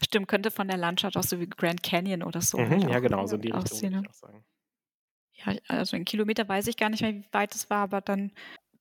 Stimmt, 0.03 0.29
könnte 0.29 0.51
von 0.51 0.67
der 0.67 0.79
Landschaft 0.79 1.17
auch 1.17 1.23
so 1.23 1.39
wie 1.41 1.47
Grand 1.47 1.83
Canyon 1.83 2.23
oder 2.23 2.41
so. 2.41 2.59
Mhm, 2.59 2.89
ja, 2.89 3.01
genau, 3.01 3.27
so 3.27 3.37
in 3.37 3.43
die 3.43 3.51
Richtung 3.51 3.83
würde 3.83 4.01
ich 4.01 4.09
auch 4.09 4.15
sagen. 4.15 4.45
Ja, 5.35 5.55
also 5.69 5.97
in 5.97 6.05
Kilometer 6.05 6.49
weiß 6.49 6.67
ich 6.69 6.77
gar 6.77 6.89
nicht 6.89 7.03
mehr, 7.03 7.15
wie 7.15 7.27
weit 7.33 7.55
es 7.55 7.69
war, 7.69 7.83
aber 7.83 8.01
dann 8.01 8.33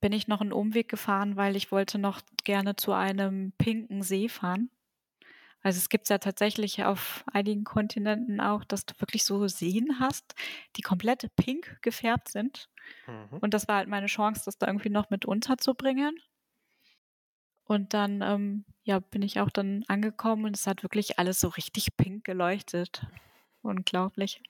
bin 0.03 0.11
ich 0.11 0.27
noch 0.27 0.41
einen 0.41 0.51
Umweg 0.51 0.89
gefahren, 0.89 1.37
weil 1.37 1.55
ich 1.55 1.71
wollte 1.71 1.97
noch 1.97 2.19
gerne 2.43 2.75
zu 2.75 2.91
einem 2.91 3.53
pinken 3.57 4.03
See 4.03 4.27
fahren. 4.27 4.69
Also 5.61 5.77
es 5.77 5.87
gibt 5.87 6.03
es 6.03 6.09
ja 6.09 6.17
tatsächlich 6.17 6.83
auf 6.83 7.23
einigen 7.31 7.63
Kontinenten 7.63 8.41
auch, 8.41 8.65
dass 8.65 8.85
du 8.85 8.95
wirklich 8.99 9.23
so 9.23 9.47
Seen 9.47 10.01
hast, 10.01 10.35
die 10.75 10.81
komplett 10.81 11.33
pink 11.37 11.81
gefärbt 11.81 12.27
sind. 12.27 12.67
Mhm. 13.07 13.37
Und 13.39 13.53
das 13.53 13.69
war 13.69 13.77
halt 13.77 13.87
meine 13.87 14.07
Chance, 14.07 14.41
das 14.43 14.57
da 14.57 14.67
irgendwie 14.67 14.89
noch 14.89 15.09
mit 15.09 15.23
unterzubringen. 15.23 16.19
Und 17.63 17.93
dann 17.93 18.21
ähm, 18.21 18.65
ja, 18.83 18.99
bin 18.99 19.21
ich 19.21 19.39
auch 19.39 19.49
dann 19.49 19.85
angekommen 19.87 20.43
und 20.43 20.57
es 20.57 20.67
hat 20.67 20.83
wirklich 20.83 21.17
alles 21.17 21.39
so 21.39 21.47
richtig 21.47 21.95
pink 21.95 22.25
geleuchtet. 22.25 23.07
Unglaublich. 23.61 24.41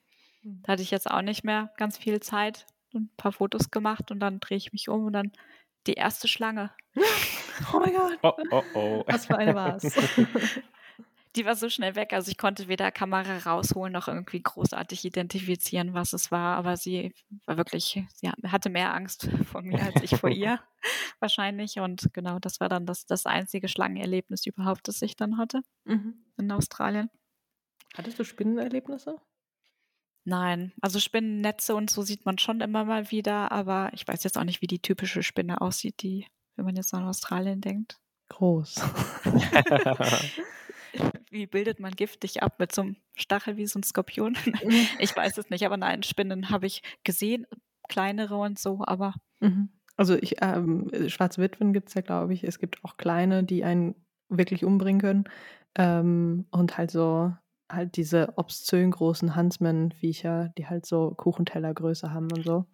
Mhm. 0.42 0.62
Da 0.64 0.72
hatte 0.72 0.82
ich 0.82 0.90
jetzt 0.90 1.08
auch 1.08 1.22
nicht 1.22 1.44
mehr 1.44 1.72
ganz 1.76 1.96
viel 1.96 2.18
Zeit 2.18 2.66
ein 2.94 3.10
paar 3.16 3.32
Fotos 3.32 3.70
gemacht 3.70 4.10
und 4.10 4.20
dann 4.20 4.40
drehe 4.40 4.56
ich 4.56 4.72
mich 4.72 4.88
um 4.88 5.06
und 5.06 5.12
dann 5.12 5.32
die 5.86 5.94
erste 5.94 6.28
Schlange. 6.28 6.70
Oh 7.72 7.78
mein 7.78 7.94
Gott. 7.94 8.18
Oh, 8.22 8.32
oh, 8.50 8.62
oh. 8.74 9.04
Was 9.06 9.26
für 9.26 9.38
eine 9.38 9.54
war 9.54 9.76
es? 9.76 9.94
Die 11.36 11.44
war 11.44 11.54
so 11.56 11.68
schnell 11.68 11.96
weg, 11.96 12.12
also 12.12 12.30
ich 12.30 12.38
konnte 12.38 12.66
weder 12.68 12.92
Kamera 12.92 13.38
rausholen 13.38 13.92
noch 13.92 14.06
irgendwie 14.06 14.40
großartig 14.40 15.04
identifizieren, 15.04 15.94
was 15.94 16.12
es 16.12 16.30
war. 16.32 16.56
Aber 16.56 16.76
sie 16.76 17.12
war 17.46 17.56
wirklich, 17.56 18.02
sie 18.12 18.30
hatte 18.30 18.70
mehr 18.70 18.92
Angst 18.94 19.28
vor 19.44 19.62
mir 19.62 19.82
als 19.82 20.02
ich 20.02 20.16
vor 20.16 20.30
ihr 20.30 20.60
wahrscheinlich. 21.20 21.78
Und 21.78 22.12
genau, 22.12 22.40
das 22.40 22.58
war 22.58 22.68
dann 22.68 22.86
das, 22.86 23.06
das 23.06 23.26
einzige 23.26 23.68
Schlangenerlebnis 23.68 24.46
überhaupt, 24.46 24.86
das 24.86 25.02
ich 25.02 25.16
dann 25.16 25.38
hatte 25.38 25.62
mhm. 25.84 26.24
in 26.36 26.50
Australien. 26.52 27.10
Hattest 27.96 28.18
du 28.18 28.24
Spinnenerlebnisse? 28.24 29.20
Nein, 30.24 30.72
also 30.80 30.98
Spinnennetze 30.98 31.74
und 31.74 31.90
so 31.90 32.02
sieht 32.02 32.24
man 32.24 32.38
schon 32.38 32.60
immer 32.60 32.84
mal 32.84 33.10
wieder, 33.10 33.52
aber 33.52 33.90
ich 33.92 34.08
weiß 34.08 34.24
jetzt 34.24 34.38
auch 34.38 34.44
nicht, 34.44 34.62
wie 34.62 34.66
die 34.66 34.80
typische 34.80 35.22
Spinne 35.22 35.60
aussieht, 35.60 36.02
die, 36.02 36.26
wenn 36.56 36.64
man 36.64 36.76
jetzt 36.76 36.94
an 36.94 37.04
Australien 37.04 37.60
denkt. 37.60 38.00
Groß. 38.30 38.76
wie 41.30 41.46
bildet 41.46 41.78
man 41.78 41.92
giftig 41.92 42.42
ab 42.42 42.58
mit 42.58 42.72
so 42.74 42.82
einem 42.82 42.96
Stachel 43.14 43.58
wie 43.58 43.66
so 43.66 43.78
ein 43.78 43.82
Skorpion? 43.82 44.36
ich 44.98 45.14
weiß 45.14 45.36
es 45.36 45.50
nicht, 45.50 45.66
aber 45.66 45.76
nein, 45.76 46.02
Spinnen 46.02 46.48
habe 46.48 46.66
ich 46.66 46.82
gesehen, 47.04 47.46
kleinere 47.88 48.36
und 48.36 48.58
so, 48.58 48.82
aber. 48.86 49.14
Mhm. 49.40 49.68
Also 49.96 50.16
ich, 50.16 50.36
ähm, 50.40 50.90
schwarze 51.08 51.42
Witwen 51.42 51.72
gibt 51.72 51.88
es 51.88 51.94
ja, 51.94 52.00
glaube 52.00 52.32
ich. 52.32 52.44
Es 52.44 52.58
gibt 52.58 52.82
auch 52.82 52.96
kleine, 52.96 53.44
die 53.44 53.62
einen 53.62 53.94
wirklich 54.28 54.64
umbringen 54.64 55.00
können. 55.00 55.24
Ähm, 55.76 56.46
und 56.50 56.78
halt 56.78 56.90
so 56.90 57.32
halt 57.74 57.96
diese 57.96 58.34
obszön 58.36 58.90
großen 58.90 59.36
Huntsman-Viecher, 59.36 60.52
die 60.56 60.66
halt 60.66 60.86
so 60.86 61.10
Kuchentellergröße 61.16 62.12
haben 62.12 62.30
und 62.32 62.44
so. 62.44 62.64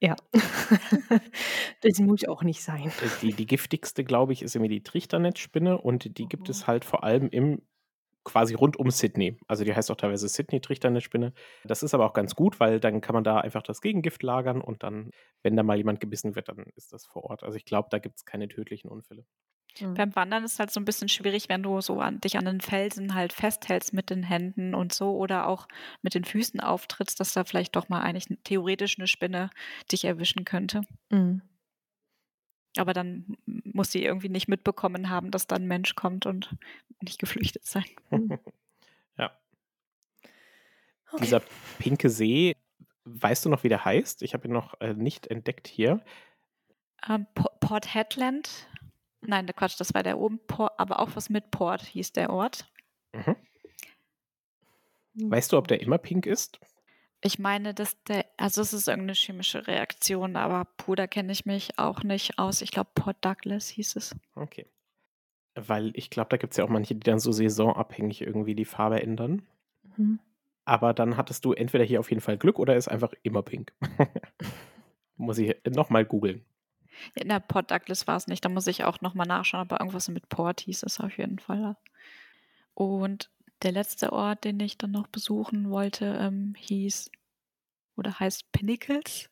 Ja, 0.00 0.14
das 1.80 1.98
muss 2.00 2.26
auch 2.26 2.42
nicht 2.42 2.62
sein. 2.62 2.88
Äh, 2.88 3.08
die, 3.22 3.32
die 3.32 3.46
giftigste, 3.46 4.04
glaube 4.04 4.34
ich, 4.34 4.42
ist 4.42 4.54
immer 4.54 4.68
die 4.68 4.82
Trichternetzspinne 4.82 5.78
und 5.78 6.18
die 6.18 6.26
gibt 6.26 6.48
es 6.50 6.64
oh. 6.64 6.66
halt 6.66 6.84
vor 6.84 7.02
allem 7.02 7.28
im 7.30 7.62
quasi 8.26 8.54
rund 8.54 8.76
um 8.76 8.90
Sydney. 8.90 9.38
Also 9.46 9.64
die 9.64 9.74
heißt 9.74 9.90
auch 9.90 9.96
teilweise 9.96 10.28
Sydney-Trichternetzspinne. 10.28 11.32
Das 11.64 11.82
ist 11.84 11.94
aber 11.94 12.04
auch 12.04 12.12
ganz 12.12 12.34
gut, 12.34 12.58
weil 12.58 12.80
dann 12.80 13.00
kann 13.00 13.14
man 13.14 13.24
da 13.24 13.38
einfach 13.38 13.62
das 13.62 13.80
Gegengift 13.80 14.22
lagern 14.22 14.60
und 14.60 14.82
dann, 14.82 15.10
wenn 15.42 15.56
da 15.56 15.62
mal 15.62 15.76
jemand 15.76 16.00
gebissen 16.00 16.34
wird, 16.34 16.48
dann 16.48 16.66
ist 16.74 16.92
das 16.92 17.06
vor 17.06 17.24
Ort. 17.24 17.44
Also 17.44 17.56
ich 17.56 17.64
glaube, 17.64 17.88
da 17.90 17.98
gibt 17.98 18.16
es 18.16 18.24
keine 18.24 18.48
tödlichen 18.48 18.90
Unfälle. 18.90 19.24
Mhm. 19.80 19.94
Beim 19.94 20.16
Wandern 20.16 20.44
ist 20.44 20.54
es 20.54 20.58
halt 20.58 20.72
so 20.72 20.80
ein 20.80 20.84
bisschen 20.84 21.08
schwierig, 21.08 21.48
wenn 21.48 21.62
du 21.62 21.80
so 21.80 22.00
an, 22.00 22.20
dich 22.20 22.36
an 22.36 22.44
den 22.44 22.60
Felsen 22.60 23.14
halt 23.14 23.32
festhältst 23.32 23.92
mit 23.92 24.10
den 24.10 24.24
Händen 24.24 24.74
und 24.74 24.92
so 24.92 25.16
oder 25.16 25.46
auch 25.46 25.68
mit 26.02 26.14
den 26.14 26.24
Füßen 26.24 26.58
auftrittst, 26.58 27.20
dass 27.20 27.32
da 27.32 27.44
vielleicht 27.44 27.76
doch 27.76 27.88
mal 27.88 28.00
eigentlich 28.00 28.26
theoretisch 28.42 28.98
eine 28.98 29.06
Spinne 29.06 29.50
dich 29.92 30.04
erwischen 30.04 30.44
könnte. 30.44 30.80
Mhm. 31.10 31.42
Aber 32.76 32.92
dann 32.92 33.36
muss 33.46 33.92
sie 33.92 34.04
irgendwie 34.04 34.28
nicht 34.28 34.48
mitbekommen 34.48 35.08
haben, 35.10 35.30
dass 35.30 35.46
da 35.46 35.56
ein 35.56 35.66
Mensch 35.66 35.94
kommt 35.94 36.26
und 36.26 36.54
nicht 37.00 37.18
geflüchtet 37.18 37.64
sein. 37.64 37.84
ja. 39.18 39.32
Okay. 41.10 41.22
Dieser 41.22 41.42
pinke 41.78 42.10
See, 42.10 42.56
weißt 43.04 43.44
du 43.44 43.48
noch, 43.48 43.64
wie 43.64 43.68
der 43.68 43.84
heißt? 43.84 44.22
Ich 44.22 44.34
habe 44.34 44.48
ihn 44.48 44.52
noch 44.52 44.80
äh, 44.80 44.94
nicht 44.94 45.26
entdeckt 45.28 45.68
hier. 45.68 46.04
Ähm, 47.08 47.26
Port 47.34 47.94
Headland 47.94 48.68
Nein, 49.26 49.46
der 49.46 49.54
Quatsch, 49.54 49.78
das 49.78 49.94
war 49.94 50.02
der 50.02 50.18
oben, 50.18 50.38
Port, 50.46 50.72
aber 50.78 51.00
auch 51.00 51.10
was 51.14 51.30
mit 51.30 51.50
Port 51.50 51.82
hieß 51.82 52.12
der 52.12 52.30
Ort. 52.30 52.70
Mhm. 53.12 53.36
Weißt 55.30 55.52
du, 55.52 55.56
ob 55.56 55.68
der 55.68 55.80
immer 55.80 55.98
pink 55.98 56.26
ist? 56.26 56.60
Ich 57.26 57.40
meine, 57.40 57.74
dass 57.74 58.00
der, 58.04 58.24
also 58.36 58.62
es 58.62 58.72
ist 58.72 58.86
irgendeine 58.86 59.14
chemische 59.14 59.66
Reaktion, 59.66 60.36
aber 60.36 60.64
Puder 60.76 61.08
kenne 61.08 61.32
ich 61.32 61.44
mich 61.44 61.76
auch 61.76 62.04
nicht 62.04 62.38
aus. 62.38 62.62
Ich 62.62 62.70
glaube, 62.70 62.90
Port 62.94 63.16
Douglas 63.20 63.68
hieß 63.68 63.96
es. 63.96 64.14
Okay. 64.36 64.64
Weil 65.56 65.90
ich 65.94 66.08
glaube, 66.08 66.28
da 66.30 66.36
gibt 66.36 66.52
es 66.52 66.56
ja 66.56 66.64
auch 66.64 66.68
manche, 66.68 66.94
die 66.94 67.00
dann 67.00 67.18
so 67.18 67.32
saisonabhängig 67.32 68.20
irgendwie 68.22 68.54
die 68.54 68.64
Farbe 68.64 69.02
ändern. 69.02 69.42
Mhm. 69.96 70.20
Aber 70.64 70.94
dann 70.94 71.16
hattest 71.16 71.44
du 71.44 71.52
entweder 71.52 71.82
hier 71.82 71.98
auf 71.98 72.10
jeden 72.10 72.22
Fall 72.22 72.38
Glück 72.38 72.60
oder 72.60 72.76
ist 72.76 72.86
einfach 72.86 73.12
immer 73.24 73.42
pink. 73.42 73.72
muss 75.16 75.38
ich 75.38 75.52
nochmal 75.68 76.04
googeln. 76.04 76.44
In 77.16 77.28
der 77.28 77.40
Port 77.40 77.72
Douglas 77.72 78.06
war 78.06 78.18
es 78.18 78.28
nicht. 78.28 78.44
Da 78.44 78.48
muss 78.48 78.68
ich 78.68 78.84
auch 78.84 79.00
nochmal 79.00 79.26
nachschauen, 79.26 79.62
aber 79.62 79.80
irgendwas 79.80 80.06
mit 80.08 80.28
Port 80.28 80.60
hieß 80.60 80.84
es 80.84 81.00
auf 81.00 81.18
jeden 81.18 81.40
Fall. 81.40 81.76
Und 82.74 83.30
der 83.62 83.72
letzte 83.72 84.12
Ort, 84.12 84.44
den 84.44 84.60
ich 84.60 84.78
dann 84.78 84.90
noch 84.90 85.06
besuchen 85.06 85.70
wollte, 85.70 86.18
ähm, 86.20 86.54
hieß 86.56 87.10
oder 87.96 88.18
heißt 88.18 88.52
Pinnacles. 88.52 89.30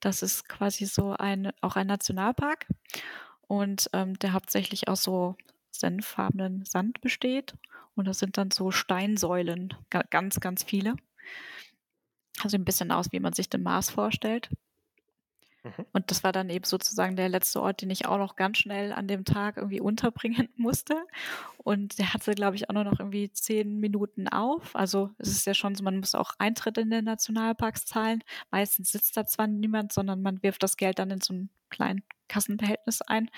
Das 0.00 0.22
ist 0.22 0.48
quasi 0.48 0.86
so 0.86 1.12
ein, 1.12 1.52
auch 1.60 1.76
ein 1.76 1.88
Nationalpark 1.88 2.66
und 3.48 3.90
ähm, 3.92 4.18
der 4.18 4.32
hauptsächlich 4.32 4.88
aus 4.88 5.02
so 5.02 5.36
senffarbenen 5.70 6.64
Sand 6.64 7.00
besteht. 7.00 7.54
Und 7.94 8.06
das 8.06 8.20
sind 8.20 8.38
dann 8.38 8.52
so 8.52 8.70
Steinsäulen, 8.70 9.74
ganz, 9.90 10.38
ganz 10.38 10.62
viele. 10.62 10.94
Also 12.40 12.56
ein 12.56 12.64
bisschen 12.64 12.92
aus, 12.92 13.10
wie 13.10 13.18
man 13.20 13.32
sich 13.32 13.48
den 13.48 13.64
Mars 13.64 13.90
vorstellt. 13.90 14.50
Mhm. 15.64 15.86
Und 15.92 16.10
das 16.10 16.22
war 16.24 16.32
dann 16.32 16.50
eben 16.50 16.64
sozusagen 16.64 17.16
der 17.16 17.28
letzte 17.28 17.60
Ort, 17.60 17.82
den 17.82 17.90
ich 17.90 18.06
auch 18.06 18.18
noch 18.18 18.36
ganz 18.36 18.58
schnell 18.58 18.92
an 18.92 19.08
dem 19.08 19.24
Tag 19.24 19.56
irgendwie 19.56 19.80
unterbringen 19.80 20.48
musste. 20.56 20.96
Und 21.58 21.98
der 21.98 22.14
hatte, 22.14 22.32
glaube 22.34 22.56
ich, 22.56 22.68
auch 22.68 22.74
nur 22.74 22.84
noch 22.84 22.98
irgendwie 22.98 23.30
zehn 23.32 23.78
Minuten 23.80 24.28
auf. 24.28 24.74
Also 24.76 25.10
es 25.18 25.28
ist 25.28 25.46
ja 25.46 25.54
schon 25.54 25.74
so, 25.74 25.82
man 25.82 25.98
muss 25.98 26.14
auch 26.14 26.32
Eintritt 26.38 26.78
in 26.78 26.90
den 26.90 27.04
Nationalparks 27.04 27.84
zahlen. 27.86 28.22
Meistens 28.50 28.92
sitzt 28.92 29.16
da 29.16 29.26
zwar 29.26 29.46
niemand, 29.46 29.92
sondern 29.92 30.22
man 30.22 30.42
wirft 30.42 30.62
das 30.62 30.76
Geld 30.76 30.98
dann 30.98 31.10
in 31.10 31.20
so 31.20 31.34
ein 31.34 31.50
kleines 31.70 32.04
Kassenbehältnis 32.28 33.02
ein. 33.02 33.30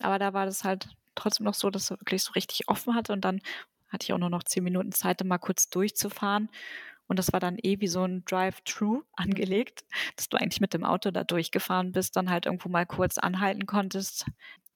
Aber 0.00 0.18
da 0.18 0.32
war 0.32 0.46
das 0.46 0.64
halt 0.64 0.88
trotzdem 1.14 1.44
noch 1.44 1.54
so, 1.54 1.70
dass 1.70 1.90
er 1.90 2.00
wirklich 2.00 2.22
so 2.22 2.32
richtig 2.32 2.68
offen 2.68 2.94
hatte. 2.94 3.12
Und 3.12 3.24
dann 3.24 3.40
hatte 3.88 4.04
ich 4.04 4.12
auch 4.12 4.18
nur 4.18 4.30
noch 4.30 4.42
zehn 4.42 4.64
Minuten 4.64 4.92
Zeit, 4.92 5.24
mal 5.24 5.38
kurz 5.38 5.70
durchzufahren. 5.70 6.48
Und 7.06 7.18
das 7.18 7.32
war 7.32 7.40
dann 7.40 7.58
eh 7.62 7.80
wie 7.80 7.86
so 7.86 8.02
ein 8.02 8.24
Drive-Thru 8.24 9.02
angelegt, 9.14 9.84
dass 10.16 10.28
du 10.28 10.36
eigentlich 10.36 10.60
mit 10.60 10.74
dem 10.74 10.84
Auto 10.84 11.10
da 11.10 11.24
durchgefahren 11.24 11.92
bist, 11.92 12.16
dann 12.16 12.30
halt 12.30 12.46
irgendwo 12.46 12.68
mal 12.68 12.86
kurz 12.86 13.18
anhalten 13.18 13.66
konntest, 13.66 14.26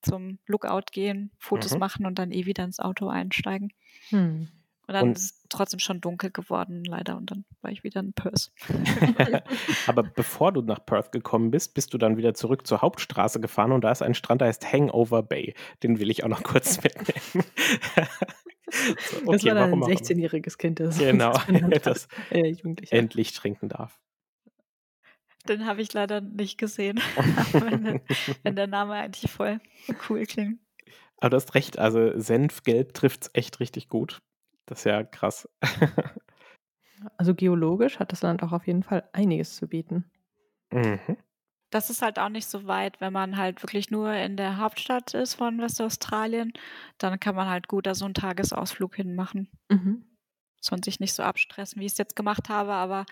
zum 0.03 0.39
Lookout 0.47 0.93
gehen, 0.93 1.33
Fotos 1.39 1.75
mhm. 1.75 1.81
machen 1.81 2.07
und 2.07 2.19
dann 2.19 2.31
eh 2.31 2.47
wieder 2.47 2.65
ins 2.65 2.79
Auto 2.79 3.09
einsteigen. 3.09 3.73
Hm. 4.11 4.49
Und 4.89 4.95
dann 4.95 5.09
und 5.09 5.19
ist 5.19 5.23
es 5.23 5.47
trotzdem 5.51 5.81
schon 5.81 6.01
dunkel 6.01 6.31
geworden, 6.31 6.83
leider. 6.83 7.19
Und 7.19 7.31
dann 7.31 7.45
war 7.61 7.71
ich 7.71 7.85
wieder 7.85 8.01
in 8.01 8.15
Perth. 8.15 8.51
Aber 9.87 10.03
bevor 10.03 10.51
du 10.51 10.63
nach 10.63 10.85
Perth 10.87 11.13
gekommen 11.13 11.51
bist, 11.51 11.75
bist 11.75 11.93
du 11.93 11.99
dann 11.99 12.17
wieder 12.17 12.33
zurück 12.33 12.67
zur 12.67 12.81
Hauptstraße 12.81 13.39
gefahren 13.39 13.73
und 13.73 13.83
da 13.83 13.91
ist 13.91 14.01
ein 14.01 14.15
Strand, 14.15 14.41
der 14.41 14.49
heißt 14.49 14.73
Hangover 14.73 15.23
Bay. 15.23 15.55
Den 15.83 15.99
will 15.99 16.11
ich 16.11 16.25
auch 16.25 16.29
noch 16.29 16.43
kurz 16.43 16.83
mitnehmen. 16.83 17.45
okay, 19.27 19.33
das 19.33 19.45
war 19.45 19.55
dann 19.55 19.73
ein 19.73 19.83
16-jähriges 19.83 20.59
Kind, 20.59 20.81
das, 20.81 20.99
genau, 20.99 21.33
das 21.83 22.09
äh, 22.31 22.55
endlich 22.91 23.33
trinken 23.33 23.69
darf. 23.69 24.01
Den 25.49 25.67
habe 25.67 25.81
ich 25.81 25.93
leider 25.93 26.21
nicht 26.21 26.59
gesehen, 26.59 27.01
wenn, 27.53 28.01
wenn 28.43 28.57
der 28.57 28.67
Name 28.67 28.95
eigentlich 28.95 29.31
voll 29.31 29.61
cool 30.09 30.27
klingt. 30.27 30.61
Aber 31.19 31.31
du 31.31 31.37
hast 31.37 31.55
recht, 31.55 31.79
also 31.79 32.19
Senfgelb 32.19 32.93
trifft 32.93 33.23
es 33.23 33.31
echt 33.33 33.61
richtig 33.61 33.89
gut. 33.89 34.21
Das 34.67 34.81
ist 34.81 34.85
ja 34.85 35.03
krass. 35.03 35.49
also 37.17 37.35
geologisch 37.35 37.99
hat 37.99 38.13
das 38.13 38.23
Land 38.23 38.43
auch 38.43 38.53
auf 38.53 38.67
jeden 38.67 38.83
Fall 38.83 39.09
einiges 39.13 39.57
zu 39.57 39.67
bieten. 39.69 40.11
Mhm. 40.71 41.17
Das 41.71 41.91
ist 41.91 42.03
halt 42.03 42.19
auch 42.19 42.31
nicht 42.31 42.49
so 42.49 42.67
weit, 42.67 43.01
wenn 43.01 43.13
man 43.13 43.37
halt 43.37 43.63
wirklich 43.63 43.91
nur 43.91 44.13
in 44.13 44.37
der 44.37 44.57
Hauptstadt 44.57 45.15
ist 45.15 45.35
von 45.35 45.61
Westaustralien, 45.61 46.53
dann 46.97 47.21
kann 47.21 47.35
man 47.35 47.49
halt 47.49 47.69
gut 47.69 47.87
da 47.87 47.95
so 47.95 48.07
einen 48.07 48.15
Tagesausflug 48.15 48.97
hinmachen. 48.97 49.51
Mhm. 49.69 50.05
Soll 50.61 50.83
sich 50.83 50.99
nicht 50.99 51.13
so 51.13 51.23
abstressen, 51.23 51.81
wie 51.81 51.87
ich 51.87 51.93
es 51.93 51.99
jetzt 51.99 52.17
gemacht 52.17 52.49
habe, 52.49 52.73
aber 52.73 53.07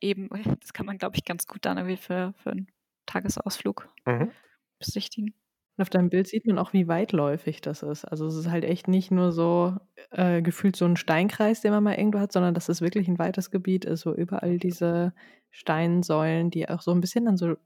eben, 0.00 0.30
das 0.60 0.72
kann 0.72 0.86
man, 0.86 0.98
glaube 0.98 1.16
ich, 1.16 1.24
ganz 1.24 1.46
gut 1.46 1.64
dann 1.64 1.76
irgendwie 1.76 1.96
für, 1.96 2.32
für 2.42 2.52
einen 2.52 2.68
Tagesausflug 3.06 3.88
mhm. 4.06 4.30
besichtigen. 4.78 5.34
Und 5.76 5.82
auf 5.82 5.90
deinem 5.90 6.08
Bild 6.08 6.26
sieht 6.26 6.46
man 6.46 6.58
auch, 6.58 6.72
wie 6.72 6.88
weitläufig 6.88 7.60
das 7.60 7.82
ist. 7.82 8.06
Also 8.06 8.26
es 8.26 8.34
ist 8.34 8.50
halt 8.50 8.64
echt 8.64 8.88
nicht 8.88 9.10
nur 9.10 9.30
so 9.30 9.76
äh, 10.10 10.40
gefühlt 10.40 10.74
so 10.74 10.86
ein 10.86 10.96
Steinkreis, 10.96 11.60
den 11.60 11.72
man 11.72 11.84
mal 11.84 11.96
irgendwo 11.98 12.18
hat, 12.18 12.32
sondern 12.32 12.54
dass 12.54 12.70
es 12.70 12.80
wirklich 12.80 13.08
ein 13.08 13.18
weites 13.18 13.50
Gebiet 13.50 13.84
ist, 13.84 14.06
wo 14.06 14.12
überall 14.12 14.58
diese 14.58 15.12
Steinsäulen, 15.50 16.50
die 16.50 16.68
auch 16.68 16.80
so 16.80 16.92
ein 16.92 17.00
bisschen 17.00 17.28
an 17.28 17.36
so 17.36 17.56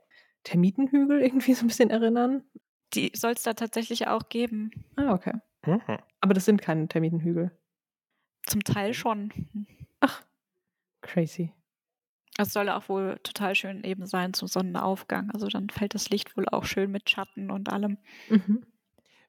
Termitenhügel 0.45 1.23
irgendwie 1.23 1.55
so 1.55 1.65
ein 1.65 1.69
bisschen 1.69 1.91
erinnern. 1.91 2.45
Die 2.95 3.13
soll 3.15 3.33
es 3.33 3.43
da 3.43 3.55
tatsächlich 3.55 4.09
auch 4.09 4.29
geben. 4.29 4.71
Ah, 4.97 5.13
okay. 5.13 5.35
Mhm. 5.67 5.99
Aber 6.21 6.35
das 6.35 6.45
sind 6.45 6.61
keine 6.61 6.89
Termitenhügel. 6.89 7.51
Zum 8.47 8.65
Teil 8.65 8.95
schon. 8.95 9.33
Ach, 10.01 10.25
crazy. 11.03 11.53
Es 12.39 12.53
soll 12.53 12.69
auch 12.71 12.89
wohl 12.89 13.19
total 13.23 13.55
schön 13.55 13.85
eben 13.85 14.07
sein 14.07 14.33
zum 14.33 14.49
Sonnenaufgang. 14.49 15.31
Also 15.33 15.49
dann 15.49 15.69
fällt 15.69 15.95
das 15.95 16.09
Licht 16.09 16.37
wohl 16.37 16.49
auch 16.49 16.65
schön 16.65 16.91
mit 16.91 17.11
Schatten 17.11 17.51
und 17.51 17.71
allem. 17.71 17.99
Mhm. 18.29 18.65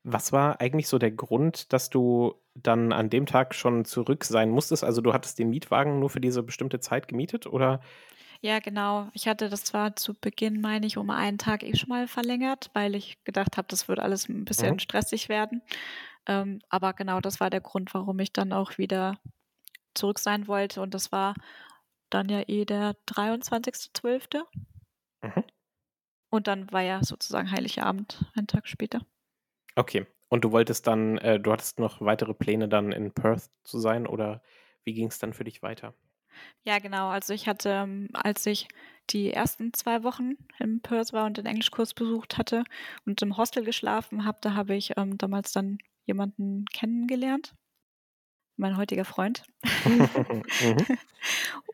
Was 0.04 0.32
war 0.32 0.62
eigentlich 0.62 0.88
so 0.88 0.98
der 0.98 1.12
Grund, 1.12 1.74
dass 1.74 1.90
du 1.90 2.36
dann 2.56 2.92
an 2.92 3.10
dem 3.10 3.26
Tag 3.26 3.54
schon 3.54 3.86
zurück 3.86 4.24
sein 4.24 4.50
musstest? 4.50 4.84
Also 4.84 5.02
du 5.02 5.14
hattest 5.14 5.38
den 5.40 5.50
Mietwagen 5.50 6.00
nur 6.00 6.10
für 6.10 6.22
diese 6.22 6.42
bestimmte 6.42 6.80
Zeit 6.80 7.08
gemietet 7.08 7.46
oder? 7.48 7.82
Ja, 8.44 8.60
genau. 8.60 9.08
Ich 9.14 9.28
hatte 9.28 9.50
das 9.50 9.64
zwar 9.64 9.96
zu 9.96 10.16
Beginn, 10.16 10.62
meine 10.62 10.88
ich, 10.88 10.98
um 10.98 11.12
einen 11.12 11.38
Tag 11.38 11.62
eh 11.64 11.76
schon 11.76 11.90
mal 11.90 12.08
verlängert, 12.08 12.72
weil 12.74 12.96
ich 12.96 13.24
gedacht 13.24 13.56
habe, 13.56 13.68
das 13.68 13.88
wird 13.88 14.00
alles 14.00 14.28
ein 14.30 14.46
bisschen 14.46 14.74
mhm. 14.74 14.80
stressig 14.80 15.30
werden. 15.30 15.62
Ähm, 16.26 16.60
aber 16.70 16.94
genau 16.94 17.20
das 17.20 17.40
war 17.40 17.52
der 17.52 17.62
Grund, 17.62 17.94
warum 17.94 18.20
ich 18.20 18.34
dann 18.34 18.52
auch 18.52 18.80
wieder 18.80 19.20
zurück 19.94 20.18
sein 20.18 20.48
wollte. 20.48 20.82
Und 20.82 20.96
das 20.96 21.12
war 21.12 21.36
dann 22.10 22.30
ja 22.30 22.42
eh 22.48 22.66
der 22.66 22.96
23.12. 23.08 24.44
Mhm. 25.22 25.44
Und 26.32 26.48
dann 26.48 26.72
war 26.72 26.82
ja 26.82 27.04
sozusagen 27.04 27.52
Heiligabend, 27.52 28.26
einen 28.36 28.48
Tag 28.48 28.68
später. 28.68 29.06
Okay. 29.76 30.08
Und 30.30 30.46
du 30.46 30.52
wolltest 30.52 30.88
dann, 30.88 31.18
äh, 31.20 31.40
du 31.40 31.52
hattest 31.52 31.78
noch 31.78 32.02
weitere 32.02 32.34
Pläne 32.34 32.70
dann 32.70 32.92
in 32.92 33.12
Perth 33.12 33.52
zu 33.64 33.80
sein 33.80 34.08
oder 34.08 34.42
wie 34.84 34.94
ging 34.94 35.10
es 35.10 35.20
dann 35.20 35.34
für 35.34 35.44
dich 35.44 35.62
weiter? 35.62 35.94
Ja, 36.64 36.80
genau. 36.80 37.10
Also 37.10 37.34
ich 37.34 37.48
hatte, 37.48 37.70
ähm, 37.70 38.10
als 38.14 38.46
ich 38.46 38.68
die 39.10 39.34
ersten 39.34 39.74
zwei 39.74 40.04
Wochen 40.04 40.34
in 40.60 40.82
Perth 40.82 41.14
war 41.14 41.26
und 41.26 41.38
den 41.38 41.46
Englischkurs 41.46 41.94
besucht 41.94 42.38
hatte 42.38 42.64
und 43.06 43.22
im 43.22 43.38
Hostel 43.38 43.64
geschlafen 43.64 44.26
habe, 44.26 44.38
da 44.42 44.54
habe 44.54 44.76
ich 44.76 44.98
ähm, 44.98 45.18
damals 45.18 45.52
dann 45.52 45.80
jemanden 46.06 46.66
kennengelernt, 46.74 47.54
mein 48.58 48.78
heutiger 48.78 49.06
Freund. 49.06 49.44
Mhm. 49.84 50.98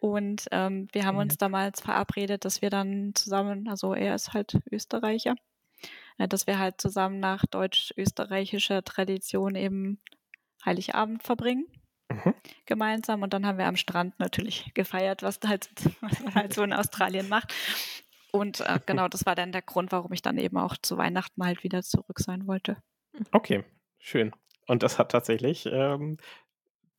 und 0.01 0.45
ähm, 0.51 0.87
wir 0.91 1.05
haben 1.05 1.17
uns 1.17 1.37
damals 1.37 1.81
verabredet, 1.81 2.45
dass 2.45 2.61
wir 2.61 2.69
dann 2.69 3.13
zusammen, 3.15 3.67
also 3.67 3.93
er 3.93 4.15
ist 4.15 4.33
halt 4.33 4.59
Österreicher, 4.71 5.35
äh, 6.17 6.27
dass 6.27 6.47
wir 6.47 6.59
halt 6.59 6.79
zusammen 6.79 7.19
nach 7.19 7.45
deutsch-österreichischer 7.45 8.83
Tradition 8.83 9.55
eben 9.55 9.99
Heiligabend 10.65 11.23
verbringen. 11.23 11.65
Mhm. 12.09 12.33
Gemeinsam 12.65 13.21
und 13.21 13.33
dann 13.33 13.45
haben 13.45 13.57
wir 13.57 13.65
am 13.65 13.75
Strand 13.75 14.17
natürlich 14.19 14.71
gefeiert, 14.73 15.23
was, 15.23 15.39
halt, 15.45 15.69
was 16.01 16.21
man 16.23 16.35
halt 16.35 16.53
so 16.53 16.63
in 16.63 16.73
Australien 16.73 17.27
macht. 17.29 17.53
Und 18.31 18.61
äh, 18.61 18.79
genau, 18.85 19.07
das 19.07 19.25
war 19.25 19.35
dann 19.35 19.51
der 19.51 19.61
Grund, 19.61 19.91
warum 19.91 20.11
ich 20.13 20.21
dann 20.21 20.37
eben 20.37 20.57
auch 20.57 20.77
zu 20.81 20.97
Weihnachten 20.97 21.43
halt 21.43 21.63
wieder 21.63 21.83
zurück 21.83 22.19
sein 22.19 22.47
wollte. 22.47 22.77
Okay, 23.31 23.63
schön. 23.99 24.31
Und 24.67 24.83
das 24.83 24.99
hat 24.99 25.11
tatsächlich 25.11 25.65
ähm, 25.65 26.17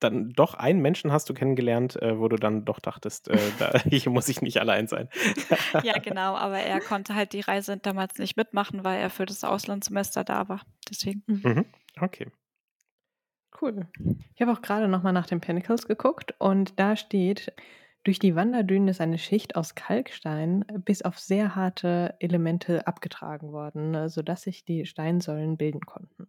dann 0.01 0.31
doch 0.31 0.55
einen 0.55 0.81
Menschen 0.81 1.13
hast 1.13 1.29
du 1.29 1.35
kennengelernt, 1.35 2.01
äh, 2.01 2.19
wo 2.19 2.29
du 2.29 2.37
dann 2.37 2.65
doch 2.65 2.79
dachtest, 2.79 3.29
äh, 3.29 3.39
da, 3.59 3.73
hier 3.91 4.11
muss 4.11 4.29
ich 4.29 4.43
nicht 4.43 4.61
allein 4.61 4.87
sein. 4.87 5.09
ja, 5.83 5.99
genau, 5.99 6.37
aber 6.37 6.59
er 6.59 6.81
konnte 6.81 7.15
halt 7.15 7.33
die 7.33 7.41
Reise 7.41 7.77
damals 7.79 8.19
nicht 8.19 8.37
mitmachen, 8.37 8.85
weil 8.85 9.01
er 9.01 9.11
für 9.11 9.27
das 9.27 9.45
Auslandssemester 9.45 10.25
da 10.25 10.49
war. 10.49 10.63
Deswegen. 10.89 11.23
Mhm. 11.27 11.41
mhm. 11.45 11.65
Okay. 12.01 12.27
Cool. 13.61 13.87
Ich 14.35 14.43
habe 14.43 14.53
auch 14.53 14.63
gerade 14.63 14.89
nochmal 14.89 15.13
nach 15.13 15.27
den 15.27 15.41
Pinnacles 15.41 15.87
geguckt 15.87 16.35
und 16.39 16.79
da 16.79 16.97
steht, 16.97 17.53
durch 18.05 18.19
die 18.19 18.37
Wanderdünen 18.37 18.89
ist 18.89 19.01
eine 19.01 19.19
Schicht 19.19 19.57
aus 19.57 19.75
Kalkstein 19.75 20.65
bis 20.85 21.03
auf 21.03 21.19
sehr 21.19 21.55
harte 21.55 22.15
Elemente 22.21 22.87
abgetragen 22.87 23.53
worden, 23.53 24.09
sodass 24.09 24.43
sich 24.43 24.65
die 24.65 24.87
Steinsäulen 24.87 25.57
bilden 25.57 25.81
konnten. 25.81 26.29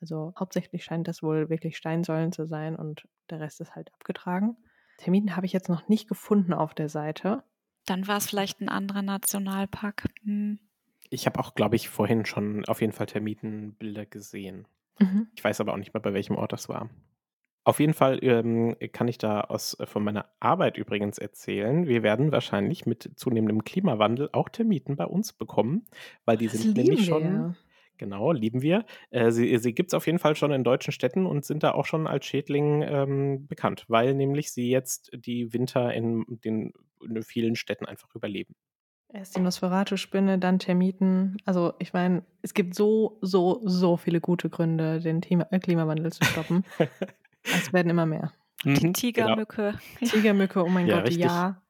Also 0.00 0.32
hauptsächlich 0.38 0.84
scheint 0.84 1.08
das 1.08 1.22
wohl 1.22 1.50
wirklich 1.50 1.76
Steinsäulen 1.76 2.32
zu 2.32 2.46
sein 2.46 2.76
und 2.76 3.06
der 3.30 3.40
Rest 3.40 3.60
ist 3.60 3.74
halt 3.74 3.92
abgetragen. 3.94 4.56
Termiten 4.98 5.36
habe 5.36 5.46
ich 5.46 5.52
jetzt 5.52 5.68
noch 5.68 5.88
nicht 5.88 6.08
gefunden 6.08 6.52
auf 6.52 6.74
der 6.74 6.88
Seite. 6.88 7.42
Dann 7.86 8.06
war 8.06 8.16
es 8.16 8.26
vielleicht 8.26 8.60
ein 8.60 8.68
anderer 8.68 9.02
Nationalpark. 9.02 10.04
Hm. 10.24 10.58
Ich 11.10 11.26
habe 11.26 11.38
auch, 11.38 11.54
glaube 11.54 11.76
ich, 11.76 11.88
vorhin 11.88 12.26
schon 12.26 12.64
auf 12.66 12.80
jeden 12.80 12.92
Fall 12.92 13.06
Termitenbilder 13.06 14.06
gesehen. 14.06 14.66
Mhm. 14.98 15.28
Ich 15.36 15.42
weiß 15.44 15.60
aber 15.60 15.72
auch 15.72 15.76
nicht 15.76 15.94
mehr, 15.94 16.00
bei 16.00 16.14
welchem 16.14 16.36
Ort 16.36 16.52
das 16.52 16.68
war. 16.68 16.90
Auf 17.66 17.80
jeden 17.80 17.94
Fall 17.94 18.18
ähm, 18.22 18.76
kann 18.92 19.08
ich 19.08 19.16
da 19.16 19.40
aus, 19.40 19.78
äh, 19.80 19.86
von 19.86 20.04
meiner 20.04 20.26
Arbeit 20.38 20.76
übrigens 20.76 21.16
erzählen. 21.18 21.86
Wir 21.86 22.02
werden 22.02 22.30
wahrscheinlich 22.30 22.84
mit 22.84 23.10
zunehmendem 23.16 23.64
Klimawandel 23.64 24.28
auch 24.32 24.50
Termiten 24.50 24.96
bei 24.96 25.06
uns 25.06 25.32
bekommen, 25.32 25.86
weil 26.26 26.36
die 26.36 26.48
Das 26.48 26.60
sind 26.60 26.76
nämlich 26.76 27.06
schon, 27.06 27.56
genau, 27.96 28.32
lieben 28.32 28.60
wir. 28.60 28.84
Äh, 29.10 29.30
sie 29.30 29.56
sie 29.58 29.74
gibt 29.74 29.90
es 29.90 29.94
auf 29.94 30.06
jeden 30.06 30.18
Fall 30.18 30.36
schon 30.36 30.52
in 30.52 30.62
deutschen 30.62 30.92
Städten 30.92 31.24
und 31.24 31.46
sind 31.46 31.62
da 31.62 31.72
auch 31.72 31.86
schon 31.86 32.06
als 32.06 32.26
Schädling 32.26 32.82
ähm, 32.82 33.46
bekannt, 33.46 33.86
weil 33.88 34.14
nämlich 34.14 34.52
sie 34.52 34.68
jetzt 34.70 35.10
die 35.14 35.54
Winter 35.54 35.92
in 35.94 36.24
den 36.28 36.72
in 37.02 37.22
vielen 37.22 37.56
Städten 37.56 37.86
einfach 37.86 38.14
überleben. 38.14 38.54
Erst 39.14 39.36
die 39.36 39.40
Nosferatu-Spinne, 39.40 40.40
dann 40.40 40.58
Termiten. 40.58 41.36
Also 41.44 41.74
ich 41.78 41.92
meine, 41.92 42.24
es 42.42 42.52
gibt 42.52 42.74
so, 42.74 43.16
so, 43.20 43.60
so 43.64 43.96
viele 43.96 44.20
gute 44.20 44.50
Gründe, 44.50 44.98
den 44.98 45.22
Thema 45.22 45.46
äh, 45.52 45.60
Klimawandel 45.60 46.12
zu 46.12 46.24
stoppen. 46.24 46.64
es 47.44 47.72
werden 47.72 47.90
immer 47.90 48.06
mehr. 48.06 48.32
Die 48.64 48.70
Mhm, 48.70 48.74
genau. 48.80 48.92
Tigermücke. 48.92 49.74
Tigermücke, 50.00 50.64
oh 50.64 50.68
mein 50.68 50.88
Ja, 50.88 50.96
Gott, 50.96 51.06
richtig. 51.06 51.26
ja. 51.26 51.62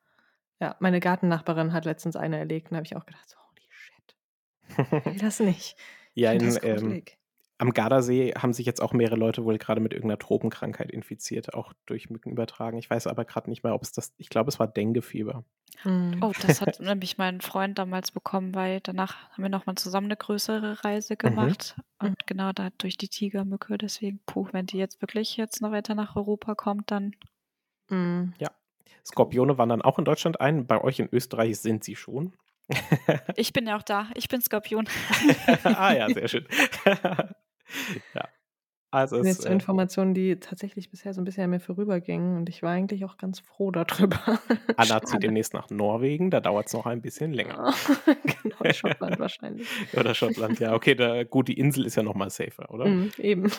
Ja, 0.59 0.77
meine 0.81 1.01
Gartennachbarin 1.01 1.75
hat 1.75 1.85
letztens 1.85 2.17
eine 2.17 2.39
erlegt 2.39 2.69
und 2.69 2.73
da 2.73 2.77
habe 2.77 2.87
ich 2.87 2.97
auch 2.97 3.05
gedacht, 3.05 3.29
so, 3.29 3.37
holy 3.37 3.67
shit, 3.69 5.05
ich 5.05 5.13
will 5.13 5.19
das 5.21 5.41
nicht. 5.41 5.77
Ja, 6.17 6.31
in, 6.31 6.39
das 6.39 6.63
ähm. 6.63 7.03
Am 7.65 7.73
Gardasee 7.73 8.35
haben 8.37 8.53
sich 8.53 8.67
jetzt 8.67 8.83
auch 8.83 8.93
mehrere 8.93 9.17
Leute 9.17 9.45
wohl 9.45 9.57
gerade 9.59 9.81
mit 9.81 9.93
irgendeiner 9.93 10.19
Tropenkrankheit 10.19 10.91
infiziert, 10.91 11.55
auch 11.55 11.73
durch 11.87 12.11
Mücken 12.11 12.31
übertragen. 12.31 12.77
Ich 12.79 12.91
weiß 12.91 13.07
aber 13.07 13.25
gerade 13.25 13.49
nicht 13.49 13.65
mehr, 13.65 13.75
ob 13.75 13.83
es 13.83 13.93
das, 13.93 14.13
ich 14.19 14.29
glaube, 14.29 14.51
es 14.51 14.59
war 14.59 14.67
Denguefieber. 14.67 15.45
Hm. 15.83 16.19
Oh, 16.21 16.33
das 16.47 16.61
hat 16.61 16.79
nämlich 16.81 17.17
mein 17.17 17.41
Freund 17.41 17.79
damals 17.79 18.11
bekommen, 18.11 18.55
weil 18.55 18.81
danach 18.81 19.31
haben 19.31 19.43
wir 19.43 19.49
nochmal 19.49 19.77
zusammen 19.77 20.09
eine 20.09 20.17
größere 20.17 20.85
Reise 20.85 21.17
gemacht. 21.17 21.77
Mhm. 22.01 22.09
Und 22.09 22.27
genau 22.27 22.53
da 22.53 22.69
durch 22.79 22.99
die 22.99 23.09
Tigermücke. 23.09 23.79
Deswegen, 23.79 24.21
puh, 24.27 24.49
wenn 24.53 24.67
die 24.67 24.79
jetzt 24.79 25.01
wirklich 25.01 25.37
jetzt 25.37 25.63
noch 25.63 25.71
weiter 25.71 25.95
nach 25.95 26.17
Europa 26.17 26.55
kommt, 26.55 26.91
dann 26.91 27.15
Hm. 27.89 28.35
Skorpione 29.05 29.59
wandern 29.59 29.83
auch 29.83 29.99
in 29.99 30.05
Deutschland 30.05 30.41
ein. 30.41 30.67
Bei 30.67 30.81
euch 30.83 30.99
in 30.99 31.09
Österreich 31.13 31.59
sind 31.59 31.85
sie 31.85 31.97
schon. 31.97 32.35
Ich 33.37 33.53
bin 33.53 33.67
ja 33.67 33.77
auch 33.77 33.83
da. 33.83 34.09
Ich 34.15 34.29
bin 34.29 34.41
Skorpion. 34.41 34.89
ah 35.65 35.93
ja, 35.93 36.09
sehr 36.09 36.29
schön. 36.29 36.47
ja. 38.15 38.29
Also 38.91 39.17
Das 39.17 39.27
sind 39.27 39.33
jetzt 39.35 39.43
so 39.43 39.49
äh, 39.49 39.53
Informationen, 39.53 40.15
die 40.15 40.37
tatsächlich 40.37 40.89
bisher 40.89 41.13
so 41.15 41.21
ein 41.21 41.25
bisschen 41.25 41.43
an 41.43 41.51
mir 41.51 41.59
vorübergingen 41.59 42.37
und 42.37 42.49
ich 42.49 42.63
war 42.63 42.71
eigentlich 42.71 43.05
auch 43.05 43.17
ganz 43.17 43.41
froh 43.41 43.73
darüber. 43.73 44.19
Anna 44.77 45.03
zieht 45.03 45.25
demnächst 45.25 45.53
nach 45.53 45.69
Norwegen, 45.71 46.31
da 46.31 46.39
dauert 46.41 46.69
es 46.69 46.75
noch 46.75 46.87
ein 46.87 47.03
bisschen 47.03 47.33
länger. 47.33 47.75
Ja, 48.07 48.15
genau, 48.43 48.73
Schottland 48.73 49.19
wahrscheinlich. 49.19 49.67
Oder 49.95 50.15
Schottland, 50.15 50.61
ja. 50.61 50.75
Okay, 50.75 50.95
da, 50.95 51.25
gut, 51.25 51.49
die 51.49 51.59
Insel 51.59 51.87
ist 51.87 51.97
ja 51.97 52.05
noch 52.05 52.15
mal 52.15 52.31
safer, 52.31 52.71
oder? 52.71 52.87
Mhm, 52.87 53.11
eben. 53.19 53.51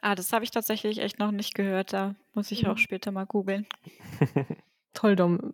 Ah, 0.00 0.14
das 0.14 0.32
habe 0.32 0.44
ich 0.44 0.50
tatsächlich 0.50 0.98
echt 0.98 1.18
noch 1.18 1.30
nicht 1.30 1.54
gehört. 1.54 1.92
Da 1.92 2.14
muss 2.32 2.50
ich 2.52 2.66
auch 2.66 2.76
Mhm. 2.76 2.78
später 2.78 3.12
mal 3.12 3.26
googeln. 3.26 3.66
Toll, 4.94 5.14
Dom. 5.16 5.52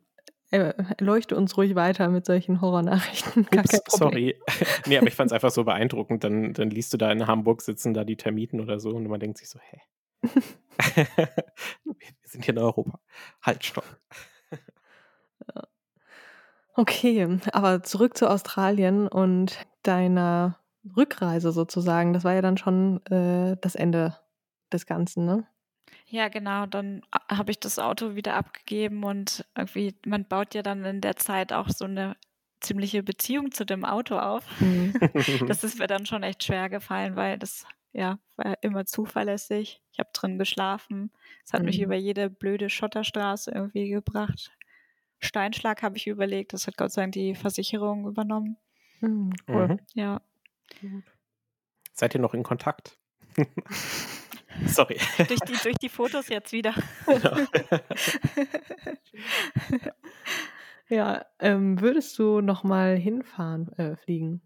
Äh, 0.51 0.75
Leuchte 1.01 1.37
uns 1.37 1.57
ruhig 1.57 1.75
weiter 1.75 2.09
mit 2.09 2.25
solchen 2.25 2.61
Horrornachrichten. 2.61 3.47
Gar 3.51 3.65
Ups, 3.65 3.81
sorry. 3.89 4.41
nee, 4.87 4.97
aber 4.97 5.09
ich 5.09 5.15
fand 5.15 5.31
es 5.31 5.33
einfach 5.33 5.51
so 5.51 5.65
beeindruckend. 5.65 6.23
Dann, 6.23 6.53
dann 6.53 6.71
liest 6.71 6.93
du 6.93 6.97
da 6.97 7.11
in 7.11 7.27
Hamburg 7.27 7.63
sitzen 7.63 7.95
da 7.95 8.05
die 8.05 8.17
Termiten 8.17 8.61
oder 8.61 8.79
so 8.79 8.91
und 8.91 9.09
man 9.09 9.21
denkt 9.21 9.39
sich 9.39 9.49
so, 9.49 9.59
hä? 9.59 9.81
wir 10.95 11.99
sind 12.25 12.45
hier 12.45 12.55
in 12.55 12.61
Europa. 12.61 13.01
Halt, 13.43 13.65
stopp. 13.65 13.85
Okay, 16.75 17.39
aber 17.53 17.83
zurück 17.83 18.19
zu 18.19 18.29
Australien 18.29 19.09
und 19.09 19.67
deiner 19.83 20.59
Rückreise 20.97 21.51
sozusagen. 21.51 22.13
Das 22.13 22.23
war 22.23 22.35
ja 22.35 22.43
dann 22.43 22.59
schon 22.59 23.05
äh, 23.07 23.57
das 23.61 23.75
Ende 23.75 24.17
des 24.73 24.85
Ganzen, 24.85 25.25
ne? 25.25 25.47
Ja, 26.09 26.29
genau. 26.29 26.67
Dann 26.67 27.03
habe 27.31 27.51
ich 27.51 27.59
das 27.61 27.79
Auto 27.79 28.15
wieder 28.15 28.35
abgegeben 28.35 29.03
und 29.05 29.45
irgendwie, 29.57 29.95
man 30.07 30.25
baut 30.25 30.55
ja 30.55 30.63
dann 30.63 30.85
in 30.85 31.01
der 31.01 31.17
Zeit 31.17 31.53
auch 31.53 31.69
so 31.69 31.85
eine 31.85 32.17
ziemliche 32.61 33.03
Beziehung 33.03 33.51
zu 33.53 33.65
dem 33.67 33.85
Auto 33.85 34.19
auf. 34.19 34.45
Mhm. 34.61 34.95
Das 35.49 35.65
ist 35.65 35.79
mir 35.79 35.87
dann 35.89 36.07
schon 36.07 36.23
echt 36.23 36.45
schwer 36.45 36.69
gefallen, 36.69 37.17
weil 37.17 37.39
das 37.39 37.67
ja 37.93 38.19
war 38.37 38.57
immer 38.63 38.85
zuverlässig. 38.87 39.81
Ich 39.93 39.99
habe 39.99 40.11
drin 40.13 40.39
geschlafen. 40.39 41.11
Es 41.45 41.53
hat 41.53 41.63
mich 41.63 41.79
Mhm. 41.79 41.85
über 41.85 41.97
jede 41.97 42.31
blöde 42.31 42.71
Schotterstraße 42.71 43.51
irgendwie 43.51 43.89
gebracht. 43.89 44.53
Steinschlag 45.19 45.83
habe 45.83 45.97
ich 45.97 46.07
überlegt. 46.07 46.53
Das 46.53 46.67
hat 46.67 46.77
Gott 46.77 46.93
sei 46.93 47.03
Dank 47.03 47.13
die 47.15 47.35
Versicherung 47.35 48.07
übernommen. 48.07 48.59
Mhm, 49.01 49.33
cool. 49.49 49.69
Mhm. 49.69 49.81
Ja. 49.95 50.21
Seid 51.93 52.15
ihr 52.15 52.21
noch 52.21 52.35
in 52.35 52.43
Kontakt? 52.43 52.99
Sorry. 54.67 54.99
durch, 55.29 55.41
die, 55.41 55.57
durch 55.63 55.77
die 55.77 55.89
Fotos 55.89 56.29
jetzt 56.29 56.53
wieder. 56.53 56.75
Ja, 60.89 61.27
ähm, 61.41 61.81
würdest 61.81 62.19
du 62.19 62.41
noch 62.41 62.63
mal 62.63 62.97
hinfahren, 62.97 63.73
äh, 63.77 63.97
fliegen? 63.97 64.41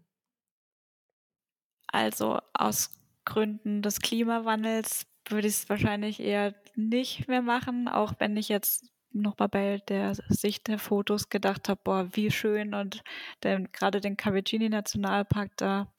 Also 1.87 2.39
aus 2.53 2.89
Gründen 3.25 3.81
des 3.81 3.99
Klimawandels 3.99 5.05
würde 5.27 5.47
ich 5.47 5.53
es 5.53 5.69
wahrscheinlich 5.69 6.19
eher 6.19 6.55
nicht 6.75 7.27
mehr 7.27 7.43
machen, 7.43 7.87
auch 7.87 8.13
wenn 8.17 8.37
ich 8.37 8.49
jetzt 8.49 8.91
noch 9.13 9.37
mal 9.37 9.47
bei 9.47 9.77
der 9.87 10.15
Sicht 10.29 10.67
der 10.67 10.79
Fotos 10.79 11.29
gedacht 11.29 11.69
habe, 11.69 11.81
boah, 11.83 12.07
wie 12.13 12.31
schön 12.31 12.73
und 12.73 13.03
gerade 13.41 14.01
den 14.01 14.17
Cabagini 14.17 14.69
Nationalpark 14.69 15.51
da 15.57 15.93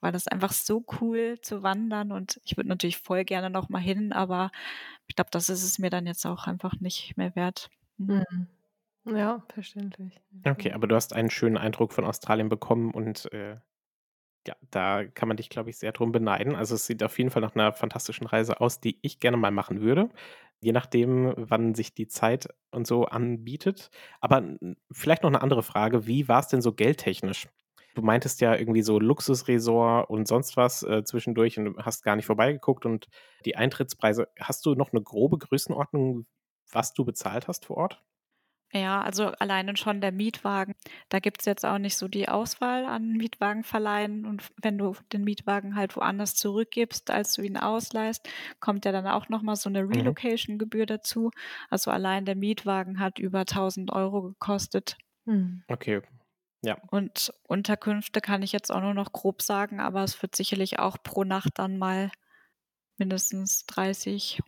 war 0.00 0.12
das 0.12 0.28
einfach 0.28 0.52
so 0.52 0.84
cool 1.00 1.38
zu 1.42 1.62
wandern 1.62 2.12
und 2.12 2.40
ich 2.44 2.56
würde 2.56 2.68
natürlich 2.68 2.98
voll 2.98 3.24
gerne 3.24 3.50
noch 3.50 3.68
mal 3.68 3.80
hin, 3.80 4.12
aber 4.12 4.50
ich 5.08 5.16
glaube, 5.16 5.30
das 5.32 5.48
ist 5.48 5.64
es 5.64 5.78
mir 5.78 5.90
dann 5.90 6.06
jetzt 6.06 6.26
auch 6.26 6.46
einfach 6.46 6.74
nicht 6.80 7.16
mehr 7.16 7.34
wert. 7.36 7.70
Mhm. 7.98 8.24
Mhm. 9.04 9.16
Ja, 9.16 9.44
verständlich. 9.52 10.20
Okay, 10.44 10.72
aber 10.72 10.86
du 10.86 10.94
hast 10.94 11.12
einen 11.12 11.30
schönen 11.30 11.56
Eindruck 11.56 11.92
von 11.92 12.04
Australien 12.04 12.48
bekommen 12.48 12.92
und 12.92 13.32
äh, 13.32 13.56
ja, 14.46 14.56
da 14.70 15.04
kann 15.06 15.28
man 15.28 15.36
dich, 15.38 15.50
glaube 15.50 15.70
ich, 15.70 15.78
sehr 15.78 15.92
drum 15.92 16.12
beneiden. 16.12 16.54
Also 16.56 16.76
es 16.76 16.86
sieht 16.86 17.02
auf 17.02 17.18
jeden 17.18 17.30
Fall 17.30 17.42
nach 17.42 17.54
einer 17.56 17.72
fantastischen 17.74 18.26
Reise 18.26 18.60
aus, 18.60 18.80
die 18.80 18.98
ich 19.02 19.20
gerne 19.20 19.36
mal 19.38 19.50
machen 19.52 19.80
würde. 19.82 20.10
Je 20.60 20.72
nachdem, 20.72 21.34
wann 21.36 21.74
sich 21.74 21.94
die 21.94 22.08
Zeit 22.08 22.48
und 22.72 22.86
so 22.86 23.06
anbietet. 23.06 23.90
Aber 24.20 24.44
vielleicht 24.92 25.22
noch 25.24 25.30
eine 25.30 25.42
andere 25.42 25.62
Frage. 25.64 26.06
Wie 26.06 26.28
war 26.28 26.40
es 26.40 26.48
denn 26.48 26.62
so 26.62 26.72
geldtechnisch? 26.74 27.48
Du 27.96 28.02
meintest 28.02 28.40
ja 28.42 28.54
irgendwie 28.54 28.82
so 28.82 29.00
Luxusresort 29.00 30.08
und 30.10 30.28
sonst 30.28 30.56
was 30.56 30.82
äh, 30.84 31.02
zwischendurch 31.04 31.58
und 31.58 31.64
du 31.64 31.76
hast 31.82 32.02
gar 32.04 32.14
nicht 32.16 32.26
vorbeigeguckt 32.26 32.86
und 32.86 33.08
die 33.44 33.56
Eintrittspreise. 33.56 34.28
Hast 34.38 34.66
du 34.66 34.74
noch 34.74 34.92
eine 34.92 35.02
grobe 35.02 35.38
Größenordnung, 35.38 36.26
was 36.70 36.92
du 36.94 37.04
bezahlt 37.04 37.48
hast 37.48 37.64
vor 37.66 37.78
Ort? 37.78 38.04
Ja, 38.72 39.00
also 39.00 39.26
alleine 39.28 39.76
schon 39.76 40.00
der 40.00 40.12
Mietwagen. 40.12 40.74
Da 41.08 41.18
gibt 41.20 41.40
es 41.40 41.46
jetzt 41.46 41.64
auch 41.64 41.78
nicht 41.78 41.96
so 41.96 42.08
die 42.08 42.28
Auswahl 42.28 42.84
an 42.84 43.12
Mietwagenverleihen. 43.12 44.26
Und 44.26 44.50
wenn 44.60 44.76
du 44.76 44.94
den 45.12 45.24
Mietwagen 45.24 45.76
halt 45.76 45.96
woanders 45.96 46.34
zurückgibst, 46.34 47.10
als 47.10 47.32
du 47.34 47.42
ihn 47.42 47.56
ausleihst, 47.56 48.28
kommt 48.60 48.84
ja 48.84 48.92
dann 48.92 49.06
auch 49.06 49.28
nochmal 49.28 49.56
so 49.56 49.68
eine 49.68 49.88
Mhm. 49.92 50.16
Relocation-Gebühr 50.16 50.86
dazu. 50.86 51.30
Also 51.70 51.90
allein 51.90 52.24
der 52.26 52.36
Mietwagen 52.36 52.98
hat 53.00 53.18
über 53.18 53.46
1000 53.46 53.92
Euro 53.92 54.22
gekostet. 54.22 54.98
Mhm. 55.24 55.62
Okay, 55.70 56.00
ja. 56.62 56.78
Und 56.88 57.32
Unterkünfte 57.44 58.20
kann 58.20 58.42
ich 58.42 58.52
jetzt 58.52 58.72
auch 58.72 58.80
nur 58.80 58.94
noch 58.94 59.12
grob 59.12 59.42
sagen, 59.42 59.80
aber 59.80 60.02
es 60.02 60.20
wird 60.22 60.34
sicherlich 60.34 60.78
auch 60.78 60.96
pro 61.02 61.24
Nacht 61.24 61.52
dann 61.56 61.78
mal 61.78 62.10
mindestens 62.98 63.66
30 63.66 64.40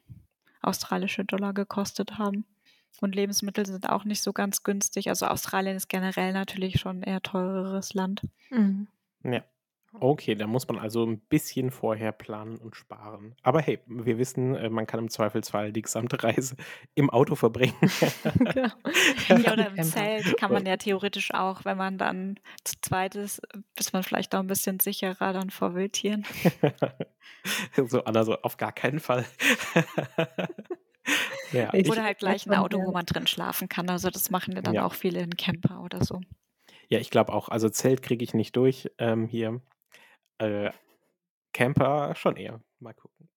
australische 0.62 1.24
Dollar 1.24 1.52
gekostet 1.52 2.18
haben. 2.18 2.44
Und 3.00 3.14
Lebensmittel 3.14 3.64
sind 3.66 3.88
auch 3.88 4.04
nicht 4.04 4.22
so 4.22 4.32
ganz 4.32 4.64
günstig. 4.64 5.08
Also 5.08 5.26
Australien 5.26 5.76
ist 5.76 5.88
generell 5.88 6.32
natürlich 6.32 6.80
schon 6.80 7.00
ein 7.00 7.02
eher 7.02 7.22
teureres 7.22 7.94
Land. 7.94 8.22
Mhm. 8.50 8.88
Ja. 9.22 9.44
Okay, 10.00 10.34
da 10.34 10.46
muss 10.46 10.68
man 10.68 10.78
also 10.78 11.04
ein 11.04 11.18
bisschen 11.18 11.70
vorher 11.70 12.12
planen 12.12 12.58
und 12.58 12.76
sparen. 12.76 13.34
Aber 13.42 13.60
hey, 13.62 13.80
wir 13.86 14.18
wissen, 14.18 14.54
äh, 14.54 14.68
man 14.68 14.86
kann 14.86 15.00
im 15.00 15.08
Zweifelsfall 15.08 15.72
die 15.72 15.80
gesamte 15.82 16.22
Reise 16.22 16.56
im 16.94 17.08
Auto 17.10 17.34
verbringen. 17.34 17.74
genau. 18.52 18.68
Ja, 19.28 19.52
oder 19.52 19.68
im. 19.74 19.82
Zelt 19.82 20.36
kann 20.36 20.52
man 20.52 20.66
ja 20.66 20.76
theoretisch 20.76 21.32
auch, 21.34 21.64
wenn 21.64 21.76
man 21.78 21.98
dann 21.98 22.38
zu 22.64 22.74
zweit 22.82 23.14
ist, 23.14 23.40
ist 23.78 23.92
man 23.92 24.02
vielleicht 24.02 24.34
auch 24.34 24.40
ein 24.40 24.46
bisschen 24.46 24.78
sicherer 24.80 25.32
dann 25.32 25.50
vor 25.50 25.74
Wildtieren. 25.74 26.24
so, 27.86 28.04
Anna, 28.04 28.24
so 28.24 28.40
auf 28.42 28.56
gar 28.56 28.72
keinen 28.72 29.00
Fall. 29.00 29.24
ja, 31.52 31.72
Oder 31.72 32.04
halt 32.04 32.18
gleich 32.18 32.46
ein 32.46 32.54
Auto, 32.54 32.78
wo 32.84 32.92
man 32.92 33.06
drin 33.06 33.26
schlafen 33.26 33.68
kann. 33.68 33.88
Also 33.90 34.10
das 34.10 34.30
machen 34.30 34.54
ja 34.54 34.60
dann 34.62 34.74
Ja. 34.74 34.84
auch 34.84 34.94
viele 34.94 35.20
in 35.20 35.36
Camper 35.36 35.82
oder 35.82 36.04
so. 36.04 36.20
ja, 36.88 36.98
ich 36.98 37.10
glaube 37.10 37.32
auch. 37.32 37.48
Also 37.48 37.68
Zelt 37.68 38.02
kriege 38.02 38.24
ich 38.24 38.34
nicht 38.34 38.56
durch 38.56 38.90
ähm, 38.98 39.26
hier. 39.26 39.60
Äh, 40.38 40.70
Camper 41.52 42.14
schon 42.14 42.36
eher. 42.36 42.60
Mal 42.80 42.94
gucken. 42.94 43.28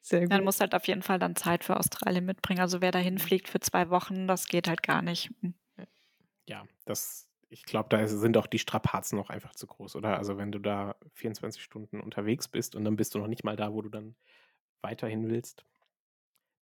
Sehr 0.00 0.20
gut. 0.20 0.30
Man 0.30 0.44
muss 0.44 0.60
halt 0.60 0.74
auf 0.74 0.86
jeden 0.86 1.02
Fall 1.02 1.18
dann 1.18 1.36
Zeit 1.36 1.64
für 1.64 1.76
Australien 1.76 2.24
mitbringen. 2.24 2.60
Also 2.60 2.80
wer 2.80 2.92
dahin 2.92 3.18
fliegt 3.18 3.48
für 3.48 3.60
zwei 3.60 3.90
Wochen, 3.90 4.26
das 4.26 4.46
geht 4.46 4.68
halt 4.68 4.82
gar 4.82 5.02
nicht. 5.02 5.30
ja, 6.48 6.64
das 6.84 7.26
ich 7.50 7.64
glaube, 7.64 7.88
da 7.88 8.06
sind 8.06 8.36
auch 8.36 8.46
die 8.46 8.58
Strapazen 8.58 9.16
noch 9.16 9.30
einfach 9.30 9.54
zu 9.54 9.66
groß, 9.66 9.96
oder? 9.96 10.18
Also 10.18 10.36
wenn 10.36 10.52
du 10.52 10.58
da 10.58 10.96
24 11.14 11.62
Stunden 11.62 11.98
unterwegs 12.00 12.46
bist 12.46 12.76
und 12.76 12.84
dann 12.84 12.96
bist 12.96 13.14
du 13.14 13.18
noch 13.18 13.26
nicht 13.26 13.42
mal 13.42 13.56
da, 13.56 13.72
wo 13.72 13.80
du 13.80 13.88
dann 13.88 14.16
weiterhin 14.82 15.28
willst. 15.30 15.64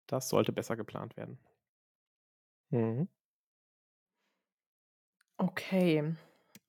Das 0.06 0.28
sollte 0.28 0.52
besser 0.52 0.76
geplant 0.76 1.16
werden. 1.16 1.40
Mhm. 2.70 3.06
Okay. 5.40 6.14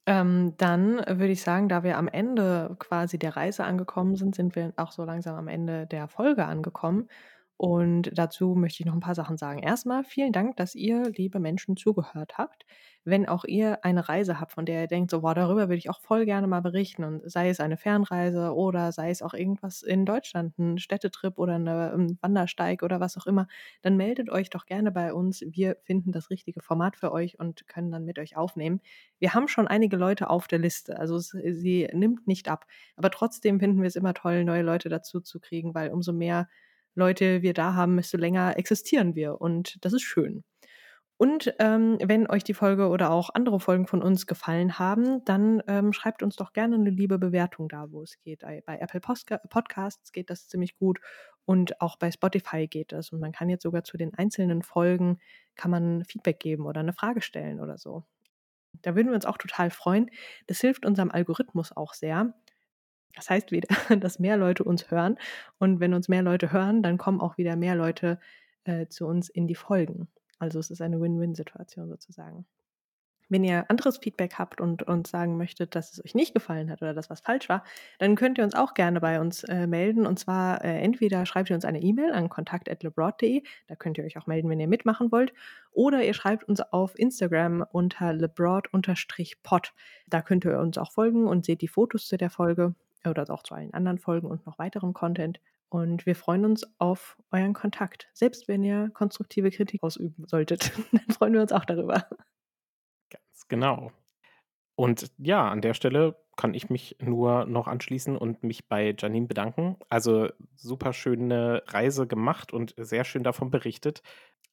Ähm, 0.06 0.54
dann 0.58 0.98
würde 0.98 1.30
ich 1.32 1.42
sagen, 1.42 1.70
da 1.70 1.84
wir 1.84 1.98
am 1.98 2.10
Ende 2.10 2.76
quasi 2.80 3.18
der 3.18 3.38
Reise 3.38 3.64
angekommen 3.64 4.16
sind, 4.18 4.36
sind 4.36 4.56
wir 4.56 4.74
auch 4.76 4.92
so 4.92 5.06
langsam 5.06 5.36
am 5.36 5.48
Ende 5.48 5.88
der 5.88 6.10
Folge 6.10 6.46
angekommen. 6.46 7.08
Und 7.64 8.11
dazu 8.14 8.56
möchte 8.56 8.81
ich 8.81 8.85
noch 8.85 8.94
ein 8.94 8.99
paar 8.99 9.15
Sachen 9.15 9.38
sagen. 9.38 9.60
Erstmal 9.64 10.03
vielen 10.03 10.34
Dank, 10.34 10.57
dass 10.57 10.76
ihr, 10.76 11.03
liebe 11.15 11.40
Menschen, 11.40 11.77
zugehört 11.77 12.38
habt. 12.38 12.65
Wenn 13.06 13.26
auch 13.26 13.45
ihr 13.45 13.85
eine 13.85 14.10
Reise 14.10 14.41
habt, 14.41 14.52
von 14.52 14.65
der 14.65 14.81
ihr 14.81 14.88
denkt, 14.88 15.11
so, 15.11 15.22
boah, 15.22 15.34
darüber 15.34 15.69
würde 15.69 15.77
ich 15.77 15.90
auch 15.90 16.02
voll 16.02 16.26
gerne 16.26 16.45
mal 16.48 16.60
berichten, 16.60 17.06
und 17.06 17.31
sei 17.31 17.48
es 17.48 17.61
eine 17.61 17.77
Fernreise 17.77 18.53
oder 18.53 18.91
sei 18.91 19.11
es 19.11 19.22
auch 19.22 19.34
irgendwas 19.34 19.81
in 19.81 20.06
Deutschland, 20.06 20.60
ein 20.60 20.77
Städtetrip 20.77 21.40
oder 21.40 21.56
eine, 21.56 21.94
ein 21.94 22.18
Wandersteig 22.22 22.84
oder 22.84 22.99
was 22.99 23.18
auch 23.18 23.27
immer, 23.27 23.48
dann 23.81 23.95
meldet 23.95 24.30
euch 24.30 24.49
doch 24.49 24.65
gerne 24.65 24.91
bei 24.91 25.14
uns. 25.14 25.41
Wir 25.48 25.77
finden 25.84 26.11
das 26.11 26.30
richtige 26.30 26.61
Format 26.61 26.98
für 26.98 27.14
euch 27.14 27.40
und 27.40 27.65
können 27.69 27.91
dann 27.91 28.03
mit 28.03 28.19
euch 28.19 28.35
aufnehmen. 28.35 28.81
Wir 29.19 29.34
haben 29.34 29.48
schon 29.48 29.69
einige 29.69 29.95
Leute 29.95 30.30
auf 30.30 30.49
der 30.49 30.60
Liste, 30.60 30.99
also 30.99 31.18
sie 31.18 31.88
nimmt 31.94 32.27
nicht 32.27 32.49
ab. 32.49 32.65
Aber 32.98 33.10
trotzdem 33.10 33.61
finden 33.61 33.81
wir 33.81 33.88
es 33.88 33.95
immer 33.95 34.14
toll, 34.14 34.44
neue 34.44 34.64
Leute 34.64 34.90
dazu 34.90 35.22
zu 35.22 35.40
kriegen, 35.40 35.73
weil 35.73 35.91
umso 35.91 36.11
mehr 36.11 36.49
Leute 36.95 37.41
wir 37.41 37.53
da 37.53 37.74
haben, 37.74 37.98
desto 37.98 38.18
länger 38.18 38.57
existieren 38.57 39.15
wir. 39.15 39.41
Und 39.41 39.78
das 39.84 39.94
ist 39.94 40.03
schön. 40.03 40.44
Und 41.18 41.53
ähm, 41.60 41.99
wenn 42.03 42.30
euch 42.30 42.44
die 42.44 42.53
Folge 42.53 42.90
oder 42.90 43.11
auch 43.11 43.30
andere 43.34 43.60
Folgen 43.60 43.88
von 43.88 44.02
uns 44.02 44.28
gefallen 44.28 44.78
haben, 44.80 45.24
dann 45.26 45.61
ähm, 45.68 45.94
schreibt 45.94 46.24
uns 46.24 46.36
doch 46.36 46.53
gerne 46.53 46.76
eine 46.76 46.90
liebe 46.90 47.20
Bewertung 47.20 47.70
da, 47.70 47.91
wo 47.91 48.02
es 48.02 48.20
geht. 48.20 48.41
Bei 48.65 48.78
Apple 48.80 48.99
Podcasts 48.99 50.11
geht 50.11 50.30
das 50.30 50.48
ziemlich 50.48 50.76
gut 50.76 50.99
und 51.45 51.80
auch 51.82 51.98
bei 51.98 52.11
Spotify 52.11 52.68
geht 52.68 52.91
das. 52.91 53.11
Und 53.11 53.20
man 53.20 53.32
kann 53.32 53.49
jetzt 53.49 53.64
sogar 53.64 53.84
zu 53.84 53.95
den 53.95 54.14
einzelnen 54.15 54.64
Folgen 54.64 55.20
kann 55.56 55.72
man 55.72 56.03
Feedback 56.06 56.40
geben 56.40 56.65
oder 56.65 56.80
eine 56.80 56.94
Frage 56.94 57.22
stellen 57.22 57.60
oder 57.60 57.78
so. 57.78 58.03
Da 58.82 58.95
würden 58.95 59.10
wir 59.10 59.15
uns 59.15 59.26
auch 59.26 59.38
total 59.38 59.70
freuen. 59.70 60.10
Das 60.48 60.60
hilft 60.60 60.86
unserem 60.86 61.11
Algorithmus 61.11 61.72
auch 61.76 61.94
sehr. 61.94 62.34
Das 63.15 63.30
heißt 63.30 63.52
wieder, 63.52 63.68
dass 63.99 64.19
mehr 64.19 64.38
Leute 64.38 64.64
uns 64.64 64.91
hören. 64.91 65.18
Und 65.60 65.80
wenn 65.80 65.94
uns 65.94 66.10
mehr 66.10 66.23
Leute 66.23 66.52
hören, 66.52 66.84
dann 66.84 66.98
kommen 66.98 67.22
auch 67.22 67.38
wieder 67.38 67.56
mehr 67.56 67.76
Leute 67.76 68.19
äh, 68.64 68.88
zu 68.88 69.06
uns 69.06 69.30
in 69.30 69.48
die 69.48 69.56
Folgen. 69.56 70.07
Also 70.40 70.60
es 70.60 70.69
ist 70.69 70.81
eine 70.81 70.99
Win-Win-Situation 70.99 71.90
sozusagen. 71.90 72.45
Wenn 73.30 73.44
ihr 73.44 73.69
anderes 73.69 73.98
Feedback 73.98 74.35
habt 74.38 74.61
und 74.61 74.84
uns 74.84 75.10
sagen 75.10 75.38
möchtet, 75.38 75.76
dass 75.76 75.94
es 75.94 76.03
euch 76.03 76.14
nicht 76.14 76.34
gefallen 76.34 76.69
hat 76.69 76.81
oder 76.81 76.94
dass 76.94 77.10
was 77.10 77.22
falsch 77.22 77.49
war, 77.49 77.64
dann 77.98 78.15
könnt 78.15 78.38
ihr 78.38 78.44
uns 78.44 78.53
auch 78.53 78.73
gerne 78.73 78.99
bei 78.99 79.19
uns 79.19 79.44
äh, 79.45 79.65
melden. 79.65 80.06
Und 80.06 80.19
zwar 80.19 80.64
äh, 80.64 80.81
entweder 80.81 81.26
schreibt 81.26 81.49
ihr 81.49 81.56
uns 81.56 81.65
eine 81.65 81.81
E-Mail 81.81 82.11
an 82.11 82.30
kontakt.lebroad.de, 82.30 83.41
da 83.68 83.76
könnt 83.76 83.98
ihr 83.98 84.03
euch 84.03 84.18
auch 84.18 84.27
melden, 84.27 84.49
wenn 84.49 84.60
ihr 84.60 84.68
mitmachen 84.68 85.11
wollt, 85.11 85.34
oder 85.72 86.03
ihr 86.03 86.14
schreibt 86.14 86.44
uns 86.44 86.61
auf 86.61 86.99
Instagram 86.99 87.65
unter 87.72 88.14
lebroad-pod. 88.14 89.73
Da 90.10 90.22
könnt 90.22 90.45
ihr 90.45 90.60
uns 90.60 90.77
auch 90.77 90.91
folgen 90.91 91.26
und 91.26 91.45
seht 91.45 91.61
die 91.61 91.68
Fotos 91.68 92.07
zu 92.07 92.18
der 92.18 92.30
Folge 92.30 92.76
oder 93.10 93.30
auch 93.30 93.44
zu 93.44 93.54
allen 93.56 93.74
anderen 93.74 94.00
Folgen 94.00 94.28
und 94.28 94.46
noch 94.46 94.60
weiterem 94.60 94.94
Content. 94.94 95.40
Und 95.70 96.06
wir 96.06 96.16
freuen 96.16 96.46
uns 96.46 96.64
auf 96.80 97.18
euren 97.32 97.54
Kontakt. 97.54 98.08
Selbst 98.14 98.48
wenn 98.48 98.64
ihr 98.64 98.92
konstruktive 98.94 99.50
Kritik 99.50 99.82
ausüben 99.84 100.26
solltet, 100.28 100.72
dann 100.92 101.16
freuen 101.16 101.34
wir 101.34 101.42
uns 101.42 101.52
auch 101.52 101.66
darüber. 101.66 102.08
Ganz 103.10 103.48
genau. 103.48 103.92
Und 104.76 105.12
ja, 105.18 105.48
an 105.50 105.62
der 105.62 105.74
Stelle 105.74 106.16
kann 106.36 106.54
ich 106.54 106.70
mich 106.70 106.98
nur 107.00 107.46
noch 107.46 107.68
anschließen 107.68 108.18
und 108.18 108.44
mich 108.44 108.68
bei 108.68 108.96
Janine 108.98 109.28
bedanken. 109.28 109.78
Also 109.90 110.30
super 110.56 110.94
schöne 110.94 111.64
Reise 111.68 112.08
gemacht 112.08 112.54
und 112.54 112.74
sehr 112.78 113.04
schön 113.04 113.24
davon 113.24 113.52
berichtet. 113.52 114.02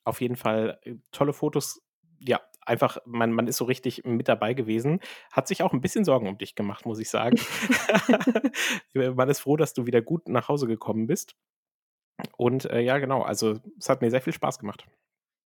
Auf 0.05 0.20
jeden 0.20 0.36
Fall 0.36 0.78
äh, 0.85 0.97
tolle 1.12 1.32
Fotos 1.32 1.82
ja, 2.20 2.40
einfach, 2.64 2.98
man, 3.05 3.32
man 3.32 3.47
ist 3.48 3.56
so 3.56 3.64
richtig 3.64 4.05
mit 4.05 4.28
dabei 4.28 4.55
gewesen. 4.55 5.01
Hat 5.32 5.48
sich 5.48 5.62
auch 5.62 5.72
ein 5.72 5.80
bisschen 5.80 6.05
Sorgen 6.05 6.28
um 6.28 6.38
dich 6.38 6.55
gemacht, 6.55 6.86
muss 6.86 6.98
ich 6.98 7.10
sagen. 7.10 7.38
man 9.14 9.28
ist 9.28 9.40
froh, 9.40 9.56
dass 9.56 9.74
du 9.74 9.86
wieder 9.86 10.02
gut 10.02 10.28
nach 10.28 10.48
Hause 10.48 10.66
gekommen 10.66 11.06
bist. 11.06 11.36
Und 12.36 12.66
äh, 12.66 12.80
ja, 12.80 12.98
genau, 12.98 13.22
also 13.22 13.59
es 13.78 13.88
hat 13.88 14.02
mir 14.02 14.10
sehr 14.10 14.20
viel 14.20 14.32
Spaß 14.32 14.59
gemacht. 14.59 14.86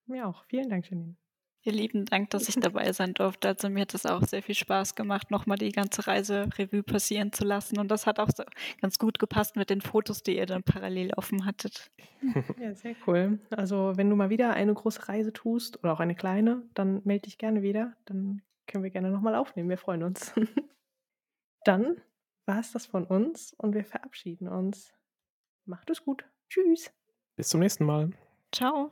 Mir 0.07 0.27
auch. 0.27 0.45
Vielen 0.45 0.69
Dank, 0.69 0.91
Janine. 0.91 1.17
Ihr 1.63 1.73
lieben 1.73 2.07
Dank, 2.07 2.31
dass 2.31 2.49
ich 2.49 2.55
dabei 2.57 2.93
sein 2.93 3.13
durfte. 3.13 3.49
Also 3.49 3.69
mir 3.69 3.83
hat 3.83 3.93
es 3.93 4.07
auch 4.07 4.23
sehr 4.23 4.43
viel 4.43 4.55
Spaß 4.55 4.95
gemacht, 4.95 5.31
nochmal 5.31 5.59
die 5.59 5.73
ganze 5.73 6.07
Reise 6.07 6.49
Revue 6.57 6.83
passieren 6.83 7.33
zu 7.33 7.45
lassen. 7.45 7.79
Und 7.79 7.91
das 7.91 8.07
hat 8.07 8.19
auch 8.19 8.31
so 8.35 8.45
ganz 8.81 8.99
gut 8.99 9.19
gepasst 9.19 9.57
mit 9.57 9.69
den 9.69 9.83
Fotos, 9.83 10.23
die 10.23 10.39
ihr 10.39 10.47
dann 10.47 10.63
parallel 10.63 11.13
offen 11.17 11.45
hattet. 11.45 11.91
Ja, 12.59 12.75
sehr 12.75 12.95
cool. 13.07 13.39
Also 13.51 13.93
wenn 13.97 14.09
du 14.09 14.17
mal 14.17 14.31
wieder 14.31 14.55
eine 14.55 14.73
große 14.73 15.09
Reise 15.09 15.33
tust 15.33 15.83
oder 15.83 15.93
auch 15.93 16.01
eine 16.01 16.15
kleine, 16.15 16.63
dann 16.75 17.03
melde 17.05 17.23
dich 17.23 17.37
gerne 17.37 17.63
wieder. 17.63 17.95
Dann 18.07 18.43
können 18.67 18.85
wir 18.85 18.91
gerne 18.91 19.11
nochmal 19.11 19.35
aufnehmen. 19.35 19.69
Wir 19.69 19.79
freuen 19.79 20.03
uns. 20.03 20.33
Dann 21.65 22.01
war 22.47 22.61
es 22.61 22.73
das 22.73 22.87
von 22.87 23.05
uns 23.05 23.53
und 23.59 23.75
wir 23.75 23.85
verabschieden 23.85 24.49
uns. 24.49 24.95
Macht 25.67 25.91
es 25.91 26.03
gut. 26.03 26.25
Tschüss. 26.49 26.91
Bis 27.37 27.49
zum 27.49 27.61
nächsten 27.61 27.85
Mal. 27.85 28.11
Ciao. 28.51 28.89